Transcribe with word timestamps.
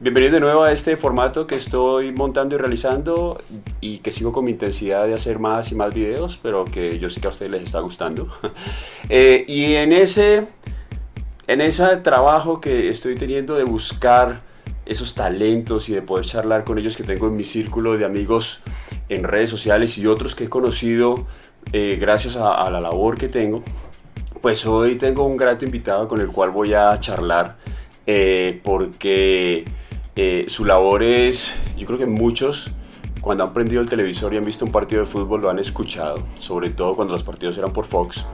Bienvenido 0.00 0.34
de 0.34 0.40
nuevo 0.40 0.62
a 0.62 0.70
este 0.70 0.96
formato 0.96 1.48
que 1.48 1.56
estoy 1.56 2.12
montando 2.12 2.54
y 2.54 2.58
realizando 2.58 3.42
y 3.80 3.98
que 3.98 4.12
sigo 4.12 4.32
con 4.32 4.44
mi 4.44 4.52
intensidad 4.52 5.08
de 5.08 5.14
hacer 5.14 5.40
más 5.40 5.72
y 5.72 5.74
más 5.74 5.92
videos, 5.92 6.38
pero 6.40 6.66
que 6.66 7.00
yo 7.00 7.10
sé 7.10 7.20
que 7.20 7.26
a 7.26 7.30
ustedes 7.30 7.50
les 7.50 7.62
está 7.64 7.80
gustando. 7.80 8.28
Eh, 9.08 9.44
y 9.48 9.74
en 9.74 9.92
ese, 9.92 10.46
en 11.48 11.60
ese 11.60 11.84
trabajo 11.96 12.60
que 12.60 12.90
estoy 12.90 13.16
teniendo 13.16 13.56
de 13.56 13.64
buscar 13.64 14.42
esos 14.86 15.14
talentos 15.14 15.88
y 15.88 15.94
de 15.94 16.02
poder 16.02 16.26
charlar 16.26 16.62
con 16.62 16.78
ellos 16.78 16.96
que 16.96 17.02
tengo 17.02 17.26
en 17.26 17.36
mi 17.36 17.42
círculo 17.42 17.96
de 17.96 18.04
amigos 18.04 18.60
en 19.08 19.24
redes 19.24 19.50
sociales 19.50 19.98
y 19.98 20.06
otros 20.06 20.36
que 20.36 20.44
he 20.44 20.48
conocido 20.48 21.26
eh, 21.72 21.96
gracias 22.00 22.36
a 22.36 22.70
la 22.70 22.80
labor 22.80 23.18
que 23.18 23.28
tengo, 23.28 23.64
pues 24.42 24.64
hoy 24.64 24.94
tengo 24.94 25.24
un 25.24 25.36
grato 25.36 25.64
invitado 25.64 26.06
con 26.06 26.20
el 26.20 26.28
cual 26.28 26.50
voy 26.50 26.74
a 26.74 26.98
charlar 27.00 27.56
eh, 28.10 28.60
porque 28.64 29.66
eh, 30.20 30.46
su 30.48 30.64
labor 30.64 31.04
es, 31.04 31.54
yo 31.76 31.86
creo 31.86 31.96
que 31.96 32.04
muchos 32.06 32.72
cuando 33.20 33.44
han 33.44 33.52
prendido 33.52 33.80
el 33.80 33.88
televisor 33.88 34.34
y 34.34 34.36
han 34.36 34.44
visto 34.44 34.64
un 34.64 34.72
partido 34.72 35.02
de 35.02 35.06
fútbol 35.06 35.42
lo 35.42 35.48
han 35.48 35.60
escuchado, 35.60 36.24
sobre 36.38 36.70
todo 36.70 36.96
cuando 36.96 37.12
los 37.12 37.22
partidos 37.22 37.56
eran 37.56 37.72
por 37.72 37.84
Fox 37.84 38.24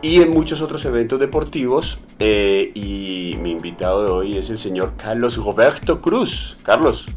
y 0.00 0.22
en 0.22 0.32
muchos 0.32 0.62
otros 0.62 0.84
eventos 0.84 1.18
deportivos. 1.18 1.98
Eh, 2.20 2.70
y 2.74 3.36
mi 3.40 3.50
invitado 3.50 4.04
de 4.04 4.10
hoy 4.12 4.38
es 4.38 4.48
el 4.48 4.58
señor 4.58 4.92
Carlos 4.96 5.36
Roberto 5.36 6.00
Cruz. 6.00 6.56
Carlos. 6.62 7.08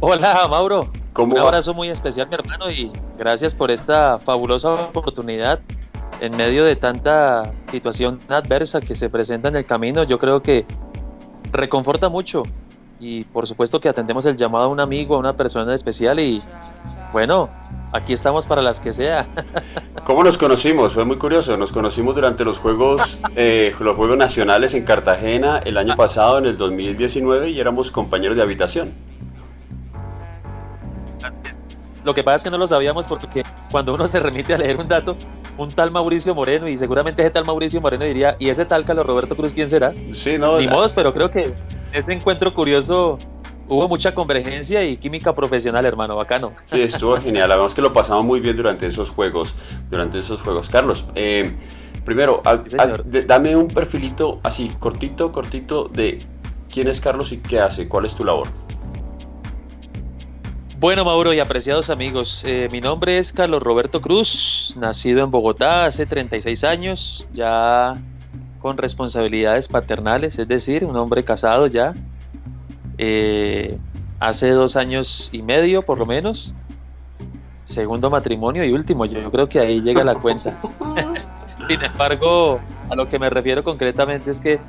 Hola, 0.00 0.46
Mauro. 0.50 0.90
un 1.16 1.38
abrazo 1.38 1.72
muy 1.72 1.88
especial, 1.88 2.28
mi 2.28 2.34
hermano, 2.34 2.70
y 2.70 2.92
gracias 3.16 3.54
por 3.54 3.70
esta 3.70 4.18
fabulosa 4.18 4.74
oportunidad 4.74 5.60
en 6.20 6.36
medio 6.36 6.64
de 6.64 6.76
tanta 6.76 7.52
situación 7.70 8.18
adversa 8.28 8.80
que 8.80 8.94
se 8.96 9.08
presenta 9.08 9.48
en 9.48 9.56
el 9.56 9.66
camino, 9.66 10.04
yo 10.04 10.18
creo 10.18 10.40
que 10.40 10.64
reconforta 11.56 12.08
mucho 12.08 12.42
y 12.98 13.24
por 13.24 13.46
supuesto 13.46 13.80
que 13.80 13.88
atendemos 13.88 14.24
el 14.26 14.36
llamado 14.36 14.66
a 14.66 14.68
un 14.68 14.80
amigo, 14.80 15.16
a 15.16 15.18
una 15.18 15.36
persona 15.36 15.74
especial 15.74 16.18
y 16.20 16.42
bueno, 17.12 17.48
aquí 17.92 18.12
estamos 18.12 18.46
para 18.46 18.62
las 18.62 18.80
que 18.80 18.92
sea. 18.92 19.26
¿Cómo 20.04 20.22
nos 20.22 20.38
conocimos? 20.38 20.92
Fue 20.92 21.04
muy 21.04 21.16
curioso, 21.16 21.56
nos 21.56 21.72
conocimos 21.72 22.14
durante 22.14 22.44
los 22.44 22.58
Juegos, 22.58 23.18
eh, 23.36 23.74
los 23.80 23.96
Juegos 23.96 24.16
Nacionales 24.16 24.74
en 24.74 24.84
Cartagena 24.84 25.58
el 25.64 25.76
año 25.76 25.94
pasado, 25.94 26.38
en 26.38 26.46
el 26.46 26.56
2019, 26.56 27.50
y 27.50 27.60
éramos 27.60 27.90
compañeros 27.90 28.36
de 28.36 28.42
habitación. 28.42 28.92
Lo 32.06 32.14
que 32.14 32.22
pasa 32.22 32.36
es 32.36 32.42
que 32.44 32.50
no 32.50 32.56
lo 32.56 32.68
sabíamos 32.68 33.04
porque 33.04 33.42
cuando 33.68 33.92
uno 33.92 34.06
se 34.06 34.20
remite 34.20 34.54
a 34.54 34.58
leer 34.58 34.76
un 34.76 34.86
dato, 34.86 35.16
un 35.58 35.68
tal 35.70 35.90
Mauricio 35.90 36.36
Moreno, 36.36 36.68
y 36.68 36.78
seguramente 36.78 37.20
ese 37.20 37.32
tal 37.32 37.44
Mauricio 37.44 37.80
Moreno 37.80 38.04
diría, 38.04 38.36
¿y 38.38 38.48
ese 38.48 38.64
tal 38.64 38.84
Carlos 38.84 39.04
Roberto 39.04 39.34
Cruz 39.34 39.52
quién 39.52 39.68
será? 39.68 39.92
Sí, 40.12 40.38
no. 40.38 40.60
Ni 40.60 40.68
modos, 40.68 40.92
pero 40.92 41.12
creo 41.12 41.32
que 41.32 41.52
ese 41.92 42.12
encuentro 42.12 42.54
curioso 42.54 43.18
hubo 43.66 43.88
mucha 43.88 44.14
convergencia 44.14 44.84
y 44.84 44.98
química 44.98 45.34
profesional, 45.34 45.84
hermano, 45.84 46.14
bacano. 46.14 46.52
Sí, 46.66 46.80
estuvo 46.80 47.16
genial. 47.16 47.50
Además 47.50 47.74
que 47.74 47.82
lo 47.82 47.92
pasamos 47.92 48.24
muy 48.24 48.38
bien 48.38 48.56
durante 48.56 48.86
esos 48.86 49.10
juegos, 49.10 49.56
durante 49.90 50.20
esos 50.20 50.40
juegos. 50.42 50.70
Carlos, 50.70 51.04
eh, 51.16 51.56
primero, 52.04 52.40
dame 53.26 53.56
un 53.56 53.66
perfilito 53.66 54.38
así, 54.44 54.70
cortito, 54.78 55.32
cortito, 55.32 55.88
de 55.88 56.20
quién 56.72 56.86
es 56.86 57.00
Carlos 57.00 57.32
y 57.32 57.38
qué 57.38 57.58
hace, 57.58 57.88
cuál 57.88 58.04
es 58.04 58.14
tu 58.14 58.24
labor. 58.24 58.46
Bueno, 60.78 61.06
Mauro 61.06 61.32
y 61.32 61.40
apreciados 61.40 61.88
amigos, 61.88 62.42
eh, 62.44 62.68
mi 62.70 62.82
nombre 62.82 63.16
es 63.16 63.32
Carlos 63.32 63.62
Roberto 63.62 64.02
Cruz, 64.02 64.74
nacido 64.76 65.24
en 65.24 65.30
Bogotá 65.30 65.86
hace 65.86 66.04
36 66.04 66.64
años, 66.64 67.26
ya 67.32 67.94
con 68.60 68.76
responsabilidades 68.76 69.68
paternales, 69.68 70.38
es 70.38 70.46
decir, 70.46 70.84
un 70.84 70.94
hombre 70.98 71.22
casado 71.22 71.66
ya, 71.66 71.94
eh, 72.98 73.78
hace 74.20 74.50
dos 74.50 74.76
años 74.76 75.30
y 75.32 75.40
medio 75.40 75.80
por 75.80 75.98
lo 75.98 76.04
menos, 76.04 76.52
segundo 77.64 78.10
matrimonio 78.10 78.62
y 78.62 78.72
último, 78.72 79.06
yo, 79.06 79.30
creo 79.30 79.48
que 79.48 79.60
ahí 79.60 79.80
llega 79.80 80.04
la 80.04 80.16
cuenta. 80.16 80.58
Sin 81.68 81.82
embargo, 81.82 82.60
a 82.90 82.94
lo 82.94 83.08
que 83.08 83.18
me 83.18 83.30
refiero 83.30 83.64
concretamente 83.64 84.30
es 84.30 84.40
que 84.40 84.60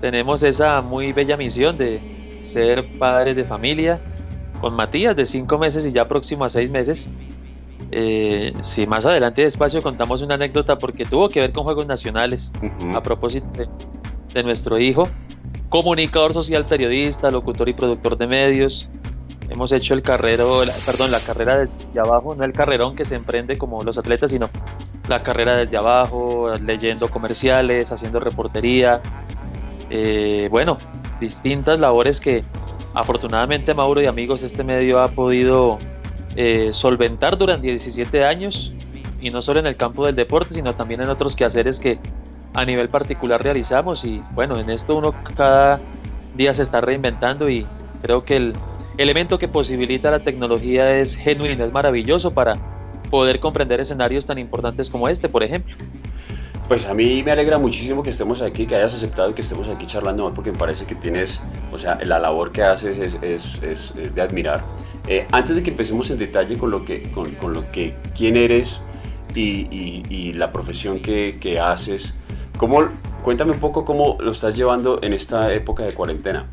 tenemos 0.00 0.42
esa 0.42 0.80
muy 0.80 1.12
bella 1.12 1.36
misión 1.36 1.76
de 1.76 2.40
ser 2.42 2.98
padres 2.98 3.36
de 3.36 3.44
familia, 3.44 4.00
con 4.60 4.74
Matías 4.74 5.16
de 5.16 5.26
cinco 5.26 5.58
meses 5.58 5.86
y 5.86 5.92
ya 5.92 6.08
próximo 6.08 6.44
a 6.44 6.48
seis 6.48 6.70
meses. 6.70 7.08
Eh, 7.92 8.52
si 8.62 8.86
más 8.86 9.06
adelante 9.06 9.42
despacio 9.42 9.80
contamos 9.80 10.20
una 10.20 10.34
anécdota 10.34 10.76
porque 10.76 11.04
tuvo 11.04 11.28
que 11.28 11.40
ver 11.40 11.52
con 11.52 11.64
Juegos 11.64 11.86
Nacionales 11.86 12.52
a 12.94 13.00
propósito 13.00 13.46
de, 14.34 14.42
nuestro 14.42 14.78
hijo, 14.78 15.08
comunicador 15.68 16.32
social, 16.32 16.66
periodista, 16.66 17.30
locutor 17.30 17.68
y 17.68 17.74
productor 17.74 18.18
de 18.18 18.26
medios. 18.26 18.88
Hemos 19.48 19.70
hecho 19.72 19.94
el 19.94 20.02
carrero, 20.02 20.62
perdón, 20.84 21.10
la 21.12 21.20
carrera 21.20 21.58
desde 21.58 22.00
abajo, 22.00 22.34
no 22.34 22.44
el 22.44 22.52
carrerón 22.52 22.96
que 22.96 23.04
se 23.04 23.14
emprende 23.14 23.56
como 23.56 23.82
los 23.82 23.96
atletas, 23.96 24.30
sino 24.30 24.50
la 25.08 25.22
carrera 25.22 25.56
desde 25.56 25.76
abajo, 25.76 26.50
leyendo 26.58 27.08
comerciales, 27.08 27.92
haciendo 27.92 28.18
reportería. 28.18 29.00
Eh, 29.88 30.48
bueno, 30.50 30.76
distintas 31.20 31.78
labores 31.78 32.20
que 32.20 32.44
Afortunadamente, 32.96 33.74
Mauro 33.74 34.00
y 34.00 34.06
amigos, 34.06 34.42
este 34.42 34.64
medio 34.64 35.00
ha 35.00 35.08
podido 35.08 35.76
eh, 36.34 36.70
solventar 36.72 37.36
durante 37.36 37.66
17 37.66 38.24
años 38.24 38.72
y 39.20 39.28
no 39.28 39.42
solo 39.42 39.60
en 39.60 39.66
el 39.66 39.76
campo 39.76 40.06
del 40.06 40.16
deporte, 40.16 40.54
sino 40.54 40.74
también 40.74 41.02
en 41.02 41.10
otros 41.10 41.36
quehaceres 41.36 41.78
que 41.78 41.98
a 42.54 42.64
nivel 42.64 42.88
particular 42.88 43.42
realizamos 43.42 44.02
y 44.02 44.22
bueno, 44.32 44.58
en 44.58 44.70
esto 44.70 44.96
uno 44.96 45.14
cada 45.36 45.78
día 46.36 46.54
se 46.54 46.62
está 46.62 46.80
reinventando 46.80 47.50
y 47.50 47.66
creo 48.00 48.24
que 48.24 48.36
el 48.36 48.54
elemento 48.96 49.38
que 49.38 49.46
posibilita 49.46 50.10
la 50.10 50.20
tecnología 50.20 50.96
es 50.96 51.16
genuino, 51.16 51.66
es 51.66 51.72
maravilloso 51.74 52.30
para 52.30 52.54
poder 53.10 53.40
comprender 53.40 53.78
escenarios 53.78 54.24
tan 54.24 54.38
importantes 54.38 54.88
como 54.88 55.10
este, 55.10 55.28
por 55.28 55.42
ejemplo. 55.42 55.76
Pues 56.68 56.86
a 56.86 56.94
mí 56.94 57.22
me 57.22 57.30
alegra 57.30 57.58
muchísimo 57.58 58.02
que 58.02 58.10
estemos 58.10 58.42
aquí, 58.42 58.66
que 58.66 58.74
hayas 58.74 58.92
aceptado 58.92 59.32
que 59.34 59.42
estemos 59.42 59.68
aquí 59.68 59.86
charlando, 59.86 60.32
porque 60.34 60.50
me 60.50 60.58
parece 60.58 60.84
que 60.84 60.96
tienes, 60.96 61.40
o 61.72 61.78
sea, 61.78 61.96
la 62.04 62.18
labor 62.18 62.50
que 62.50 62.64
haces 62.64 62.98
es, 62.98 63.16
es, 63.22 63.62
es 63.62 63.94
de 64.14 64.20
admirar. 64.20 64.64
Eh, 65.06 65.28
antes 65.30 65.54
de 65.54 65.62
que 65.62 65.70
empecemos 65.70 66.10
en 66.10 66.18
detalle 66.18 66.58
con 66.58 66.72
lo 66.72 66.84
que, 66.84 67.10
con, 67.12 67.30
con 67.36 67.52
lo 67.52 67.70
que 67.70 67.94
quién 68.16 68.36
eres 68.36 68.80
y, 69.32 70.02
y, 70.10 70.32
la 70.32 70.50
profesión 70.50 71.00
que, 71.00 71.38
que, 71.40 71.60
haces, 71.60 72.14
¿cómo, 72.56 72.88
cuéntame 73.22 73.52
un 73.52 73.60
poco 73.60 73.84
cómo 73.84 74.16
lo 74.18 74.32
estás 74.32 74.56
llevando 74.56 74.98
en 75.02 75.12
esta 75.12 75.52
época 75.52 75.84
de 75.84 75.92
cuarentena. 75.92 76.46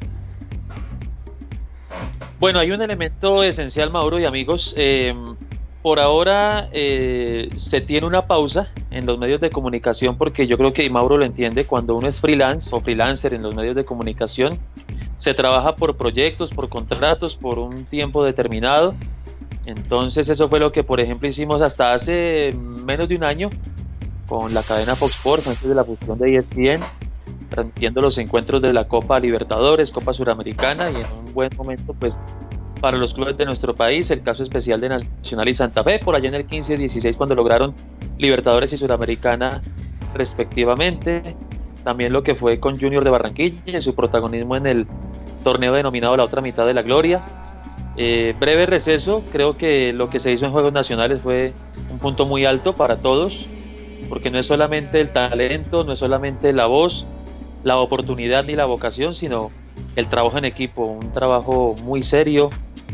Bueno, 2.40 2.60
hay 2.60 2.72
un 2.72 2.82
elemento 2.82 3.42
esencial, 3.42 3.90
Mauro 3.90 4.20
y 4.20 4.26
amigos. 4.26 4.74
Eh, 4.76 5.16
por 5.84 6.00
ahora 6.00 6.70
eh, 6.72 7.50
se 7.58 7.82
tiene 7.82 8.08
una 8.08 8.26
pausa 8.26 8.70
en 8.90 9.06
los 9.06 9.20
medios 9.20 9.42
de 9.42 9.50
comunicación 9.50 10.18
porque 10.18 10.48
yo 10.48 10.58
creo 10.58 10.72
que 10.72 10.90
Mauro 10.90 11.18
lo 11.18 11.26
entiende, 11.26 11.66
cuando 11.66 11.94
uno 11.94 12.08
es 12.08 12.22
freelance 12.22 12.70
o 12.72 12.80
freelancer 12.80 13.34
en 13.34 13.44
los 13.44 13.54
medios 13.54 13.76
de 13.76 13.84
comunicación, 13.84 14.58
se 15.18 15.34
trabaja 15.34 15.76
por 15.76 15.98
proyectos, 15.98 16.52
por 16.52 16.70
contratos, 16.70 17.36
por 17.36 17.60
un 17.60 17.84
tiempo 17.84 18.24
determinado. 18.24 18.96
Entonces 19.66 20.30
eso 20.30 20.48
fue 20.48 20.62
lo 20.62 20.72
que 20.72 20.86
por 20.86 21.02
ejemplo 21.02 21.28
hicimos 21.28 21.62
hasta 21.62 21.94
hace 21.94 22.54
menos 22.54 23.10
de 23.10 23.18
un 23.18 23.26
año 23.26 23.50
con 24.26 24.54
la 24.54 24.64
cadena 24.64 24.96
Fox 24.96 25.16
Sports 25.16 25.48
antes 25.50 25.68
de 25.68 25.76
la 25.76 25.84
fusión 25.84 26.18
de 26.18 26.38
ESPN, 26.38 26.82
transmitiendo 27.50 28.02
los 28.02 28.18
encuentros 28.18 28.62
de 28.62 28.72
la 28.72 28.88
Copa 28.88 29.20
Libertadores, 29.20 29.92
Copa 29.92 30.14
Suramericana 30.14 30.90
y 30.92 30.96
en 30.96 31.28
un 31.28 31.34
buen 31.34 31.50
momento 31.58 31.94
pues 31.94 32.14
para 32.84 32.98
los 32.98 33.14
clubes 33.14 33.38
de 33.38 33.46
nuestro 33.46 33.74
país, 33.74 34.12
el 34.12 34.24
caso 34.24 34.44
especial 34.44 34.82
de 34.82 34.90
Nacional 34.90 35.48
y 35.48 35.56
Santa 35.56 35.86
Fe, 35.86 36.00
por 36.00 36.18
allá 36.18 36.28
en 36.28 36.36
el 36.36 36.46
15-16 36.46 37.16
cuando 37.16 37.34
lograron 37.34 37.74
Libertadores 38.18 38.74
y 38.74 38.78
Suramericana 38.78 39.62
respectivamente. 40.14 41.34
También 41.86 42.12
lo 42.12 42.24
que 42.24 42.36
fue 42.36 42.60
con 42.60 42.78
Junior 42.78 43.06
de 43.06 43.10
Barranquilla 43.10 43.62
y 43.66 43.82
su 43.82 43.96
protagonismo 43.96 44.58
en 44.58 44.68
el 44.68 44.88
torneo 45.46 45.72
denominado 45.72 46.18
La 46.18 46.26
Otra 46.26 46.42
Mitad 46.42 46.66
de 46.66 46.74
la 46.74 46.82
Gloria. 46.82 47.22
Eh, 47.96 48.36
breve 48.38 48.66
receso, 48.66 49.24
creo 49.32 49.56
que 49.56 49.94
lo 49.94 50.10
que 50.10 50.20
se 50.20 50.34
hizo 50.34 50.46
en 50.46 50.52
Juegos 50.52 50.74
Nacionales 50.74 51.22
fue 51.22 51.54
un 51.90 52.00
punto 52.00 52.26
muy 52.26 52.44
alto 52.44 52.76
para 52.76 52.98
todos, 52.98 53.48
porque 54.10 54.30
no 54.30 54.40
es 54.40 54.48
solamente 54.48 55.00
el 55.00 55.14
talento, 55.14 55.86
no 55.86 55.94
es 55.94 56.00
solamente 56.00 56.52
la 56.52 56.66
voz, 56.66 57.06
la 57.64 57.78
oportunidad 57.78 58.44
ni 58.44 58.58
la 58.58 58.66
vocación, 58.66 59.16
sino 59.16 59.52
el 59.96 60.08
trabajo 60.10 60.38
en 60.38 60.44
equipo, 60.44 60.86
un 60.86 61.14
trabajo 61.14 61.76
muy 61.84 62.04
serio, 62.04 62.50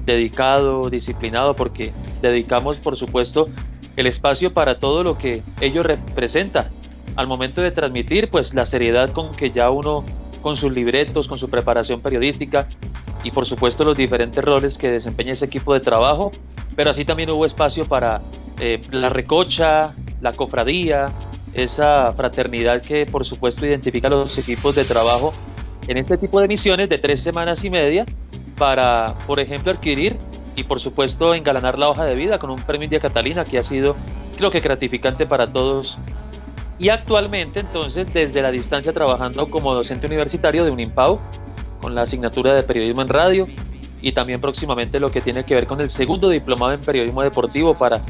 dedicado, 0.06 0.90
disciplinado, 0.90 1.56
porque 1.56 1.92
dedicamos, 2.22 2.78
por 2.78 2.98
supuesto, 2.98 3.50
el 3.96 4.08
espacio 4.08 4.54
para 4.54 4.80
todo 4.80 5.04
lo 5.04 5.18
que 5.18 5.44
ello 5.62 5.84
representa. 5.84 6.70
Al 7.16 7.28
momento 7.28 7.62
de 7.62 7.72
transmitir, 7.72 8.30
pues 8.30 8.54
la 8.54 8.66
seriedad 8.66 9.12
con 9.12 9.32
que 9.32 9.52
ya 9.52 9.70
uno, 9.70 10.06
con 10.42 10.56
sus 10.58 10.72
libretos, 10.72 11.28
con 11.28 11.38
su 11.38 11.50
preparación 11.50 12.02
periodística 12.02 12.68
y 13.24 13.32
por 13.32 13.46
supuesto 13.46 13.84
los 13.84 13.98
diferentes 13.98 14.44
roles 14.44 14.78
que 14.78 14.90
desempeña 14.90 15.34
ese 15.34 15.46
equipo 15.46 15.74
de 15.74 15.82
trabajo, 15.82 16.32
pero 16.76 16.92
así 16.92 17.04
también 17.04 17.30
hubo 17.30 17.46
espacio 17.46 17.84
para 17.84 18.22
eh, 18.60 18.80
la 18.92 19.10
recocha, 19.10 19.94
la 20.22 20.32
cofradía, 20.32 21.08
esa 21.54 22.14
fraternidad 22.14 22.82
que 22.82 23.06
por 23.06 23.26
supuesto 23.26 23.66
identifica 23.66 24.08
los 24.10 24.38
equipos 24.38 24.76
de 24.76 24.86
trabajo 24.86 25.34
en 25.88 25.98
este 25.98 26.18
tipo 26.18 26.40
de 26.40 26.48
misiones 26.48 26.88
de 26.90 26.98
tres 26.98 27.22
semanas 27.22 27.64
y 27.64 27.70
media 27.70 28.06
para, 28.60 29.16
por 29.26 29.40
ejemplo, 29.40 29.72
adquirir 29.72 30.18
y 30.56 30.64
por 30.64 30.80
supuesto 30.80 31.34
engalanar 31.34 31.80
la 31.80 31.90
hoja 31.90 32.06
de 32.06 32.16
vida 32.16 32.38
con 32.38 32.52
un 32.52 32.62
premio 32.62 32.84
India 32.84 33.00
Catalina 33.00 33.46
que 33.46 33.58
ha 33.58 33.64
sido 33.64 33.96
creo 34.38 34.52
que 34.52 34.60
gratificante 34.60 35.26
para 35.26 35.52
todos. 35.52 35.98
Y 36.78 36.90
actualmente 36.90 37.62
entonces 37.62 38.14
desde 38.14 38.42
la 38.42 38.52
distancia 38.52 38.94
trabajando 38.94 39.50
como 39.50 39.74
docente 39.74 40.08
universitario 40.08 40.64
de 40.64 40.72
un 40.72 40.80
IMPAU 40.80 41.20
con 41.82 41.96
la 41.96 42.04
asignatura 42.04 42.54
de 42.54 42.64
periodismo 42.64 43.02
en 43.02 43.08
radio 43.08 43.48
y 44.02 44.12
también 44.14 44.40
próximamente 44.40 45.00
lo 45.00 45.12
que 45.12 45.22
tiene 45.22 45.44
que 45.44 45.56
ver 45.56 45.68
con 45.68 45.82
el 45.82 45.90
segundo 45.90 46.30
diplomado 46.30 46.74
en 46.74 46.82
periodismo 46.82 47.22
deportivo 47.22 47.78
para 47.78 48.02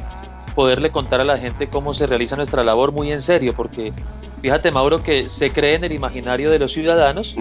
poderle 0.56 0.92
contar 0.92 1.22
a 1.22 1.24
la 1.24 1.38
gente 1.38 1.68
cómo 1.68 1.94
se 1.94 2.06
realiza 2.06 2.36
nuestra 2.36 2.64
labor 2.64 2.92
muy 2.92 3.12
en 3.12 3.22
serio, 3.22 3.54
porque 3.56 3.94
fíjate 4.42 4.72
Mauro 4.72 5.02
que 5.02 5.24
se 5.24 5.52
cree 5.52 5.76
en 5.76 5.84
el 5.84 5.92
imaginario 5.92 6.52
de 6.52 6.60
los 6.60 6.74
ciudadanos 6.74 7.36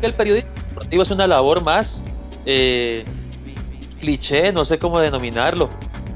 que 0.00 0.06
el 0.06 0.14
periodismo 0.14 0.50
deportivo 0.68 1.02
es 1.02 1.10
una 1.10 1.26
labor 1.26 1.62
más 1.62 2.02
eh, 2.50 3.04
cliché, 4.00 4.52
no 4.52 4.64
sé 4.64 4.78
cómo 4.78 5.00
denominarlo, 5.00 5.68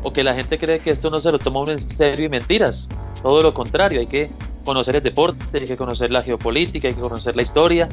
o 0.02 0.12
que 0.12 0.24
la 0.24 0.34
gente 0.34 0.58
cree 0.58 0.78
que 0.78 0.90
esto 0.90 1.10
no 1.10 1.18
se 1.18 1.30
lo 1.30 1.38
toma 1.38 1.70
en 1.70 1.78
serio 1.78 2.24
y 2.24 2.28
mentiras, 2.30 2.88
todo 3.22 3.42
lo 3.42 3.52
contrario, 3.52 4.00
hay 4.00 4.06
que 4.06 4.30
conocer 4.64 4.96
el 4.96 5.02
deporte, 5.02 5.44
hay 5.52 5.66
que 5.66 5.76
conocer 5.76 6.10
la 6.10 6.22
geopolítica, 6.22 6.88
hay 6.88 6.94
que 6.94 7.00
conocer 7.00 7.36
la 7.36 7.42
historia 7.42 7.88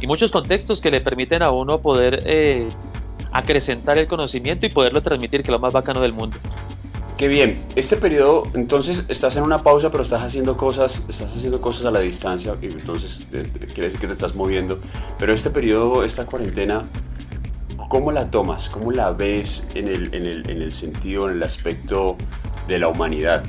y 0.00 0.06
muchos 0.08 0.32
contextos 0.32 0.80
que 0.80 0.90
le 0.90 1.00
permiten 1.00 1.42
a 1.44 1.52
uno 1.52 1.80
poder 1.80 2.24
eh, 2.26 2.68
acrecentar 3.30 3.98
el 3.98 4.08
conocimiento 4.08 4.66
y 4.66 4.70
poderlo 4.70 5.00
transmitir, 5.00 5.42
que 5.42 5.48
es 5.48 5.52
lo 5.52 5.60
más 5.60 5.72
bacano 5.72 6.00
del 6.00 6.12
mundo. 6.12 6.38
Qué 7.16 7.28
bien. 7.28 7.60
Este 7.76 7.96
periodo, 7.96 8.48
entonces, 8.54 9.06
estás 9.08 9.36
en 9.36 9.44
una 9.44 9.58
pausa, 9.62 9.90
pero 9.90 10.02
estás 10.02 10.22
haciendo 10.22 10.56
cosas, 10.56 11.06
estás 11.08 11.34
haciendo 11.34 11.60
cosas 11.62 11.86
a 11.86 11.90
la 11.90 12.00
distancia, 12.00 12.56
y 12.60 12.66
entonces 12.66 13.26
eh, 13.32 13.48
quiere 13.72 13.84
decir 13.84 14.00
que 14.00 14.06
te 14.06 14.12
estás 14.12 14.34
moviendo. 14.34 14.80
Pero 15.18 15.32
este 15.32 15.48
periodo, 15.48 16.04
esta 16.04 16.26
cuarentena, 16.26 16.86
¿cómo 17.96 18.12
la 18.12 18.30
tomas? 18.30 18.68
¿Cómo 18.68 18.92
la 18.92 19.10
ves 19.12 19.70
en 19.74 19.88
el, 19.88 20.14
en 20.14 20.26
el, 20.26 20.50
en 20.50 20.60
el 20.60 20.74
sentido, 20.74 21.30
en 21.30 21.36
el 21.36 21.42
aspecto 21.42 22.18
de 22.68 22.78
la 22.78 22.88
humanidad? 22.88 23.42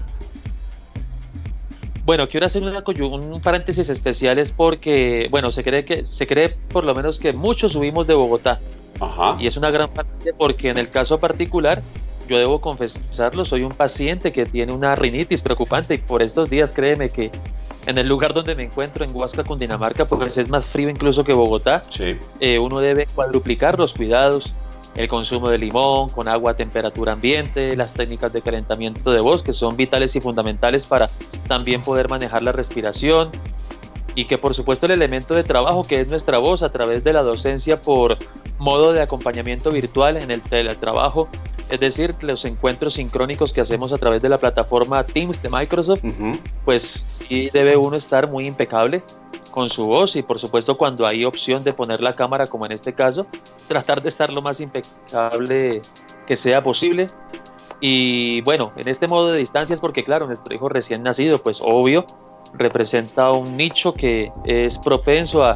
Bueno, 2.06 2.30
quiero 2.30 2.46
hacer 2.46 2.64
una, 2.64 2.82
un 2.82 3.42
paréntesis 3.42 3.90
especial 3.90 4.40
es 4.40 4.52
porque, 4.52 5.28
bueno, 5.30 5.52
se 5.52 5.66
cree 5.66 5.84
que 5.84 6.08
se 6.08 6.26
cree 6.26 6.56
por 6.72 6.86
lo 6.86 6.96
menos 6.96 7.20
que 7.20 7.34
muchos 7.34 7.74
subimos 7.74 8.08
de 8.08 8.14
Bogotá. 8.14 8.62
Ajá. 9.02 9.36
Y 9.38 9.48
es 9.48 9.58
una 9.58 9.70
gran 9.70 9.90
parte 9.90 10.34
porque 10.38 10.70
en 10.70 10.78
el 10.78 10.88
caso 10.88 11.20
particular, 11.20 11.82
yo 12.27 12.38
debo 12.38 12.62
confesarlo, 12.62 13.45
soy 13.45 13.63
un 13.63 13.71
paciente 13.71 14.31
que 14.31 14.45
tiene 14.45 14.74
una 14.74 14.95
rinitis 14.95 15.41
preocupante 15.41 15.95
y 15.95 15.97
por 15.97 16.21
estos 16.21 16.50
días 16.50 16.71
créeme 16.71 17.09
que 17.09 17.31
en 17.85 17.97
el 17.97 18.07
lugar 18.07 18.33
donde 18.33 18.53
me 18.53 18.63
encuentro, 18.63 19.06
en 19.06 19.15
Huasca, 19.15 19.44
Cundinamarca, 19.44 20.06
pues 20.06 20.38
es 20.38 20.50
más 20.50 20.68
frío 20.68 20.89
incluso 20.89 21.24
que 21.24 21.33
Bogotá, 21.33 21.81
sí. 21.89 22.18
Eh, 22.39 22.59
uno 22.59 22.79
debe 22.79 23.07
cuadruplicar 23.15 23.79
los 23.79 23.94
cuidados, 23.94 24.53
el 24.95 25.07
consumo 25.07 25.50
de 25.50 25.57
limón 25.57 26.09
con 26.09 26.27
agua 26.27 26.51
a 26.51 26.56
temperatura 26.56 27.13
ambiente, 27.13 27.75
las 27.75 27.94
técnicas 27.94 28.33
de 28.33 28.41
calentamiento 28.41 29.12
de 29.12 29.21
voz 29.21 29.44
que 29.44 29.53
son 29.53 29.77
vitales 29.77 30.15
y 30.15 30.21
fundamentales 30.21 30.88
para 30.88 31.07
también 31.47 31.81
poder 31.81 32.09
manejar 32.09 32.44
la 32.44 32.51
respiración 32.51 33.29
y 34.18 34.25
que 34.25 34.40
por 34.40 34.56
supuesto 34.56 34.88
el 34.88 34.94
elemento 34.94 35.36
de 35.36 35.44
trabajo 35.44 35.84
que 35.84 36.02
es 36.02 36.10
nuestra 36.10 36.40
voz 36.40 36.64
a 36.64 36.72
través 36.72 37.04
de 37.04 37.14
la 37.14 37.22
docencia 37.22 37.80
por 37.80 38.18
modo 38.58 38.92
de 38.92 39.04
acompañamiento 39.04 39.69
virtual 39.72 40.18
en 40.18 40.31
el 40.31 40.42
teletrabajo, 40.42 41.30
es 41.69 41.80
decir, 41.80 42.16
los 42.22 42.44
encuentros 42.44 42.96
sincrónicos 42.96 43.54
que 43.54 43.62
hacemos 43.62 43.94
a 43.94 44.00
través 44.00 44.24
de 44.24 44.30
la 44.30 44.40
plataforma 44.40 45.06
Teams 45.06 45.40
de 45.44 45.50
Microsoft, 45.52 46.02
pues 46.66 46.84
sí 46.84 47.48
debe 47.54 47.78
uno 47.78 47.96
estar 47.96 48.28
muy 48.28 48.48
impecable 48.48 49.04
con 49.52 49.69
su 49.69 49.86
voz 49.86 50.16
y 50.16 50.24
por 50.24 50.40
supuesto 50.40 50.78
cuando 50.78 51.06
hay 51.06 51.24
opción 51.24 51.63
de 51.63 51.74
poner 51.74 52.02
la 52.02 52.16
cámara 52.16 52.48
como 52.48 52.66
en 52.66 52.72
este 52.72 52.94
caso, 52.94 53.28
tratar 53.68 54.02
de 54.02 54.10
estar 54.10 54.34
lo 54.34 54.42
más 54.42 54.60
impecable 54.60 55.80
que 56.25 56.38
sea 56.38 56.63
posible. 56.63 57.06
Y 57.80 58.42
bueno, 58.42 58.72
en 58.78 58.88
este 58.88 59.08
modo 59.08 59.28
de 59.28 59.38
distancia 59.38 59.75
es 59.75 59.80
porque 59.80 60.04
claro, 60.04 60.25
nuestro 60.25 60.56
hijo 60.56 60.70
recién 60.70 61.04
nacido, 61.04 61.44
pues 61.44 61.60
obvio, 61.62 62.04
representa 62.54 63.32
un 63.32 63.58
nicho 63.58 63.94
que 63.94 64.32
es 64.46 64.78
propenso 64.78 65.44
a 65.44 65.56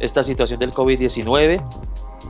esta 0.00 0.22
situación 0.22 0.60
del 0.60 0.70
COVID-19 0.70 1.60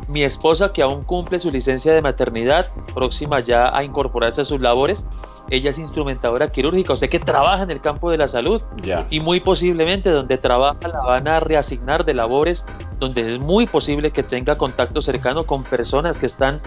mi 0.08 0.24
esposa, 0.24 0.72
que 0.72 0.82
aún 0.82 1.02
cumple 1.02 1.38
su 1.38 1.50
licencia 1.50 1.92
de 1.92 2.00
maternidad, 2.00 2.66
próxima 2.94 3.40
ya 3.40 3.76
a 3.76 3.84
incorporarse 3.84 4.40
a 4.40 4.44
sus 4.44 4.60
labores, 4.60 5.04
ella 5.50 5.70
es 5.70 5.78
instrumentadora 5.78 6.50
quirúrgica, 6.50 6.94
o 6.94 6.96
sea 6.96 7.08
que 7.08 7.18
trabaja 7.18 7.64
en 7.64 7.70
el 7.70 7.80
campo 7.80 8.10
de 8.10 8.18
la 8.18 8.28
salud 8.28 8.62
y 9.10 9.20
muy 9.20 9.40
posiblemente 9.40 10.10
donde 10.10 10.38
trabaja 10.38 10.88
la 10.88 11.00
van 11.00 11.28
a 11.28 11.40
reasignar 11.40 12.04
de 12.04 12.14
labores 12.14 12.66
donde 12.98 13.34
es 13.34 13.38
muy 13.38 13.66
posible 13.66 14.10
que 14.10 14.22
tenga 14.22 14.54
contacto 14.56 15.00
cercano 15.00 15.44
con 15.44 15.64
personas 15.64 16.18
que 16.18 16.26
están 16.26 16.58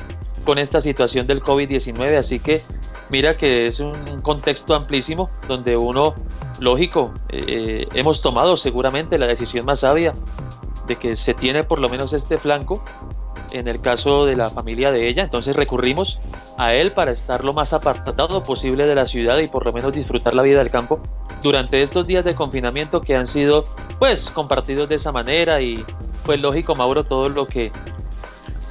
con 0.43 0.57
esta 0.57 0.81
situación 0.81 1.27
del 1.27 1.41
COVID-19, 1.41 2.17
así 2.17 2.39
que 2.39 2.61
mira 3.09 3.37
que 3.37 3.67
es 3.67 3.79
un 3.79 4.21
contexto 4.21 4.75
amplísimo 4.75 5.29
donde 5.47 5.77
uno, 5.77 6.13
lógico, 6.59 7.13
eh, 7.29 7.87
hemos 7.93 8.21
tomado 8.21 8.57
seguramente 8.57 9.17
la 9.17 9.27
decisión 9.27 9.65
más 9.65 9.81
sabia 9.81 10.13
de 10.87 10.97
que 10.97 11.15
se 11.15 11.33
tiene 11.33 11.63
por 11.63 11.79
lo 11.79 11.89
menos 11.89 12.13
este 12.13 12.37
flanco 12.37 12.83
en 13.53 13.67
el 13.67 13.81
caso 13.81 14.25
de 14.25 14.35
la 14.35 14.49
familia 14.49 14.91
de 14.91 15.07
ella, 15.07 15.23
entonces 15.23 15.55
recurrimos 15.55 16.19
a 16.57 16.73
él 16.73 16.91
para 16.91 17.11
estar 17.11 17.43
lo 17.43 17.53
más 17.53 17.73
apartado 17.73 18.43
posible 18.43 18.85
de 18.85 18.95
la 18.95 19.05
ciudad 19.05 19.37
y 19.39 19.47
por 19.47 19.65
lo 19.65 19.73
menos 19.73 19.93
disfrutar 19.93 20.33
la 20.33 20.41
vida 20.41 20.59
del 20.59 20.71
campo 20.71 20.99
durante 21.41 21.83
estos 21.83 22.07
días 22.07 22.23
de 22.23 22.35
confinamiento 22.35 23.01
que 23.01 23.15
han 23.15 23.27
sido 23.27 23.63
pues 23.99 24.29
compartidos 24.29 24.89
de 24.89 24.95
esa 24.95 25.11
manera. 25.11 25.61
Y 25.61 25.83
pues 26.25 26.41
lógico 26.41 26.75
Mauro 26.75 27.03
todo 27.03 27.29
lo 27.29 27.45
que 27.45 27.71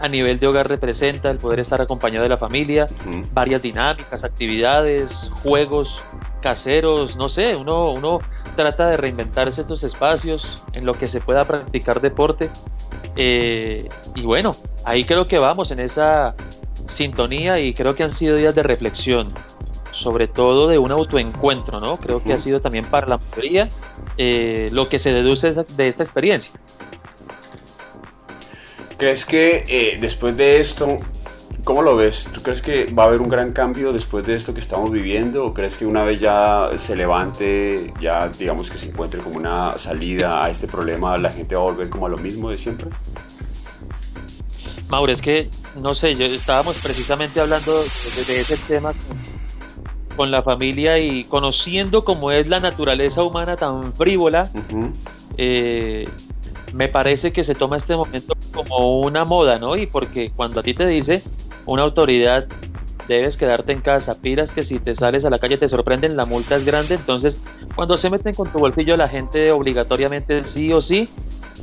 a 0.00 0.08
nivel 0.08 0.38
de 0.38 0.46
hogar 0.46 0.68
representa 0.68 1.30
el 1.30 1.38
poder 1.38 1.60
estar 1.60 1.80
acompañado 1.80 2.22
de 2.22 2.28
la 2.28 2.38
familia, 2.38 2.86
varias 3.32 3.62
dinámicas, 3.62 4.24
actividades, 4.24 5.30
juegos 5.42 6.02
caseros, 6.40 7.16
no 7.16 7.28
sé, 7.28 7.54
uno, 7.54 7.92
uno 7.92 8.18
trata 8.56 8.88
de 8.88 8.96
reinventarse 8.96 9.60
estos 9.60 9.84
espacios 9.84 10.64
en 10.72 10.86
lo 10.86 10.94
que 10.94 11.08
se 11.08 11.20
pueda 11.20 11.44
practicar 11.44 12.00
deporte. 12.00 12.50
Eh, 13.16 13.88
y 14.14 14.22
bueno, 14.22 14.50
ahí 14.84 15.04
creo 15.04 15.26
que 15.26 15.38
vamos 15.38 15.70
en 15.70 15.80
esa 15.80 16.34
sintonía 16.88 17.60
y 17.60 17.72
creo 17.72 17.94
que 17.94 18.02
han 18.02 18.12
sido 18.12 18.36
días 18.36 18.54
de 18.54 18.62
reflexión, 18.62 19.24
sobre 19.92 20.28
todo 20.28 20.68
de 20.68 20.78
un 20.78 20.92
autoencuentro, 20.92 21.80
¿no? 21.80 21.98
Creo 21.98 22.22
que 22.22 22.32
ha 22.32 22.40
sido 22.40 22.60
también 22.60 22.86
para 22.86 23.06
la 23.06 23.18
mayoría 23.18 23.68
eh, 24.16 24.68
lo 24.72 24.88
que 24.88 24.98
se 24.98 25.12
deduce 25.12 25.52
de 25.52 25.88
esta 25.88 26.02
experiencia. 26.02 26.60
¿Crees 29.00 29.24
que 29.24 29.64
eh, 29.66 29.96
después 29.98 30.36
de 30.36 30.60
esto 30.60 30.98
¿Cómo 31.64 31.80
lo 31.80 31.96
ves? 31.96 32.28
¿Tú 32.34 32.42
crees 32.42 32.60
que 32.60 32.84
va 32.92 33.04
a 33.04 33.06
haber 33.06 33.22
un 33.22 33.30
gran 33.30 33.52
cambio 33.52 33.94
después 33.94 34.26
de 34.26 34.34
esto 34.34 34.52
que 34.52 34.60
estamos 34.60 34.90
viviendo? 34.90 35.46
¿O 35.46 35.54
crees 35.54 35.78
que 35.78 35.86
una 35.86 36.04
vez 36.04 36.20
ya 36.20 36.70
se 36.76 36.96
levante, 36.96 37.94
ya 37.98 38.28
digamos 38.28 38.70
que 38.70 38.76
se 38.76 38.88
encuentre 38.88 39.20
como 39.20 39.36
una 39.36 39.78
salida 39.78 40.44
a 40.44 40.50
este 40.50 40.66
problema, 40.66 41.16
la 41.16 41.30
gente 41.30 41.54
va 41.54 41.62
a 41.62 41.64
volver 41.64 41.88
como 41.88 42.06
a 42.06 42.08
lo 42.10 42.18
mismo 42.18 42.50
de 42.50 42.58
siempre? 42.58 42.88
Mauro, 44.88 45.12
es 45.12 45.22
que, 45.22 45.48
no 45.76 45.94
sé, 45.94 46.14
yo 46.14 46.26
estábamos 46.26 46.78
precisamente 46.82 47.40
hablando 47.40 47.78
de, 47.80 48.40
ese 48.40 48.56
tema 48.68 48.92
con, 50.16 50.30
la 50.30 50.42
familia 50.42 50.98
y 50.98 51.24
conociendo 51.24 52.04
cómo 52.04 52.32
es 52.32 52.50
la 52.50 52.60
naturaleza 52.60 53.22
humana 53.22 53.56
tan 53.56 53.94
frívola, 53.94 54.48
eh, 55.38 56.08
me 56.72 56.88
parece 56.88 57.32
que 57.32 57.42
se 57.42 57.54
toma 57.54 57.76
este 57.76 57.96
momento 57.96 58.34
como 58.52 59.00
una 59.00 59.24
moda, 59.24 59.58
¿no? 59.58 59.76
Y 59.76 59.86
porque 59.86 60.30
cuando 60.34 60.60
a 60.60 60.62
ti 60.62 60.74
te 60.74 60.86
dice 60.86 61.22
una 61.66 61.82
autoridad 61.82 62.46
debes 63.08 63.36
quedarte 63.36 63.72
en 63.72 63.80
casa, 63.80 64.12
piras 64.20 64.52
que 64.52 64.64
si 64.64 64.78
te 64.78 64.94
sales 64.94 65.24
a 65.24 65.30
la 65.30 65.38
calle 65.38 65.58
te 65.58 65.68
sorprenden, 65.68 66.16
la 66.16 66.24
multa 66.24 66.56
es 66.56 66.64
grande, 66.64 66.94
entonces 66.94 67.44
cuando 67.74 67.98
se 67.98 68.08
meten 68.08 68.34
con 68.34 68.52
tu 68.52 68.60
bolsillo 68.60 68.96
la 68.96 69.08
gente 69.08 69.50
obligatoriamente 69.50 70.44
sí 70.44 70.72
o 70.72 70.80
sí, 70.80 71.08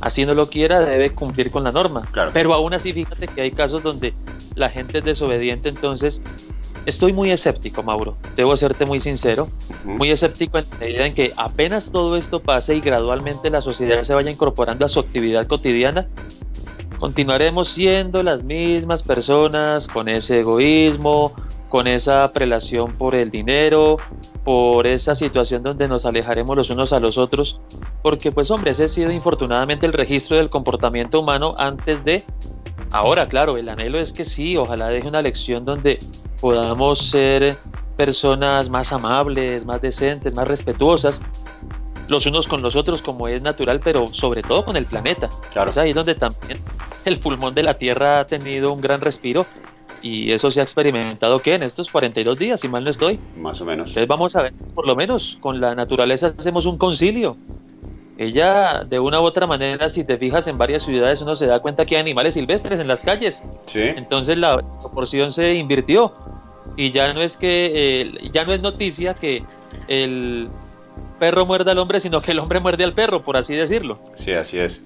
así 0.02 0.26
no 0.26 0.34
lo 0.34 0.44
quiera, 0.44 0.80
debe 0.80 1.10
cumplir 1.10 1.50
con 1.50 1.64
la 1.64 1.72
norma. 1.72 2.02
Pero 2.34 2.52
aún 2.52 2.74
así 2.74 2.92
fíjate 2.92 3.28
que 3.28 3.40
hay 3.40 3.50
casos 3.50 3.82
donde 3.82 4.12
la 4.56 4.68
gente 4.68 4.98
es 4.98 5.04
desobediente, 5.04 5.70
entonces 5.70 6.20
estoy 6.84 7.12
muy 7.12 7.30
escéptico, 7.30 7.82
Mauro, 7.82 8.16
debo 8.36 8.56
serte 8.56 8.84
muy 8.84 9.00
sincero, 9.00 9.48
muy 9.84 10.10
escéptico 10.10 10.58
en 10.58 10.64
la 10.70 10.76
medida 10.78 11.06
en 11.06 11.14
que 11.14 11.32
apenas 11.36 11.90
todo 11.90 12.16
esto 12.16 12.40
pase 12.40 12.74
y 12.74 12.80
gradualmente 12.80 13.50
la 13.50 13.60
sociedad 13.60 14.04
se 14.04 14.14
vaya 14.14 14.30
incorporando 14.30 14.84
a 14.84 14.88
su 14.88 15.00
actividad 15.00 15.46
cotidiana, 15.46 16.06
continuaremos 16.98 17.68
siendo 17.70 18.22
las 18.22 18.42
mismas 18.42 19.02
personas 19.02 19.86
con 19.86 20.08
ese 20.08 20.40
egoísmo, 20.40 21.32
con 21.68 21.86
esa 21.86 22.22
prelación 22.32 22.92
por 22.92 23.14
el 23.14 23.30
dinero, 23.30 23.98
por 24.44 24.86
esa 24.86 25.14
situación 25.14 25.62
donde 25.62 25.86
nos 25.86 26.06
alejaremos 26.06 26.56
los 26.56 26.70
unos 26.70 26.92
a 26.92 27.00
los 27.00 27.18
otros, 27.18 27.60
porque 28.02 28.32
pues 28.32 28.50
hombre, 28.50 28.72
ese 28.72 28.84
ha 28.84 28.88
sido 28.88 29.10
infortunadamente 29.12 29.86
el 29.86 29.92
registro 29.92 30.36
del 30.36 30.50
comportamiento 30.50 31.20
humano 31.20 31.54
antes 31.58 32.04
de... 32.04 32.22
Ahora, 32.90 33.28
claro, 33.28 33.58
el 33.58 33.68
anhelo 33.68 34.00
es 34.00 34.12
que 34.12 34.24
sí, 34.24 34.56
ojalá 34.56 34.86
deje 34.86 35.08
una 35.08 35.20
lección 35.20 35.66
donde 35.66 35.98
podamos 36.40 37.10
ser 37.10 37.58
personas 37.98 38.70
más 38.70 38.92
amables, 38.92 39.66
más 39.66 39.82
decentes, 39.82 40.34
más 40.34 40.48
respetuosas, 40.48 41.20
los 42.08 42.26
unos 42.26 42.46
con 42.48 42.62
los 42.62 42.76
otros 42.76 43.02
como 43.02 43.28
es 43.28 43.42
natural, 43.42 43.80
pero 43.82 44.06
sobre 44.06 44.42
todo 44.42 44.64
con 44.64 44.76
el 44.76 44.86
planeta. 44.86 45.28
Claro. 45.52 45.70
Es 45.70 45.78
ahí 45.78 45.92
donde 45.92 46.14
también 46.14 46.60
el 47.04 47.18
pulmón 47.18 47.54
de 47.54 47.62
la 47.62 47.74
Tierra 47.74 48.20
ha 48.20 48.26
tenido 48.26 48.72
un 48.72 48.80
gran 48.80 49.00
respiro 49.00 49.46
y 50.02 50.30
eso 50.30 50.50
se 50.50 50.60
ha 50.60 50.62
experimentado 50.62 51.40
que 51.40 51.54
en 51.54 51.62
estos 51.62 51.90
42 51.90 52.38
días, 52.38 52.60
si 52.60 52.68
mal 52.68 52.84
no 52.84 52.90
estoy. 52.90 53.18
Más 53.36 53.60
o 53.60 53.64
menos. 53.64 53.90
Entonces 53.90 54.08
vamos 54.08 54.36
a 54.36 54.42
ver, 54.42 54.52
por 54.74 54.86
lo 54.86 54.94
menos 54.94 55.38
con 55.40 55.60
la 55.60 55.74
naturaleza 55.74 56.32
hacemos 56.38 56.66
un 56.66 56.78
concilio. 56.78 57.36
Ella, 58.16 58.82
de 58.84 58.98
una 58.98 59.20
u 59.20 59.24
otra 59.24 59.46
manera, 59.46 59.90
si 59.90 60.02
te 60.02 60.16
fijas 60.16 60.48
en 60.48 60.58
varias 60.58 60.84
ciudades, 60.84 61.20
uno 61.20 61.36
se 61.36 61.46
da 61.46 61.60
cuenta 61.60 61.86
que 61.86 61.94
hay 61.94 62.00
animales 62.00 62.34
silvestres 62.34 62.80
en 62.80 62.88
las 62.88 63.00
calles. 63.02 63.40
Sí. 63.66 63.82
Entonces 63.82 64.36
la 64.36 64.58
proporción 64.80 65.30
se 65.30 65.54
invirtió 65.54 66.12
y 66.76 66.90
ya 66.90 67.12
no 67.12 67.22
es 67.22 67.36
que 67.36 68.00
eh, 68.00 68.30
ya 68.32 68.44
no 68.44 68.52
es 68.52 68.60
noticia 68.60 69.14
que 69.14 69.44
el 69.86 70.48
perro 71.18 71.46
muerde 71.46 71.70
al 71.70 71.78
hombre, 71.78 72.00
sino 72.00 72.22
que 72.22 72.32
el 72.32 72.38
hombre 72.38 72.60
muerde 72.60 72.84
al 72.84 72.94
perro, 72.94 73.20
por 73.20 73.36
así 73.36 73.54
decirlo. 73.54 73.98
Sí, 74.14 74.32
así 74.32 74.58
es. 74.58 74.82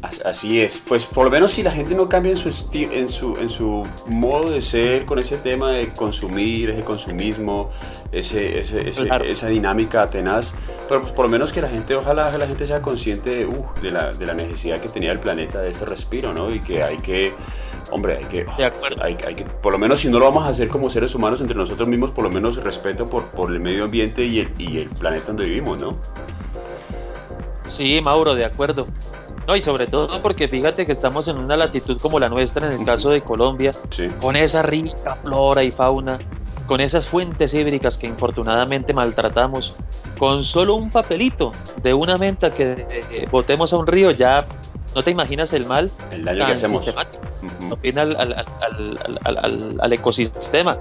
Así 0.00 0.60
es, 0.60 0.80
pues 0.86 1.06
por 1.06 1.24
lo 1.24 1.30
menos 1.30 1.50
si 1.50 1.64
la 1.64 1.72
gente 1.72 1.92
no 1.92 2.08
cambia 2.08 2.30
en 2.30 2.38
su, 2.38 2.50
en 2.72 3.08
su, 3.08 3.36
en 3.36 3.48
su 3.50 3.84
modo 4.08 4.50
de 4.50 4.60
ser 4.60 5.04
con 5.06 5.18
ese 5.18 5.38
tema 5.38 5.72
de 5.72 5.92
consumir, 5.92 6.70
ese 6.70 6.84
consumismo, 6.84 7.72
ese, 8.12 8.60
ese, 8.60 8.90
esa 8.90 9.48
dinámica 9.48 10.08
tenaz, 10.08 10.54
pero 10.88 11.02
pues 11.02 11.12
por 11.12 11.24
lo 11.24 11.30
menos 11.30 11.52
que 11.52 11.60
la 11.60 11.68
gente, 11.68 11.96
ojalá 11.96 12.30
la 12.30 12.46
gente 12.46 12.64
sea 12.64 12.80
consciente 12.80 13.30
de, 13.30 13.46
uh, 13.46 13.64
de, 13.82 13.90
la, 13.90 14.12
de, 14.12 14.24
la, 14.24 14.34
necesidad 14.34 14.80
que 14.80 14.88
tenía 14.88 15.10
el 15.10 15.18
planeta 15.18 15.60
de 15.60 15.70
este 15.70 15.84
respiro, 15.84 16.32
¿no? 16.32 16.54
Y 16.54 16.60
que 16.60 16.84
hay 16.84 16.98
que, 16.98 17.34
hombre, 17.90 18.16
hay 18.16 18.24
que, 18.24 18.46
hay, 19.02 19.16
hay, 19.26 19.34
que, 19.34 19.44
por 19.44 19.72
lo 19.72 19.78
menos 19.78 20.00
si 20.00 20.08
no 20.08 20.18
lo 20.18 20.26
vamos 20.26 20.44
a 20.44 20.48
hacer 20.48 20.68
como 20.68 20.90
seres 20.90 21.14
humanos 21.14 21.40
entre 21.40 21.56
nosotros 21.56 21.88
mismos, 21.88 22.10
por 22.10 22.24
lo 22.24 22.30
menos 22.30 22.62
respeto 22.62 23.04
por, 23.04 23.26
por 23.26 23.52
el 23.52 23.60
medio 23.60 23.84
ambiente 23.84 24.24
y 24.24 24.40
el, 24.40 24.52
y 24.58 24.78
el 24.78 24.88
planeta 24.88 25.28
donde 25.28 25.44
vivimos, 25.44 25.80
¿no? 25.80 25.96
Sí, 27.66 28.00
Mauro, 28.02 28.34
de 28.34 28.44
acuerdo. 28.44 28.86
No, 29.46 29.56
y 29.56 29.62
sobre 29.62 29.86
todo 29.86 30.20
porque 30.20 30.46
fíjate 30.46 30.84
que 30.84 30.92
estamos 30.92 31.26
en 31.26 31.38
una 31.38 31.56
latitud 31.56 31.98
como 32.00 32.20
la 32.20 32.28
nuestra, 32.28 32.66
en 32.66 32.78
el 32.80 32.84
caso 32.84 33.08
de 33.08 33.22
Colombia, 33.22 33.70
con 34.20 34.36
esa 34.36 34.60
rica 34.60 35.16
flora 35.24 35.64
y 35.64 35.70
fauna, 35.70 36.18
con 36.66 36.82
esas 36.82 37.06
fuentes 37.06 37.54
hídricas 37.54 37.96
que 37.96 38.06
infortunadamente 38.06 38.92
maltratamos, 38.92 39.78
con 40.18 40.44
solo 40.44 40.74
un 40.74 40.90
papelito 40.90 41.52
de 41.82 41.94
una 41.94 42.18
menta 42.18 42.50
que 42.50 42.86
eh, 42.90 43.26
botemos 43.30 43.72
a 43.72 43.78
un 43.78 43.86
río, 43.86 44.10
ya 44.10 44.44
no 44.94 45.02
te 45.02 45.10
imaginas 45.10 45.52
el 45.52 45.66
mal 45.66 45.90
el 46.10 46.24
daño 46.24 46.46
que 46.46 46.52
hacemos. 46.52 46.88
al 49.80 49.92
ecosistema. 49.92 50.78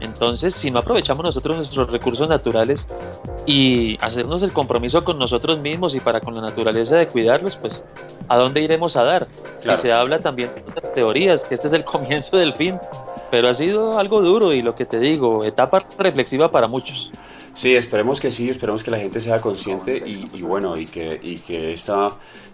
Entonces, 0.00 0.54
si 0.54 0.70
no 0.70 0.80
aprovechamos 0.80 1.24
nosotros 1.24 1.56
nuestros 1.56 1.90
recursos 1.90 2.28
naturales 2.28 2.86
y 3.46 3.96
hacernos 4.04 4.42
el 4.42 4.52
compromiso 4.52 5.02
con 5.02 5.18
nosotros 5.18 5.58
mismos 5.60 5.94
y 5.94 6.00
para 6.00 6.20
con 6.20 6.34
la 6.34 6.42
naturaleza 6.42 6.96
de 6.96 7.06
cuidarlos, 7.06 7.56
pues, 7.56 7.82
¿a 8.28 8.36
dónde 8.36 8.60
iremos 8.60 8.96
a 8.96 9.04
dar? 9.04 9.26
Si 9.58 9.74
se 9.78 9.92
habla 9.92 10.18
también 10.18 10.50
de 10.54 10.62
otras 10.68 10.92
teorías, 10.92 11.44
que 11.44 11.54
este 11.54 11.68
es 11.68 11.72
el 11.72 11.84
comienzo 11.92 12.36
del 12.36 12.52
fin, 12.54 12.78
pero 13.30 13.48
ha 13.48 13.54
sido 13.54 13.98
algo 13.98 14.20
duro 14.20 14.52
y 14.52 14.60
lo 14.60 14.74
que 14.74 14.84
te 14.84 14.98
digo, 14.98 15.44
etapa 15.44 15.82
reflexiva 15.98 16.50
para 16.50 16.68
muchos. 16.68 17.10
Sí, 17.56 17.74
esperemos 17.74 18.20
que 18.20 18.30
sí, 18.30 18.50
esperemos 18.50 18.84
que 18.84 18.90
la 18.90 18.98
gente 18.98 19.18
sea 19.18 19.40
consciente 19.40 19.96
y, 19.96 20.42
bueno, 20.42 20.76
y 20.76 20.84
que, 20.84 21.18
y 21.22 21.38
que 21.38 21.72
esta... 21.72 22.12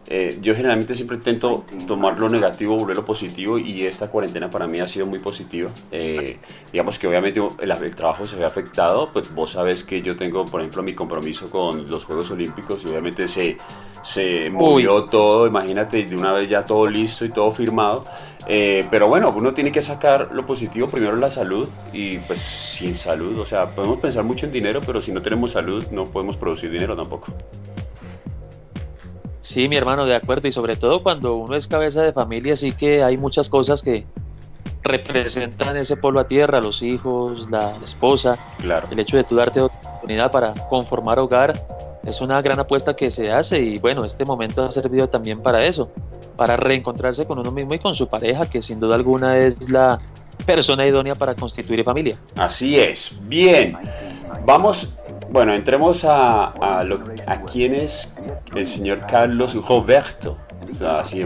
Eh, 0.08 0.38
yo 0.40 0.54
generalmente 0.54 0.94
siempre 0.94 1.16
intento 1.16 1.64
tomar 1.86 2.18
lo 2.20 2.28
negativo, 2.28 2.76
volverlo 2.76 3.04
positivo 3.04 3.58
y 3.58 3.82
esta 3.82 4.10
cuarentena 4.10 4.48
para 4.48 4.68
mí 4.68 4.78
ha 4.78 4.86
sido 4.86 5.06
muy 5.06 5.18
positiva. 5.18 5.70
Eh, 5.90 6.38
digamos 6.72 7.00
que 7.00 7.08
obviamente 7.08 7.40
el, 7.40 7.96
trabajo 7.96 8.26
se 8.26 8.36
ve 8.36 8.44
afectado, 8.44 9.10
pues 9.12 9.34
vos 9.34 9.50
sabes 9.50 9.82
que 9.82 10.02
yo 10.02 10.16
tengo, 10.16 10.44
por 10.44 10.60
ejemplo, 10.60 10.84
mi 10.84 10.92
compromiso 10.92 11.50
con 11.50 11.90
los 11.90 12.04
Juegos 12.04 12.30
Olímpicos 12.30 12.84
y 12.84 12.88
obviamente 12.88 13.26
se, 13.26 13.58
se 14.04 14.50
movió 14.50 15.04
todo, 15.06 15.48
imagínate, 15.48 16.04
de 16.04 16.14
una 16.14 16.32
vez 16.32 16.48
ya 16.48 16.64
todo 16.64 16.88
listo 16.88 17.24
y 17.24 17.30
todo 17.30 17.50
firmado. 17.50 18.04
Eh, 18.46 18.84
pero 18.90 19.08
bueno, 19.08 19.32
uno 19.36 19.54
tiene 19.54 19.70
que 19.70 19.82
sacar 19.82 20.30
lo 20.32 20.44
positivo, 20.44 20.88
primero 20.88 21.16
la 21.16 21.30
salud 21.30 21.68
y 21.92 22.18
pues 22.18 22.40
sin 22.40 22.94
salud, 22.94 23.38
o 23.38 23.46
sea, 23.46 23.70
podemos 23.70 24.00
pensar 24.00 24.24
mucho 24.24 24.46
en 24.46 24.52
dinero, 24.52 24.80
pero 24.84 25.00
si 25.00 25.12
no 25.12 25.22
tenemos 25.22 25.52
salud 25.52 25.84
no 25.92 26.06
podemos 26.06 26.36
producir 26.36 26.70
dinero 26.70 26.96
tampoco. 26.96 27.32
Sí, 29.42 29.68
mi 29.68 29.76
hermano, 29.76 30.04
de 30.04 30.16
acuerdo, 30.16 30.48
y 30.48 30.52
sobre 30.52 30.76
todo 30.76 31.02
cuando 31.02 31.36
uno 31.36 31.56
es 31.56 31.68
cabeza 31.68 32.02
de 32.02 32.12
familia, 32.12 32.56
sí 32.56 32.72
que 32.72 33.02
hay 33.02 33.16
muchas 33.16 33.48
cosas 33.48 33.82
que 33.82 34.06
representan 34.82 35.76
ese 35.76 35.96
pueblo 35.96 36.20
a 36.20 36.26
tierra, 36.26 36.60
los 36.60 36.82
hijos, 36.82 37.48
la 37.50 37.76
esposa, 37.84 38.36
claro. 38.60 38.88
el 38.90 38.98
hecho 38.98 39.16
de 39.16 39.24
tú 39.24 39.34
darte 39.34 39.60
oportunidad 39.60 40.30
para 40.30 40.52
conformar 40.68 41.18
hogar, 41.18 41.52
es 42.04 42.20
una 42.20 42.40
gran 42.42 42.58
apuesta 42.58 42.94
que 42.94 43.10
se 43.10 43.32
hace 43.32 43.58
y 43.60 43.78
bueno, 43.78 44.04
este 44.04 44.24
momento 44.24 44.64
ha 44.64 44.72
servido 44.72 45.08
también 45.08 45.40
para 45.40 45.64
eso, 45.64 45.90
para 46.36 46.56
reencontrarse 46.56 47.26
con 47.26 47.38
uno 47.38 47.50
mismo 47.50 47.74
y 47.74 47.78
con 47.78 47.94
su 47.94 48.08
pareja, 48.08 48.48
que 48.48 48.60
sin 48.60 48.80
duda 48.80 48.96
alguna 48.96 49.38
es 49.38 49.70
la 49.70 49.98
persona 50.44 50.86
idónea 50.86 51.14
para 51.14 51.34
constituir 51.34 51.84
familia. 51.84 52.16
Así 52.36 52.78
es, 52.78 53.18
bien. 53.28 53.76
Vamos, 54.44 54.94
bueno, 55.30 55.54
entremos 55.54 56.04
a, 56.04 56.46
a, 56.46 56.84
lo, 56.84 57.00
a 57.26 57.42
quién 57.42 57.74
es 57.74 58.14
el 58.54 58.66
señor 58.66 59.06
Carlos 59.06 59.54
Roberto, 59.66 60.38
así 60.84 61.24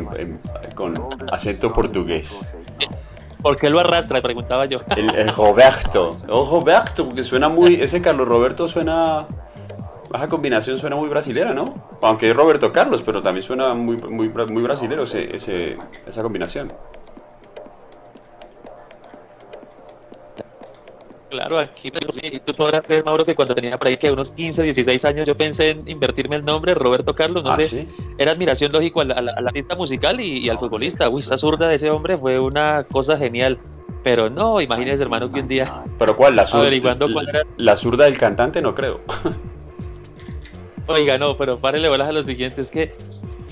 con 0.74 1.08
acento 1.32 1.72
portugués. 1.72 2.46
¿Por 3.40 3.56
qué 3.56 3.70
lo 3.70 3.78
arrastra? 3.78 4.20
Preguntaba 4.20 4.66
yo. 4.66 4.80
El, 4.96 5.14
el 5.14 5.34
Roberto. 5.34 6.16
El 6.22 6.28
Roberto, 6.50 7.06
porque 7.06 7.22
suena 7.22 7.48
muy. 7.48 7.76
Ese 7.76 8.02
Carlos 8.02 8.26
Roberto 8.26 8.66
suena 8.66 9.26
esa 10.14 10.28
combinación 10.28 10.78
suena 10.78 10.96
muy 10.96 11.08
brasilera, 11.08 11.52
¿no? 11.52 11.74
Aunque 12.02 12.30
es 12.30 12.36
Roberto 12.36 12.72
Carlos, 12.72 13.02
pero 13.02 13.22
también 13.22 13.42
suena 13.42 13.74
muy, 13.74 13.96
muy, 13.96 14.28
muy 14.28 14.62
brasilero 14.62 15.02
ese, 15.02 15.34
esa 16.06 16.22
combinación. 16.22 16.72
Claro, 21.28 21.58
aquí 21.58 21.90
tú 22.44 22.54
podrás 22.54 22.86
ver, 22.86 23.04
Mauro, 23.04 23.24
que 23.24 23.34
cuando 23.34 23.54
tenía 23.54 23.76
por 23.76 23.88
ahí 23.88 23.98
que 23.98 24.10
unos 24.10 24.30
15, 24.30 24.62
16 24.62 25.04
años 25.04 25.26
yo 25.26 25.34
pensé 25.34 25.70
en 25.70 25.86
invertirme 25.86 26.36
el 26.36 26.44
nombre 26.44 26.72
Roberto 26.72 27.14
Carlos, 27.14 27.44
no 27.44 27.50
¿Ah, 27.50 27.60
sé, 27.60 27.82
sí? 27.82 27.88
era 28.16 28.32
admiración 28.32 28.72
lógico 28.72 29.00
a 29.00 29.04
la, 29.04 29.14
a 29.14 29.20
la, 29.20 29.48
artista 29.48 29.74
musical 29.74 30.20
y, 30.20 30.48
al 30.48 30.58
futbolista. 30.58 31.08
Uy, 31.10 31.22
esa 31.22 31.36
zurda 31.36 31.68
de 31.68 31.74
ese 31.74 31.90
hombre 31.90 32.16
fue 32.16 32.38
una 32.38 32.84
cosa 32.84 33.18
genial. 33.18 33.58
Pero 34.02 34.30
no, 34.30 34.60
imagínese, 34.60 35.02
hermano, 35.02 35.30
que 35.30 35.40
un 35.40 35.48
día. 35.48 35.82
¿Pero 35.98 36.16
cuál? 36.16 36.36
¿La 36.36 36.46
zurda, 36.46 36.62
averiguando 36.62 37.12
cuál 37.12 37.28
era... 37.28 37.42
la 37.56 37.76
zurda 37.76 38.04
del 38.04 38.16
cantante? 38.16 38.62
No 38.62 38.72
creo. 38.74 39.00
Oiga, 40.86 41.18
no, 41.18 41.36
pero 41.36 41.58
párele 41.58 41.88
bolas 41.88 42.06
a 42.08 42.12
lo 42.12 42.22
siguiente, 42.22 42.60
es 42.60 42.70
que 42.70 42.90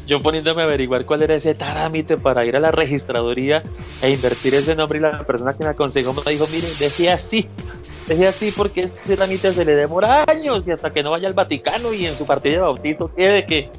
yo 0.06 0.20
poniéndome 0.20 0.62
a 0.62 0.66
averiguar 0.66 1.04
cuál 1.06 1.22
era 1.22 1.34
ese 1.34 1.54
trámite 1.54 2.16
para 2.16 2.44
ir 2.46 2.56
a 2.56 2.60
la 2.60 2.70
registraduría 2.70 3.62
e 4.02 4.10
invertir 4.10 4.54
ese 4.54 4.76
nombre 4.76 4.98
y 4.98 5.02
la 5.02 5.18
persona 5.20 5.54
que 5.54 5.64
me 5.64 5.70
aconsejó 5.70 6.12
me 6.12 6.32
dijo, 6.32 6.46
mire, 6.52 6.66
deje 6.78 7.10
así, 7.10 7.46
deje 8.06 8.26
así 8.28 8.52
porque 8.56 8.90
ese 9.04 9.16
trámite 9.16 9.50
se 9.52 9.64
le 9.64 9.74
demora 9.74 10.24
años 10.28 10.66
y 10.68 10.70
hasta 10.72 10.90
que 10.90 11.02
no 11.02 11.10
vaya 11.12 11.26
al 11.26 11.34
Vaticano 11.34 11.92
y 11.94 12.06
en 12.06 12.14
su 12.14 12.26
partida 12.26 12.54
de 12.54 12.58
bautizo 12.60 13.10
quede 13.14 13.46
que 13.46 13.70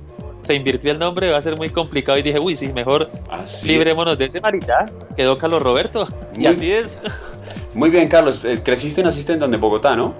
se 0.46 0.54
invirtió 0.56 0.92
el 0.92 1.00
nombre 1.00 1.32
va 1.32 1.38
a 1.38 1.42
ser 1.42 1.56
muy 1.56 1.70
complicado 1.70 2.18
y 2.18 2.24
dije, 2.24 2.40
uy, 2.40 2.58
sí, 2.58 2.68
mejor 2.74 3.10
Así 3.30 3.70
librémonos 3.70 4.18
de 4.18 4.26
ese 4.26 4.40
marita, 4.42 4.86
quedó 5.16 5.38
Carlos 5.38 5.62
Roberto 5.62 6.08
y 6.36 6.40
Muy- 6.40 6.48
así 6.48 6.72
es. 6.72 6.88
Muy 7.74 7.90
bien, 7.90 8.08
Carlos. 8.08 8.44
Eh, 8.46 8.62
¿Creciste 8.64 9.02
y 9.02 9.04
naciste 9.04 9.34
en 9.34 9.40
donde? 9.40 9.56
En 9.56 9.62
Bogotá, 9.62 9.96
¿no? 9.96 10.14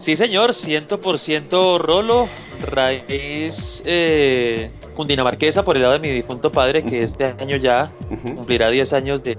Sí, 0.00 0.16
señor, 0.16 0.52
100% 0.54 1.78
rolo, 1.78 2.26
raíz 2.62 3.82
eh, 3.84 4.70
cundinamarquesa 4.96 5.62
por 5.62 5.76
el 5.76 5.82
lado 5.82 5.92
de 5.92 5.98
mi 5.98 6.08
difunto 6.08 6.50
padre, 6.50 6.82
que 6.82 7.02
este 7.02 7.26
año 7.26 7.58
ya 7.58 7.92
cumplirá 8.08 8.70
10 8.70 8.94
años 8.94 9.22
de 9.22 9.36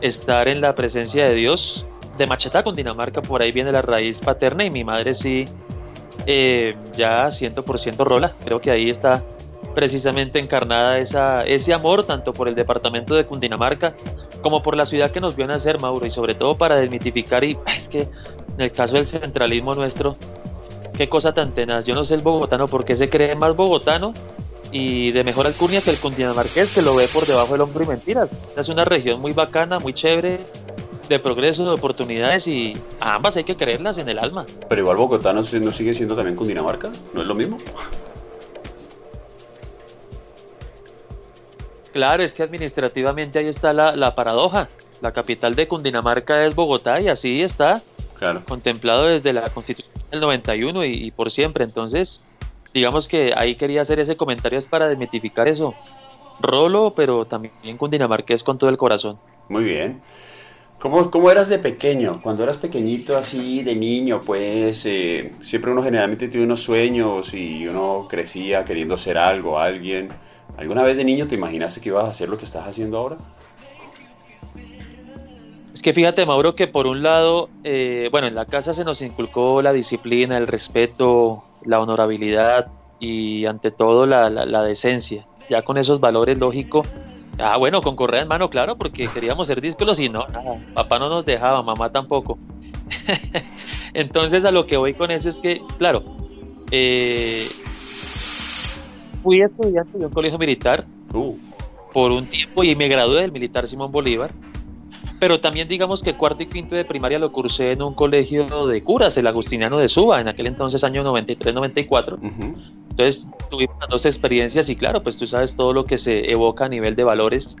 estar 0.00 0.48
en 0.48 0.60
la 0.60 0.76
presencia 0.76 1.24
de 1.24 1.34
Dios. 1.34 1.84
De 2.16 2.26
Machetá, 2.26 2.62
Cundinamarca, 2.62 3.22
por 3.22 3.42
ahí 3.42 3.50
viene 3.50 3.72
la 3.72 3.82
raíz 3.82 4.20
paterna 4.20 4.64
y 4.64 4.70
mi 4.70 4.84
madre 4.84 5.16
sí, 5.16 5.46
eh, 6.26 6.76
ya 6.94 7.26
100% 7.26 8.04
rola. 8.04 8.32
Creo 8.44 8.60
que 8.60 8.70
ahí 8.70 8.88
está 8.88 9.24
precisamente 9.74 10.38
encarnada 10.38 10.98
esa, 10.98 11.44
ese 11.44 11.72
amor 11.72 12.04
tanto 12.04 12.32
por 12.32 12.46
el 12.46 12.54
departamento 12.54 13.14
de 13.14 13.24
Cundinamarca 13.24 13.94
como 14.42 14.62
por 14.62 14.76
la 14.76 14.86
ciudad 14.86 15.10
que 15.10 15.20
nos 15.20 15.34
vio 15.34 15.46
nacer, 15.46 15.80
Mauro, 15.80 16.06
y 16.06 16.10
sobre 16.10 16.34
todo 16.34 16.56
para 16.56 16.78
desmitificar 16.78 17.42
y 17.42 17.56
es 17.74 17.88
que 17.88 18.08
en 18.56 18.60
el 18.60 18.72
caso 18.72 18.94
del 18.94 19.06
centralismo 19.06 19.74
nuestro, 19.74 20.16
qué 20.96 21.08
cosa 21.08 21.32
tan 21.32 21.52
tenaz. 21.52 21.84
Yo 21.84 21.94
no 21.94 22.04
sé 22.04 22.14
el 22.14 22.22
bogotano 22.22 22.66
por 22.66 22.84
qué 22.84 22.96
se 22.96 23.08
cree 23.08 23.34
más 23.34 23.56
bogotano 23.56 24.12
y 24.70 25.12
de 25.12 25.24
mejor 25.24 25.46
alcurnia 25.46 25.80
que 25.80 25.90
el 25.90 25.98
cundinamarqués 25.98 26.74
que 26.74 26.82
lo 26.82 26.96
ve 26.96 27.06
por 27.12 27.26
debajo 27.26 27.52
del 27.52 27.62
hombro 27.62 27.84
y 27.84 27.86
mentiras. 27.86 28.28
Es 28.56 28.68
una 28.68 28.84
región 28.84 29.20
muy 29.20 29.32
bacana, 29.32 29.78
muy 29.78 29.92
chévere, 29.92 30.40
de 31.08 31.18
progreso, 31.18 31.64
de 31.64 31.72
oportunidades 31.72 32.46
y 32.46 32.74
a 33.00 33.14
ambas 33.14 33.36
hay 33.36 33.44
que 33.44 33.56
creerlas 33.56 33.98
en 33.98 34.08
el 34.08 34.18
alma. 34.18 34.46
Pero 34.68 34.80
igual 34.80 34.96
Bogotá 34.96 35.32
no, 35.32 35.42
no 35.42 35.72
sigue 35.72 35.94
siendo 35.94 36.14
también 36.14 36.36
Cundinamarca. 36.36 36.90
¿No 37.12 37.20
es 37.20 37.26
lo 37.26 37.34
mismo? 37.34 37.58
Claro, 41.92 42.22
es 42.22 42.32
que 42.32 42.42
administrativamente 42.42 43.38
ahí 43.38 43.46
está 43.46 43.74
la, 43.74 43.94
la 43.94 44.14
paradoja. 44.14 44.68
La 45.02 45.12
capital 45.12 45.54
de 45.54 45.68
Cundinamarca 45.68 46.46
es 46.46 46.54
Bogotá 46.54 47.00
y 47.00 47.08
así 47.08 47.42
está 47.42 47.82
Claro. 48.22 48.44
contemplado 48.46 49.06
desde 49.06 49.32
la 49.32 49.48
Constitución 49.50 49.92
el 50.12 50.20
91 50.20 50.84
y, 50.84 50.92
y 50.92 51.10
por 51.10 51.32
siempre. 51.32 51.64
Entonces, 51.64 52.22
digamos 52.72 53.08
que 53.08 53.32
ahí 53.36 53.56
quería 53.56 53.82
hacer 53.82 53.98
ese 53.98 54.14
comentario 54.14 54.60
es 54.60 54.68
para 54.68 54.88
desmitificar 54.88 55.48
eso. 55.48 55.74
Rolo, 56.40 56.92
pero 56.94 57.24
también 57.24 57.76
cundinamarqués 57.76 58.44
con 58.44 58.58
todo 58.58 58.70
el 58.70 58.76
corazón. 58.76 59.18
Muy 59.48 59.64
bien. 59.64 60.00
¿Cómo, 60.78 61.10
¿Cómo, 61.10 61.30
eras 61.30 61.48
de 61.48 61.58
pequeño? 61.58 62.20
Cuando 62.22 62.44
eras 62.44 62.58
pequeñito, 62.58 63.16
así 63.16 63.62
de 63.62 63.74
niño, 63.74 64.20
pues 64.24 64.86
eh, 64.86 65.32
siempre 65.40 65.70
uno 65.70 65.82
generalmente 65.82 66.28
tiene 66.28 66.46
unos 66.46 66.62
sueños 66.62 67.34
y 67.34 67.66
uno 67.66 68.06
crecía 68.08 68.64
queriendo 68.64 68.96
ser 68.96 69.18
algo, 69.18 69.58
alguien. 69.58 70.10
¿Alguna 70.56 70.82
vez 70.82 70.96
de 70.96 71.04
niño 71.04 71.26
te 71.26 71.34
imaginaste 71.36 71.80
que 71.80 71.88
ibas 71.88 72.04
a 72.04 72.08
hacer 72.08 72.28
lo 72.28 72.36
que 72.36 72.44
estás 72.44 72.66
haciendo 72.66 72.98
ahora? 72.98 73.16
Es 75.82 75.84
que 75.84 75.94
fíjate, 75.94 76.24
Mauro, 76.24 76.54
que 76.54 76.68
por 76.68 76.86
un 76.86 77.02
lado, 77.02 77.48
eh, 77.64 78.08
bueno, 78.12 78.28
en 78.28 78.36
la 78.36 78.44
casa 78.44 78.72
se 78.72 78.84
nos 78.84 79.02
inculcó 79.02 79.62
la 79.62 79.72
disciplina, 79.72 80.38
el 80.38 80.46
respeto, 80.46 81.42
la 81.64 81.80
honorabilidad 81.80 82.68
y 83.00 83.46
ante 83.46 83.72
todo 83.72 84.06
la, 84.06 84.30
la, 84.30 84.62
decencia. 84.62 85.26
Ya 85.50 85.62
con 85.62 85.78
esos 85.78 85.98
valores, 85.98 86.38
lógico, 86.38 86.82
ah, 87.40 87.56
bueno, 87.56 87.80
con 87.80 87.96
correa 87.96 88.22
en 88.22 88.28
mano, 88.28 88.48
claro, 88.48 88.76
porque 88.76 89.08
queríamos 89.08 89.48
ser 89.48 89.60
díscolos 89.60 89.98
y 89.98 90.08
no, 90.08 90.24
papá 90.72 91.00
no 91.00 91.08
nos 91.08 91.26
dejaba, 91.26 91.64
mamá 91.64 91.90
tampoco. 91.90 92.38
Entonces 93.92 94.44
a 94.44 94.52
lo 94.52 94.66
que 94.66 94.76
voy 94.76 94.94
con 94.94 95.10
eso 95.10 95.30
es 95.30 95.40
que, 95.40 95.62
claro, 95.78 96.04
eh, 96.70 97.44
fui 99.20 99.42
estudiante 99.42 99.98
de 99.98 100.06
un 100.06 100.12
colegio 100.12 100.38
militar 100.38 100.84
uh. 101.12 101.36
por 101.92 102.12
un 102.12 102.26
tiempo 102.26 102.62
y 102.62 102.76
me 102.76 102.86
gradué 102.86 103.22
del 103.22 103.32
militar 103.32 103.66
Simón 103.66 103.90
Bolívar. 103.90 104.30
Pero 105.22 105.38
también 105.38 105.68
digamos 105.68 106.02
que 106.02 106.16
cuarto 106.16 106.42
y 106.42 106.46
quinto 106.46 106.74
de 106.74 106.84
primaria 106.84 107.16
lo 107.16 107.30
cursé 107.30 107.70
en 107.70 107.82
un 107.82 107.94
colegio 107.94 108.66
de 108.66 108.82
curas, 108.82 109.16
el 109.16 109.28
Agustiniano 109.28 109.78
de 109.78 109.88
Suba, 109.88 110.20
en 110.20 110.26
aquel 110.26 110.48
entonces 110.48 110.82
año 110.82 111.04
93-94. 111.04 112.18
Entonces 112.90 113.28
tuvimos 113.48 113.76
dos 113.88 114.04
experiencias 114.04 114.68
y 114.68 114.74
claro, 114.74 115.04
pues 115.04 115.18
tú 115.18 115.28
sabes 115.28 115.54
todo 115.54 115.72
lo 115.72 115.84
que 115.84 115.96
se 115.96 116.32
evoca 116.32 116.64
a 116.64 116.68
nivel 116.68 116.96
de 116.96 117.04
valores. 117.04 117.54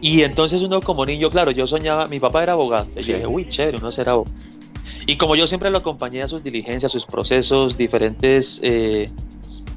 Y 0.00 0.22
entonces 0.22 0.62
uno 0.62 0.80
como 0.80 1.06
niño, 1.06 1.30
claro, 1.30 1.52
yo 1.52 1.68
soñaba, 1.68 2.06
mi 2.06 2.18
papá 2.18 2.42
era 2.42 2.54
abogado. 2.54 2.88
Y 2.96 3.04
dije, 3.04 3.24
uy, 3.24 3.48
chévere, 3.48 3.78
uno 3.78 3.92
será 3.92 4.10
abogado. 4.10 4.34
Y 5.06 5.16
como 5.16 5.36
yo 5.36 5.46
siempre 5.46 5.70
lo 5.70 5.78
acompañé 5.78 6.22
a 6.22 6.28
sus 6.28 6.42
diligencias, 6.42 6.90
sus 6.90 7.06
procesos, 7.06 7.78
diferentes 7.78 8.58
eh, 8.64 9.04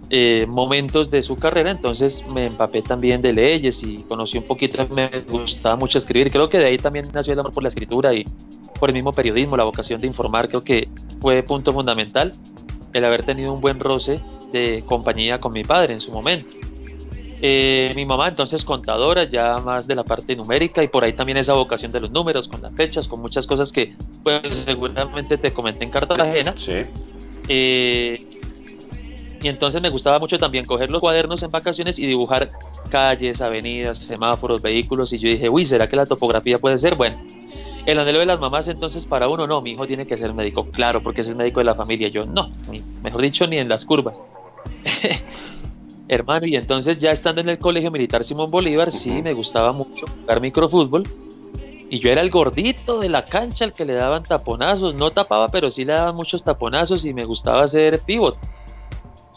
eh, 0.09 0.45
momentos 0.47 1.11
de 1.11 1.21
su 1.21 1.35
carrera, 1.35 1.71
entonces 1.71 2.23
me 2.29 2.45
empapé 2.45 2.81
también 2.81 3.21
de 3.21 3.33
leyes 3.33 3.83
y 3.83 3.97
conocí 4.03 4.37
un 4.37 4.45
poquito, 4.45 4.77
me 4.93 5.09
gustaba 5.29 5.75
mucho 5.75 5.97
escribir, 5.97 6.31
creo 6.31 6.49
que 6.49 6.59
de 6.59 6.65
ahí 6.65 6.77
también 6.77 7.07
nació 7.13 7.33
el 7.33 7.39
amor 7.39 7.51
por 7.51 7.63
la 7.63 7.69
escritura 7.69 8.13
y 8.13 8.25
por 8.79 8.89
el 8.89 8.95
mismo 8.95 9.11
periodismo, 9.11 9.57
la 9.57 9.65
vocación 9.65 9.99
de 9.99 10.07
informar, 10.07 10.47
creo 10.47 10.61
que 10.61 10.87
fue 11.19 11.43
punto 11.43 11.71
fundamental 11.71 12.31
el 12.93 13.05
haber 13.05 13.23
tenido 13.23 13.51
un 13.53 13.59
buen 13.59 13.79
roce 13.79 14.19
de 14.51 14.81
compañía 14.85 15.39
con 15.39 15.51
mi 15.51 15.63
padre 15.63 15.93
en 15.93 16.01
su 16.01 16.11
momento. 16.11 16.55
Eh, 17.39 17.93
mi 17.95 18.05
mamá 18.05 18.29
entonces 18.29 18.63
contadora, 18.63 19.29
ya 19.29 19.57
más 19.57 19.85
de 19.85 19.95
la 19.95 20.03
parte 20.03 20.35
numérica 20.35 20.83
y 20.83 20.87
por 20.87 21.03
ahí 21.03 21.13
también 21.13 21.37
esa 21.37 21.53
vocación 21.53 21.91
de 21.91 21.99
los 21.99 22.11
números, 22.11 22.47
con 22.47 22.61
las 22.61 22.71
fechas, 22.73 23.07
con 23.07 23.21
muchas 23.21 23.45
cosas 23.45 23.71
que 23.71 23.93
pues 24.23 24.41
seguramente 24.65 25.37
te 25.37 25.51
comenté 25.51 25.83
en 25.83 25.91
Cartagena. 25.91 26.53
Sí. 26.57 26.81
Eh, 27.47 28.17
y 29.41 29.47
entonces 29.47 29.81
me 29.81 29.89
gustaba 29.89 30.19
mucho 30.19 30.37
también 30.37 30.65
coger 30.65 30.89
los 30.89 30.99
cuadernos 30.99 31.43
en 31.43 31.51
vacaciones 31.51 31.99
y 31.99 32.07
dibujar 32.07 32.49
calles, 32.89 33.41
avenidas, 33.41 33.99
semáforos, 33.99 34.61
vehículos. 34.61 35.13
Y 35.13 35.19
yo 35.19 35.29
dije, 35.29 35.49
uy, 35.49 35.65
¿será 35.65 35.87
que 35.87 35.95
la 35.95 36.05
topografía 36.05 36.57
puede 36.57 36.79
ser? 36.79 36.95
Bueno, 36.95 37.17
el 37.85 37.99
anhelo 37.99 38.19
de 38.19 38.25
las 38.25 38.39
mamás 38.39 38.67
entonces 38.67 39.05
para 39.05 39.27
uno, 39.29 39.45
no, 39.45 39.61
mi 39.61 39.71
hijo 39.71 39.85
tiene 39.85 40.07
que 40.07 40.17
ser 40.17 40.33
médico, 40.33 40.65
claro, 40.71 41.01
porque 41.03 41.21
es 41.21 41.27
el 41.27 41.35
médico 41.35 41.59
de 41.59 41.65
la 41.65 41.75
familia. 41.75 42.07
Yo, 42.09 42.25
no, 42.25 42.49
mejor 43.03 43.21
dicho, 43.21 43.45
ni 43.47 43.57
en 43.57 43.69
las 43.69 43.85
curvas. 43.85 44.21
Hermano, 46.09 46.47
y 46.47 46.55
entonces 46.55 46.99
ya 46.99 47.09
estando 47.09 47.41
en 47.41 47.49
el 47.49 47.59
Colegio 47.59 47.91
Militar 47.91 48.23
Simón 48.23 48.49
Bolívar, 48.49 48.91
sí, 48.91 49.21
me 49.21 49.33
gustaba 49.33 49.71
mucho 49.71 50.05
jugar 50.21 50.41
microfútbol. 50.41 51.03
Y 51.89 51.99
yo 51.99 52.09
era 52.09 52.21
el 52.21 52.29
gordito 52.29 52.99
de 52.99 53.09
la 53.09 53.23
cancha, 53.23 53.63
el 53.63 53.71
que 53.71 53.85
le 53.85 53.93
daban 53.93 54.23
taponazos. 54.23 54.95
No 54.95 55.11
tapaba, 55.11 55.47
pero 55.47 55.69
sí 55.69 55.85
le 55.85 55.93
daban 55.93 56.15
muchos 56.15 56.43
taponazos 56.43 57.05
y 57.05 57.13
me 57.13 57.23
gustaba 57.23 57.63
hacer 57.63 57.99
pivot. 57.99 58.37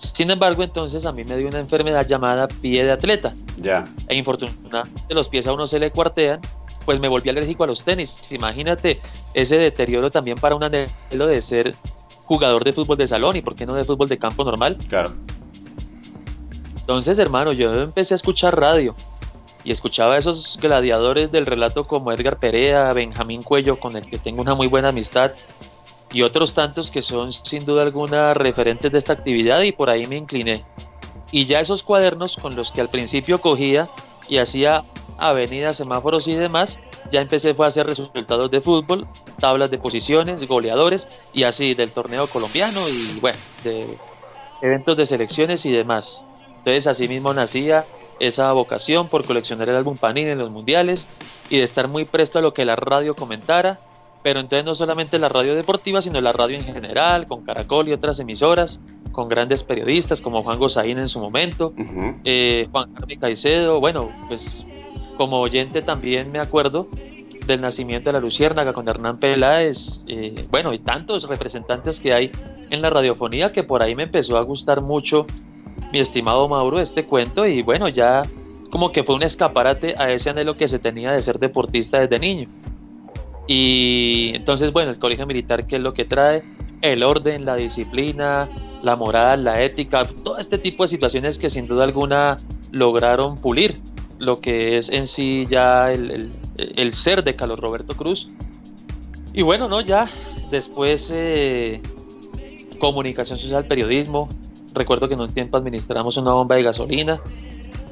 Sin 0.01 0.31
embargo, 0.31 0.63
entonces 0.63 1.05
a 1.05 1.13
mí 1.13 1.25
me 1.25 1.37
dio 1.37 1.49
una 1.49 1.59
enfermedad 1.59 2.07
llamada 2.07 2.49
pie 2.49 2.85
de 2.85 2.93
atleta. 2.93 3.35
Ya. 3.59 3.87
E 4.09 4.15
infortunadamente 4.17 5.15
los 5.15 5.29
pies 5.29 5.47
a 5.47 5.53
uno 5.53 5.67
se 5.67 5.79
le 5.79 5.91
cuartean, 5.91 6.41
pues 6.87 6.99
me 7.01 7.09
volví 7.09 7.29
alérgico 7.29 7.65
a 7.65 7.67
los 7.67 7.85
tenis. 7.85 8.17
Imagínate 8.31 8.99
ese 9.35 9.59
deterioro 9.59 10.11
también 10.11 10.39
para 10.39 10.55
un 10.55 10.65
anhelo 10.65 11.27
de 11.27 11.43
ser 11.43 11.75
jugador 12.25 12.65
de 12.65 12.73
fútbol 12.73 12.97
de 12.97 13.09
salón 13.09 13.37
y 13.37 13.43
por 13.43 13.55
qué 13.55 13.67
no 13.67 13.75
de 13.75 13.85
fútbol 13.85 14.09
de 14.09 14.19
campo 14.19 14.43
normal. 14.43 14.79
Claro. 14.89 15.13
Entonces, 16.79 17.19
hermano, 17.19 17.53
yo 17.53 17.73
empecé 17.83 18.15
a 18.15 18.17
escuchar 18.17 18.59
radio 18.59 18.95
y 19.65 19.73
escuchaba 19.73 20.15
a 20.15 20.19
esos 20.19 20.57
gladiadores 20.61 21.31
del 21.31 21.45
relato 21.45 21.85
como 21.85 22.13
Edgar 22.13 22.39
Perea, 22.39 22.93
Benjamín 22.93 23.43
Cuello, 23.43 23.79
con 23.79 23.97
el 23.97 24.07
que 24.07 24.19
tengo 24.19 24.41
una 24.41 24.55
muy 24.55 24.67
buena 24.67 24.89
amistad, 24.89 25.33
y 26.13 26.23
otros 26.23 26.55
tantos 26.55 26.91
que 26.91 27.03
son 27.03 27.33
sin 27.33 27.65
duda 27.65 27.83
alguna 27.83 28.35
referentes 28.35 28.91
de 28.91 28.99
esta 28.99 29.13
actividad 29.13 29.63
y 29.63 29.73
por 29.73 29.91
ahí 29.91 30.07
me 30.07 30.17
incliné. 30.17 30.65
Y 31.33 31.47
ya 31.47 31.61
esos 31.61 31.83
cuadernos 31.83 32.37
con 32.37 32.57
los 32.57 32.71
que 32.73 32.81
al 32.81 32.89
principio 32.89 33.41
cogía 33.41 33.89
y 34.29 34.39
hacía 34.39 34.83
avenidas, 35.19 35.77
semáforos 35.77 36.27
y 36.27 36.35
demás, 36.35 36.81
ya 37.13 37.21
empecé 37.21 37.55
fue 37.55 37.67
a 37.67 37.69
hacer 37.69 37.87
resultados 37.87 38.51
de 38.51 38.61
fútbol, 38.61 39.07
tablas 39.39 39.71
de 39.71 39.79
posiciones, 39.79 40.47
goleadores 40.47 41.07
y 41.33 41.45
así 41.45 41.75
del 41.75 41.91
torneo 41.91 42.27
colombiano 42.27 42.81
y 42.89 43.21
bueno, 43.21 43.39
de 43.63 43.99
eventos 44.63 44.97
de 44.97 45.07
selecciones 45.07 45.65
y 45.67 45.71
demás. 45.71 46.25
Entonces 46.59 46.87
así 46.87 47.09
mismo 47.09 47.33
nacía 47.33 47.87
esa 48.19 48.53
vocación 48.53 49.09
por 49.09 49.25
coleccionar 49.25 49.69
el 49.69 49.77
álbum 49.77 49.97
Panini 49.97 50.31
en 50.31 50.39
los 50.39 50.51
mundiales 50.51 51.09
y 51.49 51.59
de 51.59 51.65
estar 51.65 51.89
muy 51.89 52.05
presto 52.05 52.39
a 52.39 52.43
lo 52.43 52.53
que 52.53 52.65
la 52.65 52.77
radio 52.77 53.15
comentara 53.15 53.81
pero 54.23 54.41
entonces 54.41 54.65
no 54.65 54.75
solamente 54.75 55.19
la 55.19 55.29
radio 55.29 55.55
deportiva, 55.55 56.03
sino 56.03 56.21
la 56.21 56.33
radio 56.33 56.57
en 56.57 56.65
general, 56.65 57.27
con 57.27 57.43
Caracol 57.43 57.89
y 57.89 57.93
otras 57.93 58.19
emisoras, 58.21 58.81
con 59.13 59.29
grandes 59.29 59.63
periodistas 59.63 60.21
como 60.21 60.43
Juan 60.43 60.59
Gozaín 60.59 60.99
en 60.99 61.09
su 61.09 61.21
momento, 61.21 61.73
eh, 62.25 62.69
Juan 62.71 62.93
Carlos 62.93 63.19
Caicedo, 63.21 63.81
bueno, 63.81 64.11
pues 64.29 64.67
como 65.17 65.41
oyente 65.41 65.83
también 65.83 66.31
me 66.33 66.39
acuerdo 66.39 66.89
del 67.47 67.61
nacimiento 67.61 68.11
de 68.11 68.15
la 68.15 68.21
Luciérnaga 68.21 68.73
con 68.73 68.89
Hernán 68.89 69.19
Peláez, 69.19 70.05
eh, 70.07 70.47
bueno, 70.51 70.73
y 70.73 70.79
tantos 70.79 71.29
representantes 71.29 71.99
que 71.99 72.13
hay 72.13 72.31
en 72.71 72.83
la 72.83 72.91
radiofonía 72.91 73.53
que 73.53 73.63
por 73.63 73.83
ahí 73.83 73.95
me 73.95 74.05
empezó 74.05 74.37
a 74.37 74.43
gustar 74.43 74.81
mucho, 74.83 75.27
mi 75.93 75.99
estimado 75.99 76.49
Mauro, 76.49 76.81
este 76.81 77.05
cuento 77.05 77.47
y 77.47 77.63
bueno, 77.63 77.89
ya 77.89 78.23
como 78.71 78.93
que 78.93 79.03
fue 79.03 79.17
un 79.17 79.23
escaparate 79.23 79.97
a 79.99 80.13
ese 80.13 80.31
anhelo 80.31 80.57
que 80.57 80.69
se 80.69 80.79
tenía 80.79 81.11
de 81.11 81.19
ser 81.21 81.39
deportista 81.39 81.99
desde 81.99 82.19
niño. 82.19 82.49
Y 83.53 84.31
entonces, 84.37 84.73
bueno, 84.73 84.93
el 84.93 85.01
colegio 85.01 85.27
militar, 85.27 85.67
¿qué 85.67 85.75
es 85.75 85.83
lo 85.83 85.93
que 85.93 86.05
trae? 86.05 86.45
El 86.83 87.03
orden, 87.03 87.45
la 87.45 87.57
disciplina, 87.57 88.49
la 88.81 88.95
moral, 88.95 89.43
la 89.43 89.65
ética, 89.65 90.05
todo 90.05 90.39
este 90.39 90.57
tipo 90.57 90.85
de 90.85 90.89
situaciones 90.89 91.37
que 91.37 91.51
sin 91.51 91.67
duda 91.67 91.83
alguna 91.83 92.37
lograron 92.71 93.37
pulir 93.37 93.75
lo 94.21 94.37
que 94.37 94.79
es 94.79 94.89
en 94.89 95.09
sí 95.09 95.47
ya 95.51 95.91
el, 95.91 96.31
el, 96.59 96.95
ser 96.95 97.25
de 97.25 97.35
Carlos 97.35 97.59
Roberto 97.59 97.97
Cruz. 97.97 98.29
Y 99.33 99.43
bueno, 99.43 99.69
¿no? 99.69 99.81
Ya 99.81 100.09
después 100.49 101.11
eh, 101.13 101.83
comunicación 102.79 103.41
social, 103.41 103.65
periodismo. 103.65 104.29
Recuerdo 104.75 105.09
que 105.09 105.15
en 105.15 105.23
un 105.23 105.35
tiempo 105.35 105.57
administramos 105.57 106.17
una 106.17 106.35
bomba 106.35 106.55
de 106.55 106.63
gasolina 106.63 107.19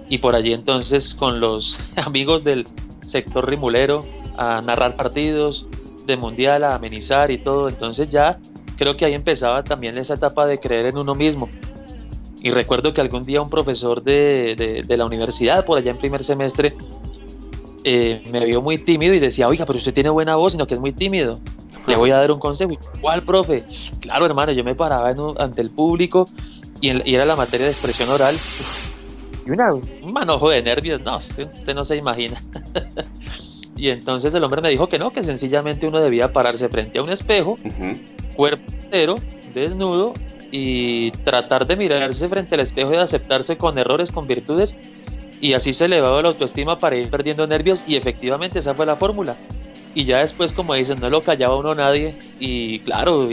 y 0.09 0.18
por 0.18 0.37
allí 0.37 0.53
entonces 0.53 1.16
con 1.16 1.40
los 1.40 1.77
amigos 1.97 2.44
del 2.44 2.64
sector 3.05 3.51
rimulero 3.51 4.03
a 4.38 4.62
narrar 4.62 4.96
partidos 4.96 5.66
de 6.07 6.16
mundial, 6.16 6.64
a 6.64 6.77
amenizar 6.77 7.31
y 7.31 7.38
todo. 7.38 7.68
Entonces 7.68 8.11
ya 8.11 8.38
creo 8.77 8.96
que 8.96 9.05
ahí 9.05 9.14
empezaba 9.14 9.62
también 9.64 9.98
esa 9.98 10.14
etapa 10.14 10.46
de 10.46 10.59
creer 10.59 10.87
en 10.87 10.96
uno 10.96 11.14
mismo. 11.14 11.48
Y 12.40 12.51
recuerdo 12.51 12.94
que 12.94 13.01
algún 13.01 13.24
día 13.24 13.42
un 13.42 13.51
profesor 13.51 14.03
de, 14.03 14.83
de, 14.87 14.96
la 14.96 15.05
universidad, 15.05 15.64
por 15.64 15.77
allá 15.77 15.90
en 15.90 15.98
primer 15.98 16.22
semestre, 16.22 16.74
eh, 17.83 18.24
me 18.31 18.44
vio 18.44 18.62
muy 18.62 18.79
tímido 18.79 19.12
y 19.12 19.18
decía, 19.18 19.48
oiga, 19.48 19.66
pero 19.66 19.79
usted 19.79 19.92
tiene 19.92 20.11
buena 20.11 20.37
voz, 20.37 20.53
sino 20.53 20.66
que 20.66 20.74
es 20.74 20.81
muy 20.81 20.92
tímido. 20.92 21.38
Le 21.88 21.96
voy 21.96 22.12
a 22.12 22.16
dar 22.16 22.31
un 22.31 22.38
consejo. 22.38 22.70
¿Cuál, 23.01 23.22
profe? 23.22 23.64
Claro, 24.01 24.27
hermano, 24.27 24.53
yo 24.53 24.62
me 24.62 24.77
paraba 24.77 25.12
ante 25.38 25.61
el 25.61 25.70
público 25.70 26.29
y, 26.81 27.12
era 27.12 27.24
la 27.24 27.35
materia 27.35 27.66
de 27.66 27.72
expresión 27.72 28.09
oral. 28.09 28.37
Y 29.44 29.51
una, 29.51 29.74
un 29.74 30.12
manojo 30.12 30.51
de 30.51 30.62
nervios, 30.62 31.01
no, 31.01 31.16
usted, 31.16 31.48
usted 31.53 31.74
no 31.74 31.85
se 31.85 31.96
imagina. 31.96 32.40
Y 33.79 33.91
entonces 33.91 34.35
el 34.35 34.43
hombre 34.43 34.61
me 34.61 34.71
dijo 34.71 34.88
que 34.88 34.99
no, 34.99 35.11
que 35.11 35.23
sencillamente 35.23 35.87
uno 35.87 36.01
debía 36.01 36.33
pararse 36.33 36.69
frente 36.69 36.99
a 36.99 37.03
un 37.03 37.11
espejo, 37.11 37.57
cuerpo 38.35 38.62
entero, 38.83 39.14
desnudo, 39.55 40.12
y 40.51 41.12
tratar 41.12 41.67
de 41.67 41.77
mirarse 41.77 42.27
frente 42.27 42.57
al 42.57 42.62
espejo 42.62 42.93
y 42.93 42.97
de 42.97 43.03
aceptarse 43.03 43.57
con 43.57 43.79
errores, 43.79 44.11
con 44.11 44.27
virtudes, 44.27 44.75
y 45.41 45.53
así 45.53 45.73
se 45.73 45.85
elevaba 45.85 46.21
la 46.21 46.29
autoestima 46.29 46.79
para 46.79 46.97
ir 46.97 47.09
perdiendo 47.09 47.47
nervios, 47.47 47.85
y 47.87 47.95
efectivamente 47.95 48.59
esa 48.59 48.75
fue 48.75 48.85
la 48.85 48.97
fórmula. 48.97 49.37
Y 49.95 50.05
ya 50.05 50.19
después, 50.19 50.53
como 50.53 50.75
dicen, 50.75 50.99
no 51.01 51.09
lo 51.09 51.21
callaba 51.21 51.57
uno 51.57 51.73
nadie, 51.75 52.14
y 52.41 52.81
claro, 52.81 53.29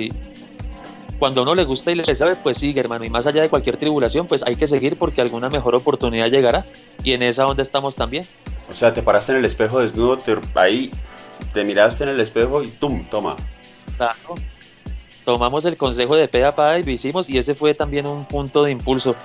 cuando 1.17 1.43
uno 1.43 1.55
le 1.55 1.63
gusta 1.63 1.91
y 1.91 1.95
le 1.95 2.15
sabe, 2.15 2.35
pues 2.43 2.57
sigue, 2.57 2.79
hermano. 2.81 3.05
Y 3.05 3.09
más 3.09 3.25
allá 3.25 3.41
de 3.41 3.49
cualquier 3.49 3.77
tribulación, 3.77 4.27
pues 4.27 4.43
hay 4.43 4.55
que 4.55 4.67
seguir 4.67 4.97
porque 4.97 5.21
alguna 5.21 5.49
mejor 5.49 5.75
oportunidad 5.75 6.27
llegará. 6.27 6.65
Y 7.03 7.13
en 7.13 7.23
esa 7.23 7.47
onda 7.47 7.63
estamos 7.63 7.95
también. 7.95 8.25
O 8.69 8.73
sea, 8.73 8.93
te 8.93 9.01
paraste 9.01 9.31
en 9.31 9.39
el 9.39 9.45
espejo 9.45 9.79
desnudo, 9.79 10.17
ahí 10.55 10.91
te 11.53 11.63
miraste 11.63 12.03
en 12.03 12.09
el 12.09 12.19
espejo 12.19 12.63
y 12.63 12.67
¡tum! 12.67 13.03
Toma. 13.05 13.35
Claro. 13.97 14.35
Tomamos 15.23 15.65
el 15.65 15.75
consejo 15.75 16.15
de 16.15 16.27
Pea 16.27 16.53
y 16.79 16.83
lo 16.83 16.91
hicimos 16.91 17.29
y 17.29 17.37
ese 17.37 17.55
fue 17.55 17.73
también 17.73 18.07
un 18.07 18.25
punto 18.25 18.63
de 18.63 18.71
impulso. 18.71 19.15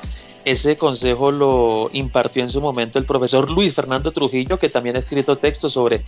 Ese 0.46 0.74
consejo 0.74 1.30
lo 1.30 1.90
impartió 1.92 2.42
en 2.42 2.50
su 2.50 2.62
momento 2.62 2.98
el 2.98 3.04
profesor 3.04 3.50
Luis 3.50 3.74
Fernando 3.74 4.10
Trujillo, 4.10 4.58
que 4.58 4.70
también 4.70 4.96
ha 4.96 5.00
escrito 5.00 5.36
textos 5.36 5.74
sobre 5.74 6.02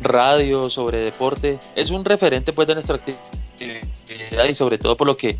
radio, 0.00 0.68
sobre 0.68 1.04
deporte. 1.04 1.58
Es 1.76 1.90
un 1.90 2.04
referente 2.04 2.52
pues 2.52 2.66
de 2.66 2.74
nuestra 2.74 2.96
actividad 2.96 4.44
y 4.48 4.54
sobre 4.56 4.78
todo 4.78 4.96
por 4.96 5.06
lo 5.06 5.16
que 5.16 5.38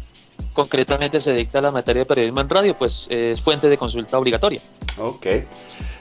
concretamente 0.53 1.21
se 1.21 1.35
dicta 1.35 1.61
la 1.61 1.73
materia 1.73 2.03
de 2.03 2.07
periodismo 2.07 2.41
en 2.41 2.49
radio, 2.49 2.75
pues 2.75 3.09
es 3.11 3.41
fuente 3.41 3.69
de 3.69 3.77
consulta 3.77 4.19
obligatoria. 4.19 4.61
Ok. 4.99 5.27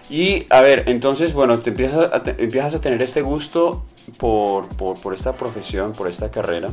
Y 0.10 0.46
a 0.50 0.62
ver, 0.62 0.84
entonces, 0.88 1.34
bueno, 1.34 1.60
te 1.60 1.72
empiezas 1.72 2.12
a, 2.12 2.24
empiezas 2.38 2.76
a 2.76 2.82
tener 2.82 3.02
este 3.02 3.22
gusto 3.22 3.84
por, 4.18 4.68
por, 4.78 5.00
por, 5.02 5.14
esta 5.14 5.34
profesión, 5.34 5.94
por 5.94 6.08
esta 6.08 6.30
carrera, 6.30 6.70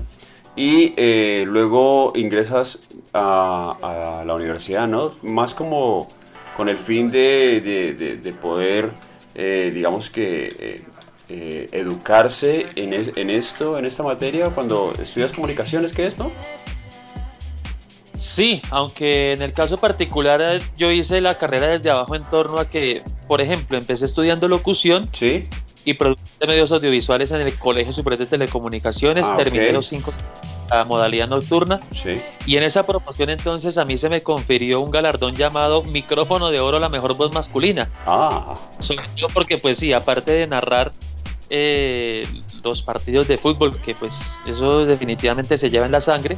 y 0.55 0.92
eh, 0.97 1.45
luego 1.47 2.12
ingresas 2.14 2.88
a, 3.14 4.23
la 4.27 4.35
universidad, 4.35 4.87
¿no? 4.87 5.12
Más 5.23 5.55
como 5.55 6.09
con 6.57 6.68
el 6.68 6.77
fin 6.77 7.11
de, 7.11 7.61
de, 7.62 8.16
de, 8.16 8.33
poder, 8.35 8.90
eh, 9.35 9.71
digamos 9.73 10.11
que, 10.11 10.83
eh, 11.29 11.68
educarse 11.73 12.66
en, 12.77 12.92
en, 12.92 13.31
esto, 13.31 13.79
en 13.79 13.87
esta 13.87 14.03
materia, 14.03 14.51
cuando 14.51 14.92
estudias 15.01 15.33
comunicaciones, 15.33 15.95
¿qué 15.95 16.07
es, 16.07 16.18
no? 16.18 16.31
Sí, 18.23 18.63
aunque 18.71 19.33
en 19.33 19.43
el 19.43 19.53
caso 19.53 19.77
particular 19.77 20.41
eh, 20.41 20.63
yo 20.79 20.91
hice 20.91 21.21
la 21.21 21.35
carrera 21.35 21.67
desde 21.67 21.91
abajo 21.91 22.15
en 22.15 22.23
torno 22.23 22.59
a 22.59 22.71
que, 22.71 23.03
por 23.27 23.41
ejemplo, 23.41 23.77
empecé 23.77 24.05
estudiando 24.05 24.47
locución 24.47 25.09
¿Sí? 25.13 25.49
y 25.85 25.95
producción 25.95 26.39
de 26.39 26.47
medios 26.47 26.71
audiovisuales 26.71 27.33
en 27.33 27.41
el 27.41 27.59
Colegio 27.59 27.93
Superior 27.93 28.25
de 28.25 28.31
Telecomunicaciones, 28.31 29.25
ah, 29.25 29.37
terminé 29.37 29.73
los 29.73 29.89
cinco 29.89 30.13
a 30.71 30.85
modalidad 30.85 31.29
nocturna. 31.29 31.81
Sí. 31.91 32.15
Y 32.47 32.57
en 32.57 32.63
esa 32.63 32.85
promoción 32.85 33.29
entonces 33.29 33.77
a 33.77 33.85
mí 33.85 33.99
se 33.99 34.09
me 34.09 34.23
confirió 34.23 34.81
un 34.81 34.91
galardón 34.91 35.35
llamado 35.35 35.83
Micrófono 35.83 36.51
de 36.51 36.61
Oro, 36.61 36.79
la 36.79 36.89
mejor 36.89 37.17
voz 37.17 37.33
masculina. 37.33 37.91
Ah. 38.07 38.55
Sobre 38.79 39.03
todo 39.19 39.29
porque 39.35 39.59
pues 39.59 39.79
sí, 39.79 39.93
aparte 39.93 40.31
de 40.31 40.47
narrar 40.47 40.93
eh, 41.51 42.27
los 42.65 42.83
partidos 42.83 43.29
de 43.29 43.37
fútbol, 43.37 43.77
que 43.83 43.95
pues 43.95 44.15
eso 44.47 44.87
definitivamente 44.87 45.59
se 45.59 45.69
lleva 45.69 45.87
en 45.87 45.93
la 45.93 46.01
sangre, 46.01 46.37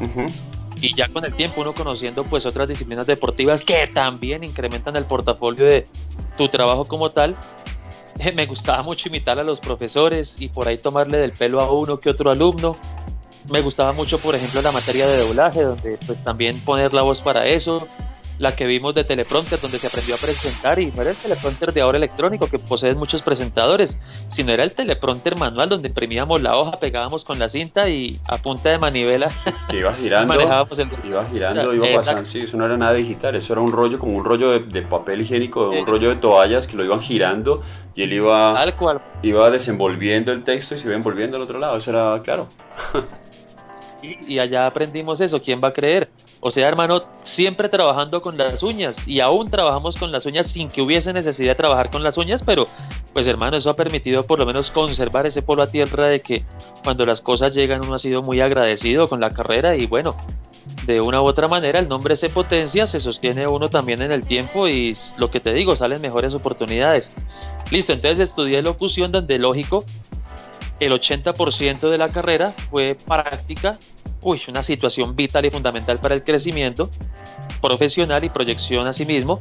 y 0.84 0.94
ya 0.94 1.08
con 1.08 1.24
el 1.24 1.34
tiempo 1.34 1.62
uno 1.62 1.72
conociendo 1.72 2.24
pues 2.24 2.44
otras 2.44 2.68
disciplinas 2.68 3.06
deportivas 3.06 3.62
que 3.62 3.86
también 3.86 4.44
incrementan 4.44 4.96
el 4.96 5.04
portafolio 5.04 5.64
de 5.64 5.86
tu 6.36 6.48
trabajo 6.48 6.84
como 6.84 7.08
tal, 7.08 7.34
eh, 8.18 8.32
me 8.32 8.44
gustaba 8.44 8.82
mucho 8.82 9.08
imitar 9.08 9.38
a 9.38 9.44
los 9.44 9.60
profesores 9.60 10.36
y 10.38 10.48
por 10.48 10.68
ahí 10.68 10.76
tomarle 10.76 11.16
del 11.16 11.32
pelo 11.32 11.62
a 11.62 11.72
uno 11.72 11.98
que 11.98 12.10
otro 12.10 12.30
alumno. 12.30 12.76
Me 13.50 13.62
gustaba 13.62 13.92
mucho, 13.92 14.18
por 14.18 14.34
ejemplo, 14.34 14.60
la 14.60 14.72
materia 14.72 15.06
de 15.06 15.18
doblaje, 15.18 15.62
donde 15.62 15.98
pues 16.06 16.22
también 16.22 16.60
poner 16.60 16.92
la 16.92 17.02
voz 17.02 17.20
para 17.20 17.46
eso 17.46 17.88
la 18.38 18.56
que 18.56 18.66
vimos 18.66 18.94
de 18.94 19.04
teleprompter, 19.04 19.60
donde 19.60 19.78
se 19.78 19.86
aprendió 19.86 20.14
a 20.14 20.18
presentar, 20.18 20.78
y 20.78 20.86
no 20.92 21.02
era 21.02 21.10
el 21.10 21.16
teleprompter 21.16 21.72
de 21.72 21.80
ahora 21.80 21.98
electrónico 21.98 22.46
que 22.48 22.58
posee 22.58 22.94
muchos 22.94 23.22
presentadores, 23.22 23.98
sino 24.28 24.52
era 24.52 24.64
el 24.64 24.72
teleprompter 24.72 25.36
manual 25.36 25.68
donde 25.68 25.88
imprimíamos 25.88 26.42
la 26.42 26.56
hoja, 26.56 26.76
pegábamos 26.76 27.24
con 27.24 27.38
la 27.38 27.48
cinta 27.48 27.88
y 27.88 28.18
a 28.28 28.38
punta 28.38 28.70
de 28.70 28.78
manivela 28.78 29.30
que 29.68 29.78
iba 29.78 29.92
girando, 29.94 30.34
iba 30.34 31.24
girando, 31.26 31.74
iba 31.74 31.86
pasando, 31.94 32.24
sí, 32.24 32.40
eso 32.40 32.56
no 32.56 32.66
era 32.66 32.76
nada 32.76 32.94
digital, 32.94 33.34
eso 33.36 33.52
era 33.52 33.62
un 33.62 33.72
rollo 33.72 33.98
como 33.98 34.16
un 34.16 34.24
rollo 34.24 34.58
de, 34.58 34.82
papel 34.82 35.22
higiénico, 35.22 35.70
un 35.70 35.86
rollo 35.86 36.10
de 36.10 36.16
toallas 36.16 36.66
que 36.66 36.76
lo 36.76 36.84
iban 36.84 37.00
girando 37.00 37.62
y 37.94 38.02
él 38.02 38.12
iba, 38.12 38.54
iba 39.22 39.50
desenvolviendo 39.50 40.32
el 40.32 40.42
texto 40.42 40.74
y 40.74 40.78
se 40.78 40.86
iba 40.86 40.96
envolviendo 40.96 41.36
al 41.36 41.42
otro 41.42 41.58
lado, 41.58 41.76
eso 41.76 41.90
era 41.90 42.20
claro. 42.22 42.48
y 44.26 44.38
allá 44.38 44.66
aprendimos 44.66 45.20
eso, 45.20 45.40
¿quién 45.42 45.60
va 45.62 45.68
a 45.68 45.72
creer? 45.72 46.08
O 46.40 46.50
sea, 46.50 46.68
hermano, 46.68 47.00
siempre 47.22 47.70
trabajando 47.70 48.20
con 48.20 48.36
las 48.36 48.62
uñas 48.62 48.94
y 49.06 49.20
aún 49.20 49.48
trabajamos 49.48 49.96
con 49.96 50.12
las 50.12 50.26
uñas 50.26 50.46
sin 50.46 50.68
que 50.68 50.82
hubiese 50.82 51.12
necesidad 51.12 51.52
de 51.52 51.54
trabajar 51.54 51.90
con 51.90 52.02
las 52.02 52.18
uñas, 52.18 52.42
pero 52.44 52.66
pues 53.14 53.26
hermano, 53.26 53.56
eso 53.56 53.70
ha 53.70 53.74
permitido 53.74 54.26
por 54.26 54.38
lo 54.38 54.44
menos 54.44 54.70
conservar 54.70 55.26
ese 55.26 55.40
polo 55.40 55.62
a 55.62 55.70
tierra 55.70 56.06
de 56.06 56.20
que 56.20 56.44
cuando 56.82 57.06
las 57.06 57.22
cosas 57.22 57.54
llegan 57.54 57.80
uno 57.80 57.94
ha 57.94 57.98
sido 57.98 58.22
muy 58.22 58.42
agradecido 58.42 59.06
con 59.06 59.20
la 59.20 59.30
carrera 59.30 59.74
y 59.76 59.86
bueno, 59.86 60.14
de 60.84 61.00
una 61.00 61.22
u 61.22 61.24
otra 61.24 61.48
manera 61.48 61.78
el 61.78 61.88
nombre 61.88 62.14
se 62.14 62.28
potencia, 62.28 62.86
se 62.86 63.00
sostiene 63.00 63.46
uno 63.46 63.70
también 63.70 64.02
en 64.02 64.12
el 64.12 64.26
tiempo 64.26 64.68
y 64.68 64.94
lo 65.16 65.30
que 65.30 65.40
te 65.40 65.54
digo, 65.54 65.76
salen 65.76 66.02
mejores 66.02 66.34
oportunidades. 66.34 67.10
Listo, 67.70 67.94
entonces 67.94 68.28
estudié 68.28 68.60
locución 68.60 69.12
donde 69.12 69.38
lógico, 69.38 69.82
el 70.80 70.92
80% 70.92 71.88
de 71.88 71.98
la 71.98 72.08
carrera 72.08 72.50
fue 72.70 72.96
práctica 73.06 73.78
uy, 74.24 74.42
una 74.48 74.62
situación 74.62 75.14
vital 75.14 75.44
y 75.44 75.50
fundamental 75.50 75.98
para 75.98 76.14
el 76.14 76.24
crecimiento 76.24 76.90
profesional 77.60 78.24
y 78.24 78.28
proyección 78.28 78.86
a 78.86 78.92
sí 78.92 79.06
mismo, 79.06 79.38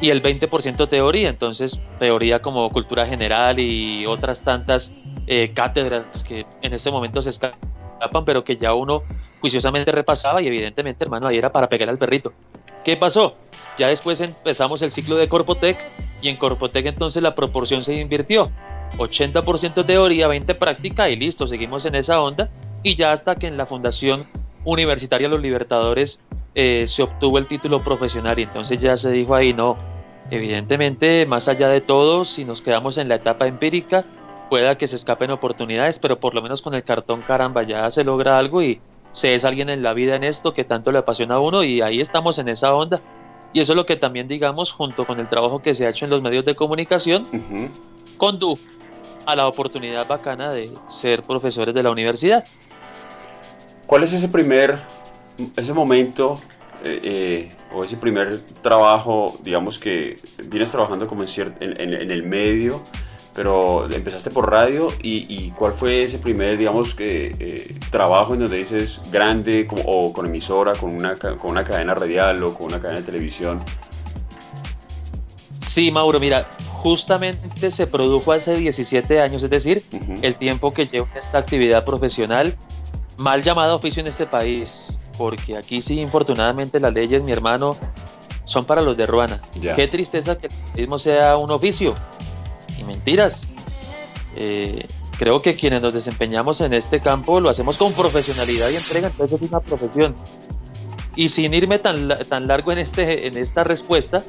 y 0.00 0.10
el 0.10 0.22
20% 0.22 0.88
teoría, 0.88 1.28
entonces 1.28 1.80
teoría 1.98 2.40
como 2.40 2.68
cultura 2.70 3.06
general 3.06 3.58
y 3.58 4.06
otras 4.06 4.42
tantas 4.42 4.92
eh, 5.26 5.52
cátedras 5.54 6.22
que 6.24 6.44
en 6.62 6.74
este 6.74 6.90
momento 6.90 7.22
se 7.22 7.30
escapan, 7.30 8.24
pero 8.26 8.44
que 8.44 8.56
ya 8.56 8.74
uno 8.74 9.02
juiciosamente 9.40 9.92
repasaba 9.92 10.42
y 10.42 10.46
evidentemente, 10.46 11.04
hermano, 11.04 11.28
ahí 11.28 11.38
era 11.38 11.52
para 11.52 11.68
pegar 11.68 11.88
al 11.88 11.98
perrito. 11.98 12.32
¿Qué 12.84 12.96
pasó? 12.96 13.34
Ya 13.78 13.88
después 13.88 14.20
empezamos 14.20 14.82
el 14.82 14.92
ciclo 14.92 15.16
de 15.16 15.28
Corpotec 15.28 15.78
y 16.20 16.28
en 16.28 16.36
Corpotec 16.36 16.86
entonces 16.86 17.22
la 17.22 17.34
proporción 17.34 17.84
se 17.84 17.94
invirtió. 17.94 18.50
80% 18.98 19.86
teoría, 19.86 20.28
20 20.28 20.54
práctica 20.54 21.08
y 21.08 21.16
listo, 21.16 21.46
seguimos 21.46 21.86
en 21.86 21.94
esa 21.94 22.20
onda 22.20 22.50
y 22.84 22.94
ya 22.94 23.10
hasta 23.10 23.34
que 23.34 23.48
en 23.48 23.56
la 23.56 23.66
Fundación 23.66 24.26
Universitaria 24.64 25.26
Los 25.26 25.40
Libertadores 25.40 26.20
eh, 26.54 26.84
se 26.86 27.02
obtuvo 27.02 27.38
el 27.38 27.48
título 27.48 27.82
profesional 27.82 28.38
y 28.38 28.42
entonces 28.42 28.80
ya 28.80 28.96
se 28.96 29.10
dijo 29.10 29.34
ahí, 29.34 29.52
no, 29.52 29.76
evidentemente 30.30 31.26
más 31.26 31.48
allá 31.48 31.68
de 31.68 31.80
todo, 31.80 32.24
si 32.24 32.44
nos 32.44 32.62
quedamos 32.62 32.98
en 32.98 33.08
la 33.08 33.16
etapa 33.16 33.48
empírica, 33.48 34.04
pueda 34.50 34.76
que 34.76 34.86
se 34.86 34.96
escapen 34.96 35.30
oportunidades, 35.30 35.98
pero 35.98 36.20
por 36.20 36.34
lo 36.34 36.42
menos 36.42 36.62
con 36.62 36.74
el 36.74 36.84
cartón 36.84 37.22
caramba 37.22 37.62
ya 37.62 37.90
se 37.90 38.04
logra 38.04 38.38
algo 38.38 38.62
y 38.62 38.80
se 39.12 39.34
es 39.34 39.44
alguien 39.44 39.70
en 39.70 39.82
la 39.82 39.94
vida 39.94 40.16
en 40.16 40.24
esto 40.24 40.52
que 40.52 40.64
tanto 40.64 40.92
le 40.92 40.98
apasiona 40.98 41.36
a 41.36 41.40
uno 41.40 41.64
y 41.64 41.80
ahí 41.80 42.00
estamos 42.00 42.38
en 42.38 42.48
esa 42.48 42.74
onda. 42.74 43.00
Y 43.52 43.60
eso 43.60 43.72
es 43.72 43.76
lo 43.76 43.86
que 43.86 43.96
también 43.96 44.28
digamos, 44.28 44.72
junto 44.72 45.06
con 45.06 45.20
el 45.20 45.28
trabajo 45.28 45.62
que 45.62 45.74
se 45.74 45.86
ha 45.86 45.90
hecho 45.90 46.04
en 46.04 46.10
los 46.10 46.20
medios 46.20 46.44
de 46.44 46.56
comunicación, 46.56 47.22
condujo 48.18 48.60
a 49.26 49.36
la 49.36 49.46
oportunidad 49.46 50.06
bacana 50.06 50.52
de 50.52 50.70
ser 50.88 51.22
profesores 51.22 51.74
de 51.74 51.82
la 51.82 51.90
universidad. 51.90 52.44
¿Cuál 53.86 54.02
es 54.04 54.12
ese 54.12 54.28
primer, 54.28 54.78
ese 55.56 55.72
momento 55.72 56.34
eh, 56.84 57.00
eh, 57.02 57.52
o 57.72 57.82
ese 57.82 57.96
primer 57.96 58.40
trabajo, 58.62 59.34
digamos 59.42 59.78
que 59.78 60.16
vienes 60.46 60.70
trabajando 60.70 61.06
como 61.06 61.24
en, 61.24 61.54
en, 61.60 62.10
el 62.10 62.22
medio, 62.22 62.82
pero 63.34 63.90
empezaste 63.90 64.30
por 64.30 64.50
radio 64.50 64.88
y, 65.02 65.50
cuál 65.56 65.72
fue 65.72 66.02
ese 66.02 66.18
primer, 66.18 66.56
digamos 66.56 66.94
que 66.94 67.34
eh, 67.38 67.74
trabajo 67.90 68.34
en 68.34 68.40
donde 68.40 68.58
dices 68.58 69.00
grande 69.10 69.66
como, 69.66 69.82
o 69.86 70.12
con 70.12 70.26
emisora, 70.26 70.74
con 70.74 70.94
una, 70.94 71.16
con 71.16 71.50
una 71.50 71.64
cadena 71.64 71.94
radial 71.94 72.42
o 72.44 72.54
con 72.54 72.66
una 72.66 72.80
cadena 72.80 73.00
de 73.00 73.06
televisión? 73.06 73.60
Sí, 75.68 75.90
Mauro, 75.90 76.20
mira, 76.20 76.48
justamente 76.74 77.70
se 77.70 77.86
produjo 77.86 78.30
hace 78.30 78.56
17 78.56 79.20
años, 79.20 79.42
es 79.42 79.50
decir, 79.50 79.82
el 80.22 80.36
tiempo 80.36 80.72
que 80.72 80.86
llevo 80.86 81.08
en 81.12 81.18
esta 81.18 81.38
actividad 81.38 81.84
profesional 81.84 82.56
mal 83.18 83.42
llamado 83.42 83.76
oficio 83.76 84.00
en 84.00 84.08
este 84.08 84.26
país, 84.26 84.98
porque 85.18 85.56
aquí 85.56 85.82
sí, 85.82 86.00
infortunadamente, 86.00 86.80
las 86.80 86.92
leyes, 86.92 87.22
mi 87.22 87.32
hermano, 87.32 87.76
son 88.44 88.64
para 88.64 88.82
los 88.82 88.96
de 88.96 89.06
Ruana. 89.06 89.40
Qué 89.76 89.88
tristeza 89.88 90.36
que 90.36 90.48
el 90.48 90.52
periodismo 90.52 90.98
sea 90.98 91.36
un 91.36 91.50
oficio. 91.50 91.94
Y 92.78 92.84
mentiras. 92.84 93.40
Eh, 94.36 94.86
creo 95.18 95.40
que 95.40 95.54
quienes 95.54 95.82
nos 95.82 95.94
desempeñamos 95.94 96.60
en 96.60 96.74
este 96.74 97.00
campo 97.00 97.40
lo 97.40 97.48
hacemos 97.48 97.76
con 97.76 97.92
profesionalidad 97.92 98.68
y 98.70 98.76
entrega, 98.76 99.08
entonces 99.08 99.40
es 99.40 99.48
una 99.48 99.60
profesión. 99.60 100.14
Y 101.16 101.28
sin 101.28 101.54
irme 101.54 101.78
tan, 101.78 102.08
tan 102.28 102.48
largo 102.48 102.72
en, 102.72 102.78
este, 102.78 103.28
en 103.28 103.36
esta 103.36 103.62
respuesta, 103.62 104.24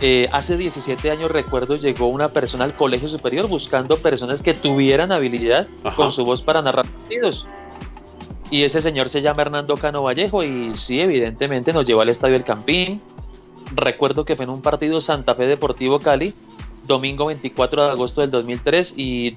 eh, 0.00 0.28
hace 0.32 0.56
17 0.56 1.10
años 1.10 1.30
recuerdo 1.30 1.76
llegó 1.76 2.08
una 2.08 2.28
persona 2.28 2.64
al 2.64 2.74
colegio 2.74 3.08
superior 3.08 3.48
buscando 3.48 3.96
personas 3.96 4.42
que 4.42 4.52
tuvieran 4.52 5.10
habilidad 5.10 5.66
con 5.94 6.12
su 6.12 6.24
voz 6.24 6.42
para 6.42 6.60
narrar 6.60 6.86
partidos. 6.86 7.46
Y 8.50 8.62
ese 8.62 8.80
señor 8.80 9.10
se 9.10 9.22
llama 9.22 9.42
Hernando 9.42 9.76
Cano 9.76 10.02
Vallejo 10.02 10.44
y 10.44 10.72
sí, 10.74 11.00
evidentemente 11.00 11.72
nos 11.72 11.84
llevó 11.84 12.02
al 12.02 12.08
Estadio 12.08 12.36
El 12.36 12.44
Campín. 12.44 13.00
Recuerdo 13.74 14.24
que 14.24 14.36
fue 14.36 14.44
en 14.44 14.50
un 14.50 14.62
partido 14.62 15.00
Santa 15.00 15.34
Fe 15.34 15.46
Deportivo 15.46 15.98
Cali, 15.98 16.32
domingo 16.86 17.26
24 17.26 17.84
de 17.86 17.90
agosto 17.90 18.20
del 18.20 18.30
2003 18.30 18.94
y 18.96 19.36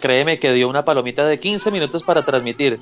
créeme 0.00 0.38
que 0.38 0.52
dio 0.52 0.68
una 0.68 0.84
palomita 0.84 1.26
de 1.26 1.38
15 1.38 1.70
minutos 1.72 2.04
para 2.04 2.24
transmitir. 2.24 2.78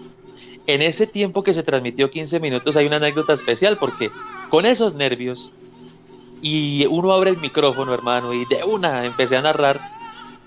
En 0.67 0.83
ese 0.83 1.07
tiempo 1.07 1.43
que 1.43 1.55
se 1.55 1.63
transmitió 1.63 2.11
15 2.11 2.41
minutos 2.41 2.77
hay 2.77 2.87
una 2.87 2.97
anécdota 2.97 3.33
especial 3.33 3.79
porque 3.79 4.11
con 4.51 4.67
esos 4.67 4.95
nervios 4.95 5.55
y 6.43 6.85
uno 6.87 7.13
abre 7.13 7.31
el 7.31 7.39
micrófono, 7.39 7.95
hermano, 7.95 8.35
y 8.35 8.45
de 8.45 8.65
una 8.65 9.07
empecé 9.07 9.39
a 9.39 9.43
narrar 9.43 9.81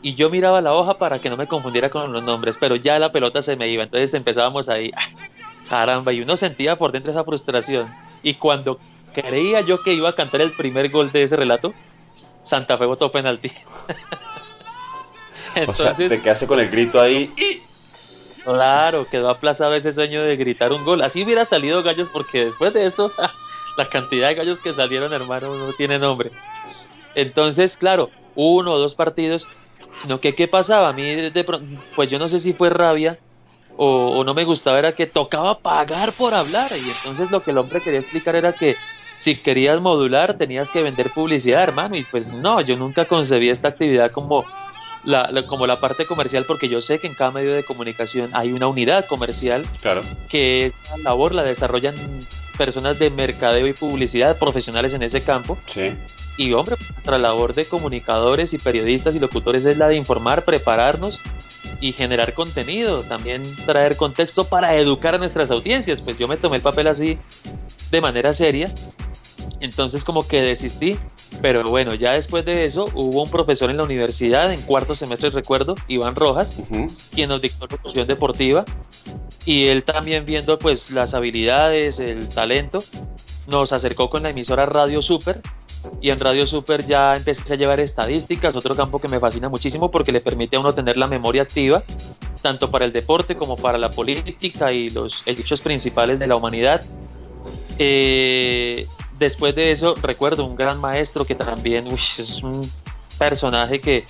y 0.02 0.16
yo 0.16 0.30
miraba 0.30 0.62
la 0.62 0.74
hoja 0.74 0.98
para 0.98 1.20
que 1.20 1.30
no 1.30 1.38
me 1.38 1.48
confundiera 1.48 1.90
con 1.90 2.12
los 2.14 2.24
nombres, 2.24 2.56
pero 2.60 2.76
ya 2.76 3.00
la 3.00 3.12
pelota 3.12 3.42
se 3.42 3.56
me 3.56 3.70
iba, 3.70 3.84
entonces 3.84 4.14
empezábamos 4.14 4.70
ahí, 4.70 4.92
¡ah! 4.96 5.10
caramba, 5.70 6.14
y 6.14 6.22
uno 6.22 6.38
sentía 6.38 6.76
por 6.76 6.92
dentro 6.92 7.12
esa 7.12 7.24
frustración. 7.24 7.88
Y 8.24 8.36
cuando 8.36 8.80
creía 9.14 9.62
yo 9.62 9.82
que 9.82 9.94
iba 9.94 10.10
a 10.10 10.14
cantar 10.14 10.42
el 10.42 10.52
primer 10.52 10.90
gol 10.90 11.12
de 11.12 11.24
ese 11.24 11.36
relato, 11.36 11.74
Santa 12.44 12.78
Fe 12.78 12.86
votó 12.86 13.12
penalti. 13.12 13.52
Entonces, 15.56 15.86
o 15.92 15.96
sea, 15.96 16.08
te 16.08 16.22
quedaste 16.22 16.48
con 16.48 16.60
el 16.60 16.70
grito 16.70 17.02
ahí 17.02 17.32
y... 17.38 17.68
Claro, 18.44 19.06
quedó 19.10 19.30
aplazado 19.30 19.76
ese 19.76 19.92
sueño 19.92 20.24
de 20.24 20.38
gritar 20.38 20.72
un 20.72 20.86
gol. 20.86 21.02
Así 21.02 21.26
hubiera 21.26 21.44
salido 21.44 21.84
gallos 21.84 22.08
porque 22.14 22.46
después 22.46 22.74
de 22.74 22.86
eso, 22.86 23.12
la 23.78 23.90
cantidad 23.90 24.30
de 24.30 24.36
gallos 24.36 24.60
que 24.60 24.74
salieron, 24.74 25.12
hermano, 25.12 25.54
no 25.56 25.74
tiene 25.74 26.00
nombre. 26.00 26.32
Entonces, 27.14 27.76
claro, 27.76 28.10
uno 28.36 28.72
o 28.72 28.80
dos 28.80 28.96
partidos, 28.96 29.46
sino 30.02 30.20
que 30.20 30.34
qué 30.34 30.48
pasaba, 30.48 30.90
a 30.90 30.94
mí 30.94 31.04
de 31.04 31.44
pronto, 31.44 31.66
pues 31.96 32.10
yo 32.10 32.20
no 32.20 32.30
sé 32.30 32.40
si 32.40 32.54
fue 32.54 32.70
rabia 32.70 33.18
o, 33.78 34.24
no 34.24 34.34
me 34.34 34.44
gustaba, 34.44 34.80
era 34.80 34.92
que 34.92 35.06
tocaba 35.06 35.60
pagar 35.60 36.12
por 36.12 36.34
hablar. 36.34 36.72
Y 36.72 36.90
entonces 36.90 37.32
lo 37.32 37.42
que 37.42 37.52
el 37.52 37.58
hombre 37.60 37.82
quería 37.82 38.00
explicar 38.00 38.36
era 38.36 38.54
que 38.54 38.76
si 39.20 39.38
querías 39.38 39.80
modular 39.80 40.38
tenías 40.38 40.70
que 40.70 40.82
vender 40.82 41.12
publicidad, 41.12 41.64
hermano. 41.64 41.96
Y 41.96 42.04
pues 42.04 42.34
no, 42.34 42.60
yo 42.62 42.76
nunca 42.76 43.06
concebí 43.06 43.50
esta 43.50 43.70
actividad 43.70 44.12
como 44.12 44.46
la, 45.06 45.32
como 45.48 45.68
la 45.68 45.80
parte 45.80 46.06
comercial, 46.06 46.46
porque 46.48 46.70
yo 46.70 46.82
sé 46.82 47.00
que 47.00 47.08
en 47.08 47.14
cada 47.14 47.32
medio 47.32 47.54
de 47.54 47.64
comunicación 47.64 48.30
hay 48.34 48.52
una 48.52 48.68
unidad 48.68 49.06
comercial 49.06 49.64
claro. 49.82 50.02
que 50.28 50.66
esa 50.66 50.98
labor 50.98 51.36
la 51.36 51.44
desarrollan 51.44 51.96
personas 52.58 52.98
de 52.98 53.12
mercadeo 53.12 53.68
y 53.68 53.74
publicidad 53.74 54.38
profesionales 54.40 54.92
en 54.94 55.04
ese 55.04 55.22
campo. 55.22 55.58
Sí. 55.68 55.92
Y 56.38 56.54
hombre, 56.54 56.76
nuestra 56.91 57.17
labor 57.17 57.54
de 57.54 57.65
comunicadores 57.65 58.54
y 58.54 58.58
periodistas 58.58 59.15
y 59.15 59.19
locutores 59.19 59.65
es 59.65 59.78
la 59.78 59.88
de 59.88 59.95
informar, 59.95 60.43
prepararnos 60.43 61.19
y 61.82 61.91
generar 61.91 62.34
contenido, 62.34 63.04
también 63.04 63.43
traer 63.65 63.97
contexto 63.97 64.45
para 64.45 64.76
educar 64.76 65.15
a 65.15 65.17
nuestras 65.17 65.50
audiencias. 65.52 66.02
Pues 66.02 66.17
yo 66.17 66.28
me 66.28 66.38
tomé 66.38 66.58
el 66.58 66.62
papel 66.62 66.88
así 66.88 67.17
de 67.91 68.02
manera 68.02 68.34
seria, 68.34 68.71
entonces 69.60 70.04
como 70.04 70.28
que 70.28 70.41
desistí 70.41 70.97
pero 71.41 71.63
bueno, 71.69 71.93
ya 71.93 72.12
después 72.12 72.45
de 72.45 72.63
eso 72.63 72.86
hubo 72.93 73.23
un 73.23 73.30
profesor 73.30 73.69
en 73.69 73.78
la 73.78 73.84
universidad, 73.84 74.52
en 74.52 74.62
cuarto 74.62 74.95
semestre 74.95 75.30
recuerdo, 75.30 75.76
Iván 75.88 76.15
Rojas, 76.15 76.63
quien 77.13 77.30
nos 77.30 77.41
dictó 77.41 77.67
locución 77.67 78.08
deportiva 78.08 78.65
y 79.45 79.65
él 79.65 79.84
también 79.84 80.26
viendo 80.26 80.58
pues 80.58 80.91
las 80.91 81.13
habilidades, 81.13 82.00
el 82.00 82.28
talento, 82.30 82.80
nos 83.47 83.71
acercó 83.71 84.10
con 84.10 84.23
la 84.23 84.32
emisora 84.32 84.65
Radio 84.65 85.02
Super 85.02 85.41
y 86.02 86.10
en 86.10 86.19
Radio 86.19 86.45
Super 86.47 86.86
ya 86.86 87.15
empecé 87.15 87.54
a 87.54 87.56
llevar 87.56 87.80
estadísticas, 87.80 88.56
otro 88.56 88.76
campo 88.76 89.00
que 89.00 89.08
me 89.08 89.19
fascina 89.19 89.50
muchísimo 89.50 89.89
porque 89.91 90.12
le 90.12 90.21
permite 90.21 90.58
a 90.58 90.60
uno 90.60 90.73
tener 90.73 90.97
la 90.97 91.08
memoria 91.08 91.41
activa, 91.41 91.84
tanto 92.41 92.69
para 92.69 92.86
el 92.86 92.93
deporte 92.93 93.36
como 93.36 93.58
para 93.58 93.78
la 93.78 93.89
política 93.89 94.71
y 94.71 94.89
los 94.89 95.23
hechos 95.26 95.62
principales 95.62 96.19
de 96.19 96.28
la 96.28 96.36
humanidad. 96.36 96.84
Eh, 97.80 98.86
después 99.19 99.56
de 99.56 99.71
eso, 99.71 99.95
recuerdo 99.95 100.45
un 100.45 100.56
gran 100.56 100.80
maestro 100.80 101.26
que 101.26 101.36
también 101.36 101.88
es 101.88 102.41
un 102.43 102.69
personaje 103.17 103.80
que 103.80 104.04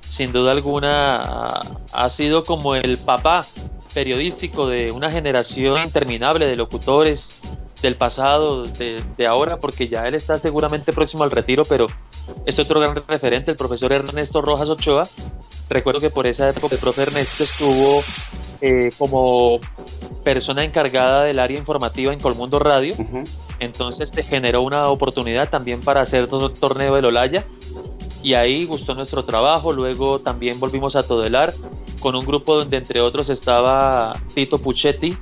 sin 0.00 0.32
duda 0.32 0.52
alguna 0.52 1.46
ha 1.92 2.10
sido 2.10 2.44
como 2.44 2.74
el 2.74 2.98
papá 2.98 3.44
periodístico 3.92 4.66
de 4.66 4.90
una 4.90 5.10
generación 5.10 5.82
interminable 5.84 6.46
de 6.46 6.56
locutores 6.56 7.40
del 7.82 7.96
pasado, 7.96 8.66
de, 8.66 9.26
ahora, 9.26 9.58
porque 9.58 9.88
ya 9.88 10.06
él 10.08 10.14
está 10.14 10.38
seguramente 10.38 10.92
próximo 10.92 11.24
al 11.24 11.30
retiro, 11.30 11.64
pero 11.64 11.86
es 12.46 12.58
otro 12.58 12.80
gran 12.80 12.94
referente, 13.06 13.50
el 13.50 13.56
profesor 13.56 13.92
Ernesto 13.92 14.40
Rojas 14.40 14.68
Ochoa. 14.68 15.06
Recuerdo 15.68 16.00
que 16.00 16.10
por 16.10 16.26
esa 16.26 16.48
época 16.48 16.74
el 16.74 16.80
profe 16.80 17.02
Ernesto 17.02 17.44
estuvo 17.44 18.02
eh, 18.60 18.90
como 18.98 19.60
persona 20.24 20.64
encargada 20.64 21.24
del 21.24 21.38
área 21.38 21.58
informativa 21.58 22.12
en 22.12 22.20
Colmundo 22.20 22.58
Radio. 22.58 22.94
Entonces 23.60 24.10
te 24.10 24.22
generó 24.22 24.62
una 24.62 24.88
oportunidad 24.88 25.48
también 25.48 25.80
para 25.82 26.00
hacer 26.00 26.28
un 26.32 26.54
torneo 26.54 26.94
del 26.94 27.04
Olaya. 27.04 27.44
Y 28.22 28.34
ahí 28.34 28.64
gustó 28.64 28.94
nuestro 28.94 29.22
trabajo. 29.22 29.72
Luego 29.72 30.18
también 30.18 30.58
volvimos 30.58 30.96
a 30.96 31.02
Todelar 31.02 31.52
con 32.00 32.14
un 32.14 32.24
grupo 32.26 32.56
donde 32.56 32.76
entre 32.76 33.00
otros 33.00 33.28
estaba 33.28 34.14
Tito 34.34 34.58
Puchetti, 34.58 35.16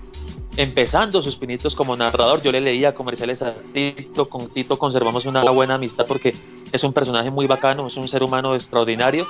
empezando 0.56 1.22
sus 1.22 1.36
pinitos 1.36 1.74
como 1.74 1.96
narrador. 1.96 2.42
Yo 2.42 2.52
le 2.52 2.60
leía 2.60 2.94
comerciales 2.94 3.42
a 3.42 3.54
Tito, 3.72 4.28
con 4.28 4.48
Tito 4.48 4.78
conservamos 4.78 5.26
una 5.26 5.42
buena 5.50 5.74
amistad 5.74 6.06
porque 6.06 6.34
es 6.72 6.84
un 6.84 6.92
personaje 6.92 7.30
muy 7.30 7.46
bacano, 7.46 7.86
es 7.86 7.96
un 7.96 8.08
ser 8.08 8.22
humano 8.22 8.54
extraordinario. 8.54 9.26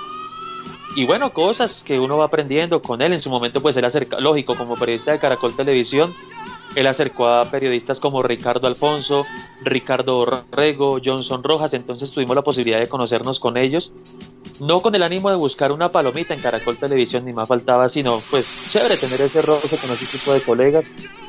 Y 0.94 1.06
bueno, 1.06 1.32
cosas 1.32 1.82
que 1.82 1.98
uno 1.98 2.18
va 2.18 2.26
aprendiendo 2.26 2.82
con 2.82 3.00
él. 3.00 3.14
En 3.14 3.22
su 3.22 3.30
momento, 3.30 3.62
pues 3.62 3.76
él 3.76 3.84
acerca, 3.84 4.20
lógico, 4.20 4.54
como 4.54 4.76
periodista 4.76 5.12
de 5.12 5.18
Caracol 5.18 5.56
Televisión, 5.56 6.12
él 6.74 6.86
acercó 6.86 7.28
a 7.28 7.44
periodistas 7.44 8.00
como 8.00 8.22
Ricardo 8.22 8.66
Alfonso, 8.66 9.26
Ricardo 9.62 10.26
Rego, 10.50 10.98
Johnson 11.04 11.42
Rojas, 11.42 11.74
entonces 11.74 12.10
tuvimos 12.10 12.36
la 12.36 12.42
posibilidad 12.42 12.80
de 12.80 12.88
conocernos 12.88 13.40
con 13.40 13.56
ellos. 13.56 13.92
No 14.60 14.80
con 14.80 14.94
el 14.94 15.02
ánimo 15.02 15.28
de 15.28 15.36
buscar 15.36 15.72
una 15.72 15.88
palomita 15.90 16.34
en 16.34 16.40
Caracol 16.40 16.76
Televisión, 16.76 17.24
ni 17.24 17.32
más 17.32 17.48
faltaba, 17.48 17.88
sino 17.88 18.20
pues 18.30 18.70
chévere 18.70 18.96
tener 18.96 19.20
ese 19.20 19.42
roce 19.42 19.76
con 19.76 19.90
ese 19.90 20.06
tipo 20.06 20.32
de 20.32 20.40
colegas. 20.40 20.84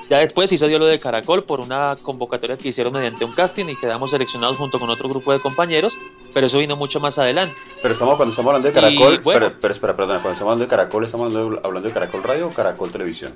Ya 0.09 0.19
después 0.19 0.51
hizo 0.51 0.67
dio 0.67 0.79
lo 0.79 0.85
de 0.85 0.99
Caracol 0.99 1.43
por 1.43 1.59
una 1.59 1.95
convocatoria 1.95 2.57
que 2.57 2.69
hicieron 2.69 2.93
mediante 2.93 3.25
un 3.25 3.31
casting 3.31 3.65
y 3.65 3.75
quedamos 3.75 4.11
seleccionados 4.11 4.57
junto 4.57 4.79
con 4.79 4.89
otro 4.89 5.09
grupo 5.09 5.31
de 5.31 5.39
compañeros, 5.39 5.93
pero 6.33 6.47
eso 6.47 6.59
vino 6.59 6.75
mucho 6.75 6.99
más 6.99 7.17
adelante. 7.17 7.55
Pero 7.81 7.93
estamos 7.93 8.15
cuando 8.17 8.31
estamos 8.31 8.49
hablando 8.49 8.67
de 8.67 8.73
Caracol, 8.73 9.21
pero, 9.23 9.53
pero, 9.59 9.73
espera, 9.73 9.95
perdón, 9.95 10.17
cuando 10.17 10.33
estamos 10.33 10.51
hablando 10.51 10.65
de 10.65 10.69
Caracol, 10.69 11.05
¿estamos 11.05 11.35
hablando 11.35 11.87
de 11.87 11.91
Caracol 11.91 12.23
Radio 12.23 12.47
o 12.47 12.51
Caracol 12.51 12.91
Televisión? 12.91 13.33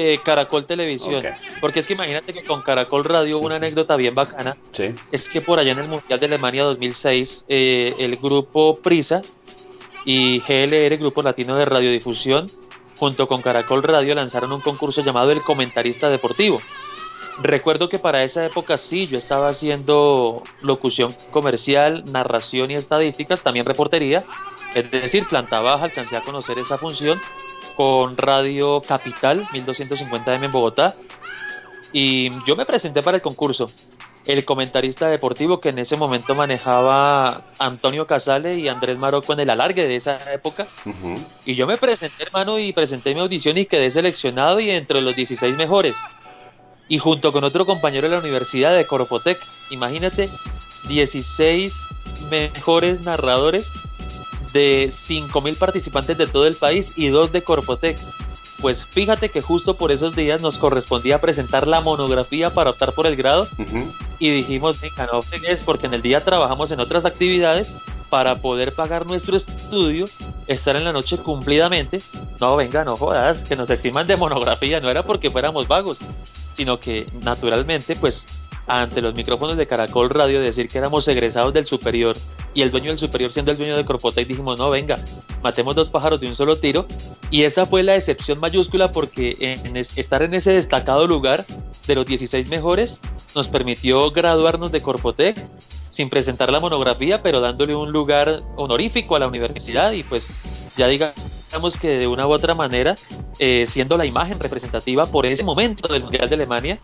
Eh, 0.00 0.20
Caracol 0.24 0.64
Televisión. 0.64 1.20
Porque 1.60 1.80
es 1.80 1.86
que 1.86 1.94
imagínate 1.94 2.32
que 2.32 2.44
con 2.44 2.62
Caracol 2.62 3.02
Radio 3.02 3.40
una 3.40 3.56
anécdota 3.56 3.96
bien 3.96 4.14
bacana. 4.14 4.56
Es 5.10 5.28
que 5.28 5.40
por 5.40 5.58
allá 5.58 5.72
en 5.72 5.80
el 5.80 5.88
Mundial 5.88 6.20
de 6.20 6.26
Alemania 6.26 6.62
2006, 6.62 7.46
eh, 7.48 7.96
el 7.98 8.14
grupo 8.14 8.76
Prisa 8.76 9.22
y 10.04 10.38
GLR, 10.38 10.96
Grupo 10.98 11.22
Latino 11.22 11.56
de 11.56 11.64
Radiodifusión, 11.64 12.48
junto 12.96 13.26
con 13.26 13.42
Caracol 13.42 13.82
Radio 13.82 14.14
lanzaron 14.14 14.52
un 14.52 14.60
concurso 14.60 15.02
llamado 15.02 15.32
El 15.32 15.42
Comentarista 15.42 16.08
Deportivo. 16.10 16.62
Recuerdo 17.42 17.88
que 17.88 17.98
para 17.98 18.22
esa 18.22 18.46
época 18.46 18.78
sí, 18.78 19.08
yo 19.08 19.18
estaba 19.18 19.48
haciendo 19.48 20.44
locución 20.62 21.12
comercial, 21.32 22.04
narración 22.06 22.70
y 22.70 22.74
estadísticas, 22.74 23.42
también 23.42 23.66
reportería, 23.66 24.22
es 24.76 24.88
decir, 24.92 25.26
planta 25.26 25.60
baja, 25.60 25.86
alcancé 25.86 26.16
a 26.16 26.22
conocer 26.22 26.56
esa 26.58 26.78
función 26.78 27.20
con 27.78 28.16
Radio 28.16 28.82
Capital 28.82 29.44
1250M 29.52 30.46
en 30.46 30.50
Bogotá 30.50 30.96
y 31.92 32.28
yo 32.44 32.56
me 32.56 32.66
presenté 32.66 33.04
para 33.04 33.18
el 33.18 33.22
concurso. 33.22 33.68
El 34.26 34.44
comentarista 34.44 35.06
deportivo 35.06 35.60
que 35.60 35.68
en 35.68 35.78
ese 35.78 35.96
momento 35.96 36.34
manejaba 36.34 37.44
Antonio 37.60 38.04
Casale 38.04 38.58
y 38.58 38.66
Andrés 38.66 38.98
Marocco 38.98 39.32
en 39.32 39.38
el 39.38 39.50
alargue 39.50 39.86
de 39.86 39.94
esa 39.94 40.18
época. 40.32 40.66
Y 41.46 41.54
yo 41.54 41.68
me 41.68 41.76
presenté, 41.76 42.24
hermano, 42.24 42.58
y 42.58 42.72
presenté 42.72 43.14
mi 43.14 43.20
audición 43.20 43.56
y 43.58 43.66
quedé 43.66 43.92
seleccionado 43.92 44.58
y 44.58 44.70
entre 44.70 45.00
los 45.00 45.14
16 45.14 45.56
mejores. 45.56 45.94
Y 46.88 46.98
junto 46.98 47.30
con 47.30 47.44
otro 47.44 47.64
compañero 47.64 48.08
de 48.08 48.16
la 48.16 48.20
Universidad 48.20 48.74
de 48.74 48.86
Corpotec, 48.86 49.38
imagínate, 49.70 50.28
16 50.88 51.72
mejores 52.28 53.02
narradores 53.02 53.70
de 54.58 54.90
5.000 54.90 55.56
participantes 55.56 56.18
de 56.18 56.26
todo 56.26 56.44
el 56.44 56.56
país 56.56 56.90
y 56.96 57.08
dos 57.08 57.30
de 57.30 57.42
Corpotec. 57.42 57.96
Pues 58.60 58.82
fíjate 58.82 59.28
que 59.28 59.40
justo 59.40 59.76
por 59.76 59.92
esos 59.92 60.16
días 60.16 60.42
nos 60.42 60.58
correspondía 60.58 61.20
presentar 61.20 61.68
la 61.68 61.80
monografía 61.80 62.50
para 62.50 62.70
optar 62.70 62.92
por 62.92 63.06
el 63.06 63.14
grado 63.14 63.46
y 64.18 64.30
dijimos, 64.30 64.80
venga, 64.80 65.06
no 65.06 65.22
es 65.46 65.62
porque 65.62 65.86
en 65.86 65.94
el 65.94 66.02
día 66.02 66.18
trabajamos 66.18 66.72
en 66.72 66.80
otras 66.80 67.04
actividades 67.04 67.72
para 68.10 68.36
poder 68.36 68.72
pagar 68.72 69.06
nuestro 69.06 69.36
estudio, 69.36 70.06
estar 70.48 70.74
en 70.74 70.82
la 70.82 70.92
noche 70.92 71.18
cumplidamente. 71.18 72.00
No, 72.40 72.56
venga, 72.56 72.82
no 72.82 72.96
jodas, 72.96 73.44
que 73.44 73.54
nos 73.54 73.70
eximan 73.70 74.08
de 74.08 74.16
monografía, 74.16 74.80
no 74.80 74.90
era 74.90 75.04
porque 75.04 75.30
fuéramos 75.30 75.68
vagos, 75.68 76.00
sino 76.56 76.80
que 76.80 77.06
naturalmente 77.22 77.94
pues 77.94 78.26
ante 78.68 79.00
los 79.00 79.14
micrófonos 79.14 79.56
de 79.56 79.66
Caracol 79.66 80.10
Radio 80.10 80.40
decir 80.40 80.68
que 80.68 80.78
éramos 80.78 81.08
egresados 81.08 81.54
del 81.54 81.66
superior 81.66 82.16
y 82.54 82.62
el 82.62 82.70
dueño 82.70 82.90
del 82.90 82.98
superior 82.98 83.32
siendo 83.32 83.50
el 83.50 83.56
dueño 83.56 83.76
de 83.76 83.84
y 84.16 84.24
dijimos, 84.24 84.58
no, 84.58 84.70
venga, 84.70 84.96
matemos 85.42 85.74
dos 85.74 85.90
pájaros 85.90 86.20
de 86.20 86.28
un 86.28 86.36
solo 86.36 86.56
tiro. 86.56 86.86
Y 87.30 87.44
esa 87.44 87.66
fue 87.66 87.82
la 87.82 87.96
excepción 87.96 88.40
mayúscula 88.40 88.92
porque 88.92 89.58
estar 89.96 90.22
en 90.22 90.34
ese 90.34 90.52
destacado 90.52 91.06
lugar 91.06 91.44
de 91.86 91.94
los 91.94 92.06
16 92.06 92.48
mejores 92.48 93.00
nos 93.34 93.48
permitió 93.48 94.10
graduarnos 94.10 94.72
de 94.72 94.82
Corpotec 94.82 95.36
sin 95.90 96.10
presentar 96.10 96.52
la 96.52 96.60
monografía, 96.60 97.20
pero 97.22 97.40
dándole 97.40 97.74
un 97.74 97.90
lugar 97.90 98.42
honorífico 98.56 99.16
a 99.16 99.18
la 99.18 99.28
universidad 99.28 99.92
y 99.92 100.02
pues 100.02 100.28
ya 100.76 100.86
digamos 100.86 101.37
que 101.80 101.98
de 101.98 102.06
una 102.06 102.26
u 102.26 102.32
otra 102.32 102.54
manera 102.54 102.94
eh, 103.38 103.66
siendo 103.68 103.96
la 103.96 104.06
imagen 104.06 104.38
representativa 104.38 105.06
por 105.06 105.26
ese 105.26 105.42
momento 105.42 105.92
del 105.92 106.02
Mundial 106.02 106.28
de 106.28 106.34
Alemania 106.34 106.78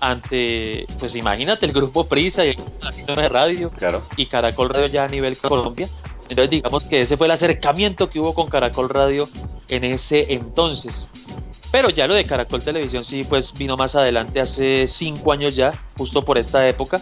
ante, 0.00 0.86
pues 0.98 1.14
imagínate, 1.16 1.66
el 1.66 1.72
grupo 1.72 2.06
Prisa 2.06 2.44
y 2.44 2.50
el 2.50 3.16
de 3.16 3.28
radio 3.28 3.70
claro. 3.70 4.02
y 4.16 4.26
Caracol 4.26 4.68
Radio 4.68 4.86
ya 4.86 5.04
a 5.04 5.08
nivel 5.08 5.36
Colombia. 5.38 5.88
Entonces 6.28 6.50
digamos 6.50 6.84
que 6.84 7.02
ese 7.02 7.16
fue 7.16 7.26
el 7.26 7.32
acercamiento 7.32 8.10
que 8.10 8.20
hubo 8.20 8.34
con 8.34 8.48
Caracol 8.48 8.88
Radio 8.88 9.28
en 9.68 9.84
ese 9.84 10.32
entonces. 10.34 11.06
Pero 11.70 11.90
ya 11.90 12.06
lo 12.06 12.14
de 12.14 12.24
Caracol 12.24 12.62
Televisión 12.62 13.04
sí, 13.04 13.24
pues 13.28 13.52
vino 13.52 13.76
más 13.76 13.94
adelante, 13.94 14.40
hace 14.40 14.86
cinco 14.86 15.32
años 15.32 15.54
ya, 15.54 15.72
justo 15.98 16.24
por 16.24 16.38
esta 16.38 16.66
época. 16.66 17.00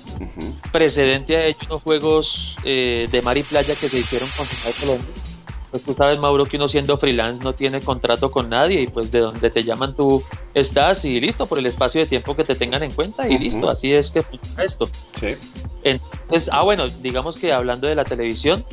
Precedente 0.73 1.37
a 1.37 1.47
hecho 1.47 1.79
juegos 1.79 2.57
eh, 2.65 3.09
de 3.11 3.23
mar 3.23 3.37
y 3.37 3.43
playa 3.43 3.75
que 3.75 3.89
se 3.89 3.99
hicieron 3.99 4.29
con 4.29 4.47
Colombia. 4.81 5.26
Pues 5.71 5.83
tú 5.83 5.95
sabes, 5.95 6.19
Mauro, 6.19 6.47
que 6.47 6.57
uno 6.57 6.69
siendo 6.69 6.97
freelance 6.97 7.43
no 7.43 7.55
tiene 7.55 7.81
contrato 7.81 8.31
con 8.31 8.49
nadie 8.49 8.83
y 8.83 8.87
pues 8.87 9.11
de 9.11 9.19
donde 9.21 9.51
te 9.51 9.63
llaman 9.63 9.95
tú 9.95 10.23
estás 10.55 11.05
y 11.05 11.21
listo, 11.21 11.47
por 11.47 11.59
el 11.59 11.67
espacio 11.67 12.01
de 12.01 12.07
tiempo 12.07 12.37
que 12.37 12.45
te 12.45 12.55
tengan 12.55 12.83
en 12.83 12.93
cuenta 12.93 13.29
y 13.29 13.39
listo, 13.39 13.69
así 13.69 13.93
es 13.93 14.11
que 14.11 14.23
funciona 14.23 14.65
esto. 14.65 14.89
Sí. 15.19 15.35
Entonces, 15.83 16.49
ah, 16.53 16.63
bueno, 16.63 16.89
digamos 16.89 17.37
que 17.37 17.53
hablando 17.53 17.89
de 17.89 17.95
la 17.95 18.05
televisión, 18.05 18.65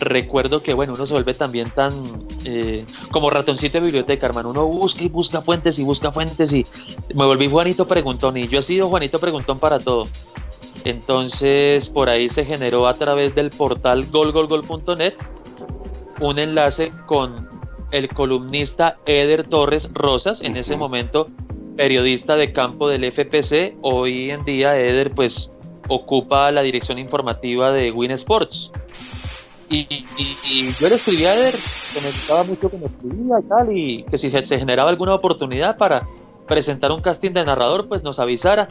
recuerdo 0.00 0.62
que, 0.62 0.74
bueno, 0.74 0.94
uno 0.94 1.06
se 1.06 1.12
vuelve 1.12 1.34
también 1.34 1.70
tan 1.70 1.92
eh, 2.44 2.84
como 3.10 3.30
ratoncito 3.30 3.78
de 3.78 3.84
biblioteca, 3.84 4.26
hermano. 4.26 4.50
Uno 4.50 4.66
busca 4.66 5.02
y 5.02 5.08
busca 5.08 5.40
fuentes 5.40 5.78
y 5.78 5.84
busca 5.84 6.12
fuentes 6.12 6.52
y 6.52 6.66
me 7.14 7.26
volví 7.26 7.48
Juanito 7.48 7.86
Preguntón 7.86 8.36
y 8.36 8.48
yo 8.48 8.60
he 8.60 8.62
sido 8.62 8.88
Juanito 8.88 9.18
Preguntón 9.18 9.58
para 9.58 9.78
todo. 9.78 10.08
Entonces, 10.84 11.88
por 11.88 12.08
ahí 12.08 12.28
se 12.28 12.44
generó 12.44 12.86
a 12.86 12.94
través 12.94 13.34
del 13.34 13.50
portal 13.50 14.06
golgolgol.net 14.06 15.14
un 16.20 16.38
enlace 16.38 16.90
con 17.06 17.48
el 17.90 18.08
columnista 18.08 18.98
Eder 19.06 19.46
Torres 19.46 19.88
Rosas, 19.92 20.40
en 20.42 20.56
ese 20.56 20.76
momento 20.76 21.26
periodista 21.76 22.36
de 22.36 22.52
campo 22.52 22.88
del 22.88 23.04
FPC. 23.04 23.76
Hoy 23.82 24.30
en 24.30 24.44
día 24.44 24.78
Eder 24.78 25.12
pues 25.12 25.50
ocupa 25.88 26.50
la 26.50 26.62
dirección 26.62 26.98
informativa 26.98 27.72
de 27.72 27.92
Win 27.92 28.10
Sports. 28.12 28.70
Y, 29.70 29.84
yo 30.80 30.88
le 30.88 30.94
escribí 30.94 31.24
a 31.24 31.34
Eder 31.34 31.54
que 31.54 32.00
me 32.00 32.06
gustaba 32.08 32.44
mucho 32.44 32.70
que 32.70 32.78
me 32.78 32.86
escribía 32.86 33.38
y 33.38 33.48
tal, 33.48 33.76
y 33.76 34.02
que 34.04 34.18
si 34.18 34.30
se 34.30 34.58
generaba 34.58 34.90
alguna 34.90 35.14
oportunidad 35.14 35.76
para 35.76 36.06
presentar 36.46 36.90
un 36.90 37.00
casting 37.00 37.32
de 37.32 37.44
narrador, 37.44 37.86
pues 37.88 38.02
nos 38.02 38.18
avisara. 38.18 38.68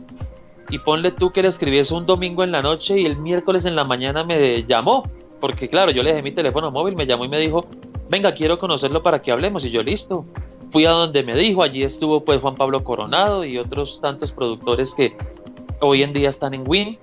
Y 0.70 0.80
ponle 0.80 1.12
tú 1.12 1.32
que 1.32 1.42
le 1.42 1.48
escribiese 1.48 1.94
un 1.94 2.06
domingo 2.06 2.44
en 2.44 2.52
la 2.52 2.62
noche 2.62 3.00
y 3.00 3.06
el 3.06 3.18
miércoles 3.18 3.66
en 3.66 3.76
la 3.76 3.84
mañana 3.84 4.24
me 4.24 4.64
llamó, 4.64 5.04
porque 5.40 5.70
claro, 5.70 5.92
yo 5.92 6.04
le 6.04 6.12
dejé 6.12 6.22
mi 6.22 6.32
teléfono 6.32 6.72
móvil, 6.72 6.96
me 6.96 7.06
llamó 7.06 7.26
y 7.26 7.30
me 7.30 7.40
dijo, 7.40 7.66
venga, 8.10 8.34
quiero 8.34 8.60
conocerlo 8.60 9.02
para 9.02 9.22
que 9.22 9.32
hablemos, 9.32 9.64
y 9.66 9.72
yo 9.72 9.84
listo. 9.84 10.26
Fui 10.72 10.86
a 10.86 10.92
donde 10.92 11.24
me 11.24 11.36
dijo, 11.36 11.64
allí 11.64 11.84
estuvo 11.84 12.26
pues 12.26 12.42
Juan 12.42 12.56
Pablo 12.56 12.84
Coronado 12.84 13.46
y 13.46 13.58
otros 13.58 14.00
tantos 14.02 14.32
productores 14.32 14.94
que 14.94 15.16
hoy 15.80 16.04
en 16.04 16.12
día 16.12 16.30
están 16.30 16.54
en 16.54 16.64
Win 16.68 16.98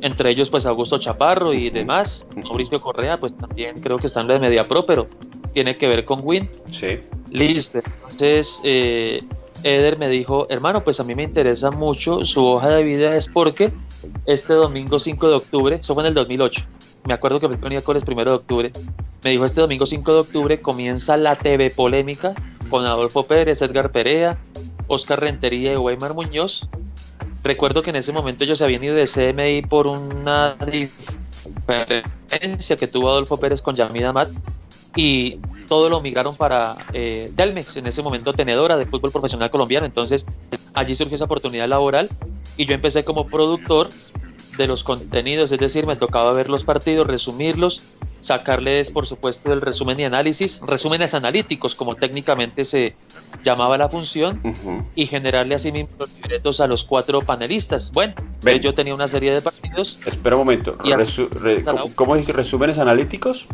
entre 0.00 0.30
ellos 0.30 0.48
pues 0.48 0.66
Augusto 0.66 0.98
Chaparro 0.98 1.52
y 1.52 1.70
demás, 1.70 2.26
Mauricio 2.36 2.80
Correa 2.80 3.16
pues 3.16 3.36
también 3.36 3.80
creo 3.80 3.98
que 3.98 4.06
están 4.06 4.30
en 4.30 4.40
de 4.40 4.48
Media 4.48 4.68
Pro, 4.68 4.86
pero 4.86 5.06
tiene 5.52 5.76
que 5.76 5.88
ver 5.88 6.04
con 6.04 6.20
Win. 6.22 6.48
Sí. 6.66 7.00
Listo, 7.30 7.78
entonces 7.78 8.60
eh, 8.64 9.22
Eder 9.62 9.98
me 9.98 10.08
dijo, 10.08 10.46
hermano, 10.50 10.82
pues 10.82 11.00
a 11.00 11.04
mí 11.04 11.14
me 11.14 11.22
interesa 11.22 11.70
mucho 11.70 12.24
su 12.24 12.44
hoja 12.44 12.70
de 12.70 12.82
vida 12.82 13.16
es 13.16 13.26
porque 13.26 13.72
este 14.26 14.54
domingo 14.54 15.00
5 15.00 15.28
de 15.28 15.34
octubre, 15.34 15.76
eso 15.76 15.94
fue 15.94 16.02
en 16.04 16.08
el 16.08 16.14
2008, 16.14 16.62
me 17.06 17.14
acuerdo 17.14 17.40
que 17.40 17.48
con 17.82 17.96
el 17.96 18.02
primero 18.02 18.30
de 18.30 18.36
octubre, 18.36 18.72
me 19.24 19.30
dijo 19.30 19.44
este 19.44 19.60
domingo 19.60 19.86
5 19.86 20.12
de 20.12 20.20
octubre 20.20 20.60
comienza 20.60 21.16
la 21.16 21.34
TV 21.36 21.70
polémica 21.70 22.34
con 22.70 22.84
Adolfo 22.84 23.24
Pérez, 23.26 23.62
Edgar 23.62 23.90
Perea, 23.90 24.38
Oscar 24.86 25.20
Rentería 25.20 25.72
y 25.72 25.76
Weimar 25.76 26.14
Muñoz. 26.14 26.68
Recuerdo 27.42 27.82
que 27.82 27.90
en 27.90 27.96
ese 27.96 28.12
momento 28.12 28.44
ellos 28.44 28.58
se 28.58 28.64
habían 28.64 28.84
ido 28.84 28.94
de 28.94 29.06
CMI 29.06 29.62
por 29.62 29.86
una 29.86 30.56
diferencia 31.66 32.76
que 32.76 32.86
tuvo 32.86 33.08
Adolfo 33.10 33.38
Pérez 33.38 33.62
con 33.62 33.74
Yamida 33.74 34.12
Mat 34.12 34.28
y 34.96 35.38
todo 35.68 35.88
lo 35.88 36.00
migraron 36.00 36.34
para 36.34 36.76
eh, 36.92 37.30
en 37.36 37.86
ese 37.86 38.02
momento 38.02 38.32
tenedora 38.32 38.76
de 38.76 38.86
fútbol 38.86 39.12
profesional 39.12 39.50
colombiano. 39.50 39.86
Entonces 39.86 40.24
allí 40.74 40.96
surgió 40.96 41.16
esa 41.16 41.26
oportunidad 41.26 41.68
laboral 41.68 42.08
y 42.56 42.66
yo 42.66 42.74
empecé 42.74 43.04
como 43.04 43.26
productor 43.26 43.90
de 44.56 44.66
los 44.66 44.82
contenidos, 44.82 45.52
es 45.52 45.60
decir, 45.60 45.86
me 45.86 45.96
tocaba 45.96 46.32
ver 46.32 46.50
los 46.50 46.64
partidos, 46.64 47.06
resumirlos, 47.06 47.80
sacarles, 48.20 48.90
por 48.90 49.06
supuesto, 49.06 49.52
el 49.52 49.60
resumen 49.60 50.00
y 50.00 50.04
análisis, 50.04 50.60
resúmenes 50.66 51.14
analíticos, 51.14 51.76
como 51.76 51.94
técnicamente 51.94 52.64
se 52.64 52.94
llamaba 53.44 53.78
la 53.78 53.88
función, 53.88 54.40
y 54.94 55.06
generarle 55.06 55.54
así 55.54 55.70
mismo 55.70 55.90
los 55.98 56.10
libretos 56.16 56.60
a 56.60 56.66
los 56.66 56.84
cuatro 56.84 57.22
panelistas. 57.22 57.92
Bueno, 57.92 58.14
yo 58.60 58.74
tenía 58.74 58.94
una 58.94 59.08
serie 59.08 59.32
de 59.32 59.40
partidos. 59.40 59.98
Espera 60.04 60.36
un 60.36 60.40
momento, 60.40 60.76
¿cómo, 61.94 62.16
dice 62.16 62.32
resúmenes 62.32 62.78
analíticos? 62.78 63.46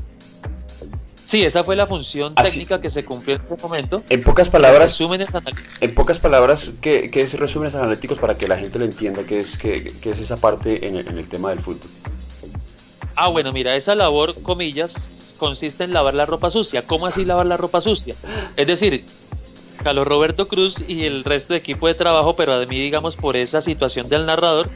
Sí, 1.35 1.45
esa 1.45 1.65
fue 1.65 1.75
la 1.75 1.89
función 1.89 2.33
técnica 2.33 2.81
que 2.81 2.91
se 2.91 3.05
cumplió 3.05 3.35
en 3.35 3.43
ese 3.43 3.61
momento. 3.61 4.05
En 4.09 4.23
pocas 4.23 4.49
palabras, 4.49 4.91
resúmenes 4.91 5.27
en 5.81 5.93
pocas 5.93 6.21
palabras, 6.21 6.71
¿qué, 6.81 7.11
¿qué, 7.11 7.23
es 7.23 7.37
resúmenes 7.37 7.75
analíticos 7.75 8.19
para 8.19 8.39
que 8.39 8.47
la 8.47 8.57
gente 8.57 8.79
lo 8.79 8.85
entienda? 8.85 9.25
¿Qué 9.25 9.41
es, 9.41 9.59
qué, 9.59 9.93
qué 10.01 10.11
es 10.13 10.21
esa 10.21 10.37
parte 10.37 10.87
en 10.87 10.95
el, 10.95 11.09
en 11.09 11.19
el 11.19 11.29
tema 11.29 11.51
del 11.51 11.59
fútbol? 11.59 11.91
Ah, 13.17 13.31
bueno, 13.31 13.51
mira, 13.51 13.75
esa 13.75 13.97
labor, 13.97 14.41
comillas, 14.45 14.95
consiste 15.37 15.83
en 15.83 15.93
lavar 15.93 16.15
la 16.15 16.25
ropa 16.25 16.53
sucia. 16.53 16.83
¿Cómo 16.83 17.09
así 17.09 17.25
lavar 17.25 17.47
la 17.47 17.57
ropa 17.57 17.81
sucia? 17.81 18.15
Es 18.55 18.69
decir, 18.69 19.05
Carlos 19.83 20.07
Roberto 20.07 20.47
Cruz 20.47 20.77
y 20.87 21.05
el 21.05 21.25
resto 21.25 21.55
de 21.55 21.59
equipo 21.59 21.89
de 21.89 21.95
trabajo, 21.95 22.37
pero 22.37 22.53
a 22.53 22.65
mí, 22.65 22.79
digamos, 22.79 23.17
por 23.17 23.37
esa 23.37 23.61
situación 23.61 24.09
del 24.09 24.25
narrador, 24.25 24.71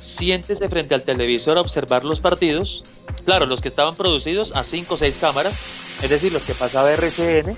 siéntese 0.00 0.70
frente 0.70 0.94
al 0.94 1.02
televisor 1.02 1.58
a 1.58 1.60
observar 1.60 2.06
los 2.06 2.20
partidos. 2.20 2.82
Claro, 3.26 3.44
los 3.44 3.60
que 3.60 3.68
estaban 3.68 3.94
producidos 3.94 4.56
a 4.56 4.64
5 4.64 4.94
o 4.94 4.96
6 4.96 5.18
cámaras, 5.20 5.81
es 6.02 6.10
decir, 6.10 6.32
los 6.32 6.42
que 6.44 6.54
pasaba 6.54 6.92
RCN 6.92 7.56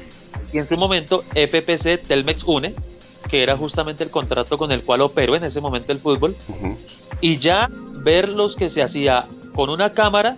y 0.53 0.59
en 0.59 0.69
su 0.69 0.77
momento 0.77 1.23
FPC 1.35 2.07
Telmex 2.07 2.45
UNE, 2.45 2.75
que 3.29 3.43
era 3.43 3.57
justamente 3.57 4.05
el 4.05 4.11
contrato 4.11 4.59
con 4.59 4.73
el 4.73 4.83
cual 4.83 5.01
operó 5.01 5.37
en 5.37 5.45
ese 5.45 5.61
momento 5.61 5.93
el 5.93 5.99
fútbol, 5.99 6.37
y 7.21 7.39
ya 7.39 7.69
ver 7.71 8.29
los 8.29 8.57
que 8.57 8.71
se 8.71 8.83
hacía 8.83 9.27
con 9.55 9.71
una 9.71 9.93
cámara 9.93 10.37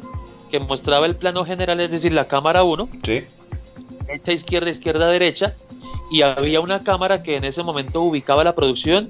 que 0.51 0.61
mostraba 0.61 1.07
el 1.07 1.17
plano 1.17 1.45
general, 1.45 1.81
es 1.81 1.91
decir, 1.91 2.13
la 2.13 2.29
cámara 2.29 2.63
1, 2.63 2.89
sí. 3.03 3.25
derecha, 4.07 4.33
izquierda, 4.33 4.71
izquierda, 4.71 5.09
derecha, 5.09 5.55
y 6.11 6.23
había 6.23 6.61
una 6.61 6.85
cámara 6.85 7.23
que 7.23 7.37
en 7.37 7.45
ese 7.45 7.63
momento 7.63 8.01
ubicaba 8.03 8.45
la 8.45 8.55
producción 8.55 9.09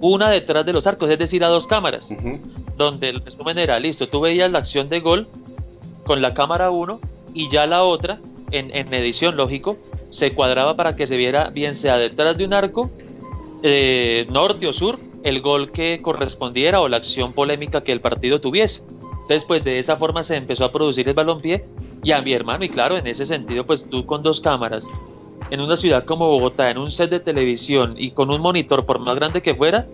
una 0.00 0.30
detrás 0.30 0.66
de 0.66 0.72
los 0.72 0.86
arcos, 0.88 1.08
es 1.10 1.18
decir, 1.18 1.44
a 1.44 1.48
dos 1.48 1.68
cámaras, 1.68 2.08
donde 2.76 3.08
el 3.08 3.20
resumen 3.20 3.56
era, 3.58 3.78
listo, 3.78 4.08
tú 4.08 4.20
veías 4.20 4.50
la 4.50 4.58
acción 4.58 4.88
de 4.88 4.98
gol 4.98 5.28
con 6.04 6.20
la 6.20 6.34
cámara 6.34 6.70
1 6.70 7.00
y 7.34 7.50
ya 7.50 7.66
la 7.66 7.84
otra, 7.84 8.20
en, 8.50 8.74
en, 8.74 8.92
edición, 8.92 9.36
lógico, 9.36 9.78
se 10.10 10.32
cuadraba 10.32 10.76
para 10.76 10.96
que 10.96 11.06
se 11.06 11.16
viera 11.16 11.50
bien 11.50 11.74
sea 11.74 11.96
detrás 11.96 12.36
de 12.36 12.44
un 12.44 12.52
arco, 12.52 12.90
eh, 13.62 14.26
norte 14.30 14.66
o 14.66 14.72
sur, 14.72 14.98
el 15.22 15.40
gol 15.40 15.70
que 15.70 16.00
correspondiera 16.02 16.80
o 16.80 16.88
la 16.88 16.98
acción 16.98 17.32
polémica 17.32 17.82
que 17.82 17.92
el 17.92 18.00
partido 18.00 18.40
tuviese. 18.40 18.82
Entonces, 19.22 19.44
pues 19.44 19.64
de 19.64 19.78
esa 19.78 19.96
forma 19.96 20.22
se 20.22 20.36
empezó 20.36 20.64
a 20.64 20.72
producir 20.72 21.08
el 21.08 21.14
balompié 21.14 21.64
y 22.02 22.10
a 22.12 22.20
mi 22.20 22.32
hermano, 22.32 22.64
y 22.64 22.68
claro, 22.68 22.96
en 22.96 23.06
ese 23.06 23.24
sentido, 23.24 23.64
pues 23.64 23.88
tú 23.88 24.04
con 24.04 24.22
dos 24.22 24.40
cámaras, 24.40 24.86
en 25.50 25.60
una 25.60 25.76
ciudad 25.76 26.04
como 26.04 26.28
Bogotá, 26.28 26.70
en 26.70 26.78
un 26.78 26.90
set 26.90 27.10
de 27.10 27.20
televisión 27.20 27.94
y 27.96 28.10
con 28.10 28.30
un 28.30 28.40
monitor, 28.40 28.84
por 28.84 28.98
más 28.98 29.14
grande 29.14 29.42
que 29.42 29.54
fuera, 29.54 29.86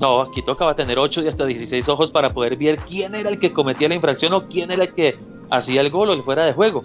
no, 0.00 0.20
aquí 0.20 0.42
tocaba 0.42 0.74
tener 0.74 0.98
8 0.98 1.22
y 1.22 1.28
hasta 1.28 1.46
16 1.46 1.88
ojos 1.88 2.10
para 2.10 2.32
poder 2.32 2.56
ver 2.56 2.78
quién 2.78 3.14
era 3.14 3.30
el 3.30 3.38
que 3.38 3.52
cometía 3.52 3.88
la 3.88 3.94
infracción 3.94 4.32
o 4.32 4.48
quién 4.48 4.70
era 4.70 4.84
el 4.84 4.92
que 4.92 5.16
hacía 5.50 5.80
el 5.80 5.90
gol 5.90 6.10
o 6.10 6.12
el 6.12 6.22
fuera 6.22 6.44
de 6.44 6.52
juego. 6.52 6.84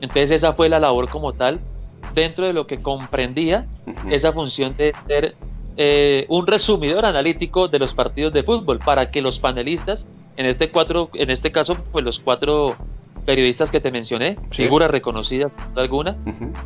Entonces 0.00 0.30
esa 0.32 0.52
fue 0.52 0.68
la 0.68 0.80
labor 0.80 1.08
como 1.08 1.32
tal, 1.32 1.60
dentro 2.14 2.46
de 2.46 2.52
lo 2.52 2.66
que 2.66 2.82
comprendía 2.82 3.66
esa 4.10 4.32
función 4.32 4.76
de 4.76 4.94
ser 5.06 5.34
eh, 5.76 6.26
un 6.28 6.46
resumidor 6.46 7.06
analítico 7.06 7.68
de 7.68 7.78
los 7.78 7.94
partidos 7.94 8.32
de 8.32 8.42
fútbol 8.42 8.78
para 8.78 9.10
que 9.10 9.22
los 9.22 9.38
panelistas, 9.38 10.06
en 10.36 10.46
este, 10.46 10.70
cuatro, 10.70 11.08
en 11.14 11.30
este 11.30 11.52
caso, 11.52 11.76
pues 11.92 12.04
los 12.04 12.18
cuatro 12.18 12.76
periodistas 13.24 13.70
que 13.70 13.80
te 13.80 13.90
mencioné, 13.90 14.36
figuras 14.50 14.90
reconocidas 14.90 15.56
alguna, 15.76 16.16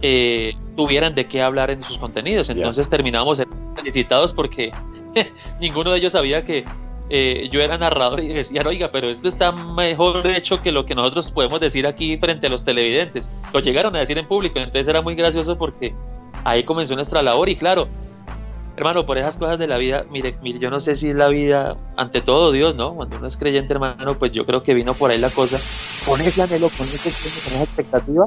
eh, 0.00 0.54
tuvieran 0.74 1.14
de 1.14 1.26
qué 1.26 1.42
hablar 1.42 1.70
en 1.70 1.82
sus 1.82 1.98
contenidos. 1.98 2.48
Entonces 2.48 2.88
terminamos 2.88 3.40
felicitados 3.74 4.32
porque 4.32 4.72
ninguno 5.60 5.92
de 5.92 5.98
ellos 5.98 6.12
sabía 6.12 6.44
que 6.44 6.64
eh, 7.08 7.48
yo 7.52 7.60
era 7.60 7.78
narrador 7.78 8.20
y 8.20 8.28
decían, 8.28 8.66
oiga, 8.66 8.90
pero 8.90 9.08
esto 9.08 9.28
está 9.28 9.52
mejor 9.52 10.26
hecho 10.26 10.60
que 10.60 10.72
lo 10.72 10.86
que 10.86 10.94
nosotros 10.94 11.30
podemos 11.30 11.60
decir 11.60 11.86
aquí 11.86 12.16
frente 12.16 12.48
a 12.48 12.50
los 12.50 12.64
televidentes. 12.64 13.30
Lo 13.52 13.60
llegaron 13.60 13.94
a 13.94 14.00
decir 14.00 14.18
en 14.18 14.26
público, 14.26 14.58
entonces 14.58 14.88
era 14.88 15.02
muy 15.02 15.14
gracioso 15.14 15.56
porque 15.56 15.94
ahí 16.44 16.64
comenzó 16.64 16.94
nuestra 16.96 17.22
labor 17.22 17.48
y 17.48 17.56
claro, 17.56 17.88
hermano, 18.76 19.06
por 19.06 19.18
esas 19.18 19.36
cosas 19.36 19.58
de 19.58 19.66
la 19.66 19.78
vida, 19.78 20.04
mire, 20.10 20.36
mire, 20.42 20.58
yo 20.58 20.70
no 20.70 20.80
sé 20.80 20.96
si 20.96 21.10
es 21.10 21.16
la 21.16 21.28
vida, 21.28 21.76
ante 21.96 22.20
todo 22.20 22.52
Dios, 22.52 22.74
¿no? 22.74 22.94
Cuando 22.94 23.16
uno 23.16 23.28
es 23.28 23.36
creyente, 23.36 23.72
hermano, 23.72 24.18
pues 24.18 24.32
yo 24.32 24.44
creo 24.44 24.62
que 24.62 24.74
vino 24.74 24.92
por 24.94 25.10
ahí 25.10 25.18
la 25.18 25.30
cosa, 25.30 25.58
con 26.04 26.20
ese 26.20 26.42
anhelo, 26.42 26.68
con 26.76 26.86
ese 26.86 27.10
con 27.44 27.54
esa 27.54 27.62
expectativa, 27.62 28.26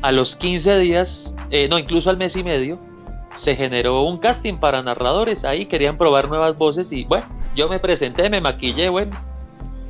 a 0.00 0.12
los 0.12 0.36
15 0.36 0.78
días, 0.78 1.34
eh, 1.50 1.68
no, 1.68 1.78
incluso 1.78 2.08
al 2.08 2.16
mes 2.16 2.36
y 2.36 2.44
medio, 2.44 2.78
se 3.38 3.54
generó 3.54 4.02
un 4.02 4.18
casting 4.18 4.58
para 4.58 4.82
narradores. 4.82 5.44
Ahí 5.44 5.66
querían 5.66 5.96
probar 5.96 6.28
nuevas 6.28 6.58
voces 6.58 6.92
y 6.92 7.04
bueno, 7.04 7.26
yo 7.54 7.68
me 7.68 7.78
presenté, 7.78 8.28
me 8.28 8.40
maquillé, 8.40 8.88
bueno, 8.88 9.16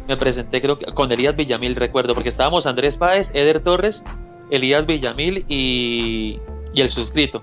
me 0.07 0.17
presenté 0.17 0.61
creo 0.61 0.79
que 0.79 0.93
con 0.93 1.11
Elías 1.11 1.35
Villamil, 1.35 1.75
recuerdo, 1.75 2.15
porque 2.15 2.29
estábamos 2.29 2.67
Andrés 2.67 2.97
Páez, 2.97 3.31
Eder 3.35 3.61
Torres, 3.61 4.05
Elías 4.51 4.87
Villamil 4.87 5.45
y, 5.49 6.39
y 6.73 6.81
el 6.81 6.91
suscrito. 6.91 7.43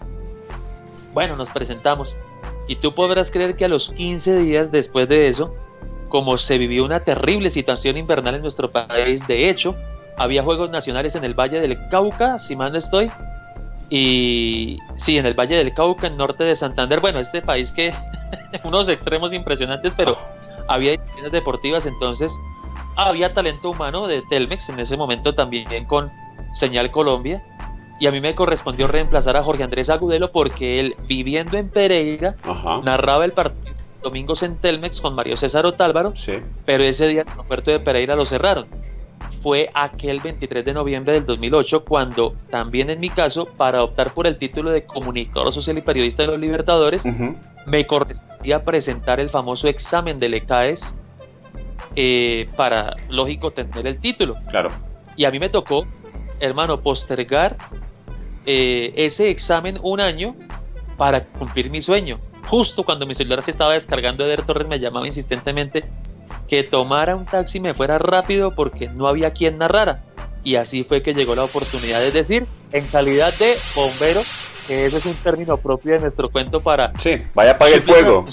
Bueno, 1.14 1.36
nos 1.36 1.49
presentamos. 1.49 2.16
Y 2.68 2.78
tú 2.78 2.93
podrás 2.93 3.32
creer 3.32 3.56
que 3.56 3.66
a 3.66 3.68
los 3.70 3.89
15 3.91 4.38
días 4.38 4.72
después 4.72 5.08
de 5.08 5.28
eso, 5.28 5.53
como 6.10 6.38
se 6.38 6.58
vivió 6.58 6.86
una 6.86 6.99
terrible 6.99 7.49
situación 7.51 7.97
invernal 7.97 8.36
en 8.36 8.41
nuestro 8.41 8.72
país, 8.72 9.26
de 9.28 9.49
hecho, 9.49 9.76
había 10.18 10.43
Juegos 10.43 10.70
Nacionales 10.70 11.16
en 11.16 11.24
el 11.24 11.34
Valle 11.34 11.60
del 11.60 11.78
Cauca, 11.89 12.39
si 12.39 12.56
mal 12.56 12.72
no 12.72 12.80
estoy, 12.80 13.12
y 13.90 14.80
sí, 14.98 15.18
en 15.18 15.26
el 15.26 15.34
Valle 15.34 15.58
del 15.58 15.74
Cauca, 15.74 16.08
en 16.08 16.18
norte 16.18 16.44
de 16.44 16.56
Santander, 16.56 17.00
bueno, 17.00 17.20
este 17.20 17.42
país 17.42 17.72
que 17.72 17.94
unos 18.64 18.90
extremos 18.90 19.34
impresionantes, 19.34 19.94
pero 19.96 20.18
había 20.68 20.92
disciplinas 20.92 21.32
deportivas, 21.32 21.86
entonces 21.86 22.32
había 22.96 23.34
talento 23.34 23.72
humano 23.72 24.08
de 24.08 24.22
Telmex 24.30 24.70
en 24.70 24.80
ese 24.80 24.98
momento 24.98 25.36
también 25.36 25.86
con 25.86 26.12
Señal 26.54 26.92
Colombia, 26.92 27.44
y 28.00 28.08
a 28.08 28.12
mí 28.12 28.20
me 28.20 28.36
correspondió 28.36 28.88
reemplazar 28.88 29.38
a 29.38 29.44
Jorge 29.44 29.64
Andrés 29.64 29.90
Agudelo 29.90 30.32
porque 30.32 30.80
él, 30.80 30.96
viviendo 31.08 31.58
en 31.58 31.70
Pereira, 31.70 32.36
narraba 32.84 33.24
el 33.24 33.32
partido 33.32 33.76
domingos 34.06 34.44
en 34.44 34.58
Telmex 34.58 35.02
con 35.02 35.16
Mario 35.16 35.36
César 35.36 35.66
Otálvaro, 35.66 36.14
pero 36.66 36.84
ese 36.84 37.08
día 37.08 37.24
el 37.24 37.28
aeropuerto 37.28 37.72
de 37.72 37.80
Pereira 37.80 38.16
lo 38.16 38.26
cerraron. 38.26 38.68
Fue 39.46 39.70
aquel 39.76 40.22
23 40.22 40.66
de 40.66 40.74
noviembre 40.74 41.14
del 41.14 41.28
2008 41.28 41.86
cuando 41.86 42.34
también 42.50 42.89
en 42.89 43.00
mi 43.00 43.12
caso, 43.12 43.46
para 43.46 43.84
optar 43.84 44.12
por 44.12 44.26
el 44.26 44.39
título 44.39 44.72
de 44.72 44.86
comunicador 44.86 45.54
social 45.54 45.78
y 45.78 45.82
periodista 45.82 46.24
de 46.24 46.30
los 46.30 46.39
Libertadores, 46.39 47.06
me 47.68 47.86
correspondía 47.86 48.64
presentar 48.64 49.20
el 49.20 49.30
famoso 49.30 49.68
examen 49.68 50.18
de 50.18 50.30
LECAES 50.30 50.96
eh, 51.96 52.50
para, 52.56 52.96
lógico, 53.08 53.52
tener 53.52 53.86
el 53.86 54.00
título. 54.00 54.34
Claro. 54.50 54.72
Y 55.16 55.26
a 55.26 55.30
mí 55.30 55.38
me 55.38 55.50
tocó, 55.50 55.86
hermano, 56.39 56.82
postergar 56.82 57.56
eh, 58.48 58.93
ese 58.96 59.30
examen 59.30 59.78
un 59.84 60.00
año 60.00 60.36
para 60.98 61.24
cumplir 61.24 61.70
mi 61.70 61.84
sueño. 61.84 62.20
Justo 62.48 62.84
cuando 62.84 63.06
mi 63.06 63.14
celular 63.14 63.43
se 63.43 63.52
estaba 63.52 63.74
descargando, 63.74 64.26
Eder 64.26 64.41
Torres 64.41 64.68
me 64.68 64.80
llamaba 64.80 65.06
insistentemente 65.06 65.84
que 66.48 66.64
tomara 66.64 67.16
un 67.16 67.26
taxi 67.26 67.58
y 67.58 67.62
me 67.62 67.74
fuera 67.74 67.98
rápido 67.98 68.52
porque 68.52 68.88
no 68.89 69.08
había 69.08 69.32
quien 69.32 69.58
narrara. 69.58 70.04
Y 70.43 70.58
así 70.58 70.84
fue 70.84 71.02
que 71.02 71.14
llegó 71.14 71.34
la 71.34 71.43
oportunidad, 71.43 72.00
de 72.02 72.12
decir, 72.12 72.46
en 72.72 72.86
calidad 72.88 73.34
de 73.39 73.56
bombero, 73.76 74.22
que 74.68 74.86
ese 74.86 74.98
es 74.98 75.06
un 75.06 75.16
término 75.16 75.58
propio 75.58 75.93
de 75.93 76.00
nuestro 76.00 76.30
cuento 76.30 76.60
para... 76.60 76.91
Sí, 77.00 77.18
vaya 77.34 77.52
apagar 77.52 77.76
el 77.76 77.82
fuego. 77.82 78.26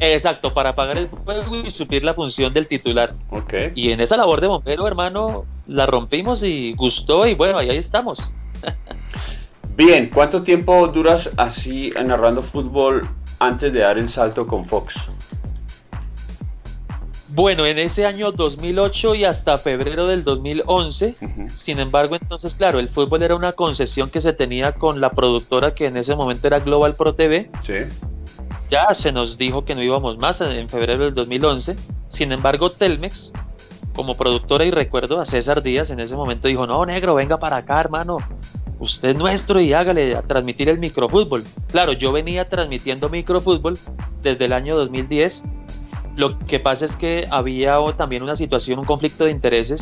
Exacto, 0.00 0.52
para 0.52 0.70
apagar 0.70 0.98
el 0.98 1.08
fuego 1.08 1.56
y 1.56 1.70
suplir 1.70 2.04
la 2.04 2.14
función 2.14 2.52
del 2.52 2.66
titular. 2.66 3.14
Okay. 3.30 3.72
Y 3.74 3.92
en 3.92 4.00
esa 4.00 4.16
labor 4.16 4.40
de 4.40 4.46
bombero, 4.46 4.86
hermano, 4.86 5.44
la 5.66 5.86
rompimos 5.86 6.42
y 6.42 6.72
gustó 6.74 7.26
y 7.26 7.34
bueno, 7.34 7.58
ahí 7.58 7.76
estamos. 7.76 8.18
Bien, 9.76 10.08
¿cuánto 10.12 10.42
tiempo 10.42 10.86
duras 10.88 11.32
así 11.36 11.92
narrando 12.04 12.42
fútbol 12.42 13.08
antes 13.40 13.72
de 13.72 13.80
dar 13.80 13.98
el 13.98 14.08
salto 14.08 14.46
con 14.46 14.64
Fox? 14.64 15.08
Bueno, 17.34 17.66
en 17.66 17.80
ese 17.80 18.06
año 18.06 18.30
2008 18.30 19.16
y 19.16 19.24
hasta 19.24 19.56
febrero 19.56 20.06
del 20.06 20.22
2011, 20.22 21.16
sin 21.52 21.80
embargo, 21.80 22.14
entonces, 22.14 22.54
claro, 22.54 22.78
el 22.78 22.88
fútbol 22.88 23.24
era 23.24 23.34
una 23.34 23.50
concesión 23.50 24.08
que 24.08 24.20
se 24.20 24.32
tenía 24.32 24.70
con 24.70 25.00
la 25.00 25.10
productora 25.10 25.74
que 25.74 25.86
en 25.86 25.96
ese 25.96 26.14
momento 26.14 26.46
era 26.46 26.60
Global 26.60 26.94
Pro 26.94 27.16
TV. 27.16 27.50
Sí. 27.60 27.74
Ya 28.70 28.94
se 28.94 29.10
nos 29.10 29.36
dijo 29.36 29.64
que 29.64 29.74
no 29.74 29.82
íbamos 29.82 30.16
más 30.18 30.40
en 30.42 30.68
febrero 30.68 31.06
del 31.06 31.14
2011. 31.14 31.74
Sin 32.08 32.30
embargo, 32.30 32.70
Telmex, 32.70 33.32
como 33.96 34.16
productora, 34.16 34.64
y 34.64 34.70
recuerdo 34.70 35.20
a 35.20 35.26
César 35.26 35.60
Díaz 35.60 35.90
en 35.90 35.98
ese 35.98 36.14
momento 36.14 36.46
dijo, 36.46 36.68
no, 36.68 36.86
negro, 36.86 37.16
venga 37.16 37.38
para 37.38 37.56
acá, 37.56 37.80
hermano 37.80 38.18
usted 38.78 39.10
es 39.10 39.16
nuestro 39.16 39.60
y 39.60 39.72
hágale 39.72 40.16
a 40.16 40.22
transmitir 40.22 40.68
el 40.68 40.78
microfútbol. 40.78 41.44
Claro, 41.70 41.92
yo 41.92 42.12
venía 42.12 42.48
transmitiendo 42.48 43.08
microfútbol 43.08 43.78
desde 44.22 44.44
el 44.44 44.52
año 44.52 44.76
2010. 44.76 45.42
Lo 46.16 46.38
que 46.38 46.60
pasa 46.60 46.84
es 46.84 46.94
que 46.96 47.26
había 47.30 47.76
también 47.96 48.22
una 48.22 48.36
situación, 48.36 48.78
un 48.78 48.84
conflicto 48.84 49.24
de 49.24 49.32
intereses 49.32 49.80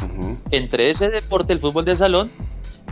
entre 0.51 0.91
ese 0.91 1.09
deporte, 1.09 1.53
el 1.53 1.61
fútbol 1.61 1.85
de 1.85 1.97
salón, 1.97 2.31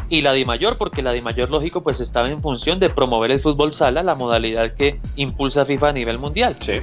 y 0.08 0.22
la 0.22 0.32
de 0.32 0.44
mayor, 0.44 0.76
porque 0.76 1.02
la 1.02 1.12
de 1.12 1.22
mayor, 1.22 1.50
lógico, 1.50 1.82
pues 1.82 2.00
estaba 2.00 2.28
en 2.30 2.42
función 2.42 2.80
de 2.80 2.90
promover 2.90 3.30
el 3.30 3.40
fútbol 3.40 3.72
sala, 3.72 4.02
la 4.02 4.14
modalidad 4.14 4.74
que 4.74 4.98
impulsa 5.16 5.64
FIFA 5.64 5.88
a 5.88 5.92
nivel 5.92 6.18
mundial. 6.18 6.54
Sí 6.60 6.80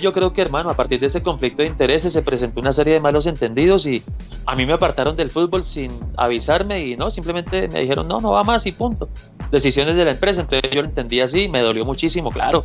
yo 0.00 0.12
creo 0.12 0.32
que, 0.32 0.40
hermano, 0.40 0.70
a 0.70 0.74
partir 0.74 1.00
de 1.00 1.06
ese 1.06 1.22
conflicto 1.22 1.62
de 1.62 1.68
intereses 1.68 2.12
se 2.12 2.22
presentó 2.22 2.60
una 2.60 2.72
serie 2.72 2.94
de 2.94 3.00
malos 3.00 3.26
entendidos 3.26 3.86
y 3.86 4.02
a 4.46 4.56
mí 4.56 4.64
me 4.64 4.72
apartaron 4.72 5.16
del 5.16 5.30
fútbol 5.30 5.64
sin 5.64 5.92
avisarme 6.16 6.86
y 6.86 6.96
no, 6.96 7.10
simplemente 7.10 7.68
me 7.68 7.80
dijeron, 7.80 8.08
no, 8.08 8.18
no 8.18 8.32
va 8.32 8.44
más 8.44 8.64
y 8.66 8.72
punto. 8.72 9.08
Decisiones 9.50 9.96
de 9.96 10.04
la 10.04 10.12
empresa, 10.12 10.40
entonces 10.40 10.70
yo 10.70 10.82
lo 10.82 10.88
entendí 10.88 11.20
así, 11.20 11.48
me 11.48 11.60
dolió 11.60 11.84
muchísimo, 11.84 12.30
claro. 12.30 12.64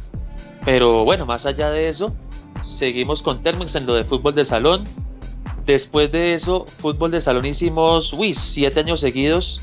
Pero 0.63 1.03
bueno, 1.03 1.25
más 1.25 1.45
allá 1.45 1.69
de 1.69 1.89
eso, 1.89 2.13
seguimos 2.78 3.21
con 3.21 3.43
Termex 3.43 3.75
en 3.75 3.86
lo 3.86 3.93
de 3.93 4.05
fútbol 4.05 4.36
de 4.36 4.45
salón. 4.45 4.86
Después 5.65 6.11
de 6.11 6.34
eso, 6.34 6.65
fútbol 6.65 7.11
de 7.11 7.21
salón 7.21 7.45
hicimos, 7.45 8.13
uy, 8.13 8.34
siete 8.34 8.80
años 8.80 9.01
seguidos 9.01 9.59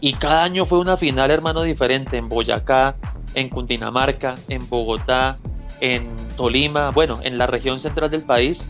y 0.00 0.14
cada 0.14 0.44
año 0.44 0.64
fue 0.64 0.78
una 0.78 0.96
final, 0.96 1.30
hermano, 1.30 1.62
diferente 1.62 2.16
en 2.16 2.28
Boyacá, 2.28 2.96
en 3.34 3.48
Cundinamarca, 3.48 4.36
en 4.48 4.68
Bogotá, 4.68 5.36
en 5.80 6.08
Tolima, 6.36 6.90
bueno, 6.90 7.14
en 7.22 7.36
la 7.36 7.46
región 7.46 7.80
central 7.80 8.10
del 8.10 8.22
país. 8.22 8.66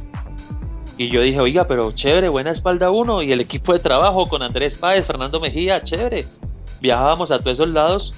Y 0.99 1.09
yo 1.09 1.23
dije, 1.23 1.41
oiga, 1.41 1.67
pero 1.67 1.93
chévere, 1.93 2.29
buena 2.29 2.51
espalda 2.51 2.91
uno. 2.91 3.23
Y 3.23 3.33
el 3.33 3.41
equipo 3.41 3.73
de 3.73 3.79
trabajo 3.79 4.27
con 4.27 4.43
Andrés 4.43 4.77
Páez, 4.77 5.07
Fernando 5.07 5.41
Mejía, 5.41 5.83
chévere. 5.83 6.27
Viajábamos 6.81 7.31
a 7.31 7.39
todos 7.39 7.59
esos 7.59 7.73
lados. 7.73 8.13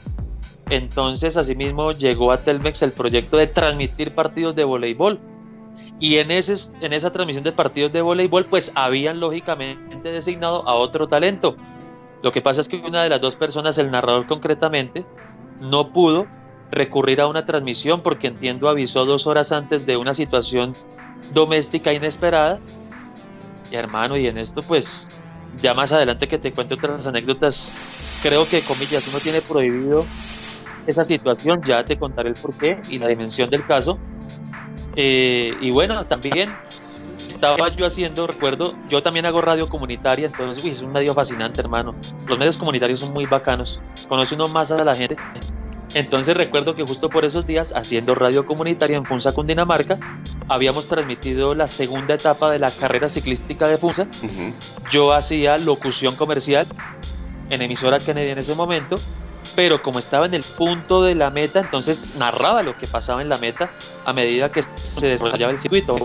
Entonces, 0.70 1.36
asimismo, 1.36 1.92
llegó 1.92 2.32
a 2.32 2.38
Telmex 2.38 2.82
el 2.82 2.92
proyecto 2.92 3.36
de 3.36 3.46
transmitir 3.46 4.14
partidos 4.14 4.56
de 4.56 4.64
voleibol. 4.64 5.20
Y 6.02 6.18
en, 6.18 6.32
ese, 6.32 6.54
en 6.80 6.92
esa 6.92 7.12
transmisión 7.12 7.44
de 7.44 7.52
partidos 7.52 7.92
de 7.92 8.02
voleibol, 8.02 8.46
pues 8.46 8.72
habían 8.74 9.20
lógicamente 9.20 10.10
designado 10.10 10.68
a 10.68 10.74
otro 10.74 11.06
talento. 11.06 11.54
Lo 12.24 12.32
que 12.32 12.42
pasa 12.42 12.60
es 12.60 12.66
que 12.66 12.74
una 12.74 13.04
de 13.04 13.08
las 13.08 13.20
dos 13.20 13.36
personas, 13.36 13.78
el 13.78 13.92
narrador 13.92 14.26
concretamente, 14.26 15.04
no 15.60 15.92
pudo 15.92 16.26
recurrir 16.72 17.20
a 17.20 17.28
una 17.28 17.46
transmisión 17.46 18.02
porque 18.02 18.26
entiendo 18.26 18.68
avisó 18.68 19.04
dos 19.04 19.28
horas 19.28 19.52
antes 19.52 19.86
de 19.86 19.96
una 19.96 20.12
situación 20.12 20.74
doméstica 21.32 21.92
inesperada. 21.92 22.58
Y 23.70 23.76
hermano, 23.76 24.16
y 24.16 24.26
en 24.26 24.38
esto 24.38 24.60
pues 24.60 25.06
ya 25.62 25.72
más 25.72 25.92
adelante 25.92 26.26
que 26.26 26.38
te 26.38 26.50
cuente 26.50 26.74
otras 26.74 27.06
anécdotas, 27.06 28.18
creo 28.24 28.42
que 28.50 28.60
comillas 28.62 29.08
uno 29.08 29.20
tiene 29.20 29.40
prohibido 29.40 30.04
esa 30.84 31.04
situación, 31.04 31.62
ya 31.64 31.84
te 31.84 31.96
contaré 31.96 32.30
el 32.30 32.34
porqué 32.34 32.82
y 32.88 32.98
la 32.98 33.06
dimensión 33.06 33.48
del 33.50 33.64
caso. 33.64 34.00
Eh, 34.96 35.56
y 35.60 35.70
bueno, 35.70 36.06
también 36.06 36.50
estaba 37.28 37.68
yo 37.68 37.86
haciendo, 37.86 38.26
recuerdo, 38.26 38.74
yo 38.88 39.02
también 39.02 39.26
hago 39.26 39.40
radio 39.40 39.68
comunitaria, 39.68 40.26
entonces 40.26 40.64
es 40.64 40.80
un 40.80 40.92
medio 40.92 41.14
fascinante, 41.14 41.60
hermano. 41.60 41.94
Los 42.28 42.38
medios 42.38 42.56
comunitarios 42.56 43.00
son 43.00 43.12
muy 43.12 43.26
bacanos, 43.26 43.80
conoce 44.08 44.34
uno 44.34 44.46
más 44.46 44.70
a 44.70 44.84
la 44.84 44.94
gente. 44.94 45.16
Entonces 45.94 46.34
recuerdo 46.36 46.74
que 46.74 46.82
justo 46.82 47.10
por 47.10 47.24
esos 47.24 47.46
días, 47.46 47.72
haciendo 47.76 48.14
radio 48.14 48.46
comunitaria 48.46 48.96
en 48.96 49.04
Funza, 49.04 49.32
Cundinamarca, 49.32 49.98
habíamos 50.48 50.88
transmitido 50.88 51.54
la 51.54 51.68
segunda 51.68 52.14
etapa 52.14 52.50
de 52.50 52.58
la 52.58 52.70
carrera 52.70 53.08
ciclística 53.08 53.68
de 53.68 53.76
Funza. 53.76 54.06
Yo 54.90 55.12
hacía 55.12 55.58
locución 55.58 56.16
comercial 56.16 56.66
en 57.50 57.60
emisora 57.60 57.98
Kennedy 57.98 58.30
en 58.30 58.38
ese 58.38 58.54
momento, 58.54 58.94
pero 59.54 59.82
como 59.82 59.98
estaba 59.98 60.26
en 60.26 60.34
el 60.34 60.42
punto 60.42 61.02
de 61.02 61.14
la 61.14 61.30
meta, 61.30 61.60
entonces 61.60 62.16
narraba 62.16 62.62
lo 62.62 62.76
que 62.76 62.86
pasaba 62.86 63.22
en 63.22 63.28
la 63.28 63.38
meta 63.38 63.70
a 64.04 64.12
medida 64.12 64.50
que 64.50 64.64
se 64.76 65.06
desarrollaba 65.06 65.52
el 65.52 65.60
circuito. 65.60 65.96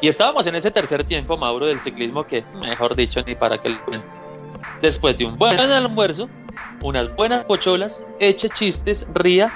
Y 0.00 0.08
estábamos 0.08 0.46
en 0.46 0.54
ese 0.54 0.70
tercer 0.70 1.04
tiempo, 1.04 1.36
Mauro, 1.36 1.66
del 1.66 1.80
ciclismo 1.80 2.24
que, 2.24 2.44
mejor 2.60 2.94
dicho, 2.94 3.20
ni 3.26 3.34
para 3.34 3.58
que 3.58 3.76
Después 4.80 5.18
de 5.18 5.24
un 5.24 5.36
buen 5.36 5.58
almuerzo, 5.58 6.28
unas 6.82 7.14
buenas 7.16 7.44
pocholas, 7.46 8.04
eche 8.20 8.48
chistes, 8.50 9.06
ría, 9.12 9.52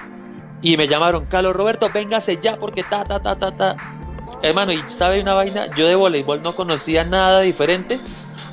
y 0.62 0.76
me 0.76 0.88
llamaron, 0.88 1.26
Carlos 1.26 1.54
Roberto, 1.54 1.88
véngase 1.92 2.38
ya 2.42 2.56
porque 2.56 2.82
ta, 2.82 3.04
ta, 3.04 3.20
ta, 3.20 3.36
ta, 3.36 3.52
ta. 3.52 3.76
Hermano, 4.42 4.72
y 4.72 4.82
sabe 4.88 5.20
una 5.20 5.34
vaina, 5.34 5.66
yo 5.76 5.86
de 5.86 5.94
voleibol 5.94 6.42
no 6.42 6.52
conocía 6.52 7.04
nada 7.04 7.40
diferente 7.40 8.00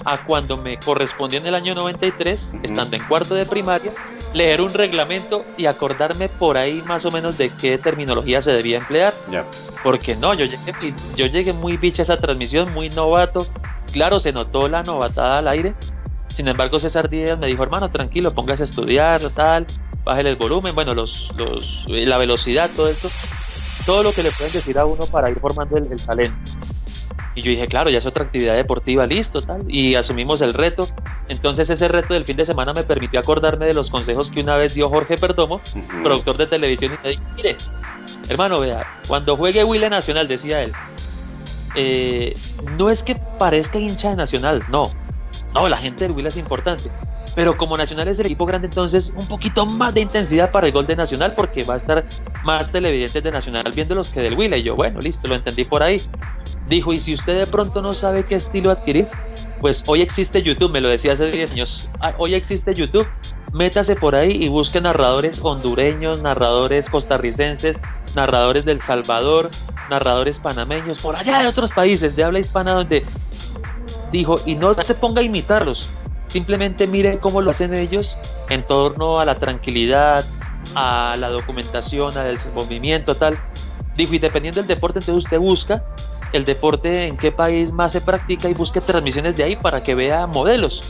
a 0.05 0.23
cuando 0.25 0.57
me 0.57 0.77
correspondió 0.79 1.39
en 1.39 1.45
el 1.47 1.55
año 1.55 1.75
93, 1.75 2.53
estando 2.63 2.95
en 2.95 3.03
cuarto 3.05 3.35
de 3.35 3.45
primaria, 3.45 3.93
leer 4.33 4.61
un 4.61 4.69
reglamento 4.69 5.45
y 5.57 5.65
acordarme 5.65 6.29
por 6.29 6.57
ahí 6.57 6.81
más 6.85 7.05
o 7.05 7.11
menos 7.11 7.37
de 7.37 7.49
qué 7.49 7.77
terminología 7.77 8.41
se 8.41 8.51
debía 8.51 8.77
emplear. 8.77 9.13
Porque 9.83 10.15
no, 10.15 10.33
yo 10.33 10.45
llegué, 10.45 10.93
yo 11.15 11.25
llegué 11.25 11.53
muy 11.53 11.77
bicha 11.77 12.01
a 12.01 12.03
esa 12.03 12.17
transmisión, 12.17 12.73
muy 12.73 12.89
novato. 12.89 13.47
Claro, 13.91 14.19
se 14.19 14.31
notó 14.31 14.67
la 14.67 14.83
novatada 14.83 15.39
al 15.39 15.47
aire, 15.47 15.73
Sin 16.35 16.47
embargo, 16.47 16.79
César 16.79 17.09
Díaz 17.09 17.37
me 17.39 17.47
dijo, 17.47 17.63
hermano, 17.63 17.89
tranquilo, 17.89 18.33
póngase 18.33 18.63
a 18.63 18.65
estudiar, 18.65 19.21
tal, 19.31 19.65
bájale 20.03 20.29
el 20.29 20.35
volumen, 20.35 20.73
bueno, 20.75 20.93
los, 20.93 21.29
los, 21.35 21.85
la 21.87 22.17
velocidad, 22.17 22.69
todo 22.75 22.87
esto, 22.87 23.09
todo 23.85 24.03
lo 24.03 24.11
que 24.13 24.23
le 24.23 24.31
pueden 24.31 24.53
decir 24.53 24.77
a 24.77 24.85
uno 24.85 25.05
para 25.07 25.29
ir 25.29 25.39
formando 25.39 25.77
el, 25.77 25.91
el 25.91 26.01
talento. 26.01 26.37
Y 27.39 27.41
yo 27.41 27.51
dije, 27.51 27.67
claro, 27.67 27.89
ya 27.89 27.99
es 27.99 28.05
otra 28.05 28.25
actividad 28.25 28.53
deportiva, 28.55 29.07
listo, 29.07 29.41
tal. 29.41 29.63
Y 29.69 29.95
asumimos 29.95 30.41
el 30.41 30.53
reto. 30.53 30.89
Entonces 31.29 31.69
ese 31.69 31.87
reto 31.87 32.13
del 32.13 32.25
fin 32.25 32.35
de 32.35 32.45
semana 32.45 32.73
me 32.73 32.83
permitió 32.83 33.17
acordarme 33.17 33.65
de 33.65 33.73
los 33.73 33.89
consejos 33.89 34.29
que 34.29 34.41
una 34.41 34.57
vez 34.57 34.73
dio 34.73 34.89
Jorge 34.89 35.15
Perdomo, 35.15 35.61
productor 36.03 36.37
de 36.37 36.47
televisión, 36.47 36.95
y 36.95 36.97
me 37.01 37.09
dijo, 37.11 37.23
mire, 37.37 37.55
hermano, 38.27 38.59
vea, 38.59 38.85
cuando 39.07 39.37
juegue 39.37 39.63
Wille 39.63 39.89
Nacional, 39.89 40.27
decía 40.27 40.63
él, 40.63 40.73
eh, 41.75 42.35
no 42.77 42.89
es 42.89 43.03
que 43.03 43.15
parezca 43.15 43.79
hincha 43.79 44.09
de 44.09 44.17
Nacional, 44.17 44.61
no. 44.67 44.91
No, 45.53 45.69
la 45.69 45.77
gente 45.77 46.03
del 46.03 46.11
Wille 46.11 46.27
es 46.27 46.35
importante. 46.35 46.91
Pero 47.39 47.55
como 47.55 47.77
Nacional 47.77 48.09
es 48.09 48.19
el 48.19 48.25
equipo 48.25 48.45
grande, 48.45 48.67
entonces 48.67 49.13
un 49.15 49.25
poquito 49.25 49.65
más 49.65 49.93
de 49.93 50.01
intensidad 50.01 50.51
para 50.51 50.67
el 50.67 50.73
gol 50.73 50.85
de 50.85 50.97
Nacional, 50.97 51.35
porque 51.37 51.63
va 51.63 51.75
a 51.75 51.77
estar 51.77 52.03
más 52.43 52.69
televidentes 52.69 53.23
de 53.23 53.31
Nacional 53.31 53.63
viéndolos 53.73 54.09
que 54.09 54.19
del 54.19 54.37
Wille. 54.37 54.57
Y 54.57 54.63
yo, 54.63 54.75
bueno, 54.75 54.99
listo, 54.99 55.25
lo 55.25 55.35
entendí 55.35 55.63
por 55.63 55.81
ahí. 55.81 56.01
Dijo, 56.67 56.91
y 56.91 56.99
si 56.99 57.13
usted 57.13 57.39
de 57.39 57.47
pronto 57.47 57.81
no 57.81 57.93
sabe 57.93 58.25
qué 58.25 58.35
estilo 58.35 58.71
adquirir, 58.71 59.07
pues 59.61 59.85
hoy 59.87 60.01
existe 60.01 60.43
YouTube, 60.43 60.69
me 60.69 60.81
lo 60.81 60.89
decía 60.89 61.13
hace 61.13 61.27
10 61.27 61.53
años, 61.53 61.89
ah, 62.01 62.13
hoy 62.17 62.33
existe 62.33 62.73
YouTube, 62.73 63.07
métase 63.53 63.95
por 63.95 64.15
ahí 64.15 64.31
y 64.31 64.49
busque 64.49 64.81
narradores 64.81 65.39
hondureños, 65.41 66.21
narradores 66.21 66.89
costarricenses, 66.89 67.77
narradores 68.15 68.65
del 68.65 68.81
Salvador, 68.81 69.49
narradores 69.89 70.39
panameños, 70.39 71.01
por 71.01 71.15
allá 71.15 71.41
de 71.41 71.47
otros 71.47 71.71
países 71.71 72.17
de 72.17 72.23
habla 72.25 72.39
hispana 72.39 72.73
donde 72.73 73.05
dijo, 74.11 74.41
y 74.45 74.55
no 74.55 74.73
se 74.73 74.93
ponga 74.93 75.21
a 75.21 75.23
imitarlos, 75.23 75.89
simplemente 76.29 76.87
mire 76.87 77.19
cómo 77.19 77.41
lo 77.41 77.51
hacen 77.51 77.75
ellos 77.75 78.17
en 78.49 78.65
torno 78.65 79.19
a 79.19 79.25
la 79.25 79.35
tranquilidad, 79.35 80.25
a 80.75 81.15
la 81.17 81.29
documentación, 81.29 82.17
al 82.17 82.39
movimiento, 82.53 83.15
tal. 83.15 83.37
Dijo, 83.97 84.13
y 84.13 84.19
dependiendo 84.19 84.61
del 84.61 84.67
deporte, 84.67 84.99
entonces 84.99 85.25
usted 85.25 85.39
busca 85.39 85.83
el 86.31 86.45
deporte 86.45 87.07
en 87.07 87.17
qué 87.17 87.31
país 87.31 87.71
más 87.71 87.91
se 87.91 88.01
practica 88.01 88.49
y 88.49 88.53
busque 88.53 88.81
transmisiones 88.81 89.35
de 89.35 89.43
ahí 89.43 89.55
para 89.55 89.81
que 89.83 89.95
vea 89.95 90.27
modelos. 90.27 90.81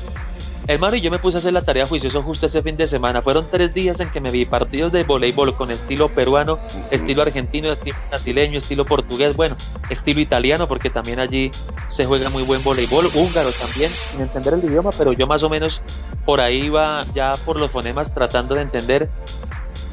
Hermano, 0.69 0.95
y 0.97 1.01
yo 1.01 1.09
me 1.09 1.17
puse 1.17 1.35
a 1.35 1.39
hacer 1.39 1.51
la 1.51 1.63
tarea 1.63 1.87
juicioso 1.87 2.21
justo 2.21 2.45
ese 2.45 2.61
fin 2.61 2.77
de 2.77 2.87
semana. 2.87 3.23
Fueron 3.23 3.47
tres 3.49 3.73
días 3.73 3.99
en 4.01 4.11
que 4.11 4.21
me 4.21 4.29
vi 4.29 4.45
partidos 4.45 4.91
de 4.91 5.03
voleibol 5.03 5.55
con 5.55 5.71
estilo 5.71 6.09
peruano, 6.09 6.59
estilo 6.91 7.23
argentino, 7.23 7.71
estilo 7.71 7.97
brasileño, 8.07 8.59
estilo 8.59 8.85
portugués, 8.85 9.35
bueno, 9.35 9.57
estilo 9.89 10.19
italiano, 10.19 10.67
porque 10.67 10.91
también 10.91 11.19
allí 11.19 11.49
se 11.87 12.05
juega 12.05 12.29
muy 12.29 12.43
buen 12.43 12.63
voleibol, 12.63 13.07
húngaro 13.15 13.49
también, 13.49 13.89
sin 13.89 14.21
entender 14.21 14.53
el 14.53 14.63
idioma, 14.63 14.91
pero 14.95 15.11
yo 15.11 15.25
más 15.25 15.41
o 15.41 15.49
menos 15.49 15.81
por 16.23 16.39
ahí 16.39 16.65
iba 16.65 17.03
ya 17.15 17.31
por 17.47 17.59
los 17.59 17.71
fonemas 17.71 18.13
tratando 18.13 18.53
de 18.53 18.61
entender. 18.61 19.09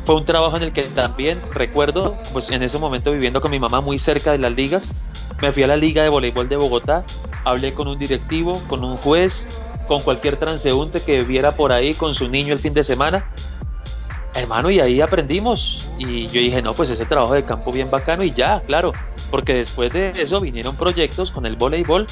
Fue 0.05 0.15
un 0.15 0.27
trabajo 0.27 0.59
en 0.59 0.63
el 0.63 0.75
que 0.75 0.83
también 0.83 1.41
recuerdo, 1.53 2.19
pues 2.35 2.51
en 2.51 2.63
ese 2.63 2.77
momento 2.77 3.13
viviendo 3.13 3.41
con 3.41 3.51
mi 3.51 3.59
mamá 3.59 3.81
muy 3.81 3.99
cerca 3.99 4.33
de 4.33 4.39
las 4.39 4.53
ligas, 4.53 4.91
me 5.41 5.53
fui 5.53 5.63
a 5.63 5.69
la 5.69 5.77
Liga 5.79 6.03
de 6.03 6.11
Voleibol 6.11 6.51
de 6.51 6.57
Bogotá, 6.57 7.03
hablé 7.45 7.73
con 7.73 7.89
un 7.89 7.99
directivo, 7.99 8.61
con 8.69 8.85
un 8.85 8.97
juez, 8.97 9.47
con 9.87 10.01
cualquier 10.01 10.39
transeúnte 10.39 11.03
que 11.03 11.23
viera 11.23 11.53
por 11.53 11.73
ahí 11.73 11.95
con 11.95 12.15
su 12.15 12.29
niño 12.29 12.53
el 12.53 12.59
fin 12.59 12.75
de 12.75 12.85
semana. 12.85 13.31
Hermano, 14.35 14.71
y 14.71 14.81
ahí 14.81 15.01
aprendimos. 15.01 15.89
Y 15.99 16.27
yo 16.27 16.41
dije, 16.41 16.61
no, 16.61 16.75
pues 16.75 16.91
ese 16.91 17.07
trabajo 17.07 17.35
de 17.35 17.45
campo 17.45 17.73
bien 17.73 17.91
bacano 17.91 18.23
y 18.23 18.33
ya, 18.33 18.61
claro. 18.67 18.93
Porque 19.31 19.55
después 19.55 19.93
de 19.93 20.11
eso 20.11 20.41
vinieron 20.41 20.77
proyectos 20.77 21.31
con 21.31 21.47
el 21.47 21.57
voleibol 21.57 22.07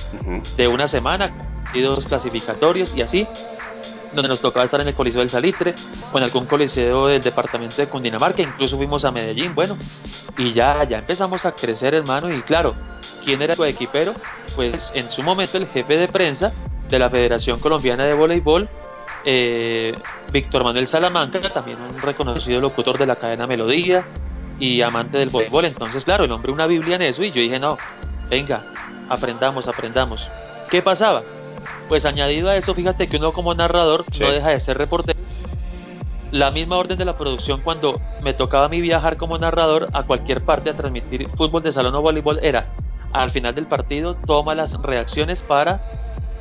de 0.56 0.68
una 0.68 0.88
semana, 0.88 1.32
y 1.74 1.80
dos 1.80 2.06
clasificatorios 2.06 2.96
y 2.96 3.02
así 3.02 3.26
donde 4.14 4.28
nos 4.28 4.40
tocaba 4.40 4.64
estar 4.64 4.80
en 4.80 4.88
el 4.88 4.94
Coliseo 4.94 5.20
del 5.20 5.30
Salitre, 5.30 5.74
o 6.12 6.18
en 6.18 6.24
algún 6.24 6.46
coliseo 6.46 7.08
del 7.08 7.22
departamento 7.22 7.76
de 7.76 7.88
Cundinamarca, 7.88 8.42
incluso 8.42 8.76
fuimos 8.76 9.04
a 9.04 9.10
Medellín, 9.10 9.54
bueno, 9.54 9.76
y 10.38 10.52
ya, 10.52 10.84
ya 10.84 10.98
empezamos 10.98 11.44
a 11.46 11.52
crecer, 11.52 11.94
hermano, 11.94 12.32
y 12.32 12.42
claro, 12.42 12.74
¿quién 13.24 13.42
era 13.42 13.56
tu 13.56 13.64
equipero? 13.64 14.14
Pues 14.56 14.92
en 14.94 15.10
su 15.10 15.22
momento 15.22 15.58
el 15.58 15.66
jefe 15.66 15.96
de 15.96 16.08
prensa 16.08 16.52
de 16.88 16.98
la 16.98 17.10
Federación 17.10 17.58
Colombiana 17.60 18.04
de 18.04 18.14
Voleibol, 18.14 18.68
eh, 19.24 19.94
Víctor 20.32 20.64
Manuel 20.64 20.86
Salamanca, 20.86 21.40
también 21.40 21.78
un 21.80 22.00
reconocido 22.00 22.60
locutor 22.60 22.98
de 22.98 23.06
la 23.06 23.16
cadena 23.16 23.46
Melodía 23.46 24.04
y 24.58 24.82
amante 24.82 25.18
del 25.18 25.30
voleibol, 25.30 25.64
entonces 25.64 26.04
claro, 26.04 26.24
el 26.24 26.32
hombre 26.32 26.52
una 26.52 26.66
Biblia 26.66 26.96
en 26.96 27.02
eso, 27.02 27.24
y 27.24 27.30
yo 27.30 27.40
dije, 27.40 27.58
no, 27.58 27.78
venga, 28.28 28.62
aprendamos, 29.08 29.66
aprendamos. 29.66 30.28
¿Qué 30.70 30.82
pasaba? 30.82 31.22
Pues 31.88 32.04
añadido 32.04 32.48
a 32.48 32.56
eso, 32.56 32.74
fíjate 32.74 33.06
que 33.06 33.16
uno 33.16 33.32
como 33.32 33.54
narrador 33.54 34.04
no 34.20 34.30
deja 34.30 34.50
de 34.50 34.60
ser 34.60 34.78
reportero. 34.78 35.18
La 36.30 36.50
misma 36.50 36.76
orden 36.76 36.98
de 36.98 37.04
la 37.04 37.16
producción 37.16 37.60
cuando 37.62 38.00
me 38.22 38.34
tocaba 38.34 38.66
a 38.66 38.68
mí 38.68 38.80
viajar 38.80 39.16
como 39.16 39.38
narrador 39.38 39.88
a 39.92 40.02
cualquier 40.02 40.42
parte 40.42 40.70
a 40.70 40.76
transmitir 40.76 41.28
fútbol 41.36 41.62
de 41.62 41.70
salón 41.70 41.94
o 41.94 42.02
voleibol 42.02 42.40
era 42.42 42.66
al 43.12 43.30
final 43.30 43.54
del 43.54 43.66
partido 43.66 44.16
toma 44.26 44.56
las 44.56 44.74
reacciones 44.82 45.42
para 45.42 45.80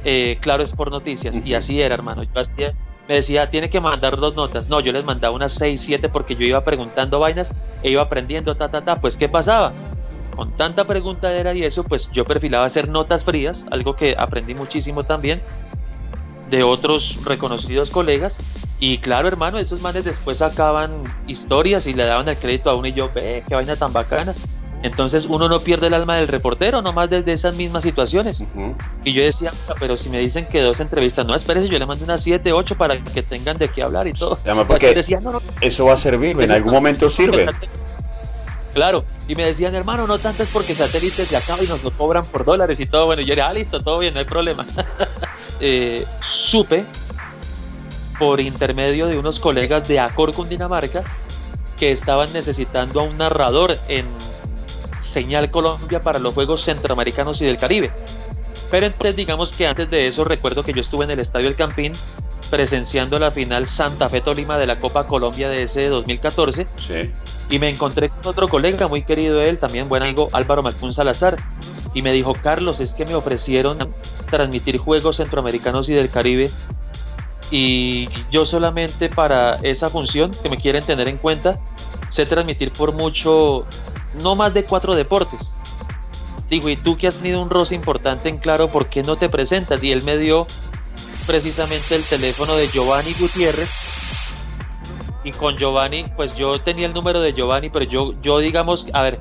eh, 0.03 0.37
Claro 0.41 0.63
es 0.63 0.71
por 0.71 0.91
Noticias. 0.91 1.45
Y 1.45 1.53
así 1.53 1.79
era, 1.81 1.95
hermano. 1.95 2.23
Yo 2.23 2.31
me 3.07 3.15
decía, 3.15 3.49
tiene 3.49 3.69
que 3.69 3.79
mandar 3.79 4.17
dos 4.17 4.35
notas. 4.35 4.69
No, 4.69 4.79
yo 4.79 4.91
les 4.91 5.03
mandaba 5.03 5.35
unas 5.35 5.53
seis, 5.53 5.81
siete 5.81 6.09
porque 6.09 6.35
yo 6.35 6.45
iba 6.45 6.61
preguntando 6.61 7.19
vainas 7.19 7.51
e 7.81 7.89
iba 7.89 8.01
aprendiendo, 8.01 8.55
ta, 8.55 8.69
ta, 8.69 8.81
ta. 8.81 8.99
Pues, 8.99 9.17
¿qué 9.17 9.29
pasaba? 9.29 9.73
Con 10.35 10.51
tanta 10.57 10.85
preguntadera 10.85 11.53
y 11.53 11.63
eso, 11.63 11.83
pues 11.83 12.09
yo 12.11 12.25
perfilaba 12.25 12.65
hacer 12.65 12.87
notas 12.89 13.23
frías, 13.23 13.65
algo 13.71 13.95
que 13.95 14.15
aprendí 14.17 14.53
muchísimo 14.53 15.03
también 15.03 15.41
de 16.49 16.63
otros 16.63 17.19
reconocidos 17.25 17.89
colegas. 17.89 18.37
Y 18.79 18.97
claro, 18.99 19.27
hermano, 19.27 19.59
esos 19.59 19.81
manes 19.81 20.05
después 20.05 20.39
sacaban 20.39 20.91
historias 21.27 21.87
y 21.87 21.93
le 21.93 22.05
daban 22.05 22.27
el 22.27 22.37
crédito 22.37 22.69
a 22.69 22.75
uno 22.75 22.87
y 22.87 22.93
yo, 22.93 23.09
ve, 23.13 23.43
qué 23.47 23.55
vaina 23.55 23.75
tan 23.75 23.93
bacana. 23.93 24.35
Entonces 24.83 25.25
uno 25.25 25.47
no 25.47 25.61
pierde 25.61 25.87
el 25.87 25.93
alma 25.93 26.17
del 26.17 26.27
reportero, 26.27 26.81
nomás 26.81 27.09
desde 27.09 27.31
esas 27.31 27.55
mismas 27.55 27.83
situaciones. 27.83 28.43
Y 29.05 29.13
yo 29.13 29.23
decía, 29.23 29.53
pero 29.79 29.95
si 29.95 30.09
me 30.09 30.19
dicen 30.19 30.45
que 30.47 30.59
dos 30.59 30.81
entrevistas, 30.81 31.25
no, 31.25 31.33
espérese, 31.33 31.69
yo 31.69 31.79
le 31.79 31.85
mando 31.85 32.03
unas 32.03 32.21
siete, 32.21 32.51
ocho 32.51 32.75
para 32.75 33.01
que 33.01 33.23
tengan 33.23 33.57
de 33.57 33.69
qué 33.69 33.81
hablar 33.81 34.07
y 34.07 34.13
todo. 34.13 34.37
porque 34.67 35.01
eso 35.61 35.85
va 35.85 35.93
a 35.93 35.97
servir, 35.97 36.39
en 36.39 36.51
algún 36.51 36.73
momento 36.73 37.09
sirve. 37.09 37.47
Claro, 38.73 39.05
y 39.27 39.35
me 39.35 39.45
decían, 39.45 39.75
hermano, 39.75 40.07
no 40.07 40.17
tanto 40.17 40.43
es 40.43 40.51
porque 40.51 40.73
satélites 40.73 41.29
de 41.29 41.37
acá 41.37 41.55
y 41.63 41.67
nos 41.67 41.83
lo 41.83 41.91
cobran 41.91 42.25
por 42.25 42.43
dólares 42.43 42.79
y 42.79 42.87
todo. 42.87 43.05
Bueno, 43.05 43.21
yo 43.21 43.33
era, 43.33 43.47
ah, 43.47 43.53
listo, 43.53 43.81
todo 43.81 43.99
bien, 43.99 44.13
no 44.13 44.19
hay 44.19 44.25
problema. 44.25 44.65
Eh, 45.59 46.03
supe 46.19 46.83
por 48.19 48.41
intermedio 48.41 49.07
de 49.07 49.17
unos 49.17 49.39
colegas 49.39 49.87
de 49.87 49.97
Acor 49.99 50.33
Cundinamarca 50.33 51.03
que 51.77 51.91
estaban 51.91 52.33
necesitando 52.33 52.99
a 52.99 53.03
un 53.03 53.17
narrador 53.17 53.77
en 53.87 54.07
Señal 55.01 55.51
Colombia 55.51 56.01
para 56.01 56.19
los 56.19 56.33
Juegos 56.33 56.63
Centroamericanos 56.63 57.41
y 57.41 57.45
del 57.45 57.57
Caribe. 57.57 57.91
Pero 58.71 58.87
entonces 58.87 59.15
digamos 59.15 59.51
que 59.51 59.67
antes 59.67 59.89
de 59.89 60.07
eso 60.07 60.23
recuerdo 60.23 60.63
que 60.63 60.73
yo 60.73 60.81
estuve 60.81 61.05
en 61.05 61.11
el 61.11 61.19
Estadio 61.19 61.47
El 61.47 61.55
Campín 61.55 61.93
presenciando 62.49 63.17
la 63.17 63.31
final 63.31 63.65
Santa 63.65 64.09
Fe 64.09 64.21
Tolima 64.21 64.57
de 64.57 64.67
la 64.67 64.79
Copa 64.79 65.07
Colombia 65.07 65.49
de 65.49 65.63
ese 65.63 65.87
2014. 65.89 66.67
Sí. 66.75 67.11
Y 67.49 67.57
me 67.57 67.69
encontré 67.69 68.09
con 68.09 68.19
otro 68.25 68.47
colega 68.47 68.87
muy 68.87 69.03
querido 69.03 69.41
él, 69.41 69.57
también 69.57 69.89
buen 69.89 70.03
amigo 70.03 70.29
Álvaro 70.33 70.61
Malcún 70.61 70.93
Salazar. 70.93 71.37
Y 71.95 72.01
me 72.01 72.13
dijo, 72.13 72.33
Carlos, 72.33 72.79
es 72.79 72.93
que 72.93 73.05
me 73.05 73.15
ofrecieron 73.15 73.77
transmitir 74.29 74.77
juegos 74.77 75.17
centroamericanos 75.17 75.89
y 75.89 75.93
del 75.93 76.09
Caribe. 76.09 76.49
Y 77.51 78.07
yo 78.31 78.45
solamente 78.45 79.09
para 79.09 79.55
esa 79.63 79.89
función, 79.89 80.31
que 80.41 80.49
me 80.49 80.57
quieren 80.57 80.83
tener 80.83 81.07
en 81.07 81.17
cuenta, 81.17 81.59
sé 82.09 82.25
transmitir 82.25 82.71
por 82.71 82.93
mucho, 82.93 83.65
no 84.21 84.35
más 84.35 84.53
de 84.53 84.63
cuatro 84.63 84.95
deportes. 84.95 85.55
Digo, 86.53 86.69
y 86.69 86.75
tú 86.75 86.97
que 86.97 87.07
has 87.07 87.15
tenido 87.15 87.41
un 87.41 87.49
roce 87.49 87.73
importante 87.73 88.29
en 88.29 88.37
claro, 88.37 88.67
¿por 88.67 88.85
qué 88.85 89.01
no 89.01 89.15
te 89.15 89.27
presentas? 89.27 89.83
Y 89.83 89.91
él 89.91 90.03
me 90.03 90.19
dio 90.19 90.45
precisamente 91.25 91.95
el 91.95 92.03
teléfono 92.03 92.53
de 92.53 92.67
Giovanni 92.67 93.11
Gutiérrez. 93.19 93.71
Y 95.23 95.31
con 95.31 95.57
Giovanni, 95.57 96.05
pues 96.15 96.35
yo 96.35 96.61
tenía 96.61 96.85
el 96.85 96.93
número 96.93 97.21
de 97.21 97.33
Giovanni, 97.33 97.71
pero 97.71 97.85
yo, 97.85 98.13
yo 98.21 98.37
digamos, 98.37 98.85
a 98.93 99.01
ver, 99.01 99.17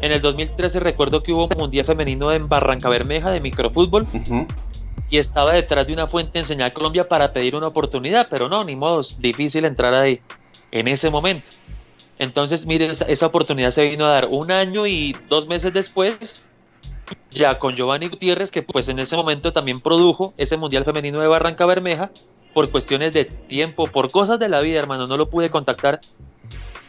en 0.00 0.10
el 0.10 0.20
2013 0.20 0.80
recuerdo 0.80 1.22
que 1.22 1.30
hubo 1.30 1.44
un 1.44 1.56
mundial 1.56 1.84
femenino 1.84 2.32
en 2.32 2.48
Barranca 2.48 2.88
Bermeja 2.88 3.30
de 3.30 3.38
microfútbol. 3.38 4.04
Y 5.08 5.18
estaba 5.18 5.52
detrás 5.52 5.86
de 5.86 5.92
una 5.92 6.08
fuente 6.08 6.40
en 6.40 6.44
Señal 6.44 6.72
Colombia 6.72 7.06
para 7.06 7.32
pedir 7.32 7.54
una 7.54 7.68
oportunidad, 7.68 8.26
pero 8.28 8.48
no, 8.48 8.58
ni 8.62 8.74
modo, 8.74 9.00
difícil 9.20 9.64
entrar 9.64 9.94
ahí 9.94 10.20
en 10.72 10.88
ese 10.88 11.08
momento. 11.08 11.46
Entonces, 12.18 12.66
mire, 12.66 12.90
esa, 12.90 13.04
esa 13.04 13.26
oportunidad 13.26 13.70
se 13.70 13.84
vino 13.84 14.06
a 14.06 14.10
dar 14.10 14.26
un 14.28 14.50
año 14.50 14.88
y 14.88 15.14
dos 15.28 15.46
meses 15.46 15.72
después 15.72 16.48
ya 17.30 17.58
con 17.58 17.74
Giovanni 17.74 18.08
Gutiérrez, 18.08 18.50
que 18.50 18.62
pues 18.62 18.88
en 18.88 18.98
ese 18.98 19.16
momento 19.16 19.52
también 19.52 19.80
produjo 19.80 20.34
ese 20.36 20.56
Mundial 20.56 20.84
Femenino 20.84 21.20
de 21.20 21.28
Barranca 21.28 21.66
Bermeja, 21.66 22.10
por 22.52 22.70
cuestiones 22.70 23.12
de 23.12 23.24
tiempo, 23.24 23.84
por 23.84 24.10
cosas 24.10 24.38
de 24.38 24.48
la 24.48 24.60
vida, 24.60 24.78
hermano, 24.78 25.06
no 25.06 25.16
lo 25.16 25.28
pude 25.28 25.50
contactar. 25.50 26.00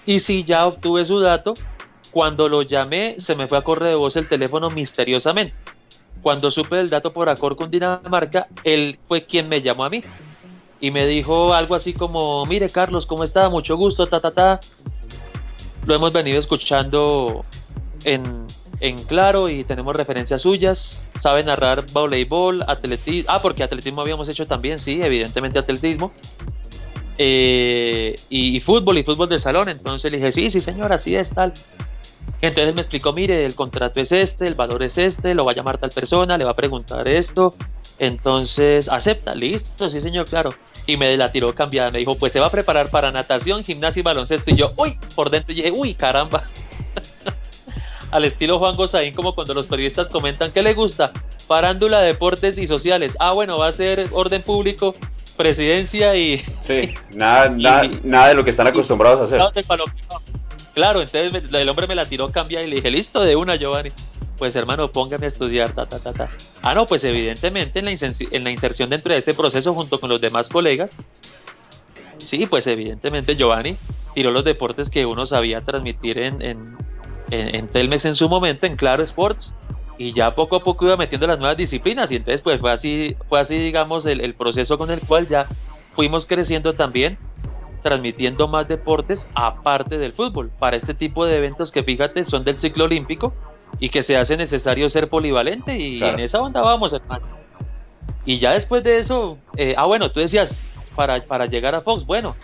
Y 0.05 0.20
si 0.20 0.43
ya 0.43 0.68
obtuve 0.68 1.05
su 1.05 1.20
dato, 1.20 1.55
cuando 2.11 2.47
lo 2.47 2.61
llamé, 2.61 3.16
se 3.20 3.36
me 3.36 3.47
fue 3.47 3.57
a 3.57 3.61
correr 3.61 3.89
de 3.89 3.95
voz 3.95 4.16
el 4.16 4.30
teléfono 4.30 4.70
misteriosamente. 4.70 5.53
cuando 6.22 6.49
supe 6.49 6.80
el 6.80 6.89
dato 6.89 7.13
por 7.13 7.30
Acor 7.30 7.55
con 7.55 7.70
Dinamarca, 7.70 8.47
él 8.63 8.97
fue 9.07 9.26
quien 9.26 9.47
me 9.47 9.61
llamó 9.61 9.84
a 9.84 9.89
mí 9.89 10.03
y 10.80 10.91
me 10.91 11.05
dijo 11.05 11.53
algo 11.53 11.76
así 11.76 11.93
como, 11.93 12.45
mire 12.45 12.70
Carlos, 12.70 13.05
¿cómo 13.05 13.24
está? 13.24 13.49
Mucho 13.49 13.78
gusto, 13.78 14.07
ta, 14.07 14.20
ta, 14.20 14.32
ta. 14.32 14.59
Lo 15.86 15.93
hemos 15.93 16.13
venido 16.13 16.39
escuchando 16.39 17.43
en, 18.05 18.45
en 18.80 18.97
claro 18.97 19.49
y 19.49 19.63
tenemos 19.63 19.95
referencias 19.95 20.41
suyas. 20.41 21.03
Sabe 21.19 21.43
narrar 21.43 21.86
voleibol, 21.91 22.63
atletismo. 22.67 23.32
Ah, 23.32 23.41
porque 23.41 23.63
atletismo 23.63 24.01
habíamos 24.01 24.30
hecho 24.30 24.47
también, 24.47 24.80
sí, 24.80 24.99
evidentemente 25.01 25.59
atletismo. 25.59 26.11
Eh, 27.17 28.15
y, 28.30 28.59
fútbol 28.59 28.97
y 28.97 29.03
fútbol 29.03 29.30
de 29.30 29.39
salón. 29.39 29.69
Entonces 29.69 30.11
le 30.11 30.19
dije, 30.19 30.32
sí, 30.32 30.49
sí, 30.49 30.59
señor, 30.59 30.91
así 30.93 31.15
es 31.15 31.32
tal. 31.32 31.53
Entonces 32.41 32.76
me 32.76 32.82
explicó, 32.82 33.13
mire, 33.13 33.45
el 33.45 33.55
contrato 33.55 34.01
es 34.01 34.11
este, 34.11 34.45
el 34.45 34.55
valor 34.55 34.84
es 34.84 34.97
este, 34.97 35.34
lo 35.34 35.43
va 35.43 35.51
a 35.51 35.55
llamar 35.55 35.78
tal 35.78 35.89
persona, 35.89 36.38
le 36.38 36.43
va 36.43 36.51
a 36.51 36.55
preguntar 36.55 37.07
esto. 37.07 37.55
Entonces, 37.97 38.89
acepta, 38.89 39.34
listo, 39.36 39.89
sí, 39.89 40.01
señor, 40.01 40.26
claro. 40.26 40.49
Y 40.86 40.97
me 40.97 41.15
la 41.15 41.32
tiró 41.32 41.55
cambiada. 41.55 41.91
Me 41.91 41.99
dijo, 41.99 42.15
pues 42.15 42.34
se 42.34 42.39
va 42.39 42.47
a 42.47 42.51
preparar 42.51 42.89
para 42.89 43.11
natación, 43.11 43.63
gimnasia 43.63 44.01
y 44.01 44.03
baloncesto. 44.03 44.51
Y 44.51 44.55
yo, 44.55 44.73
uy, 44.76 44.99
por 45.15 45.30
dentro 45.30 45.53
y 45.53 45.55
dije, 45.55 45.71
uy, 45.71 45.95
caramba. 45.95 46.43
Al 48.11 48.25
estilo 48.25 48.59
Juan 48.59 48.75
Gozaín, 48.75 49.13
como 49.13 49.35
cuando 49.35 49.53
los 49.53 49.67
periodistas 49.67 50.09
comentan 50.09 50.51
que 50.51 50.61
le 50.61 50.73
gusta, 50.73 51.11
parándula, 51.47 52.01
deportes 52.01 52.57
y 52.57 52.67
sociales. 52.67 53.15
Ah, 53.19 53.33
bueno, 53.33 53.57
va 53.57 53.67
a 53.67 53.73
ser 53.73 54.07
orden 54.11 54.41
público, 54.41 54.95
presidencia 55.35 56.15
y. 56.15 56.43
Sí, 56.61 56.93
nada, 57.13 57.49
nada, 57.57 57.89
nada 58.03 58.27
de 58.29 58.35
lo 58.35 58.43
que 58.43 58.51
están 58.51 58.67
acostumbrados 58.67 59.19
a 59.19 59.23
hacer. 59.23 59.39
Claro, 60.73 61.01
entonces 61.01 61.51
el 61.53 61.69
hombre 61.69 61.87
me 61.87 61.95
la 61.95 62.03
tiró 62.03 62.29
cambiar 62.31 62.65
y 62.65 62.69
le 62.69 62.75
dije, 62.75 62.91
listo, 62.91 63.21
de 63.21 63.35
una, 63.35 63.55
Giovanni. 63.55 63.89
Pues 64.37 64.53
hermano, 64.57 64.89
póngame 64.89 65.25
a 65.25 65.29
estudiar, 65.29 65.71
ta, 65.71 65.85
ta, 65.85 65.99
ta, 65.99 66.11
ta. 66.11 66.29
Ah, 66.61 66.73
no, 66.73 66.85
pues 66.85 67.05
evidentemente 67.05 67.79
en 67.79 67.85
la, 67.85 67.91
en 68.31 68.43
la 68.43 68.51
inserción 68.51 68.89
dentro 68.89 69.13
de 69.13 69.19
ese 69.19 69.33
proceso 69.33 69.73
junto 69.73 70.01
con 70.01 70.09
los 70.09 70.19
demás 70.19 70.49
colegas, 70.49 70.93
sí, 72.17 72.45
pues 72.45 72.67
evidentemente 72.67 73.37
Giovanni 73.37 73.77
tiró 74.13 74.31
los 74.31 74.43
deportes 74.43 74.89
que 74.89 75.05
uno 75.05 75.25
sabía 75.25 75.61
transmitir 75.61 76.17
en, 76.17 76.41
en, 76.41 76.77
en, 77.32 77.67
Telmex 77.67 78.05
en 78.05 78.15
su 78.15 78.30
momento, 78.30 78.65
en 78.65 78.76
Claro 78.76 79.03
Sports, 79.03 79.53
y 79.97 80.13
ya 80.13 80.36
poco 80.36 80.57
a 80.57 80.63
poco 80.63 80.86
iba 80.86 80.97
metiendo 80.97 81.28
las 81.28 81.39
nuevas 81.39 81.57
disciplinas 81.57 82.11
y 82.11 82.17
entonces 82.17 82.41
pues 82.41 82.59
fue 82.59 82.71
así, 82.71 83.15
fue 83.30 83.39
así 83.39 83.57
digamos 83.57 84.05
el, 84.05 84.19
el 84.19 84.34
proceso 84.34 84.78
con 84.78 84.91
el 84.91 84.99
cual 84.99 85.28
ya 85.28 85.47
fuimos 85.95 86.26
creciendo 86.26 86.73
también 86.73 87.17
transmitiendo 87.86 88.47
más 88.47 88.67
deportes 88.67 89.30
aparte 89.36 89.99
del 89.99 90.11
fútbol, 90.11 90.49
para 90.57 90.76
este 90.76 90.95
tipo 90.95 91.23
de 91.26 91.38
eventos 91.38 91.71
que 91.71 91.84
fíjate 91.84 92.26
son 92.26 92.43
del 92.43 92.57
ciclo 92.57 92.86
olímpico 92.86 93.32
y 93.80 93.89
que 93.89 94.01
se 94.01 94.17
hace 94.17 94.38
necesario 94.38 94.89
ser 94.89 95.07
polivalente 95.07 95.78
y 95.78 96.01
en 96.01 96.19
esa 96.19 96.41
onda 96.41 96.61
vamos, 96.61 96.93
hermano. 96.93 97.28
Y 98.26 98.39
ya 98.39 98.53
después 98.53 98.84
de 98.84 98.97
eso, 98.97 99.38
eh, 99.55 99.76
ah 99.78 99.86
bueno, 99.86 100.11
tú 100.11 100.19
decías, 100.19 100.59
para, 100.95 101.23
para 101.26 101.45
llegar 101.45 101.76
a 101.76 101.82
Fox, 101.82 102.05
bueno, 102.05 102.36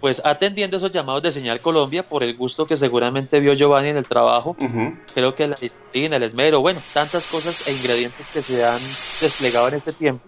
pues 0.00 0.20
atendiendo 0.24 0.76
esos 0.76 0.92
llamados 0.92 1.22
de 1.22 1.32
Señal 1.32 1.60
Colombia 1.60 2.02
por 2.02 2.22
el 2.22 2.34
gusto 2.34 2.66
que 2.66 2.76
seguramente 2.76 3.40
vio 3.40 3.54
Giovanni 3.54 3.88
en 3.88 3.96
el 3.96 4.06
trabajo, 4.06 4.56
creo 5.14 5.34
que 5.34 5.46
la 5.46 5.56
disciplina, 5.56 6.16
el 6.16 6.24
esmero, 6.24 6.60
bueno, 6.60 6.80
tantas 6.92 7.30
cosas 7.30 7.66
e 7.66 7.72
ingredientes 7.72 8.26
que 8.32 8.42
se 8.42 8.64
han 8.64 8.80
desplegado 9.20 9.68
en 9.68 9.74
este 9.74 9.92
tiempo. 9.92 10.24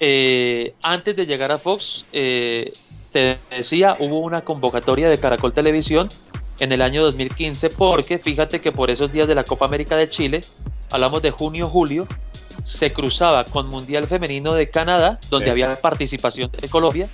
Eh, 0.00 0.74
antes 0.82 1.14
de 1.14 1.26
llegar 1.26 1.52
a 1.52 1.58
Fox, 1.58 2.06
eh, 2.12 2.72
te 3.12 3.38
decía, 3.50 3.96
hubo 4.00 4.20
una 4.20 4.42
convocatoria 4.42 5.10
de 5.10 5.18
Caracol 5.18 5.52
Televisión 5.52 6.08
en 6.58 6.72
el 6.72 6.82
año 6.82 7.02
2015 7.02 7.70
porque 7.70 8.18
fíjate 8.18 8.60
que 8.60 8.72
por 8.72 8.90
esos 8.90 9.12
días 9.12 9.28
de 9.28 9.34
la 9.34 9.44
Copa 9.44 9.66
América 9.66 9.96
de 9.96 10.08
Chile, 10.08 10.40
hablamos 10.90 11.22
de 11.22 11.30
junio-julio, 11.30 12.06
se 12.64 12.92
cruzaba 12.92 13.44
con 13.44 13.68
Mundial 13.68 14.06
Femenino 14.06 14.54
de 14.54 14.66
Canadá, 14.68 15.18
donde 15.28 15.50
había 15.50 15.68
participación 15.80 16.50
de 16.50 16.68
Colombia, 16.68 17.08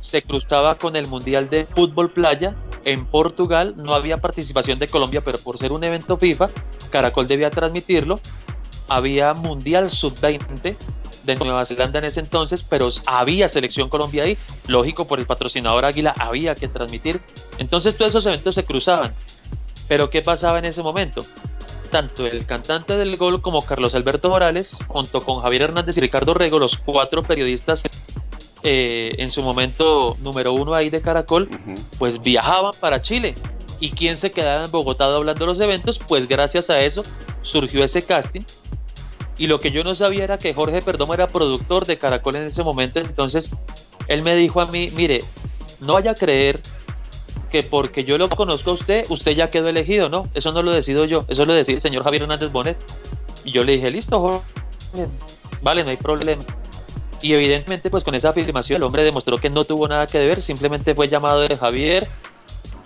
se 0.00 0.22
cruzaba 0.22 0.76
con 0.76 0.96
el 0.96 1.06
Mundial 1.06 1.50
de 1.50 1.64
Fútbol 1.64 2.10
Playa 2.10 2.54
en 2.84 3.06
Portugal, 3.06 3.74
no 3.76 3.94
había 3.94 4.16
participación 4.16 4.78
de 4.78 4.86
Colombia, 4.86 5.22
pero 5.24 5.38
por 5.38 5.58
ser 5.58 5.72
un 5.72 5.84
evento 5.84 6.16
FIFA, 6.16 6.48
Caracol 6.90 7.26
debía 7.26 7.50
transmitirlo, 7.50 8.18
había 8.88 9.34
Mundial 9.34 9.90
Sub-20 9.90 10.76
de 11.24 11.36
Nueva 11.36 11.66
Zelanda 11.66 11.98
en 11.98 12.06
ese 12.06 12.20
entonces, 12.20 12.62
pero 12.62 12.88
había 13.06 13.48
selección 13.48 13.90
Colombia 13.90 14.22
ahí, 14.22 14.38
lógico 14.66 15.06
por 15.06 15.18
el 15.18 15.26
patrocinador 15.26 15.84
Águila 15.84 16.14
había 16.18 16.54
que 16.54 16.68
transmitir, 16.68 17.20
entonces 17.58 17.96
todos 17.96 18.12
esos 18.12 18.26
eventos 18.26 18.54
se 18.54 18.64
cruzaban. 18.64 19.14
Pero 19.88 20.10
¿qué 20.10 20.22
pasaba 20.22 20.58
en 20.58 20.66
ese 20.66 20.82
momento? 20.82 21.22
Tanto 21.90 22.26
el 22.26 22.44
cantante 22.46 22.96
del 22.96 23.16
gol 23.16 23.40
como 23.40 23.62
Carlos 23.62 23.94
Alberto 23.94 24.28
Morales, 24.28 24.76
junto 24.86 25.22
con 25.22 25.42
Javier 25.42 25.62
Hernández 25.62 25.96
y 25.96 26.00
Ricardo 26.00 26.34
Rego, 26.34 26.58
los 26.58 26.76
cuatro 26.76 27.22
periodistas 27.22 27.82
eh, 28.62 29.14
en 29.18 29.30
su 29.30 29.42
momento 29.42 30.16
número 30.20 30.52
uno 30.52 30.74
ahí 30.74 30.90
de 30.90 31.00
Caracol, 31.00 31.48
pues 31.98 32.20
viajaban 32.20 32.72
para 32.80 33.02
Chile. 33.02 33.34
¿Y 33.80 33.90
quién 33.90 34.16
se 34.16 34.30
quedaba 34.32 34.64
en 34.64 34.70
Bogotá 34.70 35.04
hablando 35.04 35.44
de 35.44 35.46
los 35.46 35.60
eventos? 35.60 35.98
Pues 35.98 36.26
gracias 36.26 36.68
a 36.68 36.80
eso 36.80 37.02
surgió 37.42 37.84
ese 37.84 38.02
casting 38.02 38.42
y 39.38 39.46
lo 39.46 39.60
que 39.60 39.70
yo 39.70 39.84
no 39.84 39.94
sabía 39.94 40.24
era 40.24 40.38
que 40.38 40.52
Jorge 40.52 40.82
Perdomo 40.82 41.14
era 41.14 41.28
productor 41.28 41.86
de 41.86 41.96
Caracol 41.96 42.36
en 42.36 42.46
ese 42.48 42.64
momento. 42.64 42.98
Entonces 42.98 43.50
él 44.08 44.22
me 44.24 44.34
dijo 44.34 44.60
a 44.60 44.66
mí, 44.66 44.90
mire, 44.94 45.20
no 45.80 45.94
vaya 45.94 46.10
a 46.10 46.14
creer 46.14 46.60
que 47.50 47.62
porque 47.62 48.04
yo 48.04 48.18
lo 48.18 48.28
conozco 48.28 48.72
a 48.72 48.74
usted, 48.74 49.06
usted 49.08 49.32
ya 49.32 49.48
quedó 49.48 49.68
elegido, 49.68 50.08
¿no? 50.08 50.28
Eso 50.34 50.52
no 50.52 50.62
lo 50.62 50.72
decido 50.72 51.04
yo, 51.04 51.24
eso 51.28 51.44
lo 51.44 51.54
decide 51.54 51.76
el 51.76 51.82
señor 51.82 52.02
Javier 52.02 52.22
Hernández 52.22 52.50
Bonet. 52.50 52.76
Y 53.44 53.52
yo 53.52 53.62
le 53.62 53.72
dije, 53.72 53.90
listo, 53.90 54.20
Jorge, 54.20 54.40
vale, 55.62 55.84
no 55.84 55.90
hay 55.90 55.96
problema. 55.96 56.42
Y 57.22 57.32
evidentemente, 57.32 57.90
pues 57.90 58.04
con 58.04 58.14
esa 58.14 58.30
afirmación, 58.30 58.76
el 58.76 58.82
hombre 58.84 59.04
demostró 59.04 59.38
que 59.38 59.50
no 59.50 59.64
tuvo 59.64 59.88
nada 59.88 60.06
que 60.06 60.18
ver, 60.18 60.42
simplemente 60.42 60.94
fue 60.94 61.08
llamado 61.08 61.40
de 61.40 61.56
Javier 61.56 62.06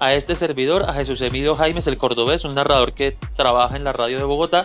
a 0.01 0.15
este 0.15 0.35
servidor, 0.35 0.89
a 0.89 0.95
Jesús 0.95 1.21
Emilio 1.21 1.55
Jaimes, 1.55 1.87
el 1.87 1.99
cordobés, 1.99 2.45
un 2.45 2.55
narrador 2.55 2.93
que 2.93 3.17
trabaja 3.37 3.77
en 3.77 3.85
la 3.85 3.93
radio 3.93 4.19
de 4.19 4.25
Bogotá. 4.25 4.65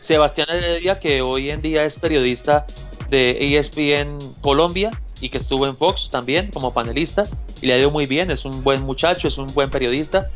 Sebastián 0.00 0.48
Heredia, 0.50 1.00
que 1.00 1.22
hoy 1.22 1.50
en 1.50 1.62
día 1.62 1.80
es 1.86 1.98
periodista 1.98 2.66
de 3.08 3.56
ESPN 3.56 4.18
Colombia 4.42 4.90
y 5.20 5.30
que 5.30 5.38
estuvo 5.38 5.66
en 5.66 5.76
Fox 5.76 6.10
también 6.10 6.50
como 6.50 6.74
panelista 6.74 7.24
y 7.62 7.66
le 7.66 7.74
ha 7.74 7.78
ido 7.78 7.90
muy 7.90 8.04
bien, 8.04 8.30
es 8.30 8.44
un 8.44 8.62
buen 8.62 8.82
muchacho, 8.82 9.28
es 9.28 9.38
un 9.38 9.46
buen 9.54 9.70
periodista. 9.70 10.30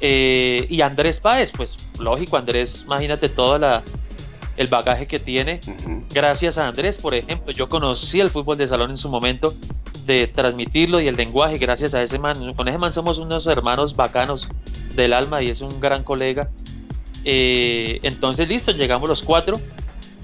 Eh, 0.00 0.66
y 0.68 0.82
Andrés 0.82 1.20
Páez, 1.20 1.52
pues 1.56 1.76
lógico, 2.00 2.36
Andrés, 2.36 2.82
imagínate 2.84 3.28
todo 3.28 3.58
la, 3.58 3.82
el 4.58 4.66
bagaje 4.66 5.06
que 5.06 5.18
tiene. 5.20 5.60
Gracias 6.12 6.58
a 6.58 6.66
Andrés, 6.66 6.98
por 6.98 7.14
ejemplo, 7.14 7.52
yo 7.52 7.68
conocí 7.68 8.20
el 8.20 8.28
fútbol 8.28 8.58
de 8.58 8.66
salón 8.66 8.90
en 8.90 8.98
su 8.98 9.08
momento, 9.08 9.54
de 10.04 10.26
transmitirlo 10.26 11.00
y 11.00 11.06
el 11.06 11.14
lenguaje, 11.14 11.58
gracias 11.58 11.94
a 11.94 12.02
ese 12.02 12.18
man. 12.18 12.54
Con 12.54 12.66
ese 12.66 12.76
man 12.76 12.92
somos 12.92 13.18
unos 13.18 13.46
hermanos 13.46 13.94
bacanos 13.94 14.48
del 14.96 15.12
alma 15.12 15.42
y 15.42 15.50
es 15.50 15.60
un 15.60 15.80
gran 15.80 16.02
colega. 16.02 16.50
Eh, 17.24 18.00
entonces, 18.02 18.48
listo, 18.48 18.72
llegamos 18.72 19.08
los 19.08 19.22
cuatro. 19.22 19.58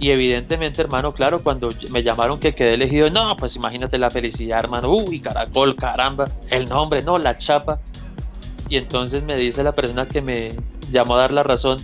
Y 0.00 0.10
evidentemente, 0.10 0.82
hermano, 0.82 1.14
claro, 1.14 1.40
cuando 1.40 1.68
me 1.90 2.02
llamaron 2.02 2.40
que 2.40 2.56
quedé 2.56 2.74
elegido, 2.74 3.08
no, 3.10 3.36
pues 3.36 3.54
imagínate 3.54 3.96
la 3.98 4.10
felicidad, 4.10 4.58
hermano. 4.58 4.92
Uy, 4.92 5.20
caracol, 5.20 5.76
caramba, 5.76 6.28
el 6.50 6.68
nombre, 6.68 7.02
no, 7.02 7.18
la 7.18 7.38
chapa. 7.38 7.78
Y 8.68 8.76
entonces 8.76 9.22
me 9.22 9.36
dice 9.36 9.62
la 9.62 9.72
persona 9.72 10.06
que 10.06 10.20
me 10.20 10.52
llamó 10.90 11.14
a 11.14 11.20
dar 11.20 11.32
la 11.32 11.44
razón, 11.44 11.78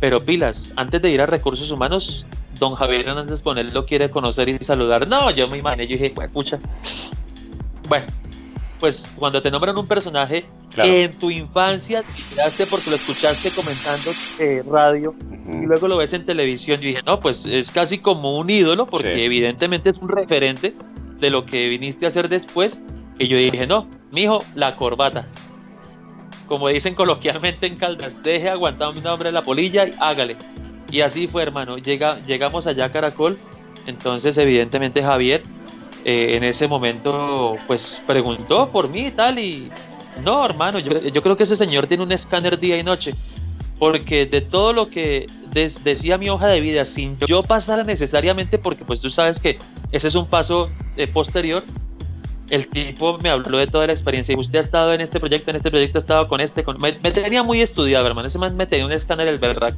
pero 0.00 0.20
pilas, 0.20 0.72
antes 0.76 1.00
de 1.02 1.10
ir 1.10 1.20
a 1.20 1.26
recursos 1.26 1.70
humanos, 1.70 2.26
don 2.58 2.74
Javier 2.74 3.08
Hernández 3.08 3.40
Ponel 3.40 3.72
lo 3.72 3.86
quiere 3.86 4.10
conocer 4.10 4.48
y 4.48 4.58
saludar. 4.58 5.08
No, 5.08 5.30
yo 5.30 5.48
me 5.48 5.58
imaginé, 5.58 5.86
yo 5.86 5.92
dije, 5.92 6.14
pucha. 6.32 6.58
Bueno, 7.88 8.06
pues 8.80 9.06
cuando 9.16 9.40
te 9.40 9.50
nombran 9.50 9.78
un 9.78 9.86
personaje 9.86 10.44
que 10.74 11.04
en 11.04 11.18
tu 11.18 11.30
infancia 11.30 12.02
te 12.56 12.66
porque 12.66 12.90
lo 12.90 12.96
escuchaste 12.96 13.50
comentando 13.50 14.10
eh, 14.40 14.62
radio 14.68 15.14
y 15.46 15.64
luego 15.64 15.88
lo 15.88 15.96
ves 15.96 16.12
en 16.12 16.26
televisión, 16.26 16.80
yo 16.80 16.88
dije, 16.88 17.02
no, 17.02 17.20
pues 17.20 17.46
es 17.46 17.70
casi 17.70 17.98
como 17.98 18.38
un 18.38 18.50
ídolo 18.50 18.86
porque 18.86 19.24
evidentemente 19.24 19.88
es 19.88 19.98
un 19.98 20.08
referente 20.08 20.74
de 21.20 21.30
lo 21.30 21.46
que 21.46 21.68
viniste 21.68 22.04
a 22.04 22.08
hacer 22.08 22.28
después. 22.28 22.80
Y 23.18 23.28
yo 23.28 23.38
dije, 23.38 23.66
no, 23.66 23.88
mijo, 24.12 24.44
la 24.54 24.76
corbata. 24.76 25.26
Como 26.46 26.68
dicen 26.68 26.94
coloquialmente 26.94 27.66
en 27.66 27.76
Caldas, 27.76 28.22
deje 28.22 28.48
aguantar 28.48 28.90
un 28.90 29.02
nombre 29.02 29.28
de 29.28 29.32
la 29.32 29.42
polilla 29.42 29.86
y 29.86 29.90
hágale. 30.00 30.36
Y 30.90 31.00
así 31.00 31.26
fue, 31.26 31.42
hermano. 31.42 31.78
Llega, 31.78 32.20
llegamos 32.20 32.66
allá 32.66 32.86
a 32.86 32.92
Caracol. 32.92 33.36
Entonces, 33.86 34.38
evidentemente, 34.38 35.02
Javier 35.02 35.42
eh, 36.08 36.36
en 36.36 36.44
ese 36.44 36.68
momento 36.68 37.56
pues 37.66 38.00
preguntó 38.06 38.68
por 38.68 38.88
mí 38.88 39.08
y 39.08 39.10
tal 39.10 39.40
y 39.40 39.68
no 40.22 40.44
hermano, 40.44 40.78
yo, 40.78 41.20
creo 41.20 41.36
que 41.36 41.42
ese 41.42 41.56
señor 41.56 41.88
tiene 41.88 42.04
un 42.04 42.12
escáner 42.12 42.60
día 42.60 42.78
y 42.78 42.84
noche 42.84 43.12
porque 43.80 44.24
de 44.24 44.40
todo 44.40 44.72
lo 44.72 44.88
que 44.88 45.26
decía 45.82 46.16
mi 46.16 46.28
hoja 46.28 46.46
de 46.46 46.60
vida 46.60 46.84
sin 46.84 47.18
yo 47.26 47.42
pasara 47.42 47.82
necesariamente 47.82 48.56
porque 48.56 48.84
pues 48.84 49.00
tú 49.00 49.10
sabes 49.10 49.40
que 49.40 49.58
ese 49.90 50.06
es 50.06 50.14
un 50.14 50.28
paso 50.28 50.70
eh, 50.96 51.08
posterior 51.08 51.64
el 52.50 52.68
tipo 52.68 53.18
me 53.18 53.30
habló 53.30 53.58
de 53.58 53.66
toda 53.66 53.86
la 53.86 53.92
experiencia 53.92 54.34
y 54.34 54.38
usted 54.38 54.58
ha 54.58 54.62
estado 54.62 54.92
en 54.92 55.00
este 55.00 55.18
proyecto, 55.18 55.50
en 55.50 55.56
este 55.56 55.70
proyecto 55.70 55.98
ha 55.98 56.00
estado 56.00 56.28
con 56.28 56.40
este, 56.40 56.62
con... 56.62 56.78
Me, 56.80 56.92
tenía 56.92 57.42
muy 57.42 57.60
estudiado, 57.60 58.06
hermano, 58.06 58.28
ese 58.28 58.38
man 58.38 58.56
me 58.56 58.66
tenía 58.66 58.86
un 58.86 58.92
escáner 58.92 59.26
el 59.28 59.38
verdad 59.38 59.74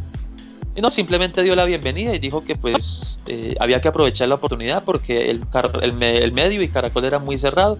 Y 0.74 0.80
no, 0.80 0.90
simplemente 0.90 1.42
dio 1.42 1.54
la 1.54 1.64
bienvenida 1.64 2.14
y 2.14 2.18
dijo 2.18 2.44
que 2.44 2.56
pues 2.56 3.18
eh, 3.26 3.54
había 3.58 3.80
que 3.80 3.88
aprovechar 3.88 4.28
la 4.28 4.34
oportunidad 4.34 4.84
porque 4.84 5.30
el, 5.30 5.42
el, 5.82 6.32
medio 6.32 6.62
y 6.62 6.68
Caracol 6.68 7.04
era 7.04 7.18
muy 7.18 7.38
cerrado 7.38 7.78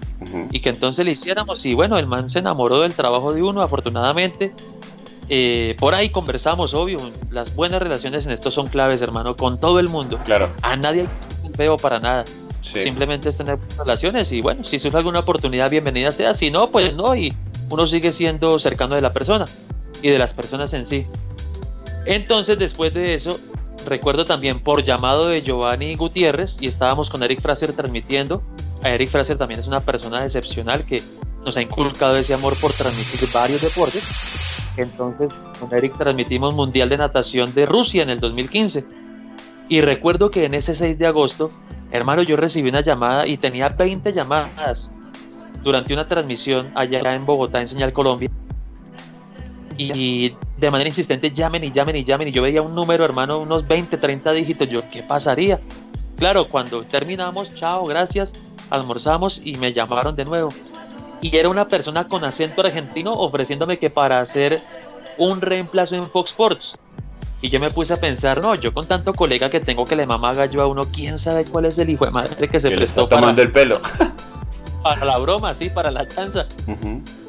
y 0.50 0.60
que 0.60 0.70
entonces 0.70 1.04
le 1.04 1.12
hiciéramos. 1.12 1.64
Y 1.66 1.74
bueno, 1.74 1.98
el 1.98 2.06
man 2.06 2.30
se 2.30 2.38
enamoró 2.38 2.80
del 2.80 2.94
trabajo 2.94 3.32
de 3.32 3.42
uno, 3.42 3.62
afortunadamente. 3.62 4.52
Eh, 5.30 5.76
por 5.78 5.94
ahí 5.94 6.08
conversamos, 6.08 6.72
obvio, 6.72 6.98
las 7.30 7.54
buenas 7.54 7.82
relaciones 7.82 8.24
en 8.24 8.32
esto 8.32 8.50
son 8.50 8.68
claves, 8.68 9.02
hermano, 9.02 9.36
con 9.36 9.60
todo 9.60 9.78
el 9.78 9.88
mundo. 9.88 10.18
Claro. 10.24 10.50
A 10.62 10.74
nadie 10.76 11.02
hay 11.02 11.50
feo 11.54 11.76
para 11.76 12.00
nada. 12.00 12.24
Simplemente 12.60 13.28
es 13.28 13.36
tener 13.36 13.58
relaciones 13.78 14.30
y 14.32 14.40
bueno, 14.40 14.64
si 14.64 14.78
surge 14.78 14.98
alguna 14.98 15.20
oportunidad, 15.20 15.70
bienvenida 15.70 16.10
sea. 16.10 16.34
Si 16.34 16.50
no, 16.50 16.68
pues 16.70 16.94
no, 16.94 17.14
y 17.14 17.34
uno 17.70 17.86
sigue 17.86 18.12
siendo 18.12 18.58
cercano 18.58 18.94
de 18.94 19.00
la 19.00 19.12
persona 19.12 19.44
y 20.02 20.08
de 20.08 20.18
las 20.18 20.32
personas 20.32 20.72
en 20.74 20.86
sí. 20.86 21.06
Entonces, 22.06 22.58
después 22.58 22.94
de 22.94 23.14
eso, 23.14 23.38
recuerdo 23.86 24.24
también 24.24 24.60
por 24.60 24.84
llamado 24.84 25.28
de 25.28 25.42
Giovanni 25.42 25.94
Gutiérrez 25.94 26.56
y 26.60 26.66
estábamos 26.66 27.10
con 27.10 27.22
Eric 27.22 27.42
Fraser 27.42 27.72
transmitiendo. 27.72 28.42
A 28.82 28.90
Eric 28.90 29.10
Fraser 29.10 29.36
también 29.36 29.60
es 29.60 29.66
una 29.66 29.80
persona 29.80 30.24
excepcional 30.24 30.84
que 30.86 31.02
nos 31.44 31.56
ha 31.56 31.62
inculcado 31.62 32.16
ese 32.16 32.34
amor 32.34 32.54
por 32.60 32.72
transmitir 32.72 33.28
varios 33.32 33.62
deportes. 33.62 34.72
Entonces, 34.76 35.34
con 35.58 35.72
Eric 35.76 35.96
transmitimos 35.96 36.54
Mundial 36.54 36.88
de 36.88 36.96
Natación 36.96 37.54
de 37.54 37.66
Rusia 37.66 38.02
en 38.02 38.10
el 38.10 38.20
2015. 38.20 38.84
Y 39.68 39.80
recuerdo 39.80 40.30
que 40.30 40.44
en 40.44 40.54
ese 40.54 40.74
6 40.74 40.98
de 40.98 41.06
agosto, 41.06 41.50
hermano, 41.90 42.22
yo 42.22 42.36
recibí 42.36 42.68
una 42.68 42.80
llamada 42.80 43.26
y 43.26 43.36
tenía 43.38 43.68
20 43.68 44.12
llamadas 44.12 44.90
durante 45.62 45.92
una 45.92 46.06
transmisión 46.06 46.70
allá 46.74 47.14
en 47.14 47.26
Bogotá, 47.26 47.60
en 47.60 47.68
Señal 47.68 47.92
Colombia. 47.92 48.30
Y 49.76 50.34
de 50.56 50.70
manera 50.70 50.88
insistente 50.88 51.30
llamen 51.30 51.62
y 51.64 51.70
llamen 51.70 51.96
y 51.96 52.04
llamen. 52.04 52.28
Y 52.28 52.32
yo 52.32 52.42
veía 52.42 52.62
un 52.62 52.74
número 52.74 53.04
hermano 53.04 53.38
unos 53.38 53.66
20 53.66 53.96
30 53.96 54.32
dígitos. 54.32 54.68
Yo 54.68 54.82
qué 54.88 55.02
pasaría 55.02 55.60
claro 56.16 56.44
cuando 56.44 56.80
terminamos 56.82 57.54
chao 57.54 57.84
gracias 57.84 58.32
almorzamos 58.70 59.40
y 59.44 59.56
me 59.56 59.72
llamaron 59.72 60.16
de 60.16 60.24
nuevo. 60.24 60.52
Y 61.20 61.36
era 61.36 61.48
una 61.48 61.68
persona 61.68 62.08
con 62.08 62.24
acento 62.24 62.60
argentino 62.60 63.12
ofreciéndome 63.12 63.78
que 63.78 63.90
para 63.90 64.20
hacer 64.20 64.60
un 65.16 65.40
reemplazo 65.40 65.94
en 65.94 66.04
Fox 66.04 66.30
Sports 66.30 66.78
y 67.40 67.48
yo 67.48 67.60
me 67.60 67.70
puse 67.70 67.92
a 67.92 67.96
pensar 67.96 68.42
no 68.42 68.54
yo 68.54 68.72
con 68.74 68.86
tanto 68.86 69.14
colega 69.14 69.50
que 69.50 69.60
tengo 69.60 69.84
que 69.84 69.94
le 69.96 70.06
mamaga 70.06 70.46
yo 70.46 70.62
a 70.62 70.66
uno 70.66 70.84
quién 70.92 71.18
sabe 71.18 71.44
cuál 71.44 71.66
es 71.66 71.78
el 71.78 71.90
hijo 71.90 72.04
de 72.04 72.10
madre 72.10 72.48
que 72.48 72.60
se 72.60 72.70
prestó 72.70 73.04
está 73.04 73.16
tomando 73.16 73.42
el 73.42 73.52
pelo 73.52 73.80
para 74.82 75.04
la 75.04 75.18
broma, 75.18 75.54
sí, 75.54 75.70
para 75.70 75.90
la 75.90 76.06
chanza. 76.06 76.46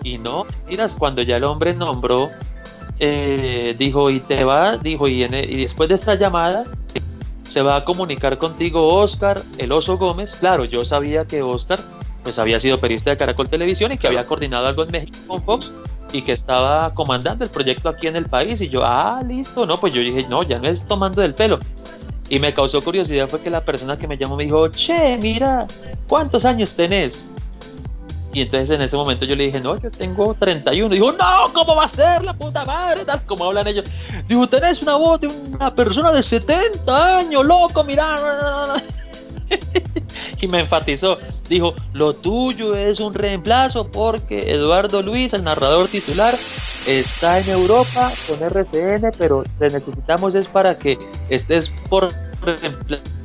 Y 0.03 0.17
no, 0.17 0.45
miras, 0.67 0.93
cuando 0.93 1.21
ya 1.21 1.37
el 1.37 1.43
hombre 1.43 1.73
nombró, 1.73 2.29
eh, 2.99 3.75
dijo, 3.77 4.09
y 4.09 4.19
te 4.21 4.43
va, 4.43 4.77
dijo, 4.77 5.07
y, 5.07 5.23
e, 5.23 5.45
y 5.49 5.61
después 5.61 5.89
de 5.89 5.95
esta 5.95 6.15
llamada, 6.15 6.65
se 7.49 7.61
va 7.61 7.77
a 7.77 7.85
comunicar 7.85 8.37
contigo 8.37 8.87
Oscar, 8.87 9.41
el 9.57 9.71
oso 9.71 9.97
Gómez. 9.97 10.35
Claro, 10.39 10.65
yo 10.65 10.85
sabía 10.85 11.25
que 11.25 11.41
Oscar, 11.41 11.81
pues 12.23 12.39
había 12.39 12.59
sido 12.59 12.79
periodista 12.79 13.11
de 13.11 13.17
Caracol 13.17 13.49
Televisión 13.49 13.91
y 13.91 13.97
que 13.97 14.07
había 14.07 14.25
coordinado 14.25 14.67
algo 14.67 14.83
en 14.83 14.91
México 14.91 15.17
con 15.27 15.43
Fox 15.43 15.71
y 16.11 16.21
que 16.21 16.33
estaba 16.33 16.93
comandando 16.93 17.43
el 17.43 17.49
proyecto 17.49 17.89
aquí 17.89 18.07
en 18.07 18.15
el 18.15 18.25
país. 18.25 18.61
Y 18.61 18.69
yo, 18.69 18.83
ah, 18.83 19.21
listo, 19.25 19.65
no, 19.65 19.79
pues 19.79 19.93
yo 19.93 20.01
dije, 20.01 20.25
no, 20.29 20.43
ya 20.43 20.59
no 20.59 20.67
es 20.67 20.85
tomando 20.85 21.21
del 21.21 21.33
pelo. 21.33 21.59
Y 22.29 22.39
me 22.39 22.53
causó 22.53 22.81
curiosidad 22.81 23.27
fue 23.27 23.41
que 23.41 23.49
la 23.49 23.61
persona 23.61 23.97
que 23.97 24.07
me 24.07 24.17
llamó 24.17 24.35
me 24.35 24.43
dijo, 24.43 24.67
che, 24.69 25.17
mira, 25.17 25.67
¿cuántos 26.07 26.45
años 26.45 26.75
tenés? 26.75 27.27
Y 28.31 28.41
entonces 28.41 28.69
en 28.69 28.81
ese 28.81 28.95
momento 28.95 29.25
yo 29.25 29.35
le 29.35 29.45
dije, 29.45 29.59
no, 29.59 29.79
yo 29.79 29.89
tengo 29.89 30.35
31. 30.35 30.93
Dijo, 30.93 31.11
no, 31.11 31.51
¿cómo 31.53 31.75
va 31.75 31.85
a 31.85 31.89
ser 31.89 32.23
la 32.23 32.33
puta 32.33 32.63
madre? 32.63 33.01
Como 33.25 33.45
hablan 33.45 33.67
ellos. 33.67 33.85
Dijo, 34.27 34.47
tenés 34.47 34.81
una 34.83 34.95
voz 34.97 35.21
de 35.21 35.27
una 35.27 35.73
persona 35.73 36.11
de 36.11 36.21
70 36.21 37.17
años, 37.17 37.43
loco, 37.43 37.83
mira. 37.83 38.83
y 40.41 40.47
me 40.47 40.61
enfatizó. 40.61 41.17
Dijo, 41.47 41.73
lo 41.93 42.13
tuyo 42.13 42.75
es 42.75 42.99
un 42.99 43.13
reemplazo 43.13 43.89
porque 43.91 44.51
Eduardo 44.51 45.01
Luis, 45.01 45.33
el 45.33 45.43
narrador 45.43 45.87
titular, 45.87 46.33
está 46.85 47.39
en 47.39 47.49
Europa 47.49 48.09
con 48.27 48.41
RCN, 48.41 49.11
pero 49.17 49.43
te 49.57 49.69
necesitamos 49.69 50.35
es 50.35 50.47
para 50.47 50.77
que 50.77 50.97
estés 51.29 51.69
por 51.89 52.11
reemplazo 52.41 53.18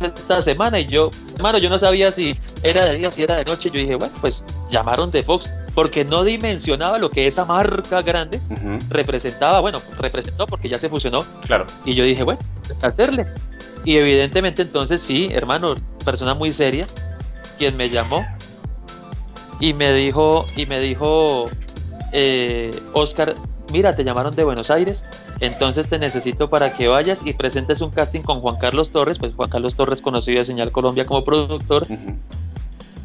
esta 0.00 0.42
semana 0.42 0.80
y 0.80 0.86
yo, 0.86 1.10
hermano, 1.34 1.58
yo 1.58 1.68
no 1.68 1.78
sabía 1.78 2.10
si 2.10 2.38
era 2.62 2.84
de 2.84 2.98
día, 2.98 3.10
si 3.10 3.22
era 3.22 3.36
de 3.36 3.44
noche. 3.44 3.70
Yo 3.70 3.80
dije, 3.80 3.96
bueno, 3.96 4.14
pues 4.20 4.44
llamaron 4.70 5.10
de 5.10 5.22
Fox 5.22 5.50
porque 5.74 6.04
no 6.04 6.24
dimensionaba 6.24 6.98
lo 6.98 7.10
que 7.10 7.26
esa 7.26 7.44
marca 7.44 8.02
grande 8.02 8.40
representaba. 8.88 9.60
Bueno, 9.60 9.80
representó 9.98 10.46
porque 10.46 10.68
ya 10.68 10.78
se 10.78 10.88
fusionó. 10.88 11.20
Claro. 11.46 11.66
Y 11.84 11.94
yo 11.94 12.04
dije, 12.04 12.22
bueno, 12.22 12.40
pues 12.66 12.82
hacerle. 12.82 13.26
Y 13.84 13.96
evidentemente 13.98 14.62
entonces 14.62 15.02
sí, 15.02 15.28
hermano, 15.32 15.76
persona 16.04 16.34
muy 16.34 16.50
seria, 16.50 16.86
quien 17.58 17.76
me 17.76 17.88
llamó 17.90 18.26
y 19.60 19.72
me 19.74 19.92
dijo, 19.92 20.46
y 20.56 20.66
me 20.66 20.80
dijo, 20.80 21.48
eh, 22.12 22.70
Oscar, 22.92 23.34
mira, 23.72 23.94
te 23.94 24.04
llamaron 24.04 24.34
de 24.34 24.44
Buenos 24.44 24.70
Aires, 24.70 25.04
entonces 25.40 25.88
te 25.88 25.98
necesito 25.98 26.48
para 26.48 26.72
que 26.74 26.88
vayas 26.88 27.24
y 27.24 27.34
presentes 27.34 27.80
un 27.80 27.90
casting 27.90 28.22
con 28.22 28.40
Juan 28.40 28.56
Carlos 28.58 28.90
Torres, 28.90 29.18
pues 29.18 29.34
Juan 29.34 29.50
Carlos 29.50 29.74
Torres 29.74 30.00
conocido 30.00 30.38
de 30.38 30.46
Señal 30.46 30.72
Colombia 30.72 31.04
como 31.04 31.24
productor. 31.24 31.86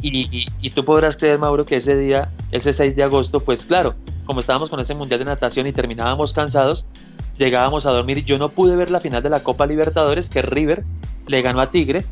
y, 0.02 0.70
tú 0.70 0.86
podrás 0.86 1.18
creer, 1.18 1.40
Mauro, 1.40 1.66
que 1.66 1.78
ese 1.78 1.98
día, 1.98 2.30
ese 2.52 2.72
6 2.74 2.96
de 2.96 3.04
agosto, 3.04 3.42
pues 3.42 3.66
claro, 3.66 3.96
como 4.26 4.40
estábamos 4.40 4.70
con 4.70 4.80
ese 4.80 4.94
Mundial 4.94 5.20
de 5.20 5.26
Natación 5.26 5.68
y 5.68 5.74
terminábamos 5.74 6.32
cansados, 6.32 6.86
llegábamos 7.38 7.86
a 7.86 7.92
dormir 7.92 8.24
yo 8.24 8.38
no 8.38 8.50
pude 8.50 8.76
ver 8.76 8.92
la 8.92 9.02
final 9.02 9.22
de 9.22 9.30
la 9.30 9.44
Copa 9.44 9.66
Libertadores, 9.66 10.30
que 10.30 10.42
River 10.42 10.84
le 11.28 11.42
ganó 11.42 11.60
a 11.60 11.70
Tigre 11.70 12.06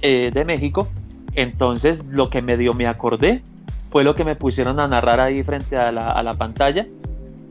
eh, 0.00 0.30
de 0.32 0.44
México. 0.46 0.88
Entonces 1.34 2.02
lo 2.06 2.30
que 2.30 2.40
medio 2.40 2.72
me 2.72 2.86
acordé 2.86 3.42
fue 3.90 4.02
lo 4.02 4.14
que 4.14 4.24
me 4.24 4.34
pusieron 4.34 4.80
a 4.80 4.88
narrar 4.88 5.20
ahí 5.20 5.42
frente 5.42 5.76
a 5.76 5.92
la, 5.92 6.10
a 6.10 6.22
la 6.22 6.34
pantalla 6.34 6.86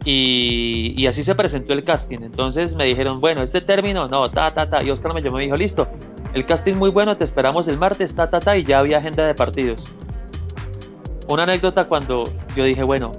y, 0.06 1.06
así 1.08 1.24
se 1.24 1.36
presentó 1.36 1.74
el 1.74 1.84
casting. 1.84 2.20
Entonces 2.22 2.76
me 2.76 2.86
dijeron, 2.86 3.20
bueno, 3.20 3.44
este 3.44 3.62
término, 3.62 4.08
no, 4.08 4.30
ta, 4.32 4.54
ta, 4.54 4.70
ta. 4.70 4.84
Y 4.84 4.92
Oscar 4.92 5.14
me 5.14 5.22
llamó 5.22 5.38
y 5.38 5.42
me 5.42 5.46
dijo, 5.46 5.58
listo, 5.58 5.88
el 6.34 6.46
casting 6.46 6.76
muy 6.76 6.90
bueno, 6.90 7.18
te 7.18 7.24
esperamos 7.24 7.68
el 7.68 7.78
martes, 7.78 8.16
ta, 8.16 8.30
ta, 8.30 8.40
ta. 8.40 8.58
Y 8.58 8.64
ya 8.64 8.80
había 8.80 9.00
agenda 9.00 9.26
de 9.26 9.36
partidos. 9.36 9.84
Una 11.28 11.44
anécdota 11.44 11.86
cuando 11.86 12.24
yo 12.56 12.64
dije, 12.64 12.84
bueno, 12.84 13.12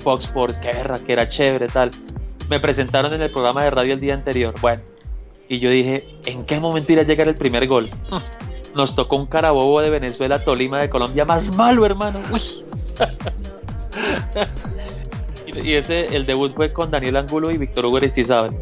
Fox 0.00 0.26
Sports, 0.26 0.58
qué 0.62 0.72
guerra, 0.72 0.98
que 0.98 1.12
era 1.12 1.28
chévere, 1.28 1.66
tal. 1.68 1.90
Me 2.48 2.58
presentaron 2.58 3.12
en 3.12 3.22
el 3.22 3.30
programa 3.30 3.64
de 3.64 3.70
radio 3.70 3.94
el 3.94 4.00
día 4.00 4.14
anterior. 4.14 4.54
Bueno, 4.60 4.82
y 5.48 5.58
yo 5.58 5.68
dije, 5.68 6.06
¿en 6.26 6.44
qué 6.44 6.60
momento 6.60 6.92
irá 6.92 7.02
a 7.02 7.04
llegar 7.04 7.28
el 7.28 7.34
primer 7.34 7.66
gol? 7.66 7.88
Nos 8.74 8.94
tocó 8.94 9.16
un 9.16 9.26
carabobo 9.26 9.80
de 9.80 9.90
Venezuela, 9.90 10.44
Tolima 10.44 10.78
de 10.78 10.88
Colombia, 10.88 11.24
más 11.24 11.50
malo, 11.54 11.84
hermano. 11.84 12.20
Uy. 12.32 12.64
y 15.56 15.74
ese, 15.74 16.14
el 16.14 16.26
debut 16.26 16.52
fue 16.54 16.72
con 16.72 16.90
Daniel 16.90 17.16
Angulo 17.16 17.50
y 17.50 17.58
Víctor 17.58 17.86
Hugo 17.86 17.98
Aristizábal. 17.98 18.56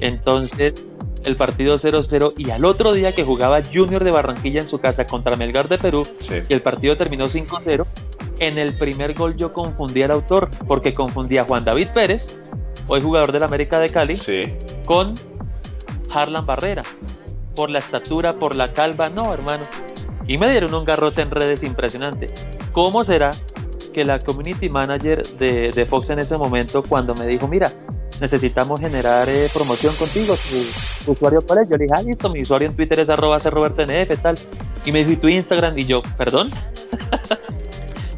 Entonces, 0.00 0.90
el 1.24 1.36
partido 1.36 1.78
0-0 1.78 2.34
y 2.36 2.50
al 2.50 2.64
otro 2.64 2.92
día 2.92 3.12
que 3.12 3.24
jugaba 3.24 3.60
Junior 3.62 4.04
de 4.04 4.10
Barranquilla 4.10 4.60
en 4.60 4.68
su 4.68 4.78
casa 4.78 5.06
contra 5.06 5.36
Melgar 5.36 5.68
de 5.68 5.78
Perú 5.78 6.02
y 6.48 6.52
el 6.52 6.60
partido 6.60 6.96
terminó 6.96 7.28
5-0, 7.28 7.86
en 8.38 8.58
el 8.58 8.76
primer 8.76 9.14
gol 9.14 9.36
yo 9.36 9.52
confundí 9.52 10.02
al 10.02 10.12
autor 10.12 10.48
porque 10.66 10.94
confundía 10.94 11.42
a 11.42 11.44
Juan 11.44 11.64
David 11.64 11.88
Pérez, 11.94 12.36
hoy 12.88 13.00
jugador 13.00 13.32
del 13.32 13.44
América 13.44 13.78
de 13.78 13.90
Cali, 13.90 14.14
con 14.86 15.14
Harlan 16.10 16.46
Barrera. 16.46 16.82
Por 17.54 17.68
la 17.68 17.80
estatura, 17.80 18.34
por 18.34 18.54
la 18.54 18.72
calva, 18.72 19.10
no, 19.10 19.34
hermano. 19.34 19.64
Y 20.26 20.38
me 20.38 20.48
dieron 20.50 20.72
un 20.74 20.84
garrote 20.84 21.20
en 21.20 21.30
redes 21.30 21.62
impresionante. 21.62 22.28
¿Cómo 22.72 23.04
será 23.04 23.32
que 23.92 24.04
la 24.04 24.18
community 24.18 24.68
manager 24.68 25.26
de, 25.38 25.86
Fox 25.88 26.10
en 26.10 26.20
ese 26.20 26.36
momento, 26.36 26.82
cuando 26.82 27.14
me 27.14 27.26
dijo, 27.26 27.48
mira, 27.48 27.72
necesitamos 28.20 28.80
generar 28.80 29.28
eh, 29.28 29.46
promoción 29.52 29.94
contigo, 29.96 30.34
tu, 30.34 31.12
usuario 31.12 31.40
cuál 31.42 31.60
es, 31.60 31.68
yo 31.68 31.76
le 31.76 31.84
dije, 31.84 31.94
ah, 31.96 32.02
listo, 32.02 32.28
mi 32.30 32.42
usuario 32.42 32.68
en 32.68 32.76
Twitter 32.76 33.00
es 33.00 33.10
arroba 33.10 33.38
tal. 33.38 34.38
Y 34.84 34.92
me 34.92 35.00
dijo, 35.00 35.10
¿y 35.12 35.16
tu 35.16 35.28
Instagram? 35.28 35.78
Y 35.78 35.86
yo, 35.86 36.02
¿perdón? 36.16 36.50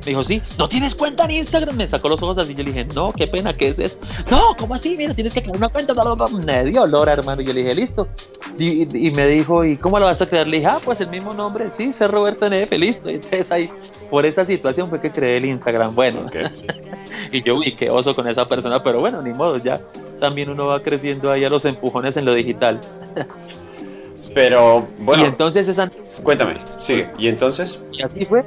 Me 0.05 0.11
dijo, 0.11 0.25
sí, 0.25 0.43
¿no 0.59 0.69
tienes 0.69 0.95
cuenta 0.95 1.25
en 1.25 1.31
Instagram? 1.33 1.77
Me 1.77 1.87
sacó 1.87 2.09
los 2.09 2.21
ojos 2.23 2.39
así. 2.39 2.55
Yo 2.55 2.65
le 2.65 2.73
dije, 2.73 2.85
no, 2.93 3.13
qué 3.13 3.29
pena, 3.29 3.53
¿qué 3.53 3.69
es 3.69 3.79
eso? 3.79 3.97
No, 4.31 4.57
¿cómo 4.59 4.75
así? 4.75 4.97
Mira, 4.97 5.15
tienes 5.15 5.33
que 5.33 5.43
crear 5.43 5.57
una 5.57 5.69
cuenta. 5.69 5.93
Me 6.45 6.65
dio 6.65 6.83
olor, 6.83 7.09
hermano. 7.09 7.41
Y 7.43 7.45
yo 7.45 7.53
le 7.53 7.63
dije, 7.63 7.75
listo. 7.75 8.09
Y, 8.59 9.11
me 9.13 9.27
dijo, 9.27 9.65
¿y 9.65 9.77
cómo 9.77 9.99
la 9.99 10.07
vas 10.07 10.21
a 10.21 10.27
crear? 10.27 10.47
Le 10.49 10.59
dije, 10.59 10.69
ah, 10.69 10.79
pues 10.85 11.01
el 11.01 11.09
mismo 11.09 11.33
nombre. 11.35 11.69
Sí, 11.69 11.93
ser 11.93 12.11
Roberto 12.11 12.49
NF, 12.49 12.73
listo. 12.73 13.11
Y 13.11 13.15
entonces 13.15 13.51
ahí, 13.53 13.69
por 14.11 14.27
esa 14.27 14.45
situación 14.45 14.91
fue 14.91 15.01
que 15.01 15.11
creé 15.11 15.37
el 15.37 15.45
Instagram. 15.45 15.95
Bueno. 15.95 16.21
y 17.33 17.43
yo, 17.43 17.57
uy, 17.57 17.73
qué 17.73 17.89
oso 17.89 18.15
con 18.15 18.27
esa 18.27 18.49
persona. 18.49 18.83
Pero 18.83 18.99
bueno, 18.99 19.23
ni 19.23 19.31
modo, 19.31 19.57
ya 19.59 19.81
también 20.19 20.51
uno 20.51 20.67
va 20.67 20.81
creciendo 20.81 21.31
ahí 21.31 21.45
a 21.45 21.49
los 21.49 21.65
empujones 21.65 22.17
en 22.17 22.25
lo 22.25 22.35
digital. 22.35 22.81
Pero 24.35 24.87
bueno. 24.99 25.25
Y 25.25 25.27
entonces 25.27 25.69
esa. 25.69 25.91
Cuéntame, 26.23 26.57
sigue. 26.79 27.09
¿Y 27.19 27.29
entonces? 27.29 27.83
Y 27.93 28.03
así 28.03 28.25
fue. 28.25 28.45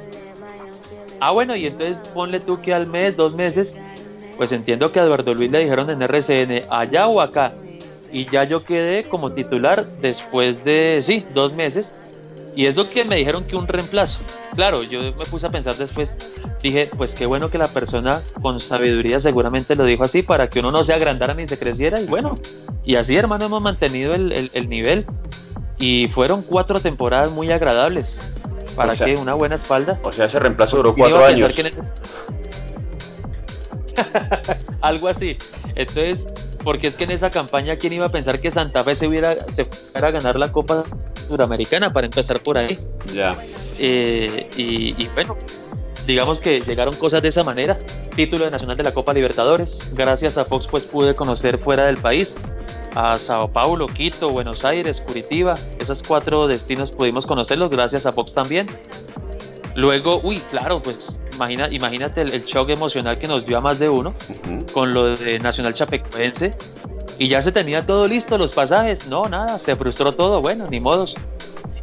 Ah, 1.20 1.32
bueno, 1.32 1.56
y 1.56 1.66
entonces 1.66 1.96
ponle 2.08 2.40
tú 2.40 2.60
que 2.60 2.74
al 2.74 2.86
mes, 2.86 3.16
dos 3.16 3.34
meses, 3.34 3.72
pues 4.36 4.52
entiendo 4.52 4.92
que 4.92 5.00
a 5.00 5.04
Eduardo 5.04 5.34
Luis 5.34 5.50
le 5.50 5.60
dijeron 5.60 5.90
en 5.90 6.02
RCN, 6.02 6.64
allá 6.70 7.06
o 7.06 7.20
acá. 7.20 7.52
y 8.12 8.26
ya 8.30 8.44
yo 8.44 8.64
quedé 8.64 9.04
como 9.08 9.32
titular 9.32 9.84
después 10.00 10.62
de, 10.64 10.98
sí, 11.02 11.24
dos 11.34 11.52
meses. 11.52 11.92
Y 12.56 12.64
eso 12.64 12.88
que 12.88 13.04
me 13.04 13.16
dijeron 13.16 13.44
que 13.44 13.54
un 13.54 13.68
reemplazo. 13.68 14.18
Claro, 14.54 14.82
yo 14.82 15.00
me 15.02 15.26
puse 15.26 15.46
a 15.46 15.50
pensar 15.50 15.76
después, 15.76 16.16
dije, 16.62 16.88
pues 16.96 17.14
qué 17.14 17.26
bueno 17.26 17.50
que 17.50 17.58
la 17.58 17.68
persona 17.68 18.22
con 18.40 18.60
sabiduría 18.60 19.20
seguramente 19.20 19.76
lo 19.76 19.84
dijo 19.84 20.04
así 20.04 20.22
para 20.22 20.48
que 20.48 20.60
uno 20.60 20.72
no 20.72 20.82
se 20.82 20.94
agrandara 20.94 21.34
ni 21.34 21.46
se 21.46 21.58
creciera. 21.58 22.00
Y 22.00 22.06
bueno, 22.06 22.38
y 22.82 22.96
así 22.96 23.14
hermano 23.14 23.44
hemos 23.44 23.60
mantenido 23.60 24.14
el, 24.14 24.50
el, 24.54 24.68
nivel. 24.70 25.04
Y 25.78 26.08
fueron 26.08 26.40
cuatro 26.40 26.80
temporadas 26.80 27.30
muy 27.30 27.52
agradables. 27.52 28.18
¿Para 28.76 28.94
que 28.94 29.14
Una 29.14 29.34
buena 29.34 29.54
espalda. 29.54 29.98
O 30.02 30.12
sea, 30.12 30.26
ese 30.26 30.38
reemplazo 30.38 30.76
duró 30.76 30.94
cuatro 30.94 31.24
años. 31.24 31.58
Algo 34.82 35.08
así. 35.08 35.38
Entonces, 35.74 36.26
porque 36.62 36.88
es 36.88 36.96
que 36.96 37.04
en 37.04 37.12
esa 37.12 37.30
campaña, 37.30 37.76
¿quién 37.76 37.92
iba 37.94 38.06
a 38.06 38.12
pensar 38.12 38.40
que 38.40 38.50
Santa 38.50 38.84
Fe 38.84 38.96
se 38.96 39.06
hubiera 39.06 39.50
se 39.50 39.64
fuera 39.64 40.08
a 40.08 40.10
ganar 40.10 40.38
la 40.38 40.52
Copa 40.52 40.84
Suramericana 41.28 41.92
para 41.92 42.06
empezar 42.06 42.42
por 42.42 42.58
ahí? 42.58 42.78
Ya. 43.14 43.36
Eh, 43.78 44.50
y, 44.56 45.06
bueno, 45.14 45.36
digamos 46.06 46.40
que 46.40 46.60
llegaron 46.60 46.94
cosas 46.96 47.22
de 47.22 47.28
esa 47.28 47.42
manera. 47.42 47.78
Título 48.14 48.44
de 48.44 48.50
Nacional 48.50 48.76
de 48.76 48.84
la 48.84 48.92
Copa 48.92 49.12
Libertadores. 49.12 49.78
Gracias 49.92 50.38
a 50.38 50.44
Fox, 50.44 50.66
pues 50.70 50.84
pude 50.84 51.14
conocer 51.14 51.58
fuera 51.58 51.86
del 51.86 51.96
país 51.96 52.36
a 52.94 53.16
Sao 53.18 53.48
Paulo, 53.48 53.86
Quito, 53.86 54.30
Buenos 54.30 54.64
Aires, 54.64 55.00
Curitiba. 55.00 55.54
Esos 55.78 56.02
cuatro 56.02 56.46
destinos 56.48 56.90
pudimos 56.90 57.26
conocerlos 57.26 57.70
gracias 57.70 58.06
a 58.06 58.12
Fox 58.12 58.32
también. 58.32 58.68
Luego, 59.74 60.20
uy, 60.22 60.38
claro, 60.50 60.80
pues 60.80 61.20
imagina, 61.34 61.68
imagínate 61.70 62.22
el, 62.22 62.44
shock 62.44 62.70
emocional 62.70 63.18
que 63.18 63.28
nos 63.28 63.44
dio 63.44 63.58
a 63.58 63.60
más 63.60 63.78
de 63.78 63.90
uno 63.90 64.14
con 64.72 64.94
lo 64.94 65.14
de 65.14 65.38
Nacional 65.38 65.74
Chapecoense. 65.74 66.54
Y 67.18 67.28
ya 67.28 67.42
se 67.42 67.52
tenía 67.52 67.84
todo 67.84 68.06
listo, 68.06 68.38
los 68.38 68.52
pasajes. 68.52 69.06
No, 69.06 69.26
nada, 69.28 69.58
se 69.58 69.76
frustró 69.76 70.12
todo. 70.12 70.40
Bueno, 70.40 70.66
ni 70.70 70.80
modos. 70.80 71.14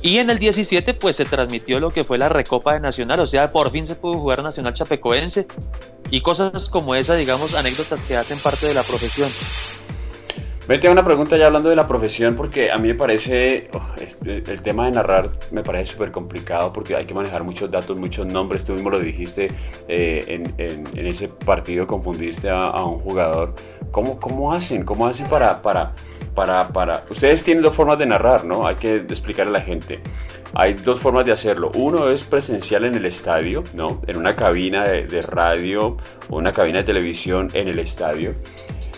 Y 0.04 0.20
en 0.20 0.30
el 0.30 0.38
17 0.38 0.96
pues 0.96 1.16
se 1.16 1.24
transmitió 1.24 1.80
lo 1.80 1.92
que 1.92 2.04
fue 2.04 2.18
la 2.18 2.28
Recopa 2.28 2.74
de 2.74 2.82
Nacional, 2.82 3.22
o 3.22 3.26
sea, 3.26 3.54
por 3.54 3.72
fin 3.72 3.86
se 3.86 3.96
pudo 3.96 4.20
jugar 4.20 4.44
Nacional 4.44 4.74
Chapecoense 4.74 5.48
y 6.12 6.22
cosas 6.22 6.68
como 6.68 6.94
esa, 6.94 7.16
digamos, 7.16 7.56
anécdotas 7.56 8.02
que 8.02 8.18
hacen 8.18 8.38
parte 8.38 8.68
de 8.68 8.74
la 8.74 8.84
profesión. 8.84 9.30
Vete 10.66 10.88
a 10.88 10.92
una 10.92 11.04
pregunta 11.04 11.36
ya 11.36 11.48
hablando 11.48 11.70
de 11.70 11.76
la 11.76 11.86
profesión, 11.86 12.36
porque 12.36 12.72
a 12.72 12.78
mí 12.78 12.88
me 12.88 12.96
parece, 12.96 13.70
oh, 13.74 13.82
el 14.26 14.62
tema 14.62 14.86
de 14.86 14.92
narrar 14.92 15.32
me 15.52 15.62
parece 15.62 15.92
súper 15.92 16.10
complicado 16.10 16.72
porque 16.72 16.96
hay 16.96 17.04
que 17.04 17.14
manejar 17.14 17.44
muchos 17.44 17.70
datos, 17.70 17.98
muchos 17.98 18.26
nombres, 18.26 18.64
tú 18.64 18.72
mismo 18.72 18.90
lo 18.90 18.98
dijiste, 18.98 19.52
eh, 19.90 20.54
en, 20.58 21.06
ese 21.06 21.28
partido 21.28 21.86
confundiste 21.86 22.50
a, 22.50 22.82
un 22.86 23.00
jugador. 23.00 23.56
¿Cómo, 23.92 24.22
¿Cómo 24.22 24.54
hacen? 24.54 24.86
¿Cómo 24.86 25.06
hacen 25.06 25.28
para, 25.28 25.62
para, 25.62 25.92
para, 26.34 26.70
para... 26.70 27.04
Ustedes 27.10 27.44
tienen 27.44 27.62
dos 27.62 27.74
formas 27.74 27.98
de 27.98 28.06
narrar, 28.06 28.46
¿no? 28.46 28.66
Hay 28.66 28.76
que 28.76 28.96
explicarle 28.96 29.50
a 29.50 29.60
la 29.60 29.66
gente. 29.66 30.00
Hay 30.54 30.76
dos 30.76 30.98
formas 30.98 31.26
de 31.26 31.34
hacerlo. 31.34 31.74
Uno 31.76 32.08
es 32.08 32.24
presencial 32.24 32.86
en 32.86 32.96
el 32.96 33.06
estadio, 33.06 33.66
¿no? 33.74 34.02
En 34.08 34.16
una 34.16 34.38
cabina 34.38 34.86
de, 34.86 35.08
de 35.08 35.22
radio 35.22 35.98
o 36.30 36.38
una 36.38 36.54
cabina 36.54 36.78
de 36.78 36.84
televisión 36.86 37.50
en 37.54 37.68
el 37.68 37.80
estadio. 37.80 38.34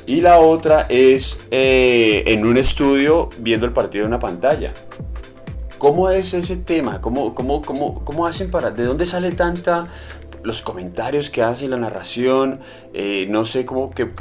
Y 0.07 0.21
la 0.21 0.39
otra 0.39 0.85
es 0.87 1.39
eh, 1.49 2.23
en 2.27 2.45
un 2.45 2.57
estudio 2.57 3.29
viendo 3.39 3.65
el 3.65 3.73
partido 3.73 4.03
en 4.03 4.09
una 4.09 4.19
pantalla. 4.19 4.73
¿Cómo 5.79 6.09
es 6.09 6.33
ese 6.33 6.57
tema? 6.57 7.01
¿Cómo, 7.01 7.33
cómo, 7.33 7.61
cómo, 7.61 8.05
cómo 8.05 8.27
hacen 8.27 8.51
para... 8.51 8.71
¿De 8.71 8.83
dónde 8.85 9.05
sale 9.05 9.31
tanta... 9.31 9.87
los 10.43 10.61
comentarios 10.61 11.29
que 11.29 11.41
hacen, 11.41 11.71
la 11.71 11.77
narración? 11.77 12.59
Eh, 12.93 13.25
no 13.29 13.45
sé 13.45 13.65
cómo... 13.65 13.91
Qué, 13.91 14.11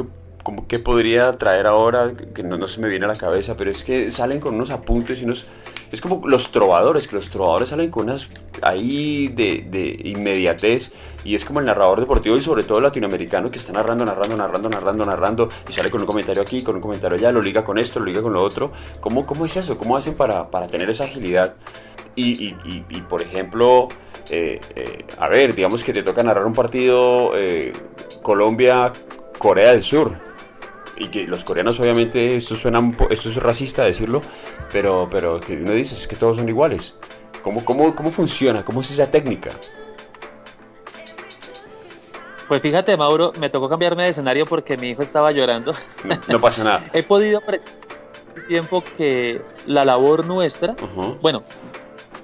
qué, 0.68 0.78
podría 0.78 1.36
traer 1.36 1.66
ahora, 1.66 2.12
que 2.34 2.42
no, 2.42 2.56
no 2.56 2.66
se 2.66 2.80
me 2.80 2.88
viene 2.88 3.04
a 3.04 3.08
la 3.08 3.16
cabeza, 3.16 3.56
pero 3.56 3.70
es 3.70 3.84
que 3.84 4.10
salen 4.10 4.40
con 4.40 4.54
unos 4.54 4.70
apuntes 4.70 5.20
y 5.20 5.24
unos 5.24 5.46
es 5.94 6.00
como 6.00 6.26
los 6.26 6.50
trovadores, 6.50 7.08
que 7.08 7.16
los 7.16 7.30
trovadores 7.30 7.70
salen 7.70 7.90
con 7.90 8.04
unas 8.04 8.28
ahí 8.62 9.28
de, 9.28 9.64
de, 9.68 9.96
inmediatez 10.04 10.92
y 11.24 11.34
es 11.34 11.44
como 11.44 11.60
el 11.60 11.66
narrador 11.66 12.00
deportivo 12.00 12.36
y 12.36 12.42
sobre 12.42 12.64
todo 12.64 12.80
latinoamericano 12.80 13.50
que 13.50 13.58
está 13.58 13.72
narrando, 13.72 14.04
narrando, 14.04 14.36
narrando, 14.36 14.68
narrando, 14.68 15.06
narrando 15.06 15.48
y 15.68 15.72
sale 15.72 15.90
con 15.90 16.00
un 16.00 16.06
comentario 16.06 16.42
aquí, 16.42 16.62
con 16.62 16.76
un 16.76 16.80
comentario 16.82 17.16
allá, 17.16 17.32
lo 17.32 17.40
liga 17.40 17.64
con 17.64 17.78
esto, 17.78 18.00
lo 18.00 18.06
liga 18.06 18.22
con 18.22 18.32
lo 18.32 18.42
otro. 18.42 18.72
¿Cómo, 19.00 19.24
cómo 19.24 19.46
es 19.46 19.56
eso? 19.56 19.78
¿Cómo 19.78 19.96
hacen 19.96 20.14
para, 20.14 20.50
para 20.50 20.66
tener 20.66 20.90
esa 20.90 21.04
agilidad? 21.04 21.54
Y, 22.16 22.44
y, 22.44 22.84
y, 22.88 23.00
por 23.02 23.22
ejemplo, 23.22 23.88
eh, 24.30 24.60
eh, 24.76 25.04
a 25.18 25.28
ver, 25.28 25.54
digamos 25.54 25.82
que 25.82 25.92
te 25.92 26.02
toca 26.02 26.22
narrar 26.22 26.46
un 26.46 26.52
partido 26.52 27.32
eh, 27.34 27.72
Colombia-Corea 28.22 29.72
del 29.72 29.82
Sur 29.82 30.33
y 30.96 31.08
que 31.08 31.26
los 31.26 31.44
coreanos 31.44 31.78
obviamente 31.80 32.36
esto 32.36 32.54
suena 32.56 32.92
esto 33.10 33.28
es 33.28 33.36
racista 33.36 33.84
decirlo 33.84 34.22
pero 34.72 35.08
pero 35.10 35.40
que 35.40 35.54
uno 35.54 35.72
dice 35.72 35.94
es 35.94 36.06
que 36.06 36.16
todos 36.16 36.36
son 36.36 36.48
iguales. 36.48 36.98
Cómo 37.42 37.64
cómo 37.64 37.94
cómo 37.94 38.10
funciona 38.10 38.64
cómo 38.64 38.80
es 38.80 38.90
esa 38.90 39.10
técnica 39.10 39.50
pues 42.48 42.62
fíjate 42.62 42.96
Mauro 42.96 43.32
me 43.38 43.50
tocó 43.50 43.68
cambiarme 43.68 44.04
de 44.04 44.10
escenario 44.10 44.46
porque 44.46 44.76
mi 44.76 44.90
hijo 44.90 45.02
estaba 45.02 45.32
llorando. 45.32 45.72
No, 46.28 46.40
pasa 46.40 46.62
nada. 46.62 46.84
He 46.92 47.02
podido 47.02 47.42
el 47.48 48.46
tiempo 48.46 48.84
que 48.96 49.40
la 49.66 49.84
labor 49.84 50.26
nuestra 50.26 50.76
bueno 51.20 51.42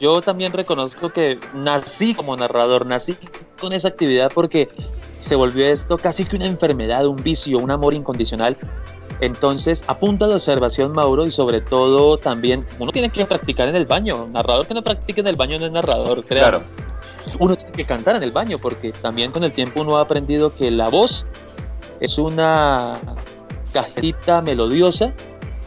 yo 0.00 0.22
también 0.22 0.52
reconozco 0.52 1.10
que 1.10 1.38
nací 1.52 2.14
como 2.14 2.34
narrador, 2.34 2.86
nací 2.86 3.18
con 3.60 3.74
esa 3.74 3.88
actividad 3.88 4.32
porque 4.34 4.70
se 5.20 5.36
volvió 5.36 5.66
esto 5.66 5.98
casi 5.98 6.24
que 6.24 6.36
una 6.36 6.46
enfermedad, 6.46 7.06
un 7.06 7.22
vicio, 7.22 7.58
un 7.58 7.70
amor 7.70 7.92
incondicional. 7.92 8.56
Entonces, 9.20 9.84
a 9.86 9.98
punta 9.98 10.26
de 10.26 10.34
observación, 10.34 10.92
Mauro, 10.92 11.26
y 11.26 11.30
sobre 11.30 11.60
todo 11.60 12.16
también, 12.16 12.66
uno 12.78 12.90
tiene 12.90 13.10
que 13.10 13.26
practicar 13.26 13.68
en 13.68 13.76
el 13.76 13.84
baño. 13.84 14.28
Narrador 14.32 14.66
que 14.66 14.72
no 14.72 14.82
practique 14.82 15.20
en 15.20 15.26
el 15.26 15.36
baño 15.36 15.58
no 15.58 15.66
es 15.66 15.72
narrador, 15.72 16.24
Claro. 16.24 16.62
Uno 17.38 17.54
tiene 17.54 17.72
que 17.72 17.84
cantar 17.84 18.16
en 18.16 18.22
el 18.22 18.30
baño, 18.30 18.56
porque 18.58 18.92
también 18.92 19.30
con 19.30 19.44
el 19.44 19.52
tiempo 19.52 19.82
uno 19.82 19.98
ha 19.98 20.02
aprendido 20.02 20.54
que 20.54 20.70
la 20.70 20.88
voz 20.88 21.26
es 22.00 22.16
una 22.16 22.98
cajita 23.74 24.40
melodiosa 24.40 25.12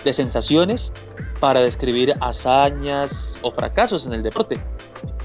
de 0.04 0.14
sensaciones 0.14 0.92
para 1.44 1.60
describir 1.60 2.16
hazañas 2.22 3.38
o 3.42 3.52
fracasos 3.52 4.08
en 4.08 4.14
el 4.14 4.24
deporte. 4.24 4.62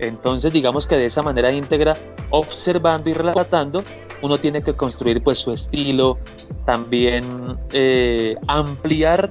Entonces, 0.01 0.53
digamos 0.53 0.85
que 0.85 0.97
de 0.97 1.07
esa 1.07 1.23
manera 1.23 1.53
íntegra, 1.53 1.97
observando 2.31 3.09
y 3.09 3.13
relatando, 3.13 3.85
uno 4.21 4.37
tiene 4.37 4.61
que 4.61 4.73
construir 4.73 5.23
pues 5.23 5.39
su 5.39 5.53
estilo, 5.53 6.19
también 6.67 7.57
eh, 7.73 8.35
ampliar 8.49 9.31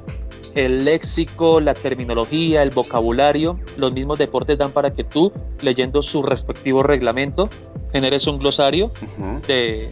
el 0.56 0.86
léxico, 0.86 1.60
la 1.60 1.74
terminología, 1.74 2.64
el 2.64 2.70
vocabulario. 2.70 3.60
Los 3.76 3.92
mismos 3.92 4.18
deportes 4.18 4.58
dan 4.58 4.72
para 4.72 4.94
que 4.94 5.04
tú, 5.04 5.34
leyendo 5.62 6.02
su 6.02 6.24
respectivo 6.24 6.84
reglamento, 6.84 7.50
generes 7.92 8.28
un 8.28 8.40
glosario 8.40 8.92
de, 9.46 9.90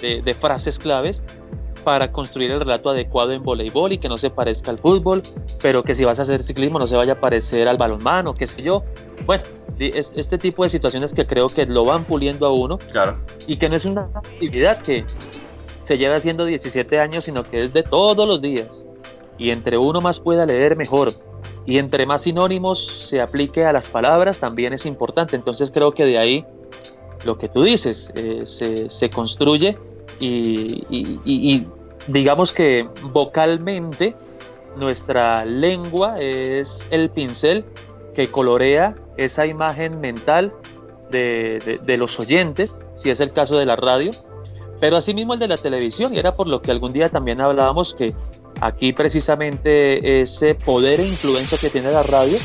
de 0.00 0.34
frases 0.34 0.78
claves 0.78 1.22
para 1.84 2.12
construir 2.12 2.50
el 2.50 2.60
relato 2.60 2.90
adecuado 2.90 3.32
en 3.32 3.42
voleibol 3.42 3.92
y 3.92 3.98
que 3.98 4.08
no 4.08 4.18
se 4.18 4.30
parezca 4.30 4.70
al 4.70 4.78
fútbol, 4.78 5.22
pero 5.60 5.82
que 5.82 5.94
si 5.94 6.04
vas 6.04 6.18
a 6.18 6.22
hacer 6.22 6.42
ciclismo 6.42 6.78
no 6.78 6.86
se 6.86 6.96
vaya 6.96 7.14
a 7.14 7.20
parecer 7.20 7.68
al 7.68 7.76
balonmano, 7.76 8.34
qué 8.34 8.46
sé 8.46 8.62
yo. 8.62 8.82
Bueno, 9.26 9.44
es 9.78 10.12
este 10.16 10.38
tipo 10.38 10.62
de 10.62 10.68
situaciones 10.68 11.12
que 11.12 11.26
creo 11.26 11.48
que 11.48 11.66
lo 11.66 11.84
van 11.84 12.04
puliendo 12.04 12.46
a 12.46 12.52
uno 12.52 12.78
claro. 12.90 13.18
y 13.46 13.56
que 13.56 13.68
no 13.68 13.76
es 13.76 13.84
una 13.84 14.08
actividad 14.14 14.80
que 14.82 15.04
se 15.82 15.98
lleva 15.98 16.16
haciendo 16.16 16.44
17 16.44 16.98
años, 16.98 17.24
sino 17.24 17.42
que 17.42 17.58
es 17.58 17.72
de 17.72 17.82
todos 17.82 18.26
los 18.26 18.40
días. 18.40 18.86
Y 19.38 19.50
entre 19.50 19.78
uno 19.78 20.00
más 20.00 20.20
pueda 20.20 20.46
leer, 20.46 20.76
mejor. 20.76 21.12
Y 21.66 21.78
entre 21.78 22.06
más 22.06 22.22
sinónimos 22.22 22.84
se 23.08 23.20
aplique 23.20 23.64
a 23.64 23.72
las 23.72 23.88
palabras, 23.88 24.38
también 24.38 24.72
es 24.72 24.86
importante. 24.86 25.36
Entonces 25.36 25.70
creo 25.70 25.92
que 25.92 26.04
de 26.04 26.18
ahí 26.18 26.44
lo 27.24 27.38
que 27.38 27.48
tú 27.48 27.62
dices 27.62 28.12
eh, 28.14 28.42
se, 28.44 28.90
se 28.90 29.10
construye 29.10 29.78
y, 30.22 31.66
digamos 32.06 32.52
que 32.52 32.88
vocalmente 33.02 34.14
nuestra 34.76 35.44
lengua 35.44 36.18
es 36.18 36.86
el 36.90 37.10
pincel 37.10 37.64
que 38.14 38.28
colorea 38.28 38.94
esa 39.16 39.46
imagen 39.46 40.00
mental 40.00 40.52
de, 41.10 41.96
los 41.98 42.18
oyentes, 42.18 42.80
si 42.92 43.10
es 43.10 43.20
el 43.20 43.32
caso 43.32 43.58
de 43.58 43.66
la 43.66 43.76
radio, 43.76 44.10
pero 44.80 44.96
asimismo 44.96 45.34
el 45.34 45.40
de 45.40 45.48
la 45.48 45.56
televisión, 45.56 46.14
y 46.14 46.18
era 46.18 46.34
por 46.34 46.46
lo 46.48 46.62
que 46.62 46.70
algún 46.70 46.92
día 46.92 47.10
también 47.10 47.40
hablábamos 47.40 47.94
que 47.94 48.14
aquí 48.60 48.92
precisamente 48.92 50.22
ese 50.22 50.54
poder 50.54 51.00
e 51.00 51.06
influencia 51.06 51.58
que 51.58 51.68
tiene 51.68 51.92
la 51.92 52.02
radio, 52.02 52.38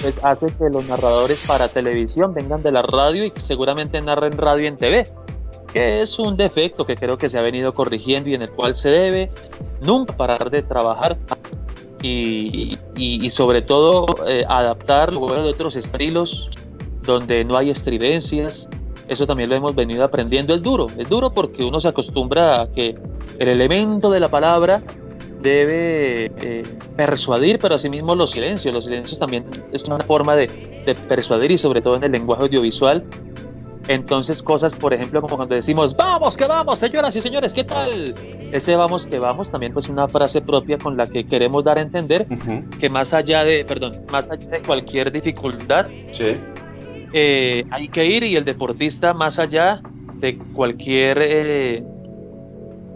pues 0.00 0.18
hace 0.22 0.46
que 0.46 0.70
los 0.70 0.88
narradores 0.88 1.44
para 1.46 1.68
televisión 1.68 2.32
vengan 2.32 2.62
de 2.62 2.72
la 2.72 2.82
radio 2.82 3.24
y 3.24 3.32
seguramente 3.36 4.00
narren 4.00 4.36
radio 4.38 4.68
en 4.68 4.76
TV 4.78 5.23
que 5.74 6.02
es 6.02 6.20
un 6.20 6.36
defecto 6.36 6.86
que 6.86 6.94
creo 6.94 7.18
que 7.18 7.28
se 7.28 7.36
ha 7.36 7.42
venido 7.42 7.74
corrigiendo 7.74 8.30
y 8.30 8.34
en 8.34 8.42
el 8.42 8.50
cual 8.50 8.76
se 8.76 8.90
debe 8.90 9.30
nunca 9.82 10.16
parar 10.16 10.48
de 10.48 10.62
trabajar 10.62 11.18
y, 12.00 12.78
y, 12.96 13.28
sobre 13.30 13.60
todo 13.60 14.06
eh, 14.28 14.44
adaptar 14.46 15.12
luego 15.12 15.34
de 15.34 15.50
otros 15.50 15.74
estilos 15.74 16.48
donde 17.02 17.44
no 17.44 17.56
hay 17.56 17.70
estridencias. 17.70 18.68
Eso 19.08 19.26
también 19.26 19.48
lo 19.48 19.56
hemos 19.56 19.74
venido 19.74 20.04
aprendiendo. 20.04 20.54
Es 20.54 20.62
duro, 20.62 20.86
es 20.96 21.08
duro 21.08 21.30
porque 21.30 21.64
uno 21.64 21.80
se 21.80 21.88
acostumbra 21.88 22.62
a 22.62 22.70
que 22.70 22.94
el 23.38 23.48
elemento 23.48 24.10
de 24.10 24.20
la 24.20 24.28
palabra 24.28 24.80
debe 25.40 26.26
eh, 26.36 26.62
persuadir, 26.96 27.58
pero 27.58 27.74
asimismo 27.74 28.14
los 28.14 28.30
silencios. 28.30 28.72
Los 28.72 28.84
silencios 28.84 29.18
también 29.18 29.44
es 29.72 29.84
una 29.84 29.98
forma 29.98 30.36
de, 30.36 30.46
de 30.86 30.94
persuadir 30.94 31.50
y 31.50 31.58
sobre 31.58 31.82
todo 31.82 31.96
en 31.96 32.04
el 32.04 32.12
lenguaje 32.12 32.44
audiovisual. 32.44 33.02
Entonces 33.88 34.42
cosas, 34.42 34.74
por 34.74 34.94
ejemplo, 34.94 35.20
como 35.20 35.36
cuando 35.36 35.54
decimos, 35.54 35.94
vamos, 35.94 36.36
que 36.36 36.46
vamos, 36.46 36.78
señoras 36.78 37.14
y 37.16 37.20
señores, 37.20 37.52
¿qué 37.52 37.64
tal? 37.64 38.14
Ese 38.52 38.76
vamos, 38.76 39.06
que 39.06 39.18
vamos, 39.18 39.50
también 39.50 39.72
pues 39.72 39.88
una 39.88 40.08
frase 40.08 40.40
propia 40.40 40.78
con 40.78 40.96
la 40.96 41.06
que 41.06 41.26
queremos 41.26 41.64
dar 41.64 41.78
a 41.78 41.82
entender 41.82 42.26
que 42.80 42.88
más 42.88 43.12
allá 43.12 43.44
de, 43.44 43.64
perdón, 43.64 44.04
más 44.10 44.30
allá 44.30 44.48
de 44.48 44.60
cualquier 44.60 45.12
dificultad, 45.12 45.86
eh, 47.12 47.64
hay 47.70 47.88
que 47.88 48.06
ir 48.06 48.24
y 48.24 48.36
el 48.36 48.44
deportista 48.44 49.12
más 49.12 49.38
allá 49.38 49.80
de 50.14 50.38
cualquier 50.54 51.18
eh, 51.20 51.84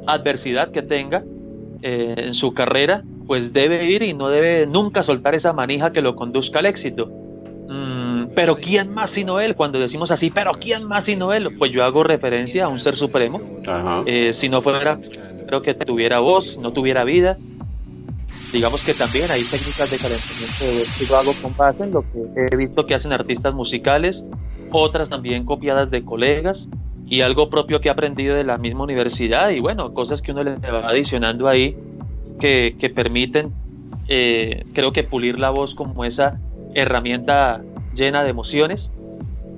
adversidad 0.07 0.71
que 0.71 0.83
tenga 0.83 1.23
eh, 1.83 2.15
en 2.17 2.35
su 2.35 2.55
carrera, 2.55 3.05
pues 3.27 3.53
debe 3.53 3.85
ir 3.85 4.03
y 4.03 4.15
no 4.15 4.29
debe 4.31 4.67
nunca 4.67 5.03
soltar 5.03 5.35
esa 5.35 5.53
manija 5.53 5.93
que 5.93 6.01
lo 6.01 6.17
conduzca 6.17 6.61
al 6.61 6.67
éxito. 6.67 7.07
Mm, 7.69 7.98
pero 8.39 8.55
¿quién 8.55 8.95
más 8.95 9.11
sino 9.11 9.41
él? 9.41 9.57
Cuando 9.57 9.81
decimos 9.81 10.13
así, 10.13 10.31
pero 10.31 10.53
¿quién 10.53 10.85
más 10.85 11.07
sino 11.07 11.33
él? 11.33 11.57
Pues 11.59 11.73
yo 11.73 11.83
hago 11.83 12.05
referencia 12.05 12.67
a 12.67 12.69
un 12.69 12.79
ser 12.79 12.97
supremo. 12.97 13.41
Eh, 14.07 14.33
si 14.33 14.49
no 14.49 14.63
fuera, 14.63 14.97
creo 15.49 15.61
que 15.61 15.75
tuviera 15.75 16.21
voz, 16.21 16.57
no 16.57 16.73
tuviera 16.73 17.03
vida. 17.03 17.37
Digamos 18.53 18.87
que 18.87 18.95
también 18.95 19.29
hay 19.33 19.43
técnicas 19.43 19.91
de 19.91 19.99
calentamiento 19.99 20.67
que 20.97 21.05
yo 21.05 21.17
hago 21.17 21.33
con 21.43 21.57
base 21.57 21.83
en 21.83 21.91
lo 21.91 22.03
que 22.03 22.47
he 22.53 22.57
visto 22.57 22.87
que 22.87 22.95
hacen 22.95 23.13
artistas 23.13 23.55
musicales, 23.55 24.23
otras 24.71 25.09
también 25.09 25.45
copiadas 25.45 25.91
de 25.91 26.05
colegas 26.05 26.69
y 27.09 27.23
algo 27.23 27.51
propio 27.51 27.81
que 27.81 27.89
he 27.89 27.91
aprendido 27.91 28.37
de 28.37 28.45
la 28.45 28.57
misma 28.57 28.85
universidad 28.85 29.51
y 29.51 29.59
bueno, 29.59 29.93
cosas 29.95 30.23
que 30.23 30.31
uno 30.31 30.45
le 30.45 30.55
va 30.59 30.89
adicionando 30.89 31.49
ahí 31.49 31.77
que, 32.39 32.77
que 32.79 32.89
permiten, 32.89 33.51
eh, 34.07 34.65
creo 34.75 34.93
que 34.93 35.03
pulir 35.03 35.41
la 35.41 35.51
voz 35.51 35.75
como 35.75 36.05
esa 36.05 36.39
herramienta 36.75 37.63
llena 37.99 38.23
de 38.23 38.31
emociones. 38.31 38.91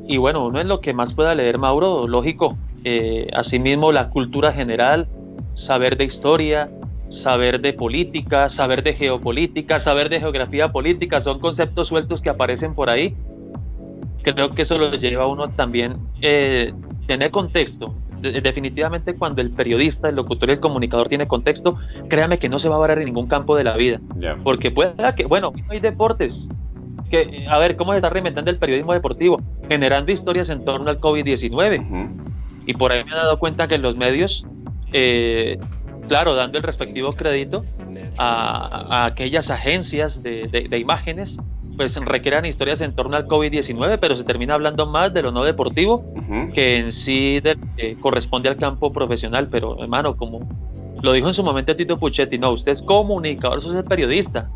Y 0.09 0.17
bueno, 0.17 0.45
uno 0.45 0.61
es 0.61 0.67
lo 0.67 0.81
que 0.81 0.93
más 0.93 1.13
pueda 1.13 1.35
leer, 1.37 1.59
Mauro, 1.59 2.09
lógico. 2.09 2.57
Eh, 2.83 3.29
asimismo, 3.33 3.93
la 3.93 4.09
cultura 4.09 4.53
general, 4.53 5.07
saber 5.55 5.97
de 5.97 6.05
historia, 6.05 6.69
saber 7.11 7.61
de 7.61 7.73
política, 7.73 8.49
saber 8.49 8.83
de 8.83 8.95
geopolítica, 8.95 9.79
saber 9.79 10.09
de 10.09 10.21
geografía 10.21 10.73
política, 10.73 11.21
son 11.21 11.39
conceptos 11.39 11.89
sueltos 11.89 12.23
que 12.23 12.31
aparecen 12.31 12.75
por 12.75 12.89
ahí. 12.89 13.15
Creo 14.23 14.55
que 14.55 14.63
eso 14.63 14.79
lo 14.79 14.93
lleva 14.95 15.25
a 15.25 15.27
uno 15.27 15.51
también 15.51 15.97
eh, 16.23 16.73
tener 17.07 17.31
contexto. 17.31 17.95
definitivamente 18.21 19.15
cuando 19.15 19.41
el 19.41 19.51
periodista, 19.51 20.09
el 20.09 20.17
locutor 20.17 20.51
y 20.51 20.53
el 20.53 20.61
comunicador 20.61 21.09
tiene 21.09 21.27
contexto, 21.27 21.79
créame 22.09 22.39
que 22.39 22.49
no 22.49 22.59
se 22.59 22.69
va 22.69 22.77
a 22.77 22.79
varar 22.79 22.99
en 22.99 23.07
ningún 23.07 23.29
campo 23.29 23.57
de 23.57 23.65
la 23.65 23.77
vida. 23.77 23.99
Porque 24.45 24.71
puede 24.71 24.93
que, 25.17 25.25
bueno, 25.25 25.53
hay 25.69 25.81
deportes, 25.81 26.49
que, 27.11 27.47
a 27.49 27.59
ver, 27.59 27.77
¿cómo 27.77 27.93
se 27.93 27.99
está 27.99 28.09
reinventando 28.09 28.51
el 28.51 28.59
periodismo 28.59 28.93
deportivo? 28.93 29.41
Generando 29.69 30.13
historias 30.13 30.49
en 30.49 30.65
torno 30.65 30.89
al 30.89 30.99
COVID-19. 30.99 32.09
Y 32.67 32.75
por 32.75 32.93
ahí 32.93 33.05
me 33.05 33.11
he 33.11 33.15
dado 33.15 33.39
cuenta 33.39 33.69
que 33.69 33.79
los 33.79 33.97
medios, 33.97 34.47
eh, 34.93 35.59
claro, 36.09 36.35
dando 36.35 36.59
el 36.59 36.65
respectivo 36.65 37.13
crédito 37.13 37.65
a, 38.17 39.07
aquellas 39.07 39.51
agencias 39.51 40.23
de, 40.23 40.79
imágenes, 40.79 41.39
pues 41.77 41.97
requieran 41.97 42.45
historias 42.45 42.81
en 42.81 42.95
torno 42.95 43.17
al 43.17 43.27
COVID-19, 43.27 43.99
pero 44.01 44.15
se 44.15 44.25
termina 44.25 44.55
hablando 44.55 44.87
más 44.87 45.13
de 45.13 45.23
lo 45.23 45.33
no 45.33 45.45
deportivo 45.45 46.05
que 46.55 46.79
en 46.79 46.93
sí 46.93 47.41
corresponde 48.01 48.49
al 48.49 48.57
campo 48.57 48.93
profesional. 48.93 49.49
Pero, 49.51 49.83
hermano, 49.83 50.17
como 50.17 50.49
lo 51.03 51.13
dijo 51.13 51.27
en 51.27 51.35
su 51.35 51.43
momento 51.43 51.75
Tito 51.75 51.99
Puchetti, 51.99 52.39
no, 52.39 52.53
usted 52.53 52.73
es 52.73 52.83
comunicador, 52.83 53.59
usted 53.59 53.79
es 53.79 53.85
periodista 53.85 54.49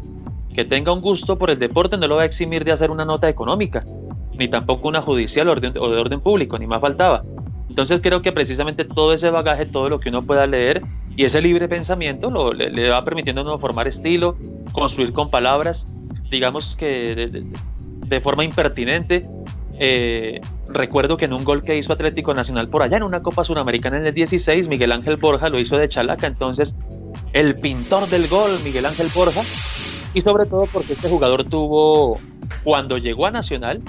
que 0.55 0.65
tenga 0.65 0.93
un 0.93 1.01
gusto 1.01 1.37
por 1.37 1.51
el 1.51 1.59
deporte 1.59 1.97
no 1.97 2.07
lo 2.07 2.17
va 2.17 2.23
a 2.23 2.27
eximir 2.27 2.65
de 2.65 2.73
hacer 2.73 2.91
una 2.91 3.05
nota 3.05 3.29
económica, 3.29 3.85
ni 4.39 4.49
tampoco 4.49 4.89
una 4.89 5.03
judicial 5.03 5.49
o 5.49 5.55
de 5.57 5.79
orden 5.79 6.21
público, 6.21 6.59
ni 6.59 6.67
más 6.67 6.81
faltaba. 6.81 7.23
Entonces 7.69 8.01
creo 8.01 8.23
que 8.23 8.33
precisamente 8.33 8.85
todo 8.85 9.13
ese 9.13 9.31
bagaje, 9.31 9.67
todo 9.67 9.89
lo 9.89 9.99
que 9.99 10.11
uno 10.11 10.23
pueda 10.23 10.47
leer 10.47 10.83
y 11.17 11.25
ese 11.25 11.41
libre 11.41 11.69
pensamiento 11.69 12.31
lo, 12.31 12.53
le, 12.53 12.89
va 12.89 13.05
permitiendo 13.05 13.41
a 13.41 13.45
uno 13.45 13.59
formar 13.59 13.89
estilo, 13.89 14.37
construir 14.73 15.13
con 15.13 15.31
palabras, 15.31 15.87
digamos 16.31 16.77
que 16.77 17.45
de, 18.07 18.21
forma 18.21 18.45
impertinente. 18.45 19.23
Eh, 19.77 20.41
recuerdo 20.69 21.17
que 21.17 21.25
en 21.25 21.33
un 21.33 21.43
gol 21.43 21.65
que 21.65 21.77
hizo 21.77 21.93
Atlético 21.93 22.33
Nacional 22.33 22.69
por 22.69 22.83
allá 22.83 22.97
en 22.97 23.03
una 23.03 23.23
Copa 23.23 23.43
Suramericana 23.43 23.97
en 23.97 24.07
el 24.07 24.15
16, 24.15 24.69
Miguel 24.69 24.93
Ángel 24.93 25.17
Borja 25.17 25.49
lo 25.49 25.59
hizo 25.59 25.77
de 25.77 25.89
chalaca, 25.89 26.29
entonces 26.29 26.77
el 27.33 27.57
pintor 27.57 28.07
del 28.09 28.29
gol, 28.29 28.51
Miguel 28.65 28.87
Ángel 28.87 29.09
Borja, 29.13 29.41
y 30.15 30.21
sobre 30.21 30.47
todo 30.47 30.67
porque 30.73 30.93
este 30.93 31.09
jugador 31.09 31.45
tuvo, 31.45 32.19
cuando 32.63 32.99
llegó 32.99 33.27
a 33.27 33.31
Nacional, 33.31 33.83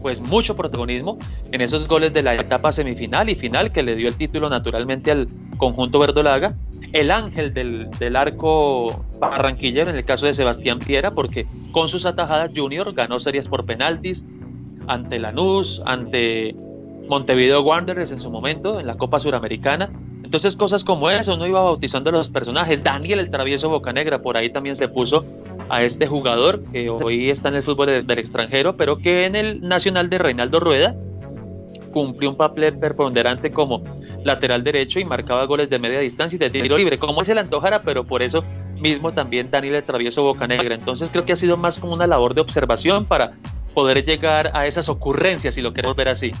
pues 0.00 0.20
mucho 0.20 0.54
protagonismo 0.54 1.16
en 1.50 1.62
esos 1.62 1.88
goles 1.88 2.12
de 2.12 2.22
la 2.22 2.34
etapa 2.34 2.70
semifinal 2.70 3.28
y 3.30 3.34
final 3.34 3.72
que 3.72 3.82
le 3.82 3.96
dio 3.96 4.06
el 4.08 4.16
título 4.16 4.48
naturalmente 4.50 5.10
al 5.10 5.28
conjunto 5.56 5.98
verdolaga. 5.98 6.54
El 6.92 7.10
ángel 7.10 7.52
del, 7.52 7.90
del 7.98 8.14
arco 8.14 9.04
barranquillero 9.18 9.90
en 9.90 9.96
el 9.96 10.04
caso 10.04 10.26
de 10.26 10.34
Sebastián 10.34 10.78
Piera, 10.78 11.10
porque 11.10 11.46
con 11.72 11.88
sus 11.88 12.06
atajadas 12.06 12.52
Junior 12.54 12.92
ganó 12.94 13.18
series 13.18 13.48
por 13.48 13.64
penaltis 13.64 14.24
ante 14.86 15.18
Lanús, 15.18 15.82
ante 15.84 16.54
Montevideo 17.08 17.62
Wanderers 17.62 18.12
en 18.12 18.20
su 18.20 18.30
momento 18.30 18.78
en 18.78 18.86
la 18.86 18.96
Copa 18.96 19.18
Suramericana 19.18 19.90
entonces 20.26 20.56
cosas 20.56 20.82
como 20.82 21.08
eso, 21.08 21.34
uno 21.34 21.46
iba 21.46 21.62
bautizando 21.62 22.10
a 22.10 22.12
los 22.12 22.28
personajes. 22.28 22.82
Daniel 22.82 23.20
el 23.20 23.30
travieso 23.30 23.68
Bocanegra, 23.68 24.22
por 24.22 24.36
ahí 24.36 24.50
también 24.50 24.74
se 24.74 24.88
puso 24.88 25.24
a 25.68 25.84
este 25.84 26.08
jugador 26.08 26.64
que 26.72 26.90
hoy 26.90 27.30
está 27.30 27.48
en 27.48 27.54
el 27.54 27.62
fútbol 27.62 28.04
del, 28.04 28.18
extranjero, 28.18 28.76
pero 28.76 28.98
que 28.98 29.24
en 29.24 29.36
el 29.36 29.60
Nacional 29.60 30.10
de 30.10 30.18
Reinaldo 30.18 30.58
Rueda 30.58 30.94
cumplió 31.92 32.28
un 32.28 32.36
papel 32.36 32.76
preponderante 32.76 33.52
como 33.52 33.82
lateral 34.24 34.64
derecho 34.64 34.98
y 34.98 35.04
marcaba 35.04 35.44
goles 35.44 35.70
de 35.70 35.78
media 35.78 36.00
distancia 36.00 36.34
y 36.34 36.40
de 36.40 36.50
tiro 36.50 36.76
libre, 36.76 36.98
como 36.98 37.24
se 37.24 37.32
le 37.32 37.42
antojara, 37.42 37.82
pero 37.82 38.02
por 38.02 38.20
eso 38.20 38.42
mismo 38.80 39.12
también 39.12 39.48
Daniel 39.48 39.76
el 39.76 39.84
travieso 39.84 40.24
Bocanegra. 40.24 40.74
Entonces 40.74 41.08
creo 41.08 41.24
que 41.24 41.34
ha 41.34 41.36
sido 41.36 41.56
más 41.56 41.78
como 41.78 41.94
una 41.94 42.08
labor 42.08 42.34
de 42.34 42.40
observación 42.40 43.04
para 43.04 43.34
poder 43.74 44.04
llegar 44.04 44.50
a 44.54 44.66
esas 44.66 44.88
ocurrencias, 44.88 45.54
si 45.54 45.62
lo 45.62 45.72
queremos 45.72 45.96
ver 45.96 46.08
así. 46.08 46.32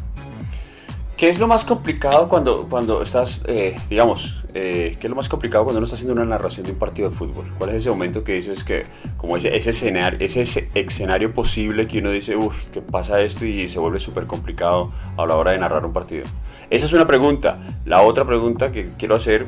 ¿Qué 1.16 1.30
es 1.30 1.38
lo 1.38 1.46
más 1.46 1.64
complicado 1.64 2.28
cuando, 2.28 2.66
cuando 2.68 3.00
estás, 3.00 3.42
eh, 3.48 3.74
digamos, 3.88 4.44
eh, 4.52 4.98
qué 5.00 5.06
es 5.06 5.10
lo 5.10 5.16
más 5.16 5.30
complicado 5.30 5.64
cuando 5.64 5.78
uno 5.78 5.84
está 5.84 5.94
haciendo 5.94 6.12
una 6.12 6.26
narración 6.26 6.66
de 6.66 6.72
un 6.72 6.78
partido 6.78 7.08
de 7.08 7.16
fútbol? 7.16 7.50
¿Cuál 7.56 7.70
es 7.70 7.76
ese 7.76 7.88
momento 7.88 8.22
que 8.22 8.34
dices 8.34 8.64
que, 8.64 8.84
como 9.16 9.38
ese, 9.38 9.56
ese, 9.56 9.70
escenario, 9.70 10.18
ese 10.20 10.68
escenario 10.74 11.32
posible 11.32 11.86
que 11.86 12.00
uno 12.00 12.10
dice, 12.10 12.36
uff, 12.36 12.54
que 12.70 12.82
pasa 12.82 13.22
esto 13.22 13.46
y 13.46 13.66
se 13.66 13.78
vuelve 13.78 13.98
súper 13.98 14.26
complicado 14.26 14.92
a 15.16 15.24
la 15.24 15.36
hora 15.36 15.52
de 15.52 15.58
narrar 15.58 15.86
un 15.86 15.94
partido? 15.94 16.24
Esa 16.68 16.84
es 16.84 16.92
una 16.92 17.06
pregunta. 17.06 17.78
La 17.86 18.02
otra 18.02 18.26
pregunta 18.26 18.70
que 18.70 18.90
quiero 18.98 19.14
hacer, 19.14 19.46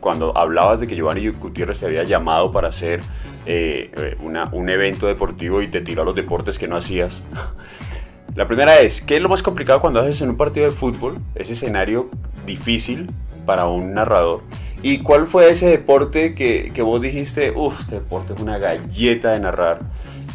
cuando 0.00 0.34
hablabas 0.38 0.80
de 0.80 0.86
que 0.86 0.96
Giovanni 0.96 1.28
Gutiérrez 1.28 1.80
te 1.80 1.84
había 1.84 2.04
llamado 2.04 2.50
para 2.50 2.68
hacer 2.68 3.02
eh, 3.44 4.16
una, 4.20 4.48
un 4.52 4.70
evento 4.70 5.06
deportivo 5.06 5.60
y 5.60 5.68
te 5.68 5.82
tiró 5.82 6.00
a 6.00 6.04
los 6.06 6.14
deportes 6.14 6.58
que 6.58 6.66
no 6.66 6.76
hacías. 6.76 7.20
La 8.36 8.46
primera 8.46 8.78
es, 8.78 9.00
¿qué 9.00 9.16
es 9.16 9.22
lo 9.22 9.28
más 9.28 9.42
complicado 9.42 9.80
cuando 9.80 10.00
haces 10.00 10.22
en 10.22 10.30
un 10.30 10.36
partido 10.36 10.66
de 10.66 10.72
fútbol? 10.72 11.18
Ese 11.34 11.54
escenario 11.54 12.10
difícil 12.46 13.10
para 13.44 13.66
un 13.66 13.92
narrador. 13.94 14.42
¿Y 14.82 14.98
cuál 14.98 15.26
fue 15.26 15.50
ese 15.50 15.66
deporte 15.68 16.34
que, 16.34 16.70
que 16.72 16.82
vos 16.82 17.00
dijiste, 17.00 17.50
uff, 17.50 17.80
este 17.80 17.96
deporte 17.96 18.32
es 18.34 18.40
una 18.40 18.58
galleta 18.58 19.32
de 19.32 19.40
narrar? 19.40 19.80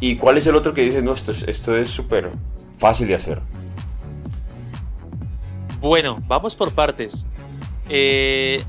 ¿Y 0.02 0.18
cuál 0.18 0.38
es 0.38 0.46
el 0.46 0.56
otro 0.56 0.74
que 0.74 0.82
dices, 0.82 1.04
no, 1.04 1.14
esto 1.14 1.32
es 1.32 1.44
esto 1.48 1.76
es 1.76 1.90
súper 1.90 2.32
fácil 2.78 3.08
de 3.08 3.16
hacer? 3.16 3.40
Bueno, 5.80 6.22
vamos 6.28 6.54
por 6.54 6.74
partes. 6.74 7.26
Eh, 7.88 8.62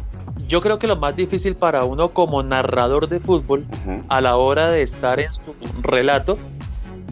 yo 0.46 0.60
creo 0.60 0.78
que 0.78 0.86
lo 0.86 0.96
más 0.96 1.16
difícil 1.16 1.56
para 1.56 1.84
uno 1.84 2.10
como 2.10 2.42
narrador 2.42 3.08
de 3.08 3.18
fútbol 3.18 3.66
a 4.08 4.20
la 4.20 4.36
hora 4.36 4.70
de 4.70 4.82
estar 4.82 5.18
en 5.18 5.34
su 5.34 5.54
relato 5.82 6.38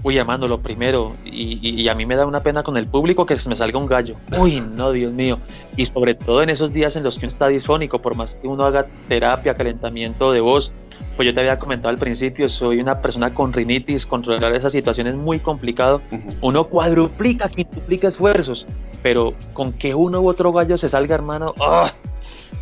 uy, 0.04 0.18
amando 0.18 0.46
lo 0.46 0.60
primero, 0.60 1.14
y, 1.24 1.88
a 1.88 1.94
mí 1.94 2.04
me 2.04 2.14
da 2.14 2.26
una 2.26 2.40
pena 2.40 2.62
con 2.62 2.76
el 2.76 2.86
público 2.86 3.24
que 3.24 3.38
se 3.38 3.48
me 3.48 3.56
salga 3.56 3.78
un 3.78 3.86
gallo. 3.86 4.16
Uy, 4.38 4.60
no, 4.60 4.92
Dios 4.92 5.12
mío. 5.12 5.38
Y 5.76 5.86
sobre 5.86 6.14
todo 6.14 6.42
en 6.42 6.50
esos 6.50 6.72
días 6.72 6.94
en 6.94 7.02
los 7.02 7.18
que 7.18 7.26
uno 7.26 7.32
está 7.32 7.48
disfónico, 7.48 8.00
por 8.00 8.14
más 8.14 8.34
que 8.34 8.46
uno 8.46 8.64
haga 8.64 8.86
terapia, 9.08 9.54
calentamiento 9.54 10.30
de 10.30 10.40
voz, 10.40 10.70
pues 11.16 11.26
yo 11.26 11.34
te 11.34 11.40
había 11.40 11.58
comentado 11.58 11.88
al 11.88 11.98
principio, 11.98 12.50
soy 12.50 12.80
una 12.80 13.00
persona 13.00 13.32
con 13.32 13.52
rinitis, 13.52 14.04
controlar 14.04 14.54
esa 14.54 14.68
situación 14.68 15.06
es 15.06 15.14
muy 15.14 15.38
complicado. 15.38 16.02
Uno 16.42 16.64
cuadruplica, 16.64 17.48
quintuplica 17.48 18.08
esfuerzos, 18.08 18.66
pero 19.02 19.32
con 19.54 19.72
que 19.72 19.94
uno 19.94 20.20
u 20.20 20.28
otro 20.28 20.52
gallo 20.52 20.76
se 20.76 20.90
salga, 20.90 21.14
hermano, 21.14 21.54
¡ah! 21.60 21.92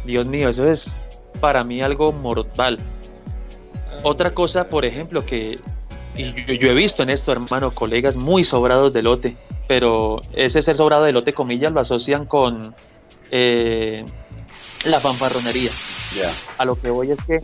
Dios 0.04 0.26
mío, 0.26 0.48
eso 0.48 0.70
es 0.70 0.96
para 1.40 1.64
mí 1.64 1.82
algo 1.82 2.12
mortal. 2.12 2.78
Otra 4.04 4.32
cosa, 4.32 4.68
por 4.68 4.84
ejemplo, 4.84 5.24
que 5.24 5.58
y 6.16 6.58
yo, 6.58 6.70
he 6.70 6.74
visto 6.74 7.02
en 7.02 7.10
esto, 7.10 7.32
hermano, 7.32 7.74
colegas 7.74 8.16
muy 8.16 8.44
sobrados 8.44 8.92
de 8.92 9.02
lote, 9.02 9.36
pero 9.66 10.20
ese 10.34 10.62
ser 10.62 10.76
sobrado 10.76 11.04
de 11.04 11.12
lote, 11.12 11.32
comillas, 11.32 11.72
lo 11.72 11.80
asocian 11.80 12.26
con 12.26 12.74
eh, 13.30 14.04
la 14.84 15.00
fanfarronería. 15.00 15.70
A 16.58 16.64
lo 16.64 16.78
que 16.78 16.90
voy 16.90 17.10
es 17.10 17.22
que 17.22 17.40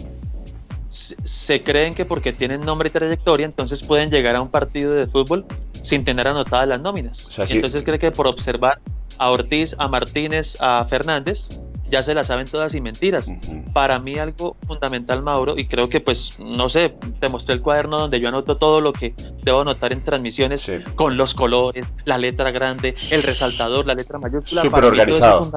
se 0.87 1.63
creen 1.63 1.95
que 1.95 2.05
porque 2.05 2.33
tienen 2.33 2.61
nombre 2.61 2.89
y 2.89 2.93
trayectoria, 2.93 3.47
entonces 3.47 3.83
pueden 3.83 4.11
llegar 4.11 4.37
a 4.37 4.43
un 4.43 4.51
partido 4.51 4.93
de 4.93 5.07
fútbol 5.07 5.47
sin 5.83 6.05
tener 6.05 6.29
anotadas 6.29 6.69
las 6.69 6.81
nóminas. 6.81 7.27
entonces 7.51 7.85
cree 7.85 7.99
que 7.99 8.11
por 8.11 8.27
observar 8.27 8.81
a 9.17 9.31
Ortiz, 9.31 9.75
a 9.79 9.89
Martínez, 9.89 10.57
a 10.61 10.85
Fernández, 10.85 11.49
ya 11.91 12.03
se 12.03 12.15
la 12.15 12.23
saben 12.23 12.47
todas 12.47 12.75
y 12.75 12.81
mentiras. 12.81 13.31
Para 13.73 13.99
mí 13.99 14.17
algo 14.17 14.57
fundamental, 14.67 15.23
Mauro, 15.23 15.59
y 15.59 15.67
creo 15.67 15.89
que 15.89 16.01
pues, 16.01 16.39
no 16.39 16.69
sé, 16.69 16.95
te 17.21 17.29
mostré 17.29 17.55
el 17.55 17.63
cuaderno 17.63 17.99
donde 17.99 18.21
yo 18.21 18.29
anoto 18.29 18.57
todo 18.57 18.81
lo 18.81 18.93
que 18.93 19.15
debo 19.43 19.63
anotar 19.63 19.93
en 19.93 20.05
transmisiones 20.05 20.71
con 20.95 21.17
los 21.17 21.35
colores, 21.35 21.87
la 22.05 22.19
letra 22.19 22.51
grande, 22.51 22.95
el 23.13 23.23
resaltador, 23.23 23.87
la 23.87 23.95
letra 23.95 24.19
mayúscula. 24.19 24.63
Súper 24.63 24.85
organizado. 24.85 25.51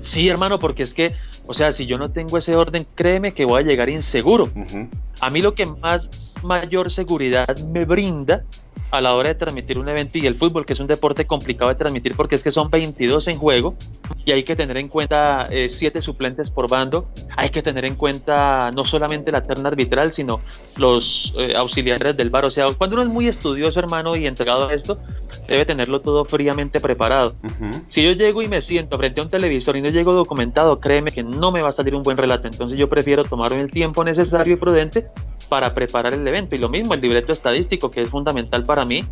Sí, 0.00 0.28
hermano, 0.28 0.58
porque 0.58 0.82
es 0.82 0.92
que, 0.92 1.14
o 1.46 1.54
sea, 1.54 1.72
si 1.72 1.86
yo 1.86 1.96
no 1.96 2.10
tengo 2.10 2.38
ese 2.38 2.56
orden, 2.56 2.86
créeme 2.94 3.32
que 3.32 3.44
voy 3.44 3.62
a 3.62 3.64
llegar 3.64 3.88
inseguro. 3.88 4.50
A 5.20 5.30
mí 5.30 5.40
lo 5.40 5.54
que 5.54 5.66
más 5.66 6.34
mayor 6.42 6.90
seguridad 6.90 7.46
me 7.68 7.84
brinda 7.84 8.44
a 8.90 9.00
la 9.00 9.14
hora 9.14 9.28
de 9.28 9.34
transmitir 9.34 9.78
un 9.78 9.88
evento 9.88 10.18
y 10.18 10.26
el 10.26 10.36
fútbol, 10.36 10.66
que 10.66 10.72
es 10.72 10.80
un 10.80 10.86
deporte 10.86 11.26
complicado 11.26 11.70
de 11.70 11.76
transmitir 11.76 12.16
porque 12.16 12.34
es 12.34 12.42
que 12.42 12.50
son 12.50 12.70
22 12.70 13.28
en 13.28 13.38
juego 13.38 13.74
y 14.24 14.32
hay 14.32 14.44
que 14.44 14.54
tener 14.54 14.78
en 14.78 14.88
cuenta 14.88 15.48
7 15.48 15.98
eh, 15.98 16.02
suplentes 16.02 16.50
por 16.50 16.68
bando, 16.68 17.08
hay 17.36 17.50
que 17.50 17.62
tener 17.62 17.84
en 17.84 17.94
cuenta 17.94 18.70
no 18.72 18.84
solamente 18.84 19.32
la 19.32 19.42
terna 19.42 19.68
arbitral, 19.68 20.12
sino 20.12 20.40
los 20.76 21.32
eh, 21.38 21.54
auxiliares 21.56 22.16
del 22.16 22.30
bar. 22.30 22.44
O 22.44 22.50
sea, 22.50 22.66
cuando 22.76 22.96
uno 22.96 23.02
es 23.02 23.08
muy 23.08 23.28
estudioso, 23.28 23.80
hermano, 23.80 24.16
y 24.16 24.26
entregado 24.26 24.68
a 24.68 24.74
esto, 24.74 24.98
debe 25.48 25.64
tenerlo 25.64 26.00
todo 26.00 26.24
fríamente 26.24 26.80
preparado. 26.80 27.34
Si 27.88 28.02
yo 28.02 28.12
llego 28.12 28.42
y 28.42 28.48
me 28.48 28.60
siento 28.62 28.98
frente 28.98 29.20
a 29.20 29.24
un 29.24 29.30
televisor 29.30 29.76
y 29.76 29.82
no 29.82 29.88
llego 29.88 30.12
documentado, 30.12 30.80
créeme 30.80 31.10
que 31.10 31.22
no 31.22 31.50
me 31.50 31.62
va 31.62 31.70
a 31.70 31.72
salir 31.72 31.94
un 31.94 32.02
buen 32.02 32.16
relato. 32.16 32.46
Entonces 32.46 32.78
yo 32.78 32.88
prefiero 32.88 33.24
tomarme 33.24 33.60
el 33.60 33.70
tiempo 33.70 34.04
necesario 34.04 34.54
y 34.54 34.56
prudente 34.56 35.06
para 35.50 35.74
preparar 35.74 36.14
el 36.14 36.26
evento. 36.26 36.54
Y 36.54 36.58
lo 36.58 36.70
mismo, 36.70 36.94
el 36.94 37.00
libreto 37.02 37.32
estadístico, 37.32 37.90
que 37.90 38.00
es 38.00 38.08
fundamental 38.08 38.64
para 38.64 38.86
mí 38.86 39.04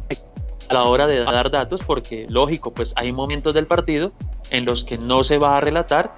a 0.70 0.74
la 0.74 0.84
hora 0.84 1.06
de 1.06 1.18
dar 1.18 1.50
datos, 1.50 1.82
porque 1.84 2.26
lógico, 2.30 2.72
pues 2.72 2.92
hay 2.96 3.12
momentos 3.12 3.52
del 3.52 3.66
partido 3.66 4.12
en 4.50 4.64
los 4.64 4.84
que 4.84 4.96
no 4.96 5.24
se 5.24 5.38
va 5.38 5.56
a 5.56 5.60
relatar, 5.60 6.12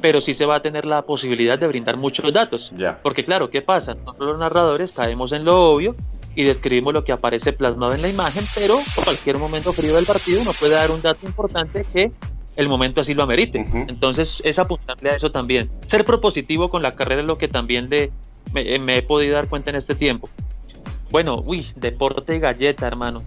pero 0.00 0.20
sí 0.20 0.34
se 0.34 0.46
va 0.46 0.56
a 0.56 0.62
tener 0.62 0.86
la 0.86 1.02
posibilidad 1.02 1.58
de 1.58 1.66
brindar 1.66 1.96
muchos 1.96 2.32
datos. 2.32 2.72
Porque 3.02 3.24
claro, 3.24 3.50
¿qué 3.50 3.60
pasa? 3.60 3.94
Nosotros 3.94 4.30
los 4.30 4.38
narradores 4.38 4.92
caemos 4.92 5.32
en 5.32 5.44
lo 5.44 5.70
obvio 5.70 5.94
y 6.34 6.44
describimos 6.44 6.94
lo 6.94 7.04
que 7.04 7.12
aparece 7.12 7.52
plasmado 7.52 7.94
en 7.94 8.00
la 8.00 8.08
imagen, 8.08 8.42
pero 8.54 8.78
cualquier 9.04 9.36
momento 9.36 9.72
frío 9.72 9.94
del 9.94 10.06
partido 10.06 10.42
nos 10.44 10.58
puede 10.58 10.74
dar 10.74 10.90
un 10.90 11.02
dato 11.02 11.26
importante 11.26 11.84
que 11.92 12.10
el 12.56 12.68
momento 12.68 13.02
así 13.02 13.12
lo 13.12 13.22
amerite. 13.22 13.66
Entonces 13.88 14.38
es 14.44 14.58
apuntarle 14.58 15.10
a 15.10 15.16
eso 15.16 15.30
también. 15.30 15.68
Ser 15.86 16.04
propositivo 16.04 16.70
con 16.70 16.82
la 16.82 16.94
carrera 16.94 17.20
es 17.20 17.26
lo 17.26 17.36
que 17.36 17.48
también 17.48 17.90
le, 17.90 18.10
me, 18.52 18.78
me 18.78 18.98
he 18.98 19.02
podido 19.02 19.34
dar 19.34 19.48
cuenta 19.48 19.70
en 19.70 19.76
este 19.76 19.94
tiempo. 19.94 20.28
Bueno, 21.10 21.42
uy, 21.44 21.68
deporte 21.76 22.38
galleta, 22.38 22.86
hermano. 22.86 23.22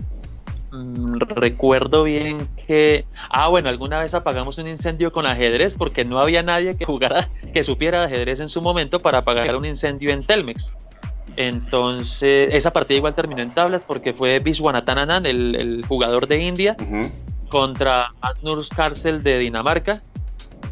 Mm, 0.72 1.20
recuerdo 1.20 2.04
bien 2.04 2.48
que, 2.66 3.06
ah, 3.30 3.48
bueno, 3.48 3.70
alguna 3.70 4.02
vez 4.02 4.14
apagamos 4.14 4.58
un 4.58 4.68
incendio 4.68 5.12
con 5.12 5.26
ajedrez 5.26 5.76
porque 5.78 6.04
no 6.04 6.20
había 6.20 6.44
nadie 6.44 6.76
que 6.78 6.86
jugara, 6.86 7.30
que 7.54 7.64
supiera 7.64 8.04
ajedrez 8.04 8.40
en 8.40 8.50
su 8.50 8.62
momento 8.62 9.00
para 9.00 9.20
apagar 9.20 9.56
un 9.56 9.66
incendio 9.66 10.12
en 10.12 10.24
Telmex. 10.24 10.74
Entonces, 11.38 12.50
esa 12.54 12.72
partida 12.72 12.98
igual 12.98 13.16
terminó 13.16 13.42
en 13.42 13.52
tablas 13.52 13.84
porque 13.86 14.14
fue 14.14 14.40
Viswanathan 14.40 15.26
el, 15.26 15.56
el 15.56 15.86
jugador 15.86 16.28
de 16.28 16.44
India, 16.44 16.76
contra 17.50 18.14
Magnus 18.22 18.70
Carcel 18.70 19.22
de 19.22 19.40
Dinamarca. 19.40 20.02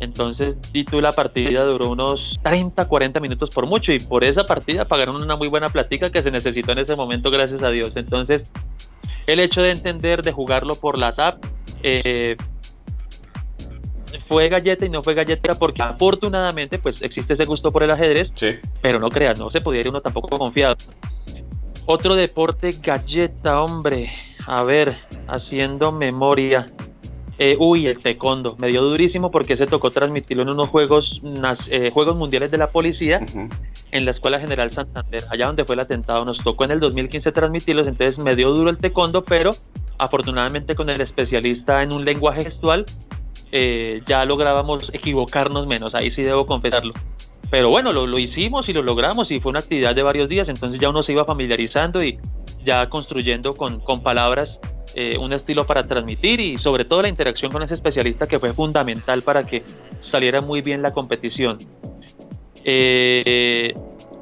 Entonces, 0.04 0.60
y 0.74 0.84
tú, 0.84 1.01
la 1.01 1.12
partida 1.12 1.64
duró 1.64 1.89
unos 1.89 2.39
30, 2.43 2.86
40 2.88 3.20
minutos 3.20 3.49
por 3.49 3.66
mucho 3.66 3.91
y 3.93 3.99
por 3.99 4.24
esa 4.24 4.43
partida 4.43 4.86
pagaron 4.86 5.16
una 5.16 5.36
muy 5.36 5.47
buena 5.47 5.70
platica 5.70 6.12
que 6.12 6.22
se 6.22 6.32
necesitó 6.32 6.74
en 6.74 6.80
ese 6.80 6.95
momento, 6.95 7.32
gracias 7.32 7.64
a 7.64 7.70
Dios. 7.70 7.95
Entonces, 7.95 8.51
el 9.28 9.39
hecho 9.39 9.62
de 9.62 9.72
entender, 9.72 10.22
de 10.22 10.32
jugarlo 10.32 10.76
por 10.76 10.99
las 10.99 11.20
apps, 11.20 11.39
eh, 11.82 12.36
fue 14.28 14.49
galleta 14.49 14.86
y 14.86 14.89
no 14.89 15.01
fue 15.04 15.14
galleta 15.14 15.54
porque 15.58 15.82
afortunadamente 15.82 16.78
pues 16.78 17.01
existe 17.01 17.34
ese 17.34 17.45
gusto 17.45 17.72
por 17.72 17.84
el 17.84 17.91
ajedrez, 17.91 18.34
pero 18.82 18.99
no 18.99 19.10
creas, 19.10 19.39
no 19.39 19.49
se 19.49 19.62
podía 19.62 19.82
ir 19.82 19.89
uno 19.89 20.01
tampoco 20.01 20.38
confiado. 20.38 20.76
Otro 21.86 22.16
deporte 22.16 22.70
galleta, 22.82 23.62
hombre, 23.62 24.14
a 24.45 24.64
ver, 24.64 24.97
haciendo 25.28 25.91
memoria. 25.91 26.68
Eh, 27.46 27.58
uy, 27.60 27.88
el 27.88 27.98
taekwondo, 27.98 28.56
me 28.58 28.70
dio 28.70 28.82
durísimo 28.82 29.30
porque 29.30 29.58
se 29.58 29.66
tocó 29.66 29.91
transmitirlo 29.91 30.44
en 30.44 30.50
unos 30.52 30.70
juegos, 30.70 31.22
eh, 31.70 31.89
juegos 31.91 32.16
mundiales 32.16 32.52
de 32.52 32.58
la 32.58 32.68
policía 32.68 33.20
en 33.91 34.06
la 34.06 34.12
Escuela 34.12 34.39
General 34.39 34.72
Santander, 34.72 35.26
allá 35.30 35.48
donde 35.48 35.66
fue 35.66 35.76
el 35.76 35.82
atentado. 35.82 36.24
Nos 36.24 36.41
tocó 36.41 36.64
en 36.64 36.72
el 36.72 36.80
2015 36.80 37.34
transmitirlos, 37.34 37.86
entonces 37.89 38.18
me 38.18 38.38
dio 38.38 38.54
duro 38.54 38.70
el 38.70 38.78
taekwondo, 38.78 39.26
pero 39.26 39.50
afortunadamente 39.98 40.74
con 40.74 40.89
el 40.89 41.02
especialista 41.02 41.84
en 41.84 41.91
un 41.91 42.06
lenguaje 42.06 42.46
gestual 42.46 42.86
eh, 43.52 44.02
ya 44.06 44.24
lográbamos 44.24 44.94
equivocarnos 44.94 45.68
menos, 45.68 45.96
ahí 45.96 46.12
sí 46.12 46.24
debo 46.24 46.46
confesarlo. 46.46 46.94
Pero 47.52 47.70
bueno, 47.70 47.91
lo, 47.91 48.08
lo, 48.08 48.20
hicimos 48.20 48.70
y 48.70 48.74
lo 48.74 48.84
logramos 48.84 49.32
y 49.32 49.41
fue 49.41 49.50
una 49.50 49.60
actividad 49.60 49.94
de 49.94 50.02
varios 50.02 50.30
días, 50.30 50.48
entonces 50.48 50.80
ya 50.80 50.88
uno 50.88 51.04
se 51.04 51.12
iba 51.12 51.26
familiarizando 51.26 52.02
y 52.02 52.20
ya 52.64 52.88
construyendo 52.88 53.58
con, 53.58 53.82
con 53.82 54.02
palabras 54.02 54.62
eh, 54.96 55.18
un 55.18 55.34
estilo 55.34 55.66
para 55.66 55.84
transmitir 55.84 56.39
y 56.39 56.58
sobre 56.58 56.86
todo 56.86 57.02
la 57.02 57.10
interacción 57.10 57.52
con 57.52 57.64
ese 57.64 57.74
especialista 57.74 58.28
que 58.28 58.39
fue 58.39 58.54
fundamental 58.54 59.22
para 59.22 59.44
que 59.44 59.64
saliera 60.00 60.41
muy 60.41 60.62
bien 60.62 60.82
la 60.82 60.91
competición. 60.91 61.58
Eh, 62.64 63.74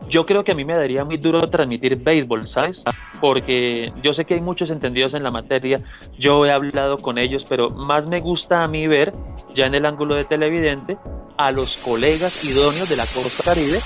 yo 0.10 0.26
creo 0.26 0.44
que 0.44 0.52
a 0.52 0.56
mí 0.56 0.66
me 0.66 0.74
daría 0.74 1.06
muy 1.06 1.18
duro 1.18 1.42
transmitir 1.48 2.02
béisbol, 2.02 2.48
¿sabes? 2.48 2.84
Porque 3.20 3.94
yo 4.04 4.12
sé 4.12 4.26
que 4.26 4.34
hay 4.34 4.42
muchos 4.42 4.70
entendidos 4.70 5.14
en 5.14 5.24
la 5.24 5.32
materia, 5.32 5.80
yo 6.18 6.46
he 6.46 6.52
hablado 6.52 6.98
con 6.98 7.18
ellos, 7.18 7.46
pero 7.48 7.70
más 7.70 8.08
me 8.08 8.20
gusta 8.20 8.64
a 8.64 8.68
mí 8.68 8.88
ver, 8.88 9.14
ya 9.56 9.66
en 9.68 9.76
el 9.76 9.86
ángulo 9.86 10.16
de 10.16 10.26
televidente, 10.26 10.98
a 11.38 11.52
los 11.52 11.78
colegas 11.78 12.44
idóneos 12.44 12.90
de 12.90 12.96
la 12.96 13.04
Costa 13.04 13.44
Caribe 13.44 13.78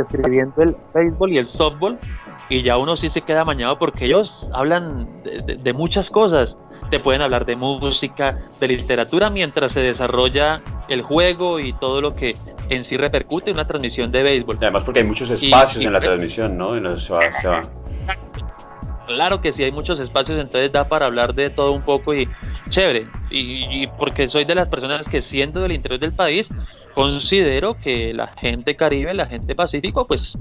escribiendo 0.00 0.62
el 0.62 0.76
béisbol 0.94 1.32
y 1.32 1.38
el 1.38 1.46
softball 1.46 1.98
y 2.50 2.62
ya 2.62 2.76
uno 2.76 2.96
sí 2.96 3.08
se 3.08 3.22
queda 3.22 3.44
mañado 3.44 3.78
porque 3.78 4.06
ellos 4.06 4.50
hablan 4.52 5.08
de, 5.22 5.72
muchas 5.72 6.10
cosas. 6.10 6.58
Te 6.90 6.98
pueden 6.98 7.22
hablar 7.22 7.46
de 7.46 7.54
música, 7.54 8.38
de 8.58 8.66
literatura, 8.66 9.30
mientras 9.30 9.72
se 9.72 9.80
desarrolla 9.80 10.60
el 10.88 11.02
juego 11.02 11.60
y 11.60 11.72
todo 11.74 12.00
lo 12.00 12.16
que 12.16 12.34
en 12.68 12.82
sí 12.82 12.96
repercute 12.96 13.50
en 13.50 13.56
una 13.56 13.68
transmisión 13.68 14.10
de 14.10 14.24
béisbol. 14.24 14.56
Además 14.60 14.82
porque 14.82 14.98
hay 14.98 15.06
muchos 15.06 15.30
espacios 15.30 15.84
en 15.84 15.92
la 15.92 16.00
transmisión, 16.00 16.58
¿no? 16.58 16.70
Claro 19.06 19.40
que 19.40 19.52
sí, 19.52 19.62
hay 19.62 19.72
muchos 19.72 20.00
espacios, 20.00 20.38
entonces 20.38 20.72
da 20.72 20.84
para 20.84 21.06
hablar 21.06 21.34
de 21.34 21.50
todo 21.50 21.72
un 21.72 21.82
poco 21.82 22.14
y 22.14 22.28
chévere. 22.68 23.06
Y, 23.30 23.82
y 23.82 23.86
porque 23.86 24.26
soy 24.26 24.44
de 24.44 24.56
las 24.56 24.68
personas 24.68 25.08
que 25.08 25.20
siendo 25.20 25.60
del 25.60 25.72
interior 25.72 26.00
del 26.00 26.12
país, 26.12 26.48
considero 26.94 27.76
que 27.76 28.12
la 28.12 28.28
gente 28.28 28.74
caribe, 28.74 29.14
la 29.14 29.26
gente 29.26 29.54
pacífico, 29.54 30.06
pues 30.08 30.36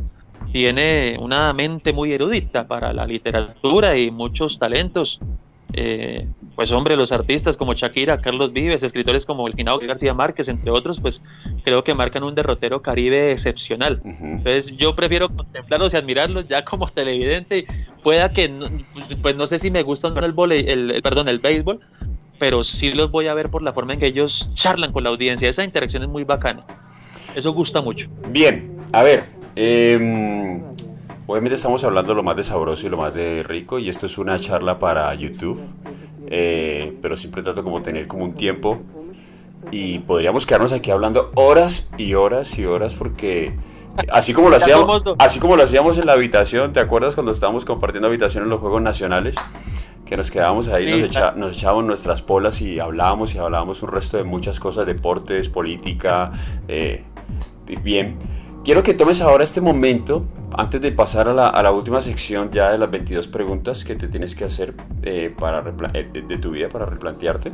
tiene 0.52 1.18
una 1.20 1.54
mente 1.54 1.94
muy 1.94 2.14
erudita 2.14 2.68
para 2.68 2.94
la 2.94 3.06
literatura 3.06 3.98
y 3.98 4.12
muchos 4.12 4.60
talentos. 4.60 5.20
Eh, 5.74 6.28
pues 6.56 6.72
hombre, 6.72 6.96
los 6.96 7.12
artistas 7.12 7.56
como 7.56 7.74
Shakira, 7.74 8.20
Carlos 8.22 8.52
Vives, 8.52 8.82
escritores 8.82 9.26
como 9.26 9.48
el 9.48 9.54
Finado 9.54 9.80
García 9.80 10.14
Márquez, 10.16 10.48
entre 10.48 10.72
otros, 10.72 11.00
pues 11.00 11.22
creo 11.64 11.84
que 11.84 11.94
marcan 11.94 12.24
un 12.24 12.34
derrotero 12.34 12.82
caribe 12.82 13.32
excepcional. 13.32 14.02
Entonces 14.04 14.76
yo 14.76 14.96
prefiero 14.96 15.30
contemplarlos 15.30 15.94
y 15.94 15.98
admirarlos 15.98 16.48
ya 16.48 16.66
como 16.66 16.88
televidente. 16.88 17.66
Pueda 18.04 18.32
que, 18.32 18.52
pues 19.22 19.36
no 19.36 19.46
sé 19.46 19.60
si 19.60 19.70
me 19.70 19.84
gusta 19.84 20.08
el, 20.08 20.52
el, 20.52 20.92
el, 20.92 21.02
perdón, 21.04 21.30
el 21.30 21.40
béisbol, 21.40 21.80
pero 22.40 22.64
sí 22.64 22.92
los 22.92 23.12
voy 23.12 23.28
a 23.28 23.34
ver 23.36 23.50
por 23.50 23.62
la 23.62 23.74
forma 23.74 23.94
en 23.94 24.00
que 24.00 24.08
ellos 24.08 24.50
charlan 24.56 24.92
con 24.92 25.04
la 25.04 25.12
audiencia. 25.12 25.50
Esa 25.50 25.64
interacción 25.64 26.02
es 26.02 26.10
muy 26.10 26.24
bacana. 26.24 26.64
Eso 27.36 27.54
gusta 27.54 27.80
mucho. 27.80 28.10
Bien, 28.30 28.76
a 28.92 29.04
ver, 29.04 29.24
Em, 29.62 30.62
obviamente 31.28 31.56
estamos 31.56 31.84
hablando 31.84 32.16
lo 32.16 32.24
más 32.24 32.38
de 32.38 32.46
sabroso 32.46 32.88
y 32.88 32.90
lo 32.90 32.96
más 32.96 33.14
de 33.14 33.44
rico 33.44 33.78
y 33.78 33.90
esto 33.90 34.06
es 34.06 34.18
una 34.18 34.40
charla 34.40 34.80
para 34.80 35.14
YouTube, 35.16 35.60
eh, 36.28 36.98
pero 37.02 37.18
siempre 37.18 37.44
trato 37.44 37.62
como 37.62 37.82
tener 37.82 38.08
como 38.08 38.24
un 38.24 38.36
tiempo 38.36 38.80
y 39.70 40.00
podríamos 40.00 40.46
quedarnos 40.46 40.72
aquí 40.72 40.92
hablando 40.92 41.32
horas 41.36 41.90
y 41.98 42.14
horas 42.14 42.58
y 42.58 42.66
horas 42.66 42.96
porque 42.96 43.54
así 44.14 44.32
como 44.32 44.50
lo 44.50 44.56
hacíamos, 44.56 45.04
así 45.18 45.42
como 45.42 45.58
lo 45.58 45.64
hacíamos 45.64 45.98
en 45.98 46.06
la 46.06 46.14
habitación, 46.14 46.72
¿te 46.72 46.80
acuerdas 46.80 47.14
cuando 47.14 47.34
estábamos 47.34 47.66
compartiendo 47.66 48.08
habitación 48.08 48.46
en 48.46 48.50
los 48.50 48.62
Juegos 48.62 48.82
Nacionales? 48.82 49.36
Que 50.06 50.16
nos 50.16 50.32
quedábamos 50.32 50.70
ahí, 50.70 51.02
nos, 51.02 51.36
nos 51.36 51.58
echábamos 51.58 51.84
nuestras 51.84 52.22
polas 52.22 52.62
y 52.62 52.80
hablábamos 52.80 53.36
y 53.36 53.40
hablábamos 53.40 53.84
un 53.84 53.90
resto 53.90 54.16
de 54.16 54.24
muchas 54.24 54.58
cosas, 54.58 54.86
deportes, 54.86 55.50
política, 55.50 56.32
eh, 56.70 57.04
bien. 57.84 58.39
Quiero 58.64 58.84
que 58.84 58.94
tomes 58.94 59.22
ahora 59.22 59.44
este 59.44 59.62
momento, 59.62 60.26
antes 60.56 60.82
de 60.82 60.92
pasar 60.92 61.30
a 61.30 61.34
la, 61.34 61.72
última 61.72 62.02
sección 62.02 62.52
ya 62.52 62.72
de 62.72 62.78
las 62.78 62.92
22 62.92 63.28
preguntas 63.28 63.86
que 63.86 63.96
te 63.96 64.08
tienes 64.10 64.36
que 64.36 64.44
hacer 64.44 64.74
eh, 65.02 65.34
para 65.38 65.64
eh, 65.94 66.10
de, 66.28 66.38
tu 66.38 66.52
vida 66.52 66.68
para 66.68 66.86
replantearte. 66.86 67.54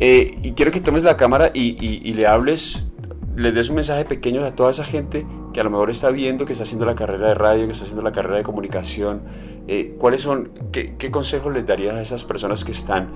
Eh, 0.00 0.38
y 0.42 0.52
quiero 0.52 0.70
que 0.70 0.80
tomes 0.80 1.04
la 1.04 1.16
cámara 1.16 1.50
y, 1.52 2.12
le 2.14 2.26
hables, 2.26 2.86
le 3.36 3.52
des 3.52 3.68
un 3.68 3.76
mensaje 3.76 4.06
pequeño 4.06 4.44
a 4.44 4.56
toda 4.56 4.70
esa 4.70 4.84
gente 4.84 5.26
que 5.52 5.60
a 5.60 5.64
lo 5.64 5.70
mejor 5.70 5.90
está 5.90 6.10
viendo 6.10 6.46
que 6.46 6.52
está 6.52 6.64
haciendo 6.64 6.86
la 6.86 6.94
carrera 6.94 7.28
de 7.28 7.34
radio, 7.34 7.66
que 7.66 7.72
está 7.72 7.84
haciendo 7.84 8.02
la 8.02 8.10
carrera 8.10 8.38
de 8.38 8.42
comunicación, 8.42 9.22
eh, 9.68 9.94
¿cuáles 9.98 10.22
son, 10.22 10.50
qué, 10.72 10.96
qué 10.98 11.10
consejos 11.10 11.52
les 11.52 11.64
darías 11.64 11.94
a 11.94 12.00
esas 12.00 12.24
personas 12.24 12.64
que 12.64 12.72
están 12.72 13.10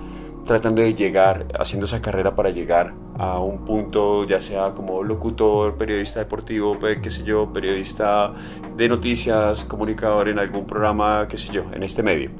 tratando 0.49 0.81
de 0.81 0.95
llegar, 0.95 1.47
haciendo 1.61 1.85
esa 1.85 2.01
carrera 2.01 2.35
para 2.35 2.49
llegar 2.49 2.95
a 3.19 3.39
un 3.39 3.67
punto, 3.67 4.25
ya 4.25 4.41
sea 4.41 4.73
como 4.73 5.05
locutor, 5.05 5.77
periodista 5.77 6.21
deportivo, 6.21 6.79
qué 6.81 7.11
sé 7.11 7.23
yo, 7.23 7.53
periodista 7.53 8.33
de 8.75 8.89
noticias, 8.89 9.65
comunicador 9.65 10.29
en 10.29 10.39
algún 10.39 10.67
programa, 10.67 11.29
qué 11.29 11.37
sé 11.37 11.53
yo, 11.53 11.65
en 11.75 11.83
este 11.83 12.03
medio? 12.03 12.31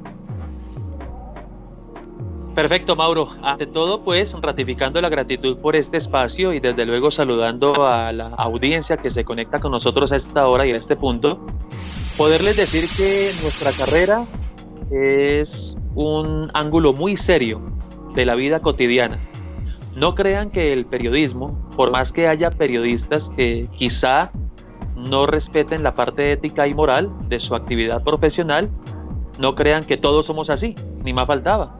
Perfecto, 2.55 2.95
Mauro. 2.95 3.29
Ante 3.43 3.67
todo, 3.67 4.03
pues, 4.03 4.33
ratificando 4.41 4.99
la 4.99 5.09
gratitud 5.09 5.57
por 5.59 5.75
este 5.75 5.97
espacio 5.97 6.51
y 6.51 6.59
desde 6.59 6.87
luego 6.87 7.11
saludando 7.11 7.85
a 7.85 8.11
la 8.11 8.29
audiencia 8.29 8.97
que 8.97 9.11
se 9.11 9.23
conecta 9.23 9.59
con 9.59 9.71
nosotros 9.71 10.11
a 10.11 10.15
esta 10.15 10.47
hora 10.47 10.65
y 10.65 10.71
a 10.71 10.75
este 10.75 10.95
punto, 10.95 11.45
poderles 12.17 12.57
decir 12.57 12.89
que 12.97 13.31
nuestra 13.43 13.71
carrera 13.71 14.25
es 14.89 15.75
un 15.93 16.49
ángulo 16.55 16.93
muy 16.93 17.15
serio 17.15 17.61
de 18.19 18.25
la 18.25 18.35
vida 18.35 18.59
cotidiana. 18.59 19.17
No 19.95 20.13
crean 20.13 20.51
que 20.51 20.73
el 20.73 20.85
periodismo, 20.85 21.57
por 21.77 21.89
más 21.89 22.11
que 22.11 22.27
haya 22.27 22.49
periodistas 22.49 23.29
que 23.29 23.69
quizá 23.77 24.31
no 24.95 25.25
respeten 25.25 25.83
la 25.83 25.95
parte 25.95 26.33
ética 26.33 26.67
y 26.67 26.73
moral 26.73 27.09
de 27.29 27.39
su 27.39 27.55
actividad 27.55 28.03
profesional, 28.03 28.69
no 29.39 29.55
crean 29.55 29.85
que 29.85 29.95
todos 29.95 30.25
somos 30.25 30.49
así, 30.49 30.75
ni 31.05 31.13
más 31.13 31.27
faltaba. 31.27 31.79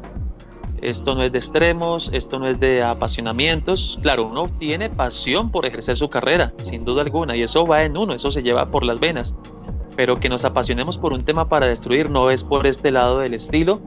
Esto 0.81 1.13
no 1.13 1.23
es 1.23 1.33
de 1.33 1.39
extremos, 1.39 2.09
esto 2.13 2.39
no 2.39 2.47
es 2.47 2.57
de 2.57 2.83
apasionamientos. 2.83 3.99
Claro, 4.01 4.27
uno 4.27 4.49
tiene 4.59 4.89
pasión 4.89 5.51
por 5.51 5.65
ejercer 5.65 5.97
su 5.97 6.07
carrera, 6.07 6.53
sin 6.63 6.85
duda 6.85 7.01
alguna, 7.01 7.35
y 7.35 7.43
eso 7.43 7.65
va 7.65 7.83
en 7.83 7.97
uno, 7.97 8.13
eso 8.13 8.31
se 8.31 8.43
lleva 8.43 8.71
por 8.71 8.85
las 8.85 9.01
venas. 9.01 9.35
Pero 9.97 10.21
que 10.21 10.29
nos 10.29 10.45
apasionemos 10.45 10.97
por 10.97 11.11
un 11.11 11.25
tema 11.25 11.49
para 11.49 11.67
destruir 11.67 12.09
no 12.09 12.29
es 12.29 12.45
por 12.45 12.65
este 12.65 12.91
lado 12.91 13.19
del 13.19 13.33
estilo. 13.33 13.81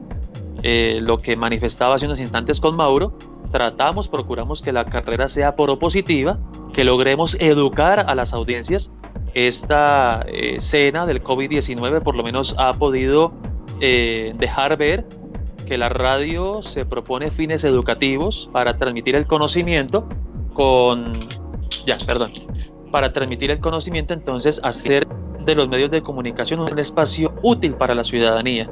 Eh, 0.61 0.99
lo 1.01 1.17
que 1.17 1.35
manifestaba 1.35 1.95
hace 1.95 2.05
unos 2.05 2.19
instantes 2.19 2.59
con 2.59 2.75
Mauro, 2.75 3.17
tratamos, 3.51 4.07
procuramos 4.07 4.61
que 4.61 4.71
la 4.71 4.85
carrera 4.85 5.27
sea 5.27 5.55
propositiva, 5.55 6.39
que 6.73 6.83
logremos 6.83 7.35
educar 7.39 8.05
a 8.07 8.15
las 8.15 8.33
audiencias. 8.33 8.91
Esta 9.33 10.21
escena 10.27 11.05
del 11.05 11.23
COVID-19 11.23 12.01
por 12.03 12.15
lo 12.15 12.23
menos 12.23 12.55
ha 12.57 12.71
podido 12.73 13.33
eh, 13.79 14.33
dejar 14.37 14.77
ver 14.77 15.05
que 15.65 15.77
la 15.77 15.89
radio 15.89 16.61
se 16.61 16.85
propone 16.85 17.31
fines 17.31 17.63
educativos 17.63 18.49
para 18.51 18.77
transmitir 18.77 19.15
el 19.15 19.25
conocimiento 19.25 20.07
con... 20.53 21.19
Ya, 21.85 21.97
perdón. 22.05 22.33
Para 22.91 23.11
transmitir 23.11 23.49
el 23.49 23.59
conocimiento, 23.59 24.13
entonces, 24.13 24.59
hacer 24.63 25.07
de 25.45 25.55
los 25.55 25.67
medios 25.67 25.91
de 25.91 26.01
comunicación 26.01 26.59
un 26.59 26.79
espacio 26.79 27.33
útil 27.41 27.73
para 27.73 27.95
la 27.95 28.03
ciudadanía. 28.03 28.69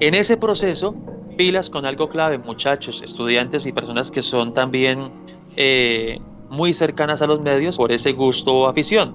En 0.00 0.14
ese 0.14 0.36
proceso, 0.36 0.94
pilas 1.36 1.70
con 1.70 1.86
algo 1.86 2.08
clave, 2.08 2.38
muchachos, 2.38 3.02
estudiantes 3.02 3.66
y 3.66 3.72
personas 3.72 4.10
que 4.10 4.22
son 4.22 4.54
también 4.54 5.10
eh, 5.56 6.18
muy 6.50 6.74
cercanas 6.74 7.22
a 7.22 7.26
los 7.26 7.40
medios 7.40 7.76
por 7.76 7.92
ese 7.92 8.12
gusto 8.12 8.52
o 8.52 8.66
afición. 8.66 9.14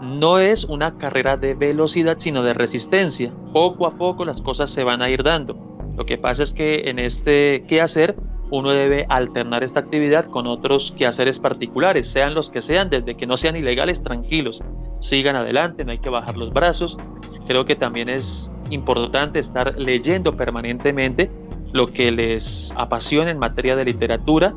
No 0.00 0.38
es 0.38 0.64
una 0.64 0.98
carrera 0.98 1.36
de 1.36 1.54
velocidad, 1.54 2.16
sino 2.18 2.42
de 2.42 2.54
resistencia. 2.54 3.32
Poco 3.52 3.86
a 3.86 3.96
poco 3.96 4.24
las 4.24 4.40
cosas 4.40 4.70
se 4.70 4.82
van 4.82 5.02
a 5.02 5.10
ir 5.10 5.22
dando. 5.22 5.56
Lo 5.96 6.06
que 6.06 6.18
pasa 6.18 6.42
es 6.42 6.52
que 6.52 6.88
en 6.90 6.98
este 6.98 7.64
quehacer 7.68 8.16
uno 8.50 8.70
debe 8.70 9.06
alternar 9.08 9.64
esta 9.64 9.80
actividad 9.80 10.26
con 10.26 10.46
otros 10.46 10.92
quehaceres 10.98 11.38
particulares, 11.38 12.08
sean 12.08 12.34
los 12.34 12.50
que 12.50 12.60
sean, 12.60 12.90
desde 12.90 13.16
que 13.16 13.26
no 13.26 13.38
sean 13.38 13.56
ilegales, 13.56 14.02
tranquilos, 14.02 14.62
sigan 15.00 15.36
adelante, 15.36 15.84
no 15.84 15.92
hay 15.92 15.98
que 15.98 16.10
bajar 16.10 16.36
los 16.36 16.52
brazos. 16.52 16.98
Creo 17.46 17.64
que 17.64 17.76
también 17.76 18.10
es 18.10 18.50
importante 18.68 19.38
estar 19.38 19.78
leyendo 19.78 20.36
permanentemente 20.36 21.30
lo 21.72 21.86
que 21.86 22.10
les 22.10 22.72
apasiona 22.76 23.30
en 23.30 23.38
materia 23.38 23.74
de 23.74 23.86
literatura 23.86 24.54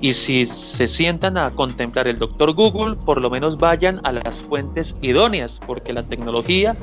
y 0.00 0.12
si 0.12 0.44
se 0.46 0.88
sientan 0.88 1.38
a 1.38 1.52
contemplar 1.52 2.06
el 2.08 2.18
doctor 2.18 2.52
Google, 2.52 2.96
por 2.96 3.20
lo 3.20 3.30
menos 3.30 3.56
vayan 3.56 4.00
a 4.04 4.12
las 4.12 4.42
fuentes 4.42 4.96
idóneas, 5.00 5.60
porque 5.66 5.92
la 5.92 6.02
tecnología 6.02 6.76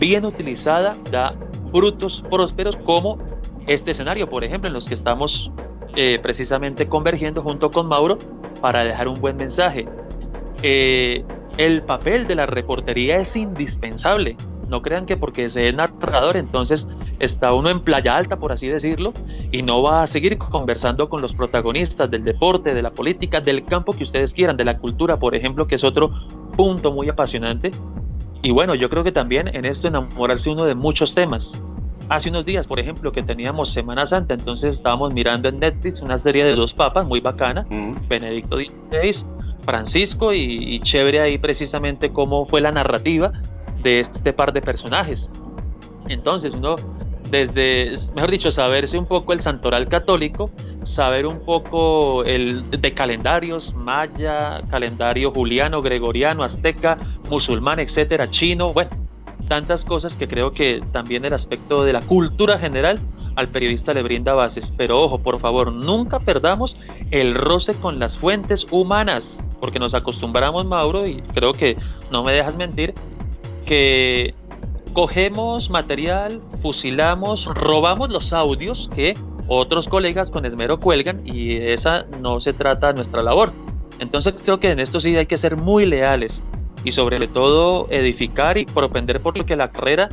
bien 0.00 0.24
utilizada 0.24 0.94
da 1.10 1.34
frutos 1.70 2.24
prósperos 2.28 2.76
como 2.76 3.18
este 3.66 3.90
escenario, 3.90 4.28
por 4.28 4.44
ejemplo, 4.44 4.68
en 4.68 4.74
los 4.74 4.86
que 4.86 4.94
estamos 4.94 5.50
eh, 5.96 6.18
precisamente 6.22 6.88
convergiendo 6.88 7.42
junto 7.42 7.70
con 7.70 7.86
Mauro 7.86 8.18
para 8.60 8.84
dejar 8.84 9.08
un 9.08 9.20
buen 9.20 9.36
mensaje. 9.36 9.86
Eh, 10.62 11.24
el 11.58 11.82
papel 11.82 12.26
de 12.26 12.34
la 12.34 12.46
reportería 12.46 13.18
es 13.18 13.34
indispensable. 13.36 14.36
No 14.68 14.82
crean 14.82 15.06
que 15.06 15.16
porque 15.16 15.48
sea 15.48 15.70
narrador 15.72 16.36
entonces 16.36 16.86
está 17.18 17.54
uno 17.54 17.70
en 17.70 17.80
playa 17.80 18.16
alta, 18.16 18.36
por 18.36 18.52
así 18.52 18.66
decirlo, 18.66 19.12
y 19.52 19.62
no 19.62 19.82
va 19.82 20.02
a 20.02 20.06
seguir 20.06 20.36
conversando 20.38 21.08
con 21.08 21.22
los 21.22 21.32
protagonistas 21.32 22.10
del 22.10 22.24
deporte, 22.24 22.74
de 22.74 22.82
la 22.82 22.90
política, 22.90 23.40
del 23.40 23.64
campo 23.64 23.92
que 23.92 24.02
ustedes 24.02 24.34
quieran, 24.34 24.56
de 24.56 24.64
la 24.64 24.78
cultura, 24.78 25.18
por 25.18 25.34
ejemplo, 25.34 25.66
que 25.66 25.76
es 25.76 25.84
otro 25.84 26.10
punto 26.56 26.92
muy 26.92 27.08
apasionante. 27.08 27.70
Y 28.42 28.50
bueno, 28.50 28.74
yo 28.74 28.90
creo 28.90 29.02
que 29.02 29.12
también 29.12 29.48
en 29.48 29.64
esto 29.64 29.88
enamorarse 29.88 30.50
uno 30.50 30.64
de 30.64 30.74
muchos 30.74 31.14
temas. 31.14 31.60
Hace 32.08 32.28
unos 32.30 32.44
días, 32.44 32.66
por 32.66 32.78
ejemplo, 32.78 33.10
que 33.10 33.22
teníamos 33.22 33.72
Semana 33.72 34.06
Santa, 34.06 34.34
entonces 34.34 34.76
estábamos 34.76 35.12
mirando 35.12 35.48
en 35.48 35.58
Netflix 35.58 36.00
una 36.00 36.18
serie 36.18 36.44
de 36.44 36.54
dos 36.54 36.72
papas 36.72 37.06
muy 37.06 37.20
bacana, 37.20 37.66
Benedicto 38.08 38.58
XVI, 38.58 39.26
Francisco 39.64 40.32
y, 40.32 40.78
chévere 40.80 41.20
ahí 41.20 41.38
precisamente 41.38 42.10
cómo 42.12 42.46
fue 42.46 42.60
la 42.60 42.70
narrativa 42.70 43.32
de 43.82 44.00
este 44.00 44.32
par 44.32 44.52
de 44.52 44.62
personajes. 44.62 45.28
Entonces 46.08 46.54
uno 46.54 46.76
desde, 47.28 47.94
mejor 48.14 48.30
dicho, 48.30 48.52
saberse 48.52 48.96
un 48.96 49.06
poco 49.06 49.32
el 49.32 49.40
santoral 49.40 49.88
católico, 49.88 50.50
saber 50.84 51.26
un 51.26 51.40
poco 51.40 52.22
el 52.22 52.70
de 52.70 52.92
calendarios, 52.92 53.74
maya, 53.74 54.60
calendario 54.70 55.32
juliano, 55.32 55.82
gregoriano, 55.82 56.44
azteca, 56.44 56.98
musulmán, 57.28 57.80
etcétera, 57.80 58.30
chino, 58.30 58.72
bueno, 58.72 58.90
tantas 59.46 59.84
cosas 59.84 60.16
que 60.16 60.28
creo 60.28 60.52
que 60.52 60.82
también 60.92 61.24
el 61.24 61.32
aspecto 61.32 61.84
de 61.84 61.92
la 61.92 62.00
cultura 62.02 62.58
general 62.58 63.00
al 63.36 63.48
periodista 63.48 63.92
le 63.92 64.02
brinda 64.02 64.34
bases. 64.34 64.72
Pero 64.76 65.00
ojo, 65.00 65.18
por 65.18 65.38
favor, 65.38 65.72
nunca 65.72 66.18
perdamos 66.18 66.76
el 67.10 67.34
roce 67.34 67.74
con 67.74 67.98
las 67.98 68.18
fuentes 68.18 68.66
humanas, 68.70 69.42
porque 69.60 69.78
nos 69.78 69.94
acostumbramos, 69.94 70.64
Mauro, 70.64 71.06
y 71.06 71.22
creo 71.34 71.52
que 71.52 71.76
no 72.10 72.24
me 72.24 72.32
dejas 72.32 72.56
mentir, 72.56 72.94
que 73.64 74.34
cogemos 74.92 75.70
material, 75.70 76.40
fusilamos, 76.62 77.44
robamos 77.46 78.10
los 78.10 78.32
audios 78.32 78.90
que 78.94 79.14
otros 79.48 79.88
colegas 79.88 80.30
con 80.30 80.46
esmero 80.46 80.80
cuelgan 80.80 81.22
y 81.24 81.56
esa 81.56 82.04
no 82.20 82.40
se 82.40 82.52
trata 82.52 82.92
nuestra 82.92 83.22
labor. 83.22 83.52
Entonces 83.98 84.34
creo 84.42 84.58
que 84.58 84.70
en 84.70 84.80
esto 84.80 85.00
sí 85.00 85.16
hay 85.16 85.26
que 85.26 85.38
ser 85.38 85.56
muy 85.56 85.86
leales 85.86 86.42
y 86.86 86.92
sobre 86.92 87.26
todo 87.26 87.88
edificar 87.90 88.56
y 88.58 88.64
propender 88.64 89.20
por 89.20 89.36
lo 89.36 89.44
que 89.44 89.56
la 89.56 89.72
carrera, 89.72 90.08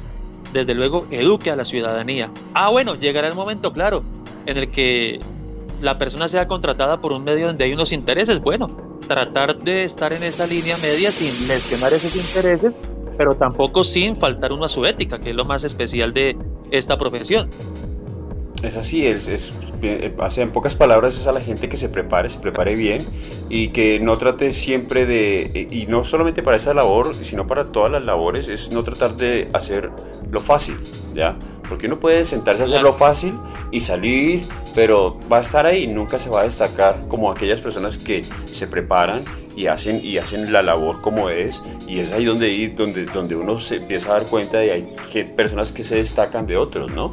desde 0.51 0.73
luego, 0.73 1.05
eduque 1.11 1.51
a 1.51 1.55
la 1.55 1.65
ciudadanía. 1.65 2.31
Ah, 2.55 2.71
bueno, 2.71 2.95
llegará 2.95 3.27
el 3.27 3.35
momento, 3.35 3.71
claro, 3.71 4.01
en 4.47 4.57
el 4.57 4.71
que 4.71 5.19
la 5.81 5.99
persona 5.99 6.27
sea 6.27 6.47
contratada 6.47 6.97
por 6.97 7.11
un 7.11 7.23
medio 7.23 7.45
donde 7.45 7.65
hay 7.65 7.73
unos 7.73 7.91
intereses. 7.91 8.39
Bueno, 8.39 8.97
tratar 9.07 9.59
de 9.59 9.83
estar 9.83 10.13
en 10.13 10.23
esa 10.23 10.47
línea 10.47 10.75
media 10.81 11.11
sin 11.11 11.47
lesionar 11.47 11.93
esos 11.93 12.15
intereses, 12.15 12.75
pero 13.19 13.35
tampoco 13.35 13.83
sin 13.83 14.17
faltar 14.17 14.51
uno 14.51 14.65
a 14.65 14.69
su 14.69 14.83
ética, 14.83 15.19
que 15.19 15.29
es 15.29 15.35
lo 15.35 15.45
más 15.45 15.63
especial 15.63 16.11
de 16.11 16.35
esta 16.71 16.97
profesión. 16.97 17.51
Es 18.63 18.77
así, 18.77 19.05
es, 19.05 19.27
es, 19.27 19.53
eh, 19.81 20.15
en 20.37 20.51
pocas 20.51 20.73
palabras 20.73 21.17
es 21.17 21.27
a 21.27 21.33
la 21.33 21.41
gente 21.41 21.67
que 21.67 21.75
se 21.75 21.89
prepare, 21.89 22.29
se 22.29 22.39
prepare 22.39 22.75
bien 22.75 23.05
y 23.49 23.67
que 23.69 23.99
no 23.99 24.17
trate 24.17 24.51
siempre 24.51 25.05
de, 25.05 25.51
eh, 25.53 25.67
y 25.69 25.85
no 25.87 26.05
solamente 26.05 26.41
para 26.41 26.55
esa 26.55 26.73
labor, 26.73 27.13
sino 27.13 27.45
para 27.45 27.73
todas 27.73 27.91
las 27.91 28.03
labores, 28.03 28.47
es 28.47 28.71
no 28.71 28.81
tratar 28.85 29.17
de 29.17 29.49
hacer 29.53 29.91
lo 30.31 30.39
fácil, 30.39 30.77
¿ya? 31.13 31.37
Porque 31.67 31.87
uno 31.87 31.97
puede 31.97 32.23
sentarse 32.23 32.61
a 32.61 32.65
hacer 32.65 32.81
lo 32.81 32.93
fácil 32.93 33.33
y 33.69 33.81
salir, 33.81 34.45
pero 34.73 35.19
va 35.29 35.39
a 35.39 35.41
estar 35.41 35.65
ahí, 35.65 35.85
nunca 35.85 36.17
se 36.17 36.29
va 36.29 36.39
a 36.39 36.43
destacar 36.43 37.05
como 37.09 37.29
aquellas 37.31 37.59
personas 37.59 37.97
que 37.97 38.23
se 38.49 38.67
preparan 38.67 39.25
y 39.57 39.67
hacen, 39.67 39.99
y 40.01 40.19
hacen 40.19 40.53
la 40.53 40.61
labor 40.61 41.01
como 41.01 41.29
es, 41.29 41.61
y 41.85 41.99
es 41.99 42.13
ahí 42.13 42.23
donde, 42.23 42.69
donde, 42.69 43.07
donde 43.07 43.35
uno 43.35 43.59
se 43.59 43.75
empieza 43.75 44.11
a 44.11 44.19
dar 44.19 44.27
cuenta 44.27 44.59
de 44.59 44.85
que 45.11 45.19
hay 45.19 45.25
personas 45.35 45.73
que 45.73 45.83
se 45.83 45.97
destacan 45.97 46.47
de 46.47 46.55
otros, 46.55 46.89
¿no? 46.89 47.11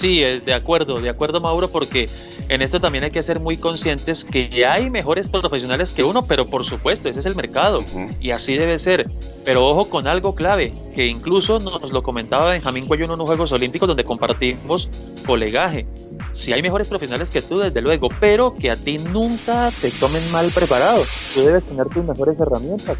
Sí, 0.00 0.20
de 0.22 0.54
acuerdo, 0.54 0.98
de 0.98 1.10
acuerdo 1.10 1.42
Mauro, 1.42 1.68
porque 1.68 2.08
en 2.48 2.62
esto 2.62 2.80
también 2.80 3.04
hay 3.04 3.10
que 3.10 3.22
ser 3.22 3.38
muy 3.38 3.58
conscientes 3.58 4.24
que 4.24 4.64
hay 4.64 4.88
mejores 4.88 5.28
profesionales 5.28 5.92
que 5.92 6.02
uno, 6.02 6.24
pero 6.24 6.46
por 6.46 6.64
supuesto, 6.64 7.10
ese 7.10 7.20
es 7.20 7.26
el 7.26 7.36
mercado 7.36 7.84
y 8.18 8.30
así 8.30 8.56
debe 8.56 8.78
ser. 8.78 9.04
Pero 9.44 9.66
ojo 9.66 9.90
con 9.90 10.06
algo 10.06 10.34
clave, 10.34 10.70
que 10.94 11.06
incluso 11.06 11.58
nos 11.58 11.92
lo 11.92 12.02
comentaba 12.02 12.48
Benjamín 12.48 12.86
Cuello 12.86 13.04
en 13.04 13.10
unos 13.10 13.26
Juegos 13.26 13.52
Olímpicos 13.52 13.88
donde 13.88 14.02
compartimos 14.02 14.88
colegaje. 15.26 15.86
Si 16.32 16.54
hay 16.54 16.62
mejores 16.62 16.88
profesionales 16.88 17.28
que 17.28 17.42
tú, 17.42 17.58
desde 17.58 17.82
luego, 17.82 18.08
pero 18.20 18.56
que 18.56 18.70
a 18.70 18.76
ti 18.76 18.96
nunca 18.96 19.68
te 19.82 19.90
tomen 19.90 20.32
mal 20.32 20.48
preparado. 20.54 21.02
Tú 21.34 21.40
debes 21.40 21.66
tener 21.66 21.86
tus 21.88 22.02
mejores 22.06 22.40
herramientas 22.40 22.96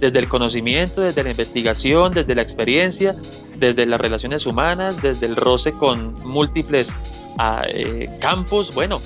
desde 0.00 0.18
el 0.18 0.28
conocimiento, 0.30 1.02
desde 1.02 1.22
la 1.22 1.32
investigación, 1.32 2.12
desde 2.12 2.34
la 2.34 2.40
experiencia, 2.40 3.14
desde 3.60 3.86
las 3.86 4.00
relaciones 4.00 4.46
humanas, 4.46 5.00
desde 5.00 5.26
el 5.26 5.36
roce 5.36 5.70
con 5.70 6.14
múltiples 6.24 6.88
ah, 7.38 7.62
eh, 7.68 8.06
campos. 8.20 8.74
Bueno, 8.74 9.00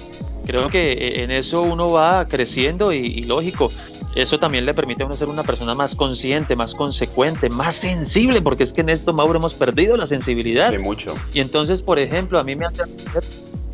creo 0.46 0.68
que 0.68 0.92
eh, 0.92 1.24
en 1.24 1.32
eso 1.32 1.62
uno 1.62 1.90
va 1.90 2.26
creciendo 2.26 2.92
y, 2.92 3.22
lógico, 3.24 3.68
eso 4.14 4.38
también 4.38 4.64
le 4.64 4.72
permite 4.72 5.02
a 5.02 5.06
uno 5.06 5.16
ser 5.16 5.28
una 5.28 5.42
persona 5.42 5.74
más 5.74 5.96
consciente, 5.96 6.54
más 6.54 6.74
consecuente, 6.74 7.50
más 7.50 7.74
sensible, 7.74 8.40
porque 8.40 8.62
es 8.62 8.72
que 8.72 8.82
en 8.82 8.90
esto, 8.90 9.12
Mauro, 9.12 9.40
hemos 9.40 9.54
perdido 9.54 9.96
la 9.96 10.06
sensibilidad. 10.06 10.70
Sí, 10.70 10.78
mucho. 10.78 11.16
Y 11.32 11.40
entonces, 11.40 11.82
por 11.82 11.98
ejemplo, 11.98 12.38
a 12.38 12.44
mí 12.44 12.54
me 12.54 12.66
hace 12.66 12.82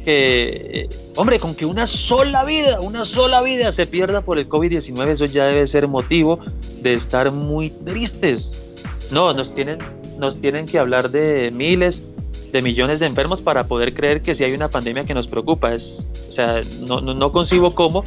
que, 0.02 0.48
eh, 0.48 0.89
hombre, 1.16 1.39
con 1.39 1.55
que 1.55 1.66
una 1.66 1.86
sola 1.86 2.43
vida, 2.44 2.81
una 2.81 3.05
sola 3.05 3.43
vida 3.43 3.70
se 3.70 3.85
pierda 3.85 4.23
por 4.23 4.39
el 4.39 4.48
COVID-19, 4.48 5.09
eso 5.09 5.27
ya 5.27 5.47
debe 5.47 5.66
ser 5.66 5.89
motivo 5.89 6.40
de 6.81 6.94
estar 6.94 7.31
muy 7.32 7.69
tristes. 7.69 8.52
No, 9.11 9.35
nos 9.35 9.52
tienen, 9.55 9.78
nos 10.21 10.41
tienen 10.41 10.67
que 10.67 10.79
hablar 10.79 11.11
de 11.11 11.51
miles, 11.53 12.15
de 12.53 12.63
millones 12.63 13.01
de 13.01 13.07
enfermos 13.07 13.41
para 13.41 13.65
poder 13.65 13.95
creer 13.95 14.23
que 14.23 14.35
si 14.35 14.45
hay 14.45 14.53
una 14.53 14.69
pandemia 14.69 15.05
que 15.05 15.15
nos 15.15 15.27
preocupa. 15.27 15.73
Es, 15.73 16.07
o 16.29 16.33
sea, 16.33 16.61
no, 16.87 17.01
no, 17.01 17.33
concibo 17.33 17.75
cómo 17.75 18.05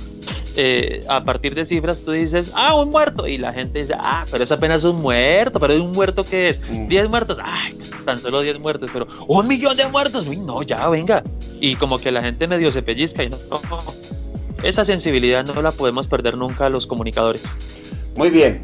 eh, 0.55 1.01
a 1.09 1.23
partir 1.23 1.55
de 1.55 1.65
cifras 1.65 2.05
tú 2.05 2.11
dices, 2.11 2.51
ah, 2.55 2.75
un 2.75 2.89
muerto, 2.89 3.27
y 3.27 3.37
la 3.37 3.51
gente 3.51 3.81
dice, 3.81 3.95
ah, 3.97 4.25
pero 4.31 4.43
es 4.43 4.51
apenas 4.51 4.83
un 4.83 5.01
muerto, 5.01 5.59
pero 5.59 5.73
es 5.73 5.81
un 5.81 5.91
muerto 5.91 6.23
que 6.23 6.49
es 6.49 6.61
10 6.87 7.05
mm. 7.05 7.09
muertos, 7.09 7.37
ay, 7.43 7.73
tan 8.05 8.17
solo 8.19 8.41
10 8.41 8.59
muertos, 8.59 8.89
pero 8.93 9.07
un 9.27 9.47
millón 9.47 9.75
de 9.75 9.87
muertos, 9.87 10.27
uy, 10.27 10.37
no, 10.37 10.61
ya, 10.61 10.87
venga. 10.89 11.23
Y 11.59 11.75
como 11.75 11.97
que 11.97 12.11
la 12.11 12.21
gente 12.21 12.47
medio 12.47 12.71
se 12.71 12.81
pellizca 12.81 13.23
y 13.23 13.29
no, 13.29 13.37
esa 14.63 14.83
sensibilidad 14.83 15.45
no 15.45 15.61
la 15.61 15.71
podemos 15.71 16.07
perder 16.07 16.37
nunca 16.37 16.69
los 16.69 16.85
comunicadores. 16.87 17.43
Muy 18.15 18.29
bien. 18.29 18.61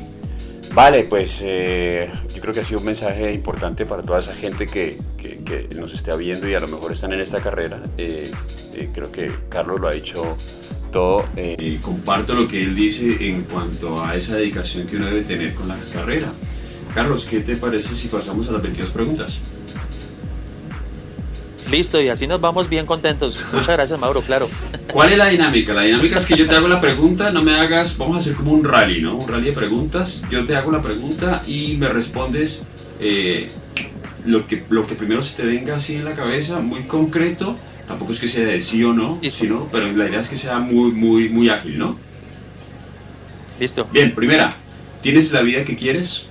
Vale, 0.73 1.03
pues 1.03 1.41
eh, 1.43 2.09
yo 2.33 2.41
creo 2.41 2.53
que 2.53 2.59
ha 2.59 2.63
sido 2.63 2.79
un 2.79 2.85
mensaje 2.85 3.33
importante 3.33 3.85
para 3.85 4.03
toda 4.03 4.19
esa 4.19 4.33
gente 4.35 4.67
que, 4.67 4.97
que, 5.17 5.67
nos 5.75 5.93
esté 5.93 6.15
viendo 6.15 6.47
y 6.47 6.53
a 6.53 6.59
lo 6.59 6.67
mejor 6.67 6.91
están 6.91 7.13
en 7.13 7.21
esta 7.21 7.41
carrera. 7.41 7.81
Eh, 7.97 8.31
eh, 8.75 8.89
creo 8.93 9.11
que 9.11 9.31
Carlos 9.49 9.79
lo 9.79 9.87
ha 9.87 9.93
dicho 9.93 10.37
todo. 10.91 11.25
comparto 11.81 12.35
lo 12.35 12.47
que 12.47 12.61
él 12.61 12.75
dice 12.75 13.17
en 13.29 13.43
cuanto 13.43 14.03
a 14.03 14.15
esa 14.15 14.35
dedicación 14.37 14.87
que 14.87 14.97
uno 14.97 15.07
debe 15.07 15.23
tener 15.23 15.55
con 15.55 15.67
la 15.67 15.77
carrera. 15.91 16.31
Carlos, 16.93 17.25
¿qué 17.29 17.39
te 17.39 17.55
parece 17.55 17.95
si 17.95 18.07
pasamos 18.07 18.47
a 18.49 18.53
las 18.53 18.61
22 18.61 18.91
preguntas? 18.91 19.39
Listo, 21.71 22.01
y 22.01 22.09
así 22.09 22.25
nos 22.25 22.41
vamos 22.41 22.67
bien 22.67 22.85
contentos. 22.85 23.37
Muchas 23.53 23.67
gracias, 23.67 23.99
Mauro, 23.99 24.21
claro. 24.21 24.49
¿Cuál 24.91 25.11
es 25.11 25.17
la 25.17 25.27
dinámica? 25.27 25.73
La 25.73 25.83
dinámica 25.83 26.17
es 26.17 26.25
que 26.25 26.35
yo 26.35 26.47
te 26.47 26.55
hago 26.55 26.67
la 26.67 26.81
pregunta, 26.81 27.29
no 27.29 27.43
me 27.43 27.55
hagas, 27.55 27.97
vamos 27.97 28.15
a 28.15 28.17
hacer 28.19 28.33
como 28.35 28.51
un 28.53 28.63
rally, 28.63 29.01
¿no? 29.01 29.15
Un 29.15 29.27
rally 29.27 29.47
de 29.47 29.53
preguntas. 29.53 30.23
Yo 30.31 30.45
te 30.45 30.55
hago 30.55 30.71
la 30.71 30.81
pregunta 30.81 31.43
y 31.45 31.75
me 31.77 31.87
respondes 31.89 32.63
eh, 32.99 33.49
lo, 34.25 34.47
que, 34.47 34.63
lo 34.69 34.87
que 34.87 34.95
primero 34.95 35.21
se 35.21 35.35
te 35.35 35.43
venga 35.43 35.75
así 35.75 35.95
en 35.95 36.05
la 36.05 36.13
cabeza, 36.13 36.59
muy 36.59 36.81
concreto. 36.81 37.55
Tampoco 37.87 38.13
es 38.13 38.19
que 38.19 38.27
sea 38.27 38.45
de 38.45 38.61
sí 38.61 38.83
o 38.83 38.93
no, 38.93 39.19
sino, 39.29 39.67
pero 39.71 39.91
la 39.91 40.07
idea 40.07 40.21
es 40.21 40.29
que 40.29 40.37
sea 40.37 40.59
muy, 40.59 40.91
muy, 40.91 41.29
muy 41.29 41.49
ágil, 41.49 41.77
¿no? 41.77 41.97
Listo. 43.59 43.87
Bien, 43.91 44.13
primera, 44.15 44.55
¿tienes 45.01 45.31
la 45.31 45.41
vida 45.41 45.63
que 45.63 45.75
quieres? 45.75 46.27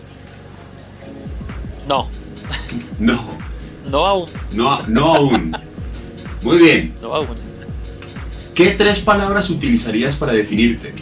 No. 1.86 2.08
No. 2.98 3.37
No 3.90 4.06
aún. 4.06 4.28
No, 4.52 4.82
no 4.86 5.14
aún. 5.14 5.52
Muy 6.42 6.58
bien. 6.58 6.94
No 7.02 7.14
aún. 7.14 7.28
¿Qué 8.54 8.70
tres 8.72 8.98
palabras 9.00 9.50
utilizarías 9.50 10.16
para 10.16 10.32
definirte? 10.32 10.92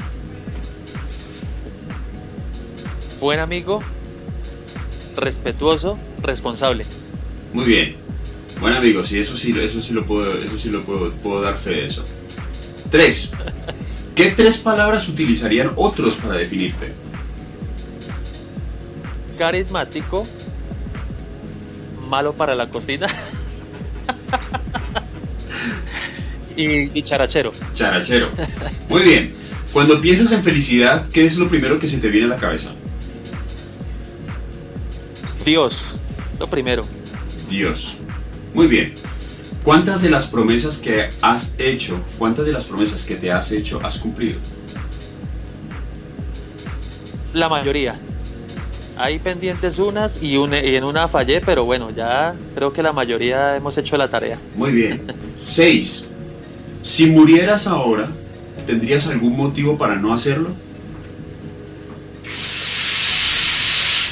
Buen 3.20 3.40
amigo, 3.40 3.82
respetuoso, 5.16 5.94
responsable. 6.22 6.84
Muy 7.52 7.64
bien. 7.64 7.96
Buen 8.60 8.74
amigo, 8.74 9.04
sí, 9.04 9.18
eso 9.18 9.36
sí, 9.36 9.54
eso 9.58 9.80
sí 9.80 9.92
lo 9.92 10.06
puedo, 10.06 10.36
eso 10.36 10.58
sí 10.58 10.70
lo 10.70 10.82
puedo, 10.82 11.10
puedo 11.12 11.42
dar 11.42 11.58
fe 11.58 11.70
de 11.70 11.86
eso. 11.86 12.04
Tres. 12.90 13.30
¿Qué 14.14 14.30
tres 14.30 14.58
palabras 14.58 15.08
utilizarían 15.08 15.72
otros 15.76 16.16
para 16.16 16.38
definirte? 16.38 16.88
Carismático, 19.36 20.26
malo 22.06 22.32
para 22.32 22.54
la 22.54 22.68
cocina. 22.68 23.08
y, 26.56 27.02
charachero. 27.02 27.52
Charachero. 27.74 28.30
Muy 28.88 29.02
bien. 29.02 29.32
Cuando 29.72 30.00
piensas 30.00 30.32
en 30.32 30.42
felicidad, 30.42 31.06
¿qué 31.12 31.24
es 31.24 31.36
lo 31.36 31.48
primero 31.48 31.78
que 31.78 31.88
se 31.88 31.98
te 31.98 32.08
viene 32.08 32.26
a 32.26 32.30
la 32.30 32.36
cabeza? 32.36 32.72
Dios, 35.44 35.78
lo 36.38 36.46
primero. 36.46 36.84
Dios. 37.50 37.98
Muy 38.54 38.66
bien. 38.66 38.94
¿Cuántas 39.62 40.00
de 40.00 40.10
las 40.10 40.28
promesas 40.28 40.78
que 40.78 41.08
has 41.20 41.54
hecho, 41.58 42.00
cuántas 42.18 42.46
de 42.46 42.52
las 42.52 42.64
promesas 42.64 43.04
que 43.04 43.16
te 43.16 43.30
has 43.30 43.52
hecho 43.52 43.80
has 43.84 43.98
cumplido? 43.98 44.38
La 47.34 47.48
mayoría. 47.48 47.98
Hay 48.98 49.18
pendientes 49.18 49.78
unas 49.78 50.22
y, 50.22 50.36
y 50.36 50.76
en 50.76 50.84
una 50.84 51.08
fallé, 51.08 51.40
pero 51.40 51.64
bueno, 51.64 51.90
ya 51.90 52.34
creo 52.54 52.72
que 52.72 52.82
la 52.82 52.92
mayoría 52.92 53.56
hemos 53.56 53.76
hecho 53.76 53.96
la 53.96 54.08
tarea. 54.08 54.38
Muy 54.56 54.72
bien. 54.72 55.02
Seis. 55.44 56.08
Si 56.82 57.06
murieras 57.06 57.66
ahora, 57.66 58.08
¿tendrías 58.66 59.06
algún 59.06 59.36
motivo 59.36 59.76
para 59.76 59.96
no 59.96 60.14
hacerlo? 60.14 60.50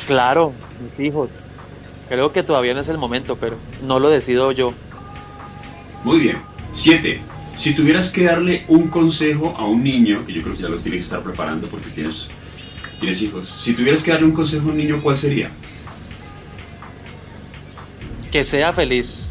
Claro, 0.06 0.52
mis 0.82 1.06
hijos. 1.06 1.30
Creo 2.08 2.30
que 2.32 2.42
todavía 2.42 2.74
no 2.74 2.80
es 2.80 2.88
el 2.88 2.98
momento, 2.98 3.36
pero 3.36 3.56
no 3.86 3.98
lo 3.98 4.10
decido 4.10 4.52
yo. 4.52 4.74
Muy 6.04 6.18
bien. 6.18 6.36
Siete. 6.74 7.20
Si 7.56 7.74
tuvieras 7.74 8.10
que 8.10 8.24
darle 8.24 8.64
un 8.68 8.88
consejo 8.88 9.54
a 9.56 9.64
un 9.64 9.82
niño, 9.82 10.26
que 10.26 10.32
yo 10.34 10.42
creo 10.42 10.56
que 10.56 10.62
ya 10.62 10.68
los 10.68 10.82
tiene 10.82 10.98
que 10.98 11.04
estar 11.04 11.22
preparando 11.22 11.68
porque 11.68 11.88
tienes 11.88 12.28
tienes 13.04 13.20
hijos, 13.20 13.48
si 13.48 13.74
tuvieras 13.74 14.02
que 14.02 14.12
darle 14.12 14.26
un 14.26 14.32
consejo 14.32 14.68
a 14.68 14.72
un 14.72 14.78
niño, 14.78 15.00
¿cuál 15.02 15.18
sería? 15.18 15.50
Que 18.32 18.42
sea 18.44 18.72
feliz, 18.72 19.26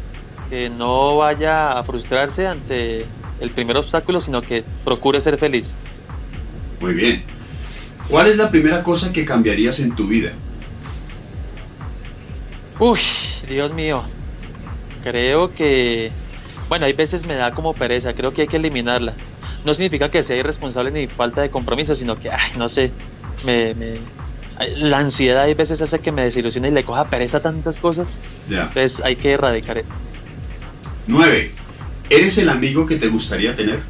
que 0.48 0.70
no 0.70 1.16
vaya 1.16 1.76
a 1.76 1.82
frustrarse 1.82 2.46
ante 2.46 3.04
el 3.40 3.50
primer 3.50 3.76
obstáculo, 3.76 4.20
sino 4.20 4.42
que 4.42 4.62
procure 4.84 5.20
ser 5.20 5.38
feliz. 5.38 5.66
Muy 6.80 6.94
bien. 6.94 7.24
¿Cuál 8.08 8.28
es 8.28 8.36
la 8.36 8.48
primera 8.48 8.84
cosa 8.84 9.12
que 9.12 9.24
cambiarías 9.24 9.80
en 9.80 9.96
tu 9.96 10.06
vida? 10.06 10.30
Uy, 12.78 13.00
Dios 13.48 13.72
mío. 13.72 14.04
Creo 15.02 15.52
que, 15.52 16.12
bueno, 16.68 16.86
hay 16.86 16.92
veces 16.92 17.26
me 17.26 17.34
da 17.34 17.50
como 17.50 17.74
pereza, 17.74 18.12
creo 18.12 18.32
que 18.32 18.42
hay 18.42 18.48
que 18.48 18.58
eliminarla. 18.58 19.14
No 19.64 19.74
significa 19.74 20.10
que 20.10 20.22
sea 20.22 20.36
irresponsable 20.36 20.92
ni 20.92 21.08
falta 21.08 21.42
de 21.42 21.50
compromiso, 21.50 21.96
sino 21.96 22.16
que, 22.16 22.30
ay, 22.30 22.52
no 22.56 22.68
sé, 22.68 22.92
me, 23.44 23.74
la 24.76 24.98
ansiedad 24.98 25.44
hay 25.44 25.54
veces 25.54 25.80
hace 25.80 25.98
que 25.98 26.12
me 26.12 26.22
desilusione 26.22 26.68
y 26.68 26.70
le 26.70 26.84
coja 26.84 27.04
pereza 27.04 27.40
tantas 27.40 27.78
cosas. 27.78 28.06
Entonces 28.48 29.00
hay 29.04 29.16
que 29.16 29.32
erradicar 29.32 29.78
eso. 29.78 29.88
9. 31.06 31.50
¿Eres 32.10 32.38
el 32.38 32.48
amigo 32.48 32.86
que 32.86 32.96
te 32.96 33.08
gustaría 33.08 33.54
tener? 33.54 33.80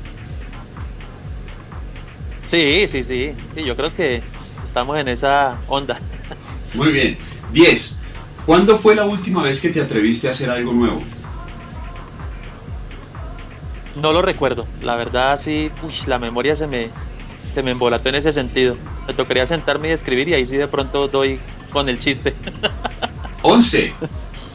Sí, 2.49 2.87
sí, 2.89 3.05
sí. 3.05 3.33
Sí, 3.55 3.65
yo 3.65 3.77
creo 3.77 3.95
que 3.95 4.23
estamos 4.67 4.99
en 4.99 5.09
esa 5.09 5.57
onda. 5.69 5.99
Muy 6.75 6.93
bien. 6.93 7.17
10. 7.53 8.01
¿Cuándo 8.47 8.79
fue 8.79 8.95
la 8.95 9.05
última 9.05 9.43
vez 9.43 9.61
que 9.61 9.71
te 9.71 9.81
atreviste 9.81 10.29
a 10.29 10.31
hacer 10.31 10.51
algo 10.51 10.73
nuevo? 10.73 11.03
No 14.01 14.13
lo 14.13 14.23
recuerdo. 14.23 14.67
La 14.83 14.97
verdad, 14.97 15.41
sí, 15.43 15.71
la 16.07 16.19
memoria 16.19 16.57
se 16.57 16.67
me, 16.67 16.89
se 17.55 17.63
me 17.63 17.71
embolató 17.71 18.09
en 18.09 18.17
ese 18.17 18.33
sentido. 18.33 18.77
Me 19.07 19.15
tocaría 19.15 19.47
sentarme 19.47 19.89
y 19.89 19.93
escribir 19.93 20.29
y 20.29 20.35
ahí 20.35 20.47
sí 20.47 20.57
de 20.57 20.69
pronto 20.69 21.09
doy 21.09 21.39
con 21.71 21.89
el 21.89 22.01
chiste. 22.01 22.35
11. 23.43 23.93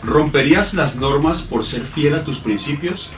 ¿Romperías 0.04 0.74
las 0.74 0.96
normas 0.96 1.42
por 1.42 1.66
ser 1.66 1.86
fiel 1.86 2.16
a 2.16 2.24
tus 2.24 2.40
principios? 2.40 3.10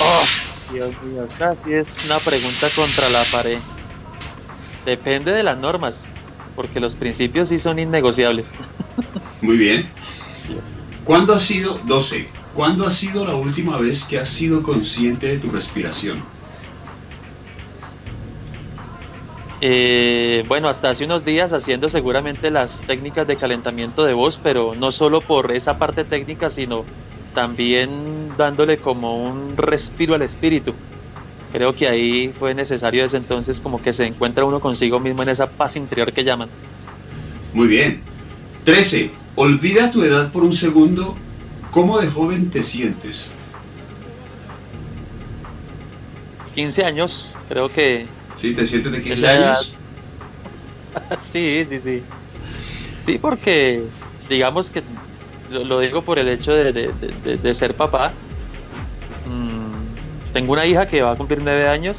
Oh, 0.00 0.24
Dios 0.72 0.90
mío, 1.02 1.28
casi 1.38 1.74
es 1.74 1.88
una 2.06 2.18
pregunta 2.18 2.68
contra 2.74 3.08
la 3.10 3.22
pared. 3.32 3.58
Depende 4.86 5.32
de 5.32 5.42
las 5.42 5.58
normas, 5.58 5.96
porque 6.54 6.80
los 6.80 6.94
principios 6.94 7.48
sí 7.48 7.58
son 7.58 7.78
innegociables. 7.78 8.48
Muy 9.42 9.56
bien. 9.56 9.86
¿Cuándo 11.04 11.34
ha 11.34 11.38
sido 11.38 11.78
12? 11.84 12.28
¿Cuándo 12.54 12.86
ha 12.86 12.90
sido 12.90 13.24
la 13.24 13.34
última 13.34 13.76
vez 13.78 14.04
que 14.04 14.18
has 14.18 14.28
sido 14.28 14.62
consciente 14.62 15.26
de 15.26 15.38
tu 15.38 15.50
respiración? 15.50 16.22
Eh, 19.60 20.44
bueno, 20.46 20.68
hasta 20.68 20.90
hace 20.90 21.04
unos 21.04 21.24
días 21.24 21.52
haciendo 21.52 21.90
seguramente 21.90 22.50
las 22.50 22.70
técnicas 22.82 23.26
de 23.26 23.36
calentamiento 23.36 24.04
de 24.04 24.14
voz, 24.14 24.38
pero 24.42 24.74
no 24.78 24.92
solo 24.92 25.20
por 25.20 25.50
esa 25.50 25.78
parte 25.78 26.04
técnica, 26.04 26.48
sino 26.48 26.84
también 27.34 27.90
dándole 28.36 28.78
como 28.78 29.24
un 29.24 29.56
respiro 29.56 30.14
al 30.14 30.22
espíritu. 30.22 30.74
Creo 31.52 31.74
que 31.74 31.88
ahí 31.88 32.32
fue 32.38 32.54
necesario 32.54 33.02
desde 33.02 33.16
entonces 33.16 33.58
como 33.60 33.82
que 33.82 33.94
se 33.94 34.06
encuentra 34.06 34.44
uno 34.44 34.60
consigo 34.60 35.00
mismo 35.00 35.22
en 35.22 35.30
esa 35.30 35.48
paz 35.48 35.76
interior 35.76 36.12
que 36.12 36.22
llaman. 36.22 36.48
Muy 37.52 37.66
bien. 37.66 38.00
13. 38.64 39.10
Olvida 39.34 39.90
tu 39.90 40.02
edad 40.04 40.30
por 40.30 40.44
un 40.44 40.52
segundo. 40.52 41.16
¿Cómo 41.70 41.98
de 41.98 42.08
joven 42.08 42.50
te 42.50 42.62
sientes? 42.62 43.30
15 46.54 46.84
años, 46.84 47.34
creo 47.48 47.70
que 47.70 48.06
¿Sí? 48.38 48.52
¿Te 48.54 48.64
sientes 48.64 48.92
de 48.92 49.02
15 49.02 49.28
años? 49.28 49.74
sí, 51.32 51.64
sí, 51.68 51.80
sí. 51.82 52.02
Sí, 53.04 53.18
porque 53.18 53.82
digamos 54.28 54.70
que 54.70 54.82
lo, 55.50 55.80
digo 55.80 56.02
por 56.02 56.18
el 56.18 56.28
hecho 56.28 56.52
de, 56.52 57.54
ser 57.54 57.74
papá. 57.74 58.12
Mm, 59.26 60.32
tengo 60.32 60.52
una 60.52 60.66
hija 60.66 60.86
que 60.86 61.02
va 61.02 61.12
a 61.12 61.16
cumplir 61.16 61.40
9 61.42 61.68
años 61.68 61.96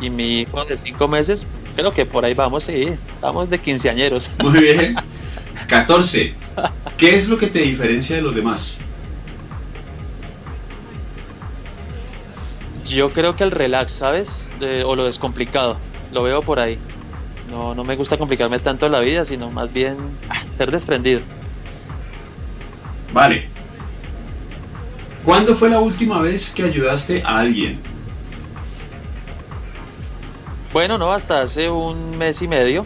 y 0.00 0.10
mi 0.10 0.40
hijo 0.40 0.64
de 0.64 0.76
5 0.76 1.08
meses. 1.08 1.44
Creo 1.76 1.92
que 1.92 2.04
por 2.06 2.24
ahí 2.24 2.34
vamos, 2.34 2.64
sí. 2.64 2.88
Estamos 3.14 3.48
de 3.48 3.58
quinceañeros. 3.58 4.30
Muy 4.42 4.60
bien. 4.60 4.96
14. 5.68 6.34
¿Qué 6.96 7.14
es 7.14 7.28
lo 7.28 7.38
que 7.38 7.46
te 7.46 7.60
diferencia 7.60 8.16
de 8.16 8.22
los 8.22 8.34
demás? 8.34 8.78
Yo 12.88 13.10
creo 13.10 13.36
que 13.36 13.44
el 13.44 13.50
relax, 13.50 13.92
¿sabes? 13.92 14.47
O 14.84 14.96
lo 14.96 15.04
descomplicado. 15.04 15.76
Lo 16.12 16.22
veo 16.22 16.42
por 16.42 16.60
ahí. 16.60 16.78
No, 17.50 17.74
no 17.74 17.84
me 17.84 17.96
gusta 17.96 18.16
complicarme 18.16 18.58
tanto 18.58 18.88
la 18.88 19.00
vida, 19.00 19.24
sino 19.24 19.50
más 19.50 19.72
bien 19.72 19.96
ah, 20.28 20.42
ser 20.56 20.70
desprendido. 20.70 21.20
Vale. 23.12 23.48
¿Cuándo 25.24 25.54
fue 25.54 25.70
la 25.70 25.80
última 25.80 26.20
vez 26.20 26.52
que 26.54 26.62
ayudaste 26.62 27.22
a 27.24 27.38
alguien? 27.38 27.78
Bueno, 30.72 30.98
no, 30.98 31.12
hasta 31.12 31.42
hace 31.42 31.70
un 31.70 32.16
mes 32.18 32.40
y 32.42 32.48
medio 32.48 32.84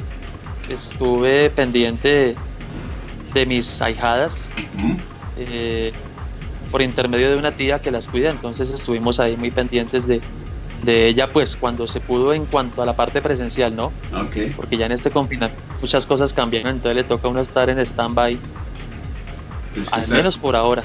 estuve 0.69 1.51
pendiente 1.51 2.35
de, 3.35 3.47
mis 3.47 3.83
ahijadas 3.83 4.35
eh, 5.37 5.93
por 6.71 6.81
intermedio 6.83 7.31
de 7.31 7.37
una 7.37 7.53
tía 7.53 7.81
que 7.81 7.91
las 7.91 8.07
cuida, 8.07 8.31
entonces 8.31 8.71
estuvimos 8.71 9.19
ahí 9.21 9.37
muy 9.37 9.51
pendientes 9.51 10.07
de, 10.07 10.21
de 10.83 11.07
ella 11.07 11.33
pues 11.33 11.57
cuando 11.57 11.87
se 11.87 12.01
pudo 12.01 12.33
en 12.35 12.45
cuanto 12.47 12.83
a 12.83 12.87
la 12.87 12.95
parte 12.95 13.23
presencial, 13.23 13.75
¿no? 13.75 13.93
Okay. 14.27 14.51
Porque 14.51 14.77
ya 14.77 14.87
en 14.87 14.93
este 14.93 15.11
confinamiento 15.11 15.63
muchas 15.81 16.07
cosas 16.07 16.33
cambian, 16.33 16.67
entonces 16.67 16.97
le 16.97 17.05
toca 17.05 17.29
a 17.29 17.31
uno 17.31 17.41
estar 17.41 17.71
en 17.71 17.79
stand-by, 17.79 18.39
pues 19.75 19.93
al 19.93 20.09
menos 20.09 20.37
por 20.37 20.57
ahora. 20.57 20.83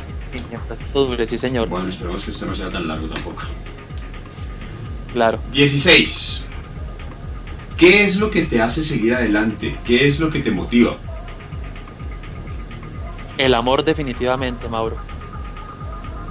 Mientras 0.49 0.77
todo 0.93 1.07
dure, 1.07 1.25
sí 1.25 1.37
señor. 1.37 1.67
Bueno, 1.67 1.87
esperemos 1.87 2.23
que 2.23 2.31
esto 2.31 2.45
no 2.45 2.53
sea 2.53 2.69
tan 2.69 2.87
largo 2.87 3.07
tampoco. 3.07 3.43
Claro. 5.13 5.39
16. 5.51 6.43
¿Qué 7.77 8.03
es 8.03 8.17
lo 8.17 8.29
que 8.29 8.43
te 8.43 8.61
hace 8.61 8.83
seguir 8.83 9.13
adelante? 9.15 9.77
¿Qué 9.85 10.05
es 10.05 10.19
lo 10.19 10.29
que 10.29 10.39
te 10.39 10.51
motiva? 10.51 10.95
El 13.37 13.53
amor 13.53 13.83
definitivamente, 13.83 14.67
Mauro. 14.67 14.97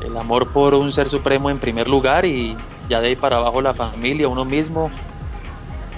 El 0.05 0.17
amor 0.17 0.49
por 0.49 0.75
un 0.75 0.93
ser 0.93 1.09
supremo 1.09 1.51
en 1.51 1.59
primer 1.59 1.89
lugar 1.89 2.25
y 2.25 2.57
ya 2.89 3.01
de 3.01 3.09
ahí 3.09 3.17
para 3.17 3.37
abajo 3.37 3.61
la 3.61 3.75
familia, 3.75 4.29
uno 4.29 4.45
mismo, 4.45 4.91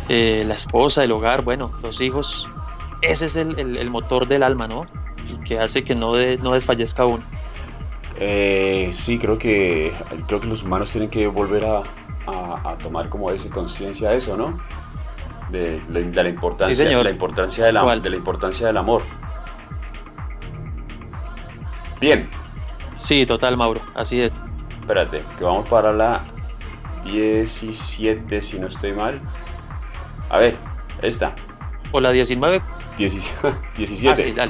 eh, 0.09 0.45
la 0.47 0.55
esposa, 0.55 1.05
el 1.05 1.13
hogar, 1.13 1.43
bueno, 1.43 1.71
los 1.83 2.01
hijos. 2.01 2.47
Ese 3.03 3.27
es 3.27 3.37
el, 3.37 3.91
motor 3.91 4.27
del 4.27 4.43
alma, 4.43 4.67
¿no? 4.67 4.87
Y 5.29 5.37
que 5.45 5.61
hace 5.61 5.85
que 5.85 5.95
no, 5.95 6.15
no 6.17 6.53
desfallezca 6.53 7.05
uno. 7.05 7.23
Eh, 8.19 8.91
sí, 8.93 9.19
creo 9.19 9.39
que, 9.39 9.93
creo 10.27 10.41
que 10.41 10.49
los 10.49 10.65
humanos 10.65 10.91
tienen 10.91 11.11
que 11.11 11.27
volver 11.29 11.65
a, 11.65 11.83
tomar 12.83 13.09
como 13.09 13.31
esa 13.31 13.49
conciencia 13.49 14.13
eso, 14.13 14.37
¿no? 14.37 14.59
De, 15.51 15.81
la 15.89 16.29
importancia, 16.29 17.03
la 17.03 17.11
importancia 17.11 17.65
de 17.65 17.73
la, 17.73 17.97
de 17.97 18.11
la 18.11 18.17
importancia 18.17 18.67
del 18.67 18.77
amor. 18.77 19.03
Bien. 22.01 22.29
Sí, 22.97 23.25
total, 23.27 23.57
Mauro, 23.57 23.81
así 23.95 24.21
es. 24.21 24.35
Espérate, 24.81 25.25
que 25.37 25.45
vamos 25.45 25.69
para 25.69 25.93
la 25.93 26.23
17, 27.05 28.43
si 28.43 28.59
no 28.59 28.67
estoy 28.67 28.93
mal. 28.93 29.21
A 30.31 30.39
ver, 30.39 30.57
esta. 31.03 31.37
¿O 31.93 32.01
la 32.01 32.11
19? 32.11 32.61
17. 32.99 34.35
Ah, 34.41 34.49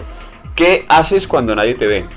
¿Qué 0.54 0.86
haces 0.88 1.28
cuando 1.28 1.54
nadie 1.54 1.74
te 1.74 1.86
ve? 1.86 2.04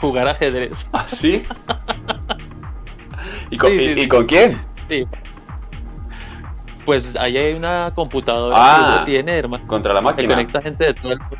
Jugar 0.00 0.26
ajedrez. 0.28 0.86
¿Ah, 0.92 1.04
sí? 1.06 1.46
¿Y 3.50 3.56
con, 3.56 3.72
y, 3.72 4.08
con 4.08 4.26
quién? 4.26 4.60
Sí. 4.88 5.04
Pues 6.84 7.14
ahí 7.16 7.36
hay 7.36 7.54
una 7.54 7.92
computadora 7.94 8.56
ah, 8.56 9.02
que 9.04 9.12
tiene, 9.12 9.38
hermano. 9.38 9.64
Contra 9.66 9.94
la 9.94 10.00
máquina. 10.00 10.28
Que 10.28 10.34
conecta 10.34 10.60
gente 10.60 10.84
de 10.84 10.94
todo 10.94 11.12
el 11.12 11.20
mundo. 11.20 11.36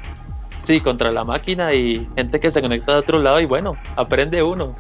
Sí, 0.63 0.81
contra 0.81 1.11
la 1.11 1.25
máquina 1.25 1.75
y 1.75 2.09
gente 2.17 2.39
que 2.39 2.51
se 2.51 2.61
conecta 2.61 2.93
de 2.93 2.99
otro 2.99 3.19
lado 3.19 3.41
y 3.41 3.47
bueno, 3.47 3.77
aprende 3.97 4.43
uno 4.43 4.75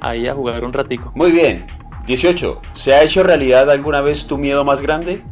ahí 0.00 0.26
a 0.26 0.34
jugar 0.34 0.64
un 0.64 0.72
ratico. 0.72 1.12
Muy 1.14 1.32
bien. 1.32 1.66
18. 2.06 2.60
¿Se 2.72 2.94
ha 2.94 3.02
hecho 3.02 3.22
realidad 3.22 3.70
alguna 3.70 4.00
vez 4.00 4.26
tu 4.26 4.36
miedo 4.36 4.64
más 4.64 4.82
grande? 4.82 5.22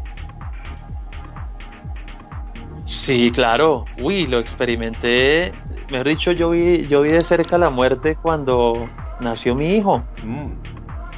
Sí, 2.84 3.32
claro. 3.32 3.84
Uy, 4.00 4.26
lo 4.26 4.38
experimenté. 4.38 5.52
Mejor 5.90 6.08
dicho, 6.08 6.32
yo 6.32 6.50
vi, 6.50 6.86
yo 6.86 7.02
vi 7.02 7.08
de 7.08 7.20
cerca 7.20 7.58
la 7.58 7.70
muerte 7.70 8.16
cuando 8.20 8.88
nació 9.20 9.54
mi 9.54 9.76
hijo. 9.76 10.02
Mm. 10.22 10.52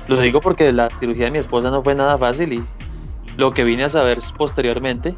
Lo 0.09 0.21
digo 0.21 0.41
porque 0.41 0.73
la 0.73 0.89
cirugía 0.95 1.27
de 1.27 1.31
mi 1.33 1.39
esposa 1.39 1.71
no 1.71 1.83
fue 1.83 1.95
nada 1.95 2.19
fácil 2.19 2.53
y 2.53 2.65
lo 3.37 3.53
que 3.53 3.65
vine 3.65 3.85
a 3.85 3.91
saber 3.91 4.19
posteriormente 4.37 5.15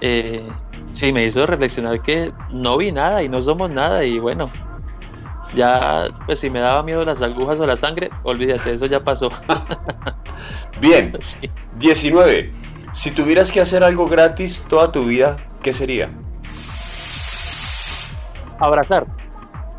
eh, 0.00 0.46
sí 0.94 1.12
me 1.12 1.26
hizo 1.26 1.44
reflexionar 1.44 2.00
que 2.00 2.32
no 2.50 2.78
vi 2.78 2.92
nada 2.92 3.22
y 3.22 3.28
no 3.28 3.42
somos 3.42 3.70
nada 3.70 4.04
y 4.04 4.18
bueno, 4.18 4.46
ya 5.54 6.08
pues 6.24 6.38
si 6.38 6.48
me 6.48 6.60
daba 6.60 6.82
miedo 6.82 7.04
las 7.04 7.20
agujas 7.20 7.60
o 7.60 7.66
la 7.66 7.76
sangre, 7.76 8.10
olvídate, 8.22 8.74
eso 8.74 8.86
ya 8.86 9.00
pasó. 9.00 9.30
Bien, 10.80 11.18
19. 11.78 12.52
Si 12.92 13.10
tuvieras 13.10 13.50
que 13.50 13.60
hacer 13.60 13.82
algo 13.82 14.08
gratis 14.08 14.64
toda 14.68 14.92
tu 14.92 15.04
vida, 15.04 15.36
¿qué 15.62 15.74
sería? 15.74 16.10
Abrazar. 18.58 19.06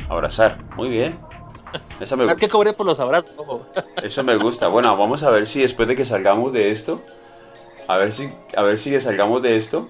Abrazar, 0.08 0.58
muy 0.76 0.90
bien. 0.90 1.18
Esa 1.98 2.14
me... 2.16 2.24
Es 2.30 2.38
que 2.38 2.48
cobré 2.48 2.74
por 2.74 2.84
los 2.84 3.00
abrazos. 3.00 3.62
Eso 4.02 4.22
me 4.22 4.36
gusta. 4.36 4.68
Bueno, 4.68 4.94
vamos 4.96 5.22
a 5.22 5.30
ver 5.30 5.46
si 5.46 5.62
después 5.62 5.88
de 5.88 5.96
que 5.96 6.04
salgamos 6.04 6.52
de 6.52 6.70
esto, 6.70 7.00
a 7.88 7.96
ver 7.96 8.12
si, 8.12 8.30
a 8.54 8.62
ver 8.62 8.76
si 8.76 8.98
salgamos 9.00 9.42
de 9.42 9.56
esto, 9.56 9.88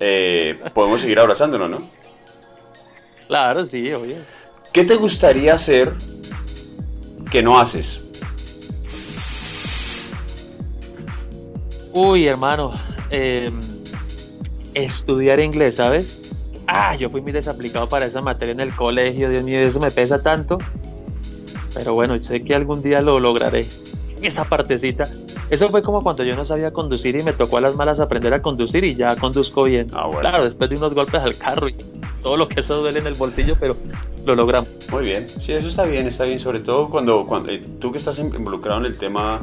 eh, 0.00 0.58
podemos 0.72 1.00
seguir 1.00 1.18
abrazándonos, 1.18 1.70
¿no? 1.70 1.78
Claro, 3.26 3.64
sí, 3.64 3.92
oye. 3.92 4.16
¿Qué 4.72 4.84
te 4.84 4.96
gustaría 4.96 5.54
hacer 5.54 5.94
que 7.30 7.42
no 7.42 7.58
haces? 7.58 8.12
Uy, 11.92 12.26
hermano, 12.26 12.72
em, 13.10 13.60
estudiar 14.74 15.38
inglés, 15.38 15.76
¿sabes? 15.76 16.32
Ah, 16.66 16.96
yo 16.96 17.08
fui 17.08 17.20
muy 17.20 17.30
desaplicado 17.30 17.88
para 17.88 18.06
esa 18.06 18.20
materia 18.20 18.52
en 18.52 18.60
el 18.60 18.74
colegio, 18.74 19.30
Dios 19.30 19.44
mío, 19.44 19.58
eso 19.60 19.78
me 19.78 19.92
pesa 19.92 20.20
tanto. 20.20 20.58
Pero 21.72 21.94
bueno, 21.94 22.20
sé 22.20 22.42
que 22.42 22.54
algún 22.54 22.82
día 22.82 23.00
lo 23.00 23.20
lograré. 23.20 23.66
Esa 24.22 24.44
partecita. 24.44 25.08
Eso 25.54 25.68
fue 25.68 25.84
como 25.84 26.02
cuando 26.02 26.24
yo 26.24 26.34
no 26.34 26.44
sabía 26.44 26.72
conducir 26.72 27.14
y 27.14 27.22
me 27.22 27.32
tocó 27.32 27.58
a 27.58 27.60
las 27.60 27.76
malas 27.76 28.00
aprender 28.00 28.34
a 28.34 28.42
conducir 28.42 28.82
y 28.82 28.92
ya 28.92 29.14
conduzco 29.14 29.62
bien. 29.62 29.86
Ah, 29.94 30.10
claro, 30.18 30.42
después 30.42 30.68
de 30.68 30.76
unos 30.76 30.94
golpes 30.94 31.22
al 31.22 31.36
carro 31.36 31.68
y 31.68 31.76
todo 32.24 32.36
lo 32.36 32.48
que 32.48 32.58
eso 32.58 32.74
duele 32.78 32.98
en 32.98 33.06
el 33.06 33.14
bolsillo, 33.14 33.56
pero 33.60 33.76
lo 34.26 34.34
logramos. 34.34 34.76
Muy 34.90 35.04
bien, 35.04 35.28
sí, 35.38 35.52
eso 35.52 35.68
está 35.68 35.84
bien, 35.84 36.08
está 36.08 36.24
bien, 36.24 36.40
sobre 36.40 36.58
todo 36.58 36.90
cuando, 36.90 37.24
cuando 37.24 37.52
eh, 37.52 37.62
tú 37.80 37.92
que 37.92 37.98
estás 37.98 38.18
involucrado 38.18 38.80
en 38.80 38.86
el 38.86 38.98
tema 38.98 39.38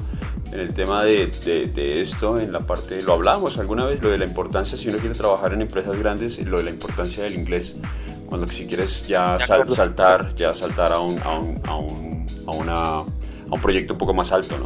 en 0.51 0.59
el 0.59 0.73
tema 0.73 1.05
de, 1.05 1.27
de, 1.73 2.01
esto, 2.01 2.37
en 2.37 2.51
la 2.51 2.59
parte, 2.59 3.01
lo 3.03 3.13
hablamos 3.13 3.57
alguna 3.57 3.85
vez, 3.85 4.01
lo 4.01 4.09
de 4.09 4.17
la 4.17 4.25
importancia, 4.25 4.77
si 4.77 4.89
uno 4.89 4.97
quiere 4.97 5.15
trabajar 5.15 5.53
en 5.53 5.61
empresas 5.61 5.97
grandes, 5.97 6.45
lo 6.45 6.57
de 6.57 6.65
la 6.65 6.71
importancia 6.71 7.23
del 7.23 7.35
inglés, 7.35 7.77
cuando 8.25 8.47
si 8.47 8.67
quieres 8.67 9.07
ya 9.07 9.39
saltar, 9.39 10.35
ya 10.35 10.53
saltar 10.53 10.91
a 10.91 10.99
un, 10.99 11.21
a 11.21 11.39
un, 11.39 11.61
a 11.63 11.75
un, 11.77 12.27
a 12.47 12.51
una, 12.51 12.75
a 12.97 13.05
un 13.49 13.61
proyecto 13.61 13.93
un 13.93 13.99
poco 13.99 14.13
más 14.13 14.33
alto, 14.33 14.57
¿no? 14.57 14.65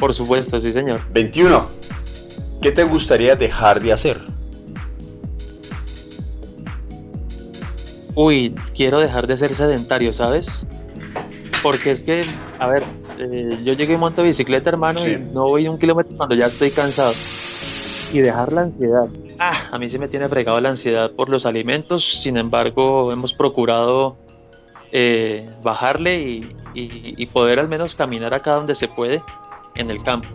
Por 0.00 0.14
supuesto, 0.14 0.58
sí, 0.58 0.72
señor. 0.72 1.02
21. 1.12 1.66
¿Qué 2.62 2.72
te 2.72 2.84
gustaría 2.84 3.36
dejar 3.36 3.80
de 3.80 3.92
hacer? 3.92 4.18
Uy, 8.14 8.54
quiero 8.74 8.98
dejar 8.98 9.26
de 9.26 9.36
ser 9.36 9.54
sedentario, 9.54 10.14
¿sabes? 10.14 10.48
Porque 11.62 11.92
es 11.92 12.02
que, 12.02 12.22
a 12.58 12.66
ver, 12.66 12.82
eh, 13.18 13.58
yo 13.62 13.74
llegué 13.74 13.94
en 13.94 14.00
monto 14.00 14.22
bicicleta, 14.22 14.70
hermano, 14.70 15.06
y 15.06 15.18
no 15.18 15.44
voy 15.44 15.68
un 15.68 15.78
kilómetro 15.78 16.16
cuando 16.16 16.34
ya 16.34 16.46
estoy 16.46 16.70
cansado. 16.70 17.12
Y 18.10 18.20
dejar 18.20 18.52
la 18.52 18.62
ansiedad. 18.62 19.06
Ah, 19.38 19.68
a 19.70 19.78
mí 19.78 19.90
se 19.90 19.98
me 19.98 20.08
tiene 20.08 20.28
fregado 20.28 20.60
la 20.60 20.70
ansiedad 20.70 21.10
por 21.12 21.28
los 21.28 21.44
alimentos, 21.44 22.22
sin 22.22 22.38
embargo, 22.38 23.12
hemos 23.12 23.34
procurado 23.34 24.16
eh, 24.92 25.46
bajarle 25.62 26.18
y, 26.18 26.56
y, 26.74 27.26
poder 27.26 27.58
al 27.58 27.68
menos 27.68 27.94
caminar 27.94 28.34
acá 28.34 28.54
donde 28.54 28.74
se 28.74 28.88
puede 28.88 29.22
en 29.74 29.90
el 29.90 30.02
campo. 30.02 30.28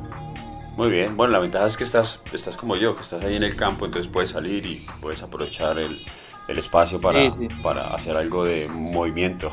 Muy 0.77 0.89
bien, 0.89 1.15
bueno, 1.15 1.33
la 1.33 1.39
ventaja 1.39 1.65
es 1.67 1.77
que 1.77 1.85
estás, 1.85 2.21
estás 2.33 2.57
como 2.57 2.75
yo, 2.75 2.95
que 2.95 3.01
estás 3.01 3.23
ahí 3.23 3.35
en 3.35 3.43
el 3.43 3.55
campo, 3.55 3.85
entonces 3.85 4.11
puedes 4.11 4.31
salir 4.31 4.65
y 4.65 4.85
puedes 4.99 5.23
aprovechar 5.23 5.79
el, 5.79 6.01
el 6.47 6.57
espacio 6.57 6.99
para, 6.99 7.19
para 7.63 7.93
hacer 7.93 8.17
algo 8.17 8.43
de 8.43 8.67
movimiento. 8.67 9.51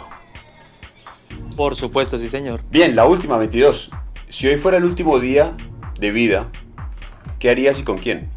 Por 1.56 1.76
supuesto, 1.76 2.18
sí, 2.18 2.28
señor. 2.28 2.60
Bien, 2.70 2.96
la 2.96 3.06
última, 3.06 3.36
22. 3.36 3.90
Si 4.28 4.48
hoy 4.48 4.56
fuera 4.56 4.78
el 4.78 4.84
último 4.84 5.18
día 5.20 5.56
de 6.00 6.10
vida, 6.10 6.48
¿qué 7.38 7.50
harías 7.50 7.78
y 7.78 7.84
con 7.84 7.98
quién? 7.98 8.30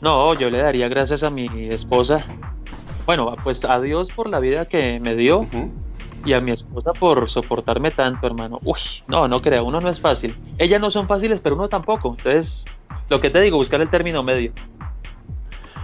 No, 0.00 0.34
yo 0.34 0.50
le 0.50 0.58
daría 0.58 0.88
gracias 0.88 1.22
a 1.22 1.30
mi 1.30 1.70
esposa. 1.70 2.26
Bueno, 3.06 3.34
pues 3.42 3.64
a 3.64 3.80
Dios 3.80 4.10
por 4.10 4.28
la 4.28 4.40
vida 4.40 4.66
que 4.66 4.98
me 5.00 5.14
dio 5.14 5.46
y 6.24 6.32
a 6.32 6.40
mi 6.40 6.52
esposa 6.52 6.92
por 6.92 7.28
soportarme 7.30 7.90
tanto, 7.90 8.26
hermano. 8.26 8.58
Uy, 8.62 8.80
no, 9.08 9.28
no 9.28 9.40
creo, 9.40 9.64
uno 9.64 9.80
no 9.80 9.88
es 9.88 10.00
fácil. 10.00 10.36
Ellas 10.58 10.80
no 10.80 10.90
son 10.90 11.06
fáciles, 11.08 11.40
pero 11.40 11.56
uno 11.56 11.68
tampoco. 11.68 12.16
Entonces, 12.18 12.64
lo 13.08 13.20
que 13.20 13.30
te 13.30 13.40
digo, 13.40 13.56
buscar 13.56 13.80
el 13.80 13.90
término 13.90 14.22
medio. 14.22 14.52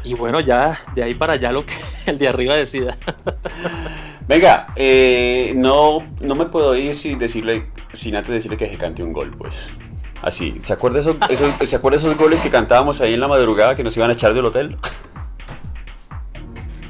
Y 0.04 0.14
bueno, 0.14 0.40
ya 0.40 0.80
de 0.94 1.02
ahí 1.02 1.14
para 1.14 1.34
allá 1.34 1.50
lo 1.50 1.66
que 1.66 1.74
el 2.06 2.18
de 2.18 2.28
arriba 2.28 2.54
decida. 2.54 2.96
Venga, 4.28 4.68
eh, 4.76 5.52
no, 5.56 6.06
no 6.20 6.34
me 6.34 6.46
puedo 6.46 6.76
ir 6.76 6.94
sin 6.94 7.18
decirle, 7.18 7.66
sin 7.92 8.16
antes 8.16 8.32
decirle 8.32 8.56
que 8.56 8.68
se 8.68 8.76
cante 8.76 9.02
un 9.02 9.12
gol, 9.12 9.34
pues. 9.36 9.72
Así, 10.22 10.58
¿se 10.62 10.72
acuerda, 10.72 10.98
esos, 10.98 11.16
¿se 11.64 11.76
acuerda 11.76 11.98
esos 11.98 12.16
goles 12.16 12.40
que 12.40 12.50
cantábamos 12.50 13.00
ahí 13.00 13.14
en 13.14 13.20
la 13.20 13.28
madrugada 13.28 13.74
que 13.74 13.84
nos 13.84 13.96
iban 13.96 14.10
a 14.10 14.14
echar 14.14 14.34
del 14.34 14.46
hotel? 14.46 14.76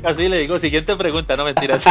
Así 0.05 0.29
le 0.29 0.39
digo, 0.39 0.59
siguiente 0.59 0.95
pregunta, 0.97 1.37
no 1.37 1.45
mentiras. 1.45 1.83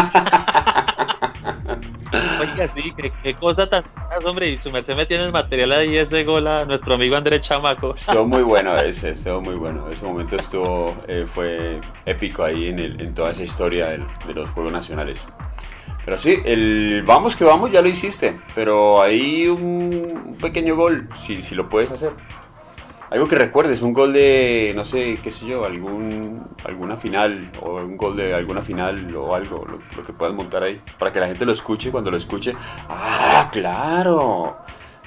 Oiga, 2.39 2.67
sí, 2.67 2.93
qué, 3.23 3.33
cosa 3.35 3.67
tan 3.67 3.83
hombre, 4.25 4.49
y 4.49 4.59
su 4.59 4.71
merced 4.71 4.95
me 4.95 5.05
tiene 5.05 5.23
el 5.23 5.31
material 5.31 5.71
ahí, 5.71 5.97
ese 5.97 6.23
gol 6.23 6.47
a 6.47 6.65
nuestro 6.65 6.95
amigo 6.95 7.15
Andrés 7.15 7.41
Chamaco. 7.41 7.95
Estuvo 7.95 8.27
muy 8.27 8.43
bueno 8.43 8.79
ese, 8.79 9.11
estuvo 9.11 9.41
muy 9.41 9.55
bueno. 9.55 9.89
Ese 9.89 10.05
momento 10.05 10.35
estuvo, 10.35 10.95
eh, 11.07 11.25
fue 11.27 11.81
épico 12.05 12.43
ahí 12.43 12.67
en, 12.67 12.79
el, 12.79 13.01
en 13.01 13.13
toda 13.13 13.31
esa 13.31 13.43
historia 13.43 13.87
de 13.87 14.33
los 14.33 14.49
Juegos 14.51 14.71
Nacionales. 14.71 15.25
Pero 16.05 16.19
sí, 16.19 16.39
el 16.45 17.03
vamos 17.05 17.35
que 17.35 17.43
vamos 17.43 17.71
ya 17.71 17.81
lo 17.81 17.87
hiciste, 17.89 18.39
pero 18.53 19.01
hay 19.01 19.47
un 19.47 20.37
pequeño 20.39 20.75
gol, 20.75 21.09
si, 21.15 21.41
si 21.41 21.55
lo 21.55 21.67
puedes 21.67 21.89
hacer. 21.89 22.11
Algo 23.15 23.29
que 23.29 23.37
recuerdes, 23.37 23.81
un 23.81 23.93
gol 23.93 24.11
de, 24.11 24.73
no 24.75 24.83
sé, 24.83 25.21
qué 25.23 25.31
sé 25.31 25.45
yo, 25.45 25.63
algún, 25.63 26.45
alguna 26.65 26.97
final, 26.97 27.49
o 27.61 27.75
un 27.75 27.95
gol 27.95 28.17
de 28.17 28.33
alguna 28.33 28.61
final 28.61 29.15
o 29.15 29.33
algo, 29.33 29.65
lo, 29.65 30.03
que 30.03 30.11
puedas 30.11 30.35
montar 30.35 30.63
ahí, 30.63 30.81
para 30.99 31.13
que 31.13 31.21
la 31.21 31.27
gente 31.27 31.45
lo 31.45 31.53
escuche 31.53 31.91
cuando 31.91 32.11
lo 32.11 32.17
escuche. 32.17 32.53
¡Ah, 32.89 33.47
claro! 33.53 34.57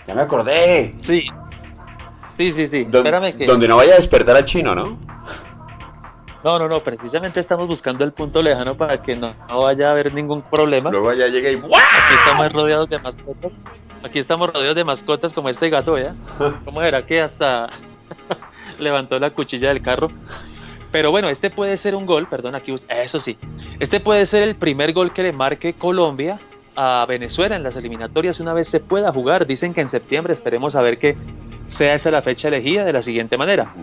Ya 0.07 0.15
me 0.15 0.23
acordé. 0.23 0.95
Sí. 1.03 1.23
Sí, 2.39 2.53
sí, 2.53 2.67
sí. 2.67 2.87
Espérame 2.91 3.37
que... 3.37 3.45
Donde 3.45 3.69
no 3.69 3.77
vaya 3.77 3.93
a 3.93 3.97
despertar 3.97 4.37
al 4.37 4.47
chino, 4.47 4.75
¿no? 4.75 4.97
No, 6.43 6.59
no, 6.59 6.67
no, 6.67 6.83
precisamente 6.83 7.41
estamos 7.41 7.69
buscando 7.69 8.05
el 8.05 8.15
punto 8.15 8.41
lejano 8.41 8.75
para 8.75 9.03
que 9.03 9.17
no, 9.17 9.35
vaya 9.51 9.89
a 9.89 9.91
haber 9.91 10.15
ningún 10.15 10.41
problema. 10.41 10.91
Luego 10.91 11.13
ya 11.13 11.27
llega 11.27 11.51
y 11.51 11.57
Aquí 11.57 12.15
estamos 12.25 12.53
rodeados 12.55 12.89
de 12.89 12.97
mascotas. 13.01 13.53
Aquí 14.03 14.19
estamos 14.19 14.51
rodeados 14.51 14.77
de 14.77 14.85
mascotas 14.85 15.35
como 15.35 15.51
este 15.51 15.69
gato, 15.69 15.99
¿ya? 15.99 16.15
¿Cómo 16.65 16.81
era 16.81 17.05
que 17.05 17.21
hasta 17.21 17.69
levantó 18.79 19.19
la 19.19 19.31
cuchilla 19.31 19.69
del 19.69 19.83
carro? 19.83 20.09
Pero 20.91 21.11
bueno, 21.11 21.29
este 21.29 21.51
puede 21.51 21.77
ser 21.77 21.95
un 21.95 22.07
gol, 22.07 22.27
perdón, 22.29 22.55
aquí, 22.55 22.75
eso 22.89 23.21
sí. 23.21 23.37
Este 23.79 24.01
puede 24.01 24.25
ser 24.27 24.43
el 24.43 24.57
primer 24.57 24.93
gol 24.93 25.13
que 25.13 25.23
le 25.23 25.33
marque 25.33 25.75
Colombia 25.75 26.41
a 26.75 27.05
Venezuela 27.07 27.57
en 27.57 27.63
las 27.63 27.77
eliminatorias 27.77 28.41
una 28.41 28.55
vez 28.55 28.69
se 28.69 28.81
pueda 28.81 29.13
jugar. 29.13 29.47
Dicen 29.47 29.75
que 29.75 29.81
en 29.81 29.89
septiembre 29.89 30.33
esperemos 30.33 30.77
a 30.77 30.83
ver 30.83 30.99
que 30.99 31.17
sea 31.67 31.95
esa 31.95 32.11
la 32.11 32.23
fecha 32.23 32.49
elegida 32.49 32.85
de 32.85 32.93
la 32.93 33.03
siguiente 33.03 33.37
manera. 33.37 33.75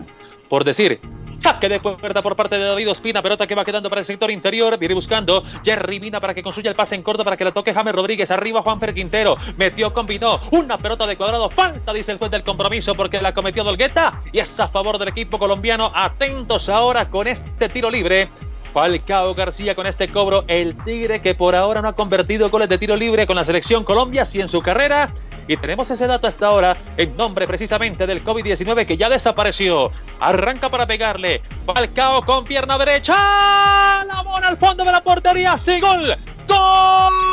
Por 0.48 0.64
decir, 0.64 1.00
Saque 1.38 1.68
de 1.68 1.80
puerta 1.80 2.22
por 2.22 2.34
parte 2.34 2.58
de 2.58 2.64
David 2.64 2.90
Ospina, 2.90 3.20
pelota 3.20 3.46
que 3.46 3.54
va 3.54 3.64
quedando 3.64 3.90
para 3.90 4.00
el 4.00 4.06
sector 4.06 4.30
interior. 4.30 4.78
Viene 4.78 4.94
buscando 4.94 5.42
Jerry 5.62 6.00
Mina 6.00 6.18
para 6.18 6.32
que 6.32 6.42
construya 6.42 6.70
el 6.70 6.76
pase 6.76 6.94
en 6.94 7.02
corto 7.02 7.24
para 7.24 7.36
que 7.36 7.44
la 7.44 7.52
toque 7.52 7.74
James 7.74 7.94
Rodríguez. 7.94 8.30
Arriba 8.30 8.62
Juanfer 8.62 8.94
Quintero. 8.94 9.36
Metió, 9.58 9.92
combinó. 9.92 10.40
Una 10.52 10.78
pelota 10.78 11.06
de 11.06 11.16
cuadrado. 11.16 11.50
Falta, 11.50 11.92
dice 11.92 12.12
el 12.12 12.18
juez 12.18 12.30
del 12.30 12.42
compromiso 12.42 12.94
porque 12.94 13.20
la 13.20 13.34
cometió 13.34 13.64
Dolgueta. 13.64 14.22
Y 14.32 14.38
es 14.38 14.58
a 14.58 14.68
favor 14.68 14.98
del 14.98 15.08
equipo 15.08 15.38
colombiano. 15.38 15.92
Atentos 15.94 16.70
ahora 16.70 17.10
con 17.10 17.26
este 17.26 17.68
tiro 17.68 17.90
libre 17.90 18.30
Falcao 18.72 19.34
García 19.34 19.74
con 19.74 19.86
este 19.86 20.08
cobro, 20.08 20.44
el 20.48 20.76
Tigre 20.84 21.22
que 21.22 21.34
por 21.34 21.54
ahora 21.54 21.80
no 21.80 21.88
ha 21.88 21.92
convertido 21.94 22.50
goles 22.50 22.68
de 22.68 22.76
tiro 22.76 22.94
libre 22.94 23.26
con 23.26 23.34
la 23.34 23.42
selección 23.42 23.84
Colombia, 23.84 24.26
sí 24.26 24.38
en 24.38 24.48
su 24.48 24.60
carrera. 24.60 25.14
Y 25.48 25.56
tenemos 25.56 25.90
ese 25.90 26.06
dato 26.06 26.26
hasta 26.26 26.46
ahora 26.46 26.76
en 26.96 27.16
nombre 27.16 27.46
precisamente 27.46 28.06
del 28.06 28.24
COVID-19 28.24 28.86
que 28.86 28.96
ya 28.96 29.08
desapareció. 29.08 29.90
Arranca 30.20 30.68
para 30.68 30.86
pegarle. 30.86 31.42
Falcao 31.64 32.22
con 32.22 32.44
pierna 32.44 32.76
derecha. 32.78 34.04
La 34.04 34.22
bola 34.24 34.48
al 34.48 34.56
fondo 34.56 34.84
de 34.84 34.90
la 34.90 35.02
portería. 35.02 35.56
Sí, 35.56 35.80
gol. 35.80 36.16
¡Gol! 36.48 37.26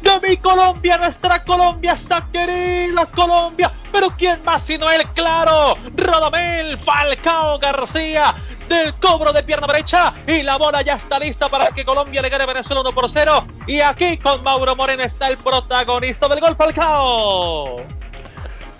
de 0.00 0.28
mi 0.28 0.36
Colombia, 0.38 0.96
nuestra 0.96 1.44
Colombia, 1.44 1.92
esa 1.92 2.26
querida 2.32 3.06
Colombia. 3.06 3.72
Pero 3.92 4.10
¿quién 4.16 4.42
más 4.44 4.62
sino 4.62 4.90
él? 4.90 5.02
Claro, 5.14 5.76
Rodamel 5.96 6.78
Falcao 6.78 7.58
García 7.58 8.34
del 8.68 8.94
cobro 8.96 9.32
de 9.32 9.42
pierna 9.42 9.66
derecha 9.66 10.14
y 10.26 10.42
la 10.42 10.56
bola 10.56 10.82
ya 10.82 10.94
está 10.94 11.18
lista 11.18 11.48
para 11.48 11.68
que 11.68 11.84
Colombia 11.84 12.22
le 12.22 12.28
gane 12.28 12.44
a 12.44 12.46
Venezuela 12.46 12.82
1 12.82 12.92
por 12.92 13.10
0. 13.10 13.46
Y 13.66 13.80
aquí 13.80 14.18
con 14.18 14.42
Mauro 14.42 14.76
Moreno 14.76 15.02
está 15.02 15.28
el 15.28 15.38
protagonista 15.38 16.28
del 16.28 16.40
gol 16.40 16.56
Falcao. 16.56 17.82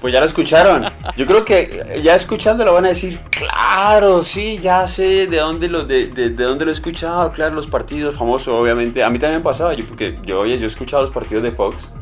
Pues 0.01 0.13
ya 0.13 0.21
lo 0.21 0.27
escucharon. 0.27 0.93
Yo 1.17 1.27
creo 1.27 1.45
que 1.45 2.01
ya 2.03 2.15
escuchándolo 2.15 2.73
van 2.73 2.85
a 2.85 2.89
decir, 2.89 3.19
claro, 3.31 4.23
sí, 4.23 4.59
ya 4.61 4.87
sé 4.87 5.27
de 5.27 5.39
dónde 5.39 5.69
lo, 5.69 5.85
de, 5.85 6.07
de, 6.07 6.31
dónde 6.31 6.65
lo 6.65 6.71
he 6.71 6.75
escuchado, 6.75 7.33
claro, 7.33 7.55
los 7.57 7.67
partidos 7.67 8.17
famosos, 8.17 8.55
obviamente. 8.55 9.03
A 9.03 9.11
mí 9.11 9.19
también 9.19 9.43
pasaba, 9.43 9.75
yo, 9.75 9.85
porque 9.87 10.19
yo, 10.25 10.41
oye, 10.41 10.57
yo 10.57 10.65
he 10.65 10.69
escuchado 10.69 11.03
los 11.03 11.11
partidos 11.11 11.43
de 11.43 11.51
Fox 11.51 11.93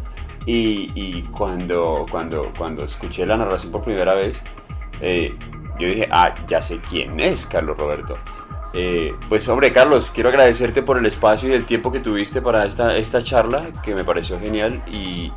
y, 0.45 0.91
y 0.95 1.23
cuando, 1.33 2.05
cuando, 2.11 2.53
cuando 2.59 2.85
escuché 2.85 3.25
la 3.25 3.39
narración 3.39 3.73
por 3.73 3.83
primera 3.83 4.13
vez, 4.13 4.45
eh, 5.01 5.35
yo 5.79 5.89
dije, 5.89 6.09
ah, 6.11 6.35
ya 6.47 6.63
sé 6.63 6.81
quién 6.81 7.19
es 7.21 7.47
Carlos 7.47 7.77
Roberto. 7.77 8.17
Eh, 8.79 9.15
pues 9.31 9.49
hombre, 9.49 9.73
Carlos, 9.73 10.11
quiero 10.13 10.29
agradecerte 10.29 10.83
por 10.83 10.99
el 10.99 11.07
espacio 11.07 11.49
y 11.49 11.53
el 11.53 11.65
tiempo 11.65 11.91
que 11.91 12.01
tuviste 12.01 12.43
para 12.43 12.67
esta, 12.67 12.95
esta 12.99 13.23
charla, 13.23 13.73
que 13.83 13.95
me 13.95 14.05
pareció 14.05 14.39
genial 14.39 14.83
y, 14.87 15.33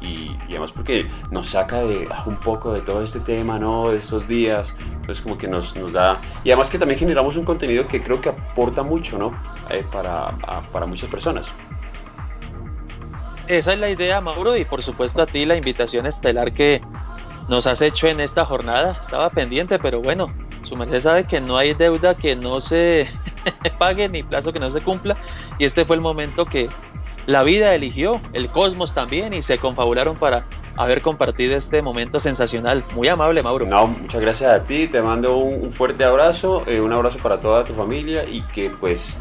además 0.49 0.73
porque 0.73 1.07
nos 1.31 1.47
saca 1.47 1.81
de, 1.81 2.05
ah, 2.11 2.23
un 2.25 2.37
poco 2.37 2.73
de 2.73 2.81
todo 2.81 3.01
este 3.01 3.21
tema, 3.21 3.57
¿no? 3.57 3.91
De 3.91 3.97
estos 3.97 4.27
días, 4.27 4.75
pues 5.05 5.21
como 5.21 5.37
que 5.37 5.47
nos, 5.47 5.75
nos 5.77 5.93
da... 5.93 6.19
Y 6.43 6.49
además 6.49 6.69
que 6.69 6.77
también 6.77 6.99
generamos 6.99 7.37
un 7.37 7.45
contenido 7.45 7.87
que 7.87 8.03
creo 8.03 8.19
que 8.19 8.29
aporta 8.29 8.83
mucho, 8.83 9.17
¿no? 9.17 9.33
Eh, 9.69 9.85
para, 9.89 10.37
para 10.73 10.85
muchas 10.85 11.09
personas. 11.09 11.53
Esa 13.47 13.73
es 13.73 13.79
la 13.79 13.89
idea, 13.89 14.19
Mauro, 14.19 14.57
y 14.57 14.65
por 14.65 14.83
supuesto 14.83 15.21
a 15.21 15.25
ti 15.25 15.45
la 15.45 15.55
invitación 15.55 16.05
estelar 16.05 16.53
que 16.53 16.81
nos 17.49 17.67
has 17.67 17.81
hecho 17.81 18.07
en 18.07 18.19
esta 18.19 18.45
jornada. 18.45 18.97
Estaba 19.01 19.29
pendiente, 19.29 19.79
pero 19.79 20.01
bueno, 20.01 20.31
su 20.63 20.75
merced 20.75 20.99
sabe 21.01 21.25
que 21.25 21.41
no 21.41 21.57
hay 21.57 21.73
deuda 21.73 22.15
que 22.15 22.35
no 22.35 22.61
se 22.61 23.09
pague 23.79 24.07
ni 24.07 24.23
plazo 24.23 24.53
que 24.53 24.59
no 24.59 24.69
se 24.69 24.81
cumpla 24.81 25.17
y 25.57 25.65
este 25.65 25.83
fue 25.83 25.95
el 25.95 26.01
momento 26.01 26.45
que 26.45 26.69
la 27.25 27.43
vida 27.43 27.75
eligió, 27.75 28.21
el 28.33 28.49
cosmos 28.49 28.93
también 28.93 29.33
y 29.33 29.43
se 29.43 29.57
confabularon 29.57 30.15
para 30.15 30.45
haber 30.77 31.01
compartido 31.01 31.55
este 31.55 31.81
momento 31.81 32.19
sensacional. 32.19 32.83
Muy 32.95 33.07
amable, 33.07 33.43
Mauro. 33.43 33.65
No, 33.67 33.85
muchas 33.87 34.21
gracias 34.21 34.51
a 34.51 34.63
ti, 34.63 34.87
te 34.87 35.01
mando 35.01 35.37
un, 35.37 35.71
fuerte 35.71 36.03
abrazo, 36.03 36.63
eh, 36.65 36.79
un 36.79 36.91
abrazo 36.91 37.19
para 37.19 37.39
toda 37.39 37.63
tu 37.65 37.73
familia 37.73 38.23
y 38.27 38.41
que 38.43 38.71
pues 38.71 39.19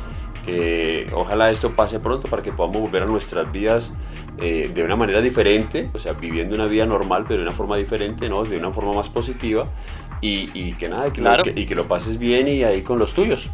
que 0.49 1.07
ojalá 1.15 1.51
esto 1.51 1.73
pase 1.73 2.01
pronto 2.01 2.29
para 2.29 2.43
que 2.43 2.53
podamos 2.53 2.83
volver 2.83 3.03
a 3.03 3.07
nuestras 3.07 3.51
vidas 3.53 3.95
eh, 4.39 4.71
de 4.73 4.83
una 4.83 4.97
manera 4.97 5.21
diferente, 5.21 5.91
o 5.93 5.99
sea, 5.99 6.13
viviendo 6.13 6.55
una 6.55 6.67
vida 6.67 6.87
normal, 6.87 7.25
pero 7.27 7.41
de 7.41 7.47
una 7.47 7.57
forma 7.57 7.77
diferente, 7.77 8.29
¿no? 8.29 8.45
De 8.45 8.57
una 8.57 8.73
forma 8.73 8.93
más 8.93 9.09
positiva 9.09 9.67
y, 10.21 10.73
que 10.75 10.89
nada, 10.89 11.13
que, 11.13 11.53
y 11.55 11.67
que 11.67 11.75
lo 11.75 11.87
pases 11.87 12.19
bien 12.19 12.49
y 12.49 12.65
ahí 12.65 12.83
con 12.83 12.99
los 12.99 13.15
tuyos. 13.15 13.51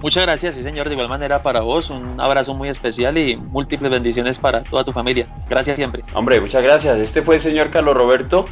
Muchas 0.00 0.22
gracias, 0.22 0.54
sí 0.54 0.62
señor, 0.62 0.88
de 0.88 0.94
igual 0.94 1.08
manera 1.08 1.42
para 1.42 1.60
vos, 1.60 1.90
un 1.90 2.20
abrazo 2.20 2.54
muy 2.54 2.68
especial 2.68 3.18
y 3.18 3.36
múltiples 3.36 3.90
bendiciones 3.90 4.38
para 4.38 4.62
toda 4.62 4.84
tu 4.84 4.92
familia. 4.92 5.26
Gracias 5.48 5.76
siempre. 5.76 6.04
Hombre, 6.14 6.40
muchas 6.40 6.62
gracias. 6.62 6.98
Este 6.98 7.20
fue 7.20 7.34
el 7.34 7.40
señor 7.40 7.70
Carlos 7.70 7.94
Roberto. 7.94 8.46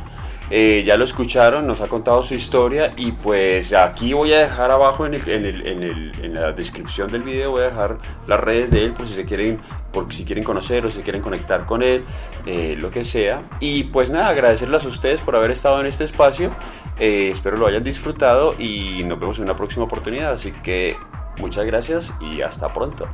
Eh, 0.51 0.85
ya 0.87 0.97
lo 0.97 1.05
escucharon, 1.05 1.67
nos 1.67 1.81
ha 1.81 1.89
contado 1.89 2.23
su 2.23 2.35
historia 2.35 2.93
y 2.97 3.13
pues 3.13 3.73
aquí 3.73 4.13
voy 4.13 4.33
a 4.33 4.41
dejar 4.41 4.71
abajo 4.71 5.05
en, 5.07 5.15
en, 5.15 6.35
la 6.35 6.53
descripción 6.53 7.11
del 7.11 7.23
video, 7.23 7.51
voy 7.51 7.63
a 7.63 7.67
dejar 7.67 7.99
las 8.27 8.39
redes 8.39 8.71
de 8.71 8.85
él 8.85 8.93
por 8.93 9.09
si 9.09 9.15
se 9.15 9.25
quieren, 9.25 9.61
por 9.93 10.13
si 10.13 10.25
quieren 10.25 10.45
conocer 10.45 10.87
o 10.87 10.91
si 10.91 11.03
quieren 11.03 11.23
conectar 11.23 11.67
con 11.67 11.83
él, 11.83 12.05
eh, 12.47 12.77
lo 12.79 12.91
que 12.91 13.05
sea. 13.05 13.43
Y 13.59 13.85
pues 13.85 14.11
nada, 14.11 14.29
agradecerles 14.29 14.85
a 14.85 14.89
ustedes 14.89 15.21
por 15.21 15.35
haber 15.35 15.51
estado 15.51 15.81
en 15.81 15.87
este 15.87 16.05
espacio, 16.05 16.51
eh, 16.99 17.31
espero 17.31 17.57
lo 17.57 17.67
hayan 17.67 17.83
disfrutado 17.83 18.55
y 18.59 19.03
nos 19.05 19.19
vemos 19.19 19.39
en 19.39 19.45
una 19.45 19.57
próxima 19.57 19.85
oportunidad, 19.85 20.33
así 20.33 20.53
que 20.63 20.97
muchas 21.39 21.67
gracias 21.67 22.15
y 22.21 22.43
hasta 22.43 22.73
pronto. 22.73 23.09